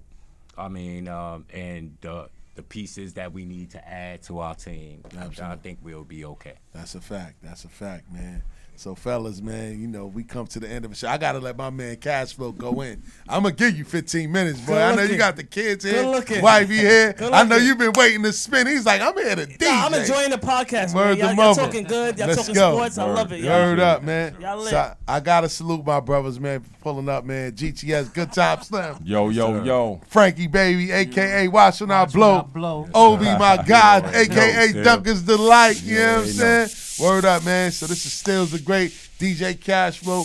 [0.57, 5.01] I mean, um, and the the pieces that we need to add to our team,
[5.17, 5.57] I Absolutely.
[5.57, 6.55] think we'll be okay.
[6.71, 7.37] That's a fact.
[7.43, 8.43] That's a fact, man.
[8.77, 11.07] So, fellas, man, you know, we come to the end of the show.
[11.07, 13.01] I gotta let my man Cashflow go in.
[13.27, 14.77] I'm gonna give you 15 minutes, boy.
[14.77, 16.41] I know you got the kids here, Good looking.
[16.41, 17.13] wifey here.
[17.13, 18.67] Good I know you've been waiting to spin.
[18.67, 19.61] He's like, I'm here to DJ.
[19.61, 20.95] Nah, I'm enjoying the podcast, man.
[20.95, 22.17] Word Y'all, to y'all talking good.
[22.17, 22.73] Y'all Let's talking go.
[22.75, 22.97] sports.
[22.97, 23.39] I love it.
[23.39, 23.51] Y'all.
[23.53, 24.35] Word up, man.
[24.39, 24.69] Y'all lit.
[24.71, 27.53] So I, I gotta salute my brothers, man, for pulling up, man.
[27.53, 28.99] GTS, good time slam.
[29.05, 30.01] Yo, yo, yo.
[30.07, 32.85] Frankie Baby, aka Watch When I Watch Blow.
[32.85, 34.83] I Obi, my God, Yeah, aka yeah.
[34.83, 35.81] Duncan's Delight.
[35.83, 36.69] You know what I'm saying?
[36.99, 37.71] Word up, man.
[37.71, 40.23] So this is Stills the Great, DJ Cashflow,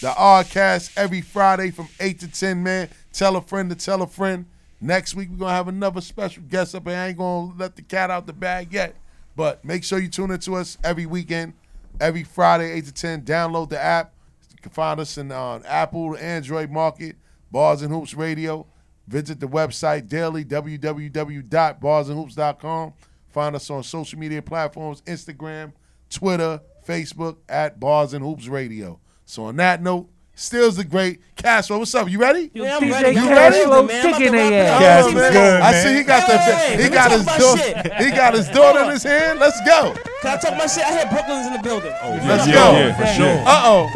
[0.00, 2.88] the Oddcast every Friday from 8 to 10, man.
[3.12, 4.46] Tell a friend to tell a friend.
[4.80, 7.58] Next week, we're going to have another special guest up, and I ain't going to
[7.58, 8.94] let the cat out the bag yet.
[9.34, 11.54] But make sure you tune into us every weekend,
[12.00, 13.22] every Friday, 8 to 10.
[13.22, 14.12] Download the app.
[14.52, 17.16] You can find us in uh, Apple, Android market,
[17.50, 18.66] Bars and Hoops Radio.
[19.08, 22.92] Visit the website daily, www.barsandhoops.com.
[23.30, 25.72] Find us on social media platforms Instagram,
[26.14, 29.00] Twitter, Facebook at Bars and Hoops Radio.
[29.26, 31.20] So on that note, Stills the great.
[31.36, 32.10] Castro, what's up?
[32.10, 32.50] You ready?
[32.52, 33.14] Yeah, I'm DJ ready.
[33.14, 33.66] You I'm ready?
[33.66, 33.72] man.
[33.72, 34.82] I'm Kicking to wrap their it up.
[34.82, 34.82] ass.
[34.82, 35.62] Cass Oh, man.
[35.62, 38.90] I see he got the he got his my daughter he got his daughter in
[38.90, 39.38] his hand.
[39.38, 39.94] Let's go.
[40.22, 40.82] Can I talk my shit?
[40.84, 41.92] I hear Brooklyn's in the building.
[42.26, 42.72] Let's yeah, go.
[42.72, 43.42] yeah, for sure.
[43.46, 43.90] Uh oh.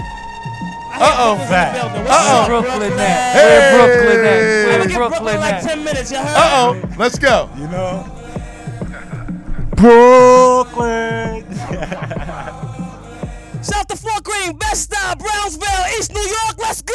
[0.94, 1.34] Uh-oh.
[1.34, 2.06] Brooklyn's in the building.
[2.06, 2.38] Uh-oh.
[2.38, 3.00] up, Brooklyn Brooklyn?
[3.00, 3.32] at?
[3.34, 3.42] Hey.
[3.48, 4.38] Where Brooklyn at?
[4.38, 6.10] I'm Where gonna Brooklyn Brooklyn like 10 minutes.
[6.12, 6.36] You heard?
[6.38, 6.94] Uh oh.
[6.96, 7.50] Let's go.
[7.56, 8.17] You know.
[9.78, 11.44] Brooklyn.
[13.62, 16.58] Shout to Fort Greene, Bed-Stuy, Brownsville, East New York.
[16.58, 16.94] Let's go.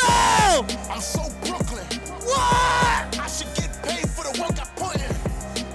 [0.91, 1.85] I'm so Brooklyn.
[2.25, 3.17] What?
[3.17, 5.15] I should get paid for the work I put in.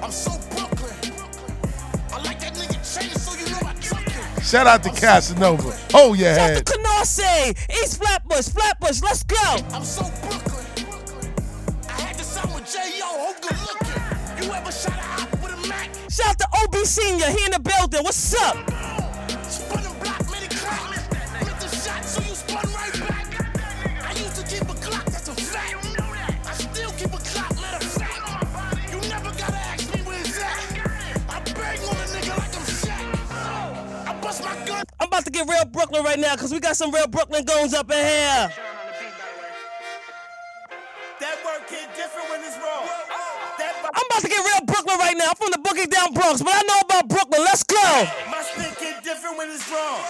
[0.02, 0.92] I'm so Brooklyn.
[2.12, 4.44] I like that nigga chain, so you know I truck it.
[4.44, 5.74] Shout out to Casanova.
[5.94, 6.66] Oh your Shout head.
[6.66, 9.00] to Canarsie, East Flatbush, Flatbush.
[9.02, 9.36] Let's go.
[9.72, 10.66] I'm so Brooklyn.
[16.20, 16.28] A Mac?
[16.28, 18.02] Shout to OB Senior, he in the building.
[18.04, 18.56] What's up?
[19.44, 20.90] Spun a block, made it clap.
[21.40, 23.26] With the shot, so you spun right back.
[24.04, 26.00] I used to keep a clock, that's a fact.
[26.46, 28.92] I still keep a clock, matter of fact.
[28.92, 30.80] You never gotta ask me where it's at.
[31.28, 34.08] I bang on a nigga like I'm Shaq.
[34.08, 34.84] I bust my gun.
[35.00, 37.74] I'm about to get real Brooklyn right now because we got some real Brooklyn goons
[37.74, 38.52] up in here.
[41.20, 43.27] That work hit different when it's wrong.
[43.60, 45.30] I'm about to get real Brooklyn right now.
[45.30, 47.40] I'm from the Boogie Down Bronx, but I know about Brooklyn.
[47.42, 47.76] Let's go.
[48.30, 50.00] my stick hit different when it's wrong.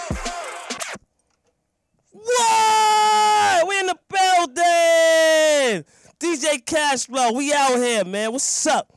[2.11, 3.67] What?
[3.67, 5.85] We in the building.
[6.19, 8.31] DJ Cashflow, we out here, man.
[8.31, 8.93] What's up?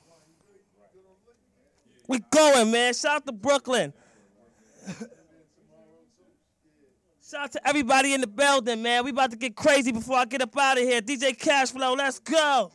[2.09, 2.93] We going, man.
[2.95, 3.93] Shout out to Brooklyn.
[7.31, 9.05] Shout out to everybody in the building, man.
[9.05, 11.01] We about to get crazy before I get up out of here.
[11.01, 12.71] DJ Cashflow, let's go.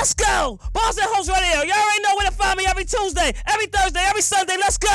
[0.00, 0.58] Let's go.
[0.72, 1.60] Bars and Hoops Radio.
[1.60, 4.56] Y'all already know where to find me every Tuesday, every Thursday, every Sunday.
[4.56, 4.88] Let's go.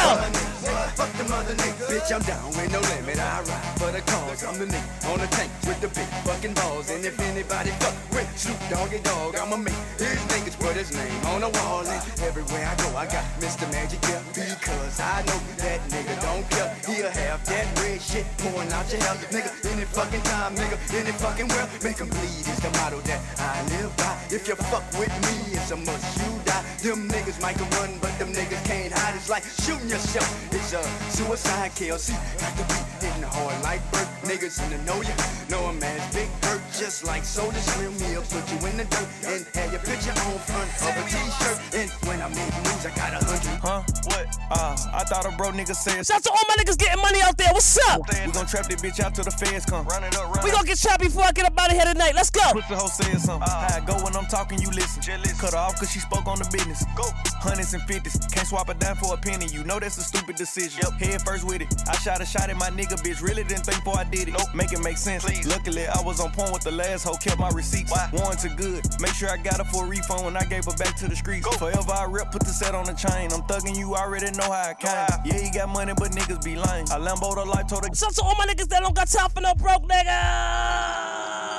[0.98, 3.22] Fuck them other niggas, bitch, I'm down with no limit.
[3.22, 4.42] I ride for the cause.
[4.44, 6.90] I'm the nigga on the tank with the big fucking balls.
[6.90, 11.22] And if anybody fuck with Snoop Doggy Dogg, I'ma make his niggas put his name
[11.30, 11.86] on the wall.
[11.86, 13.70] And everywhere I go, I got Mr.
[13.72, 16.74] Magic here because I know that nigga don't care.
[16.90, 19.54] He'll have that red shit pouring out your health, nigga.
[19.70, 23.62] Any fucking time, nigga, any fucking world, make 'em bleed is the motto that I
[23.78, 24.18] live by.
[24.32, 26.64] If you fuck with me, it's a must you die.
[26.84, 29.16] Them niggas might can run, but them niggas can't hide.
[29.16, 30.30] It's like shooting yourself.
[30.54, 31.98] It's a suicide kill.
[31.98, 34.08] See, Got to be hitting hard like Burt.
[34.30, 35.16] Niggas in the know ya.
[35.50, 37.94] Know a man's big hurt, just like Soulja Slim.
[38.10, 41.58] He'll put you in the dirt and have your picture on front of a t-shirt.
[41.74, 43.58] And when I make moves, I got a hundred.
[43.62, 43.82] Huh?
[44.10, 44.26] What?
[44.52, 46.06] Uh, I thought a bro nigga said.
[46.06, 47.50] Shout out to all my niggas getting money out there.
[47.54, 48.02] What's up?
[48.10, 49.86] We gon' trap that bitch out till the feds come.
[49.88, 51.86] Run it up, run We gonna get trapped before I get up out of here
[51.86, 52.14] tonight.
[52.14, 52.46] Let's go.
[52.54, 53.50] Pussy hoe said something.
[53.50, 55.38] How I go when I'm talking, you listen.
[55.38, 56.86] Cut her off cause she spoke on the business.
[56.96, 57.04] Go.
[57.42, 58.18] Hundreds and fifties.
[58.32, 59.48] Can't swap it down for a penny.
[59.48, 60.82] You know that's a stupid decision.
[60.84, 61.00] Yep.
[61.00, 61.74] Head first with it.
[61.88, 63.22] I shot a shot at my nigga, bitch.
[63.22, 64.32] Really didn't think before I did it.
[64.32, 64.54] Nope.
[64.54, 65.24] Make it make sense.
[65.24, 65.48] Please.
[65.48, 67.16] Luckily, I was on point with the last hoe.
[67.16, 67.92] Kept my receipts.
[67.92, 68.10] Why?
[68.14, 68.86] Warranted good.
[69.02, 71.16] Make sure I got her for a refund when I gave her back to the
[71.16, 71.46] streets.
[71.46, 71.52] Go.
[71.52, 73.32] Forever I rip, put the set on the chain.
[73.32, 75.20] I'm thugging you, I already know how I came.
[75.26, 76.88] Yeah, he got money, but niggas be lying.
[76.92, 77.94] I Lambo the life, told her.
[77.94, 81.55] Shout to all my niggas that don't got time for no broke nigga.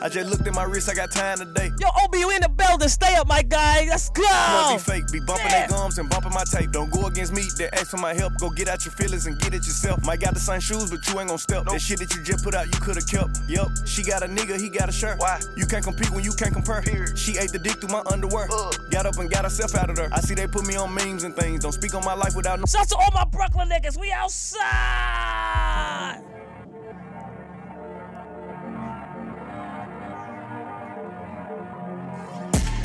[0.00, 1.72] I just looked at my wrist, I got time today.
[1.80, 2.88] Yo, OB, you in the building.
[2.88, 3.84] Stay up, my guy.
[3.88, 4.22] Let's go.
[4.22, 6.70] Must be fake, be bumping their gums and bumping my tape.
[6.70, 8.34] Don't go against me, they ask for my help.
[8.38, 10.04] Go get out your feelings and get it yourself.
[10.04, 11.64] Might got the same shoes, but you ain't gon' step.
[11.64, 13.40] That shit that you just put out, you could've kept.
[13.48, 15.18] Yup, she got a nigga, he got a shirt.
[15.18, 15.40] Why?
[15.56, 16.82] You can't compete when you can't compare.
[17.16, 18.46] She ate the dick through my underwear.
[18.90, 20.10] Got up and got herself out of there.
[20.12, 21.64] I see they put me on memes and things.
[21.64, 22.66] Don't speak on my life without no.
[22.66, 23.98] Shout out to all my Brooklyn niggas.
[23.98, 24.58] We outside.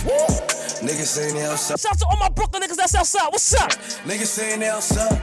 [0.03, 1.80] Niggas saying they outside.
[1.80, 3.27] Shout out to all my Brooklyn niggas that's outside.
[3.31, 3.71] What's up?
[4.03, 5.21] Niggas saying they outside.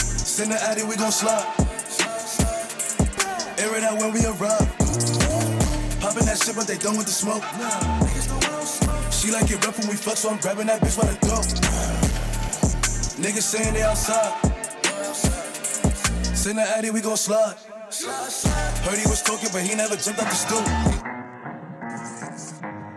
[0.00, 1.44] Send the addy, we gon' slide.
[3.58, 4.68] Air it out when we arrive.
[6.00, 7.42] Popping that shit, but they done with the smoke.
[9.12, 11.46] She like it rough when we fuck, so I'm grabbing that bitch by the throat.
[13.20, 14.32] Niggas saying they outside.
[16.34, 17.56] Send the addy, we gon' slide.
[18.86, 21.19] Heard he was talking, but he never jumped out the stool.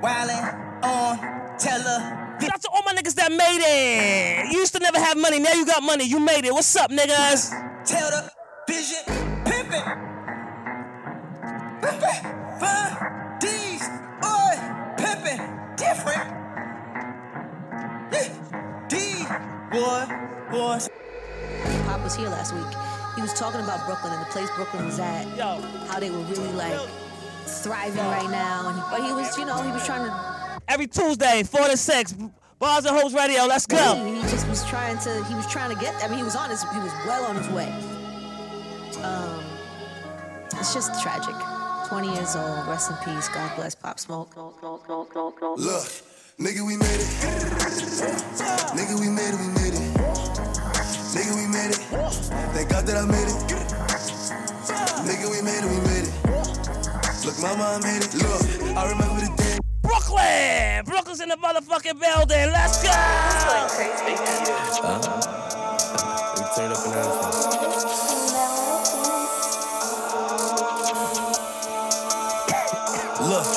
[0.03, 1.17] Wildin' on
[1.57, 2.23] television.
[2.41, 4.51] Shout out to all my niggas that made it.
[4.51, 6.03] You used to never have money, now you got money.
[6.03, 6.51] You made it.
[6.51, 7.51] What's up, niggas?
[7.85, 8.29] Tell the
[8.67, 8.99] vision,
[9.45, 9.85] pimpin'.
[11.79, 13.87] Pimpin', fun, D's,
[14.19, 14.53] boy,
[14.99, 16.27] pimpin', different.
[18.11, 19.23] Yeah, D,
[19.71, 20.03] boy,
[20.51, 20.79] boy.
[21.85, 22.75] Pop was here last week.
[23.15, 25.23] He was talking about Brooklyn and the place Brooklyn was at.
[25.37, 25.61] Yo.
[25.87, 26.77] How they were really like
[27.59, 28.69] thriving right now.
[28.69, 30.61] And but he was, you know, he was trying to.
[30.67, 32.15] Every Tuesday, 4 to 6,
[32.59, 33.45] Bars and Hoops Radio.
[33.45, 33.95] Let's go.
[33.95, 35.23] He, he just was trying to.
[35.25, 35.93] He was trying to get.
[36.03, 36.63] I mean, he was on his.
[36.63, 37.69] He was well on his way.
[39.03, 39.43] Um,
[40.59, 41.35] it's just tragic.
[41.89, 42.67] 20 years old.
[42.67, 43.27] Rest in peace.
[43.29, 44.35] God bless Pop Smoke.
[44.35, 44.55] Look,
[46.39, 47.09] nigga, we made it.
[48.73, 49.93] Nigga, we made it, we made it.
[51.13, 51.81] Nigga, we made it.
[52.55, 53.35] Thank God that I made it.
[55.05, 56.72] Nigga, we made it, we made it.
[57.25, 58.13] Look, mama, I made it.
[58.15, 58.41] Look,
[58.75, 59.57] I remember the day.
[59.81, 60.83] Brooklyn!
[60.83, 62.51] Brooklyn's in the motherfucking building.
[62.51, 62.89] Let's go!
[66.35, 66.91] We turned up an
[73.23, 73.47] Look.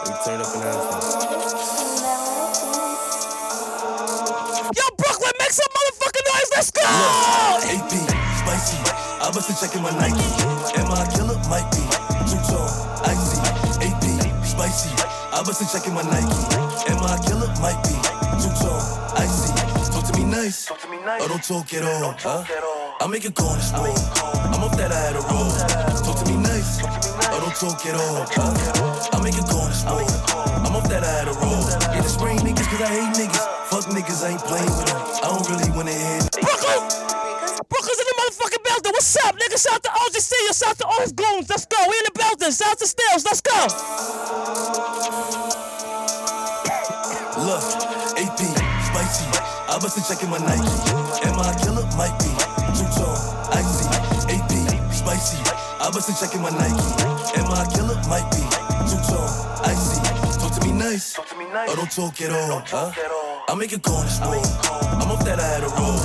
[0.00, 0.62] We turned up an
[4.74, 6.50] Yo, Brooklyn, make some motherfucking noise.
[6.56, 6.80] Let's go!
[6.86, 8.05] AP, spicy.
[9.26, 10.22] I must have checking my Nike.
[10.78, 11.34] Am I a killer?
[11.50, 11.82] Might be.
[12.30, 12.70] Two tone,
[13.10, 13.42] icy.
[13.82, 14.06] AP,
[14.46, 14.94] spicy.
[15.34, 16.30] I must have checking my Nike.
[16.86, 17.50] Am I a killer?
[17.58, 17.98] Might be.
[18.38, 18.86] Two tone,
[19.18, 19.50] icy.
[19.90, 20.70] Talk to me nice.
[20.70, 22.14] Oh, or oh, don't talk at all.
[22.22, 22.46] Huh?
[23.02, 23.98] I make a corner sport.
[24.54, 25.50] I'm off that I had a roll.
[26.06, 26.78] Talk to me nice.
[26.86, 28.30] Or don't talk at all.
[28.30, 29.10] Huh?
[29.10, 30.06] I make a corner sport.
[30.62, 31.66] I'm off that I had a roll.
[31.90, 33.42] Yeah, the spring niggas cause I hate niggas.
[33.74, 35.02] Fuck niggas, I ain't playing with them.
[35.18, 37.15] I don't really wanna hear.
[37.68, 37.70] Brooklyn!
[37.70, 38.92] Brooklyn's in the motherfucking building.
[38.92, 39.58] What's up, nigga?
[39.58, 40.32] Shout out to OGC.
[40.54, 41.48] Shout out to Old Goons.
[41.50, 41.76] Let's go.
[41.88, 42.52] We in the building.
[42.52, 43.24] Shout out to Stills.
[43.24, 43.54] Let's go.
[47.46, 47.62] Look,
[48.18, 48.38] AP,
[48.86, 49.26] spicy.
[49.68, 50.68] I must have checking my Nike.
[51.26, 51.84] Am I a killer?
[51.96, 52.26] Might be.
[52.74, 53.18] Two tone,
[53.52, 53.86] icy.
[54.32, 54.50] AP,
[54.92, 55.38] spicy.
[55.80, 56.88] I must have checking my Nike.
[57.38, 57.96] Am I a killer?
[58.08, 58.42] Might be.
[58.88, 59.45] Tone, icy.
[60.76, 61.72] Talk to me nice.
[61.72, 62.60] Or don't talk at all.
[62.66, 62.92] Huh?
[63.48, 64.46] I make a corner sport.
[65.00, 65.96] I'm off that I had a roll.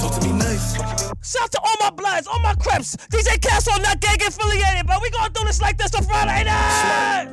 [0.00, 0.74] Talk to me nice.
[1.22, 2.96] Shout out to all my bloods, all my Crips.
[3.12, 7.28] DJ Castle not gang affiliated, but we gonna do this like this on Friday night.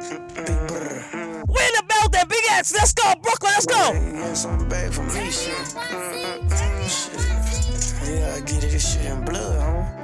[0.00, 2.72] We in the building, big ass.
[2.72, 3.52] Let's go, Brooklyn.
[3.52, 3.92] Let's go.
[3.92, 5.54] Yeah, something back from me, shit.
[6.88, 7.20] Shit.
[8.08, 9.97] Yeah, I get it, this shit in blood, huh?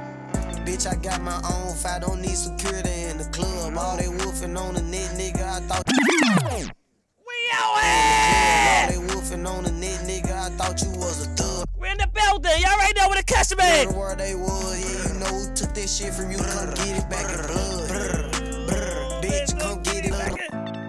[0.65, 3.77] Bitch, I got my own fight, don't need security in the club.
[3.77, 5.83] All they wolfing on the net, nigga, I thought.
[5.87, 11.67] We out All they wolfing on the net, nigga, I thought you was a thug.
[11.77, 12.51] We're in the building.
[12.61, 13.95] Y'all right now with the catch me.
[13.95, 17.09] Where they was, yeah, you know who took that shit from you, come get it
[17.11, 17.87] back in blood.
[17.87, 20.33] Brr, brr, bitch, come get it back.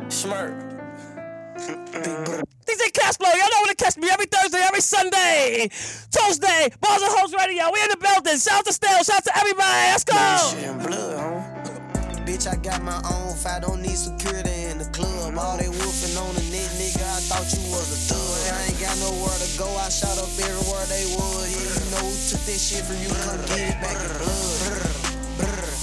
[0.08, 0.75] Smurf.
[1.56, 5.68] DJ Cashflow, y'all know when to catch me every Thursday, every Sunday,
[6.12, 7.72] Tuesday, Bars and Hoops Radio.
[7.72, 8.38] We in the building.
[8.38, 9.88] Shout out to Stale, shout out to everybody.
[9.88, 10.12] Let's go.
[12.28, 15.38] Bitch, I got my own fight, don't need security in the club.
[15.38, 18.52] All they wolfing on the net, nigga, I thought you was a thug.
[18.52, 21.48] I ain't got nowhere to go, I shot up everywhere they would.
[21.48, 24.95] Yeah, you know who took that shit from you, come get it back in blood.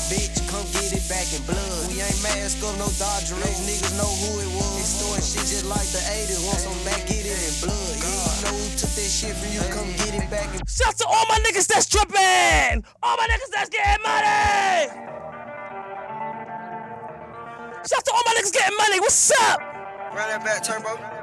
[0.10, 1.88] Brr, brr, bitch, come get it back in blood.
[1.88, 4.80] We ain't mask up, no Dodger Race, niggas know who it was.
[4.80, 7.96] Extorting shit just like the 80s, want some back, get it in blood.
[8.00, 10.88] Yeah, you know who took that shit from you, come get it back in Shout
[10.88, 12.84] out to all my niggas that's tripping.
[13.04, 14.92] All my niggas that's getting money.
[17.84, 19.00] Shout out to all my niggas getting money.
[19.00, 19.60] What's up?
[20.14, 21.23] Run that back, turbo.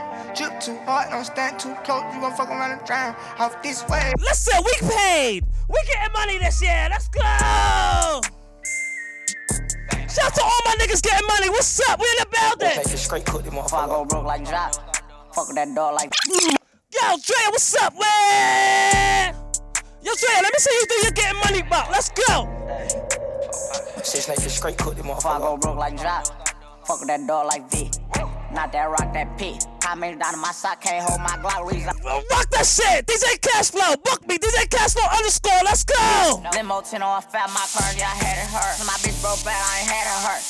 [0.35, 2.03] Drip too hard, don't stand too close.
[2.13, 4.13] You gon' fuck around and drown off this way.
[4.17, 5.43] Listen, we paid.
[5.67, 6.87] We getting money this year.
[6.89, 7.21] Let's go.
[10.07, 11.49] Shout out to all my niggas getting money.
[11.49, 11.99] What's up?
[11.99, 12.75] We in the building.
[12.75, 13.83] Take the straight cook them motherfucker.
[13.83, 14.73] I go broke like Jock.
[15.33, 16.13] Fuck with that dog like.
[16.33, 19.35] Yo, Dre, what's up, man?
[20.01, 21.89] Yo, Dre, let me see you do your getting money back.
[21.91, 22.47] Let's go.
[24.03, 25.35] Six niggas straight cook them motherfucker.
[25.35, 26.25] I go broke like Jock.
[26.85, 27.91] Fuck with that dog like V.
[28.53, 29.57] Not that rock, that P.
[29.81, 31.35] How many down my sock can't hold my
[31.65, 31.93] reason.
[32.05, 33.05] Rock that shit.
[33.05, 34.01] DJ Cashflow.
[34.03, 34.37] Book me.
[34.37, 35.61] DJ Cashflow underscore.
[35.65, 36.43] Let's go.
[36.53, 38.85] Limo 10 on fat, my car, yeah, I had it hurt.
[38.85, 40.41] My bitch broke back, I ain't had it hurt.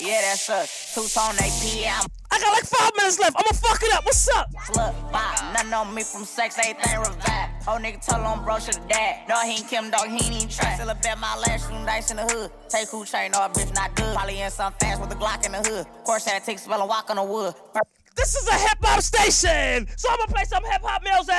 [0.00, 0.94] Yeah, that's us.
[0.94, 2.06] Two tone APM.
[2.32, 3.36] I got like five minutes left.
[3.36, 4.04] I'ma fuck it up.
[4.04, 4.48] What's up?
[4.74, 7.50] Look, bop, nothing on me from sex, everything revive.
[7.68, 9.28] Old nigga told on bro should dad.
[9.28, 10.74] No, he ain't Kim, dog, he ain't even try.
[10.74, 12.50] Still a bet my last shooting dice in the hood.
[12.68, 14.14] Take who chain, no, a bitch not good.
[14.14, 15.86] Probably in some fast with a Glock in the hood.
[16.04, 17.54] Course had to take spell and walk on the wood.
[18.20, 21.32] This is a hip hop station, so I'm gonna play some hip hop music.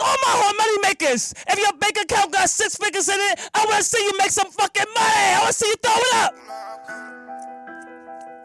[0.00, 1.34] All my home money makers.
[1.46, 4.50] If your bank account got six figures in it, I wanna see you make some
[4.50, 5.28] fucking money.
[5.36, 6.34] I wanna see you throw it up.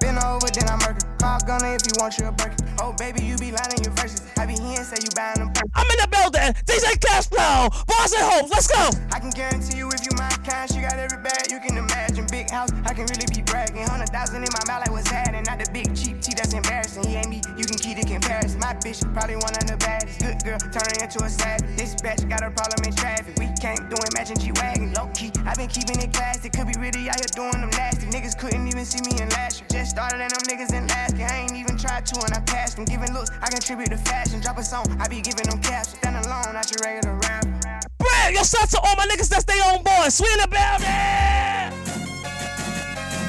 [0.02, 1.00] Been over, then I murder.
[1.18, 2.58] Call gunner if you want you a burger.
[2.82, 4.28] Oh, baby, you be lying your verses.
[4.38, 5.54] I be here and say you buying them.
[5.76, 6.54] I'm in the building.
[6.70, 8.52] DJ Cashflow, Bars and Hoops.
[8.52, 8.90] Let's go.
[9.12, 12.26] I can guarantee you if you my kind, she got every bag you can imagine.
[12.30, 13.86] Big house, I can really be bragging.
[13.88, 15.44] Hundred thousand in my mouth, like what's happening?
[15.44, 17.04] Not the big cheap tea that's embarrassing.
[17.06, 18.60] He ain't me, you can keep the comparison.
[18.60, 20.20] My bitch probably one of the baddest.
[20.22, 21.78] Good girl, turning into a savage.
[21.78, 23.38] This bitch got a problem in traffic.
[23.38, 24.94] We can't do it, matching G wagon.
[24.94, 26.50] Low key, i been keeping it classy.
[26.50, 28.08] Could be really out here doing them nasty.
[28.08, 29.82] Niggas couldn't even see me in last year.
[29.82, 31.28] Just started and them niggas in last year.
[31.30, 32.86] I ain't even tried to and I passed them.
[32.86, 34.42] Giving looks, I contribute to fashion.
[34.42, 35.98] Drop a song, I be giving them caps.
[35.98, 37.80] Stand alone, not your regular rapper.
[38.00, 40.20] Brad, yo, shout to all my niggas that's their own boys.
[40.22, 40.90] We in the building.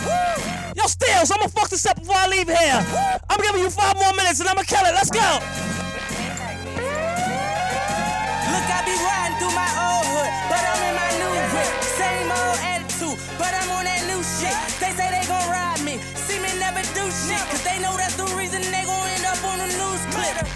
[0.06, 0.72] Woo.
[0.76, 2.80] Yo, Stills, I'ma fuck this up before I leave here.
[3.28, 4.94] I'm giving you five more minutes and I'ma kill it.
[4.94, 5.20] Let's go.
[8.52, 11.72] Look, I be riding through my old hood, but I'm in my new whip.
[11.96, 14.56] Same old attitude, but I'm on that new shit.
[14.80, 18.16] They say they gon' ride me, see me never do shit, cause they know that's
[18.16, 20.51] the reason they gon' end up on the news clip.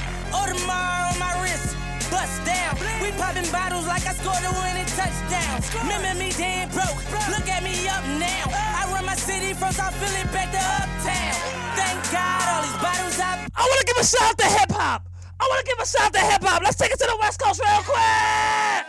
[2.47, 2.79] Down.
[3.03, 5.59] We popping bottles like I scored a winning touchdown.
[5.83, 6.31] Remember me
[6.71, 6.99] broke,
[7.35, 8.47] look at me up now.
[8.55, 11.35] I run my city from South Philly back to Uptown.
[11.75, 15.09] Thank God all these bottles I I wanna give a shout out to hip hop.
[15.41, 16.63] I wanna give a shout out to hip hop.
[16.63, 18.83] Let's take it to the West Coast real quick.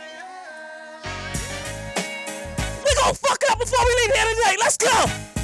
[2.86, 4.58] We gon' fuck it up before we leave here tonight.
[4.60, 5.37] Let's go.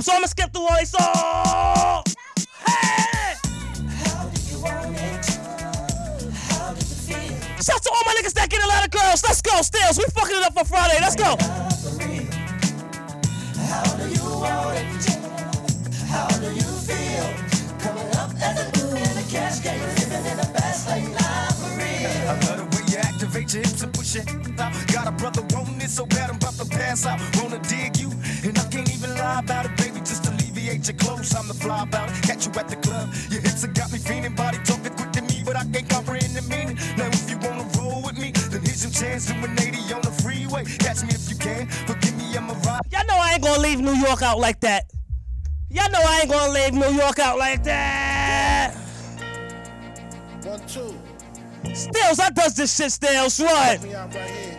[0.00, 2.16] So I'm gonna skip through all these songs.
[2.66, 3.34] Hey!
[7.60, 9.22] Shout out to all my niggas that get a lot of girls.
[9.22, 9.98] Let's go, Stills.
[9.98, 10.98] We fucking it up for Friday.
[11.00, 11.36] Let's go.
[24.92, 27.18] Got a brother wanting it so bad I'm about to pass out.
[27.42, 28.11] Wanna dig you,
[28.44, 30.00] and I can't even lie about it, baby.
[30.00, 31.34] Just alleviate your clothes.
[31.34, 32.22] I'm the fly about it.
[32.22, 33.08] Catch you at the club.
[33.30, 34.34] Your hips have got me feeling.
[34.34, 36.76] Body talking quick to me, but I can't comprehend the meaning.
[36.96, 40.10] Now if you wanna roll with me, then here's your chance doing 80 on the
[40.22, 40.64] freeway.
[40.64, 41.68] Catch me if you can.
[41.86, 42.80] Forgive me, I'm a ride.
[42.90, 44.90] Y'all know I ain't gonna leave New York out like that.
[45.70, 48.74] Y'all know I ain't gonna leave New York out like that.
[50.44, 50.98] One, two.
[51.74, 53.38] Stills, I does this shit, Stills.
[53.38, 53.82] What?
[53.82, 54.58] Me out right here,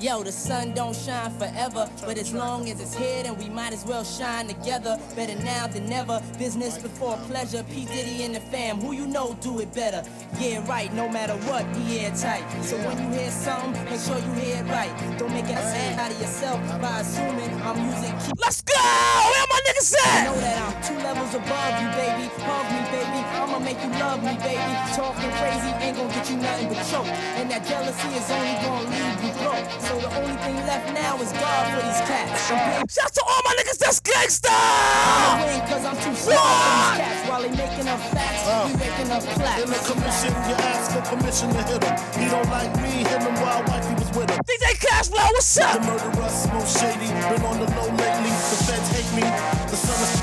[0.00, 0.22] yo.
[0.22, 3.84] The sun don't shine forever, but as long as it's here, then we might as
[3.84, 4.98] well shine together.
[5.16, 6.22] Better now than never.
[6.38, 7.64] Business before pleasure.
[7.64, 10.02] P Diddy and the fam, who you know do it better.
[10.38, 10.92] Yeah, right.
[10.94, 12.44] No matter what, be airtight.
[12.64, 15.18] So when you hear something, make sure you hear it right.
[15.18, 18.12] Don't make it a out of yourself by assuming I'm using.
[18.18, 19.47] Keep Let's go.
[19.58, 20.24] Where my niggas at?
[20.24, 22.30] Know that I'm two levels above you, baby.
[22.46, 23.20] Hug me, baby.
[23.42, 24.70] I'ma make you love me, baby.
[24.94, 27.10] Talking crazy ain't gonna get you nothing but choke.
[27.34, 29.66] And that jealousy is only gonna leave you broke.
[29.82, 32.46] So the only thing left now is God for these cats.
[32.94, 34.54] Shout to all my niggas that's gangsta.
[34.54, 37.28] I'm cause I'm too smart for these cats.
[37.28, 39.62] While they making up facts, we uh, making up plaques.
[39.66, 41.94] In the commission, you ask for permission to hit him.
[42.14, 44.40] He don't like me, hit him while wifey was with him.
[44.44, 45.80] DJ Cashflow, what's up?
[45.80, 47.08] The murderous, most shady.
[47.08, 48.30] Been on the low lately.
[48.30, 49.22] The feds hate me.
[49.22, 50.17] The of they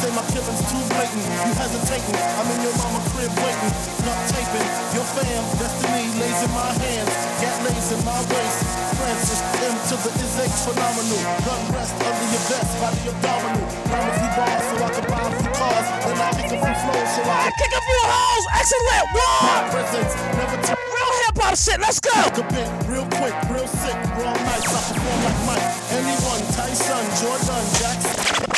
[0.00, 1.24] say my killing's too blatant.
[1.44, 2.16] You hesitating.
[2.16, 3.72] I'm in your mama crib waiting.
[4.08, 4.68] Not taping.
[4.96, 7.12] Your fam, destiny lays in my hands.
[7.36, 8.58] Gat lays in my waist.
[8.96, 11.20] Francis M to the is H phenomenal.
[11.44, 13.64] Gun rest under your vest, body abdominal.
[13.92, 15.86] Rhyme a few bars so I can buy a few cars.
[16.00, 18.44] Then I kick a few flows so I can kick a few hoes.
[18.56, 19.06] Excellent.
[19.20, 19.64] One.
[19.68, 21.76] Presence never t- Real hip hop shit.
[21.76, 22.16] Let's go.
[22.16, 24.64] a bit, real quick, real sick, real nice.
[24.64, 25.66] I perform like Mike.
[25.92, 28.49] Anyone, Tyson, Jordan, Jackson.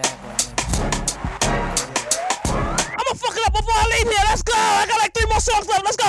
[0.00, 0.14] I'ma
[3.16, 4.22] fuck it up before I leave here.
[4.28, 4.52] Let's go.
[4.54, 5.84] I got like three more songs left.
[5.84, 6.06] Let's go.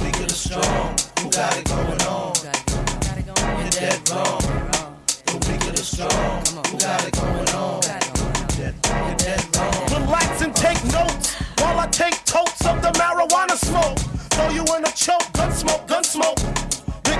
[0.00, 2.34] Weak of the strong, who got it going on?
[3.60, 4.40] You're dead wrong.
[5.26, 7.82] The weak of the strong, who got it going on?
[8.56, 9.84] You're dead wrong.
[10.00, 13.98] Relax and take notes while I take totes of the marijuana smoke.
[14.30, 16.38] Throw you in a choke, gun smoke, gun smoke.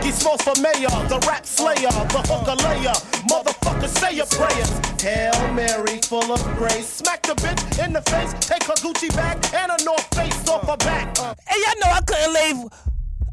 [0.04, 2.92] Biggie Smalls for mayor, the rap slayer, the hooker layer.
[3.24, 4.68] Motherfucker, say your prayers.
[5.00, 6.86] Hail Mary, full of grace.
[6.86, 10.68] Smack the bitch in the face, take her Gucci bag and a North Face off
[10.68, 11.16] her back.
[11.48, 12.68] Hey, y'all know I couldn't leave.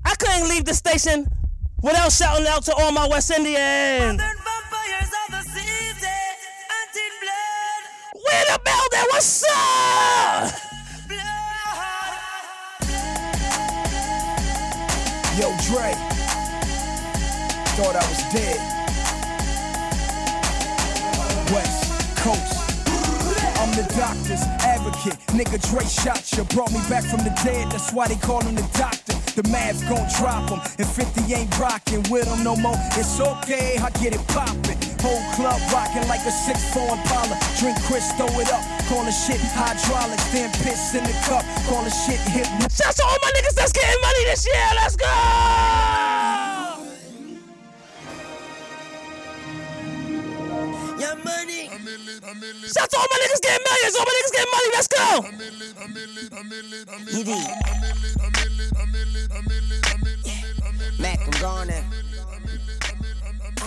[0.06, 1.28] I couldn't leave the station
[1.82, 4.22] without shouting out to all my West Indians.
[8.24, 9.08] Where the building?
[9.10, 10.54] What's up?
[15.38, 16.21] Yo, Dre.
[17.82, 18.62] Thought I was dead.
[21.50, 21.82] West
[22.22, 22.78] Coast.
[23.58, 25.18] I'm the doctor's advocate.
[25.34, 26.46] Nigga Dre shot you.
[26.54, 27.72] Brought me back from the dead.
[27.74, 29.18] That's why they call him the doctor.
[29.34, 30.62] The math gon' drop him.
[30.78, 32.78] And 50 ain't rockin' with him no more.
[32.94, 34.78] It's okay, I get it poppin'.
[35.02, 37.34] Whole club rockin' like a 6-4 Impala.
[37.58, 38.62] Drink Chris, throw it up.
[38.94, 40.30] Call the shit hydraulics.
[40.30, 41.42] Then piss in the cup.
[41.66, 42.70] Call the shit hypno.
[42.70, 44.70] Shout to all my niggas that's getting money this year.
[44.78, 46.21] Let's go.
[51.02, 51.66] Your money.
[51.66, 53.96] Shout to all my niggas getting millions.
[53.98, 54.70] All my niggas getting money.
[54.72, 55.26] Let's go.
[61.00, 62.11] Mac, I'm gone now.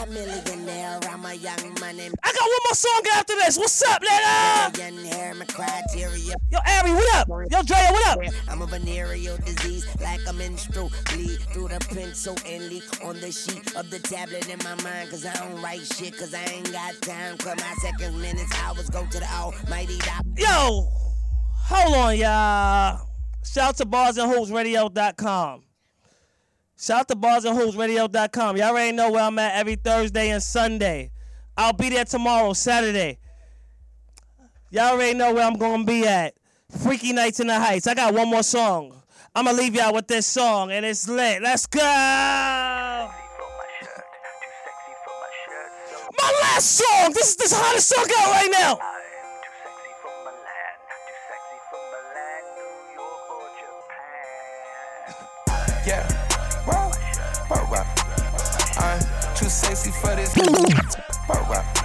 [0.04, 3.56] A millionaire, I'm a young man and I got one more song after this.
[3.56, 4.76] What's up, nigga?
[4.76, 6.34] million hair, my criteria.
[6.52, 7.28] Yo, Ari, what up?
[7.28, 8.34] Yo, Drea, what up?
[8.46, 13.32] I'm a venereal disease, like a menstrual bleed through the pencil and leak on the
[13.32, 15.08] sheet of the tablet in my mind.
[15.08, 17.38] Cause I don't write shit, cause I ain't got time.
[17.38, 19.98] Cause my seconds, minutes, hours go to the almighty.
[20.36, 20.86] Yo,
[21.64, 23.08] hold on, y'all.
[23.42, 25.63] Shout out to barsandhoopsradio.com.
[26.78, 28.56] Shout out to barsandhoopsradio.com.
[28.56, 31.10] Y'all already know where I'm at every Thursday and Sunday.
[31.56, 33.18] I'll be there tomorrow, Saturday.
[34.70, 36.34] Y'all already know where I'm gonna be at.
[36.82, 37.86] Freaky Nights in the Heights.
[37.86, 39.00] I got one more song.
[39.34, 41.42] I'm gonna leave y'all with this song, and it's lit.
[41.42, 41.80] Let's go.
[46.18, 47.12] My last song.
[47.12, 48.78] This is the hottest song out right now.
[55.86, 56.23] Yeah,
[59.34, 60.34] too sexy for this.
[61.28, 61.84] Wow, wow.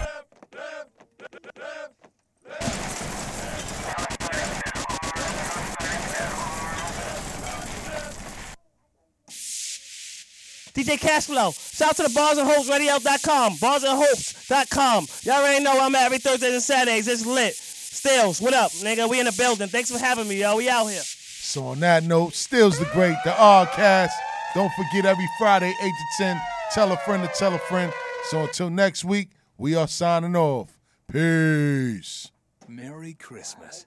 [10.74, 11.54] DJ Cashflow.
[11.76, 13.58] Shout out to the Bars and Hoops Radio.com.
[13.60, 15.08] Bars and Hoops.com.
[15.24, 17.08] Y'all already know I'm at every Thursdays and Saturdays.
[17.08, 17.54] It's lit.
[17.54, 19.10] Stills, what up, nigga?
[19.10, 19.68] We in the building.
[19.68, 20.56] Thanks for having me, yo.
[20.56, 21.02] We out here.
[21.02, 24.12] So on that note, Stills the Great, the Oddcast.
[24.56, 26.42] Don't forget every Friday, 8 to 10,
[26.74, 27.94] tell a friend to tell a friend.
[28.26, 30.80] So until next week, we are signing off.
[31.12, 32.32] Peace.
[32.68, 33.86] Merry Christmas.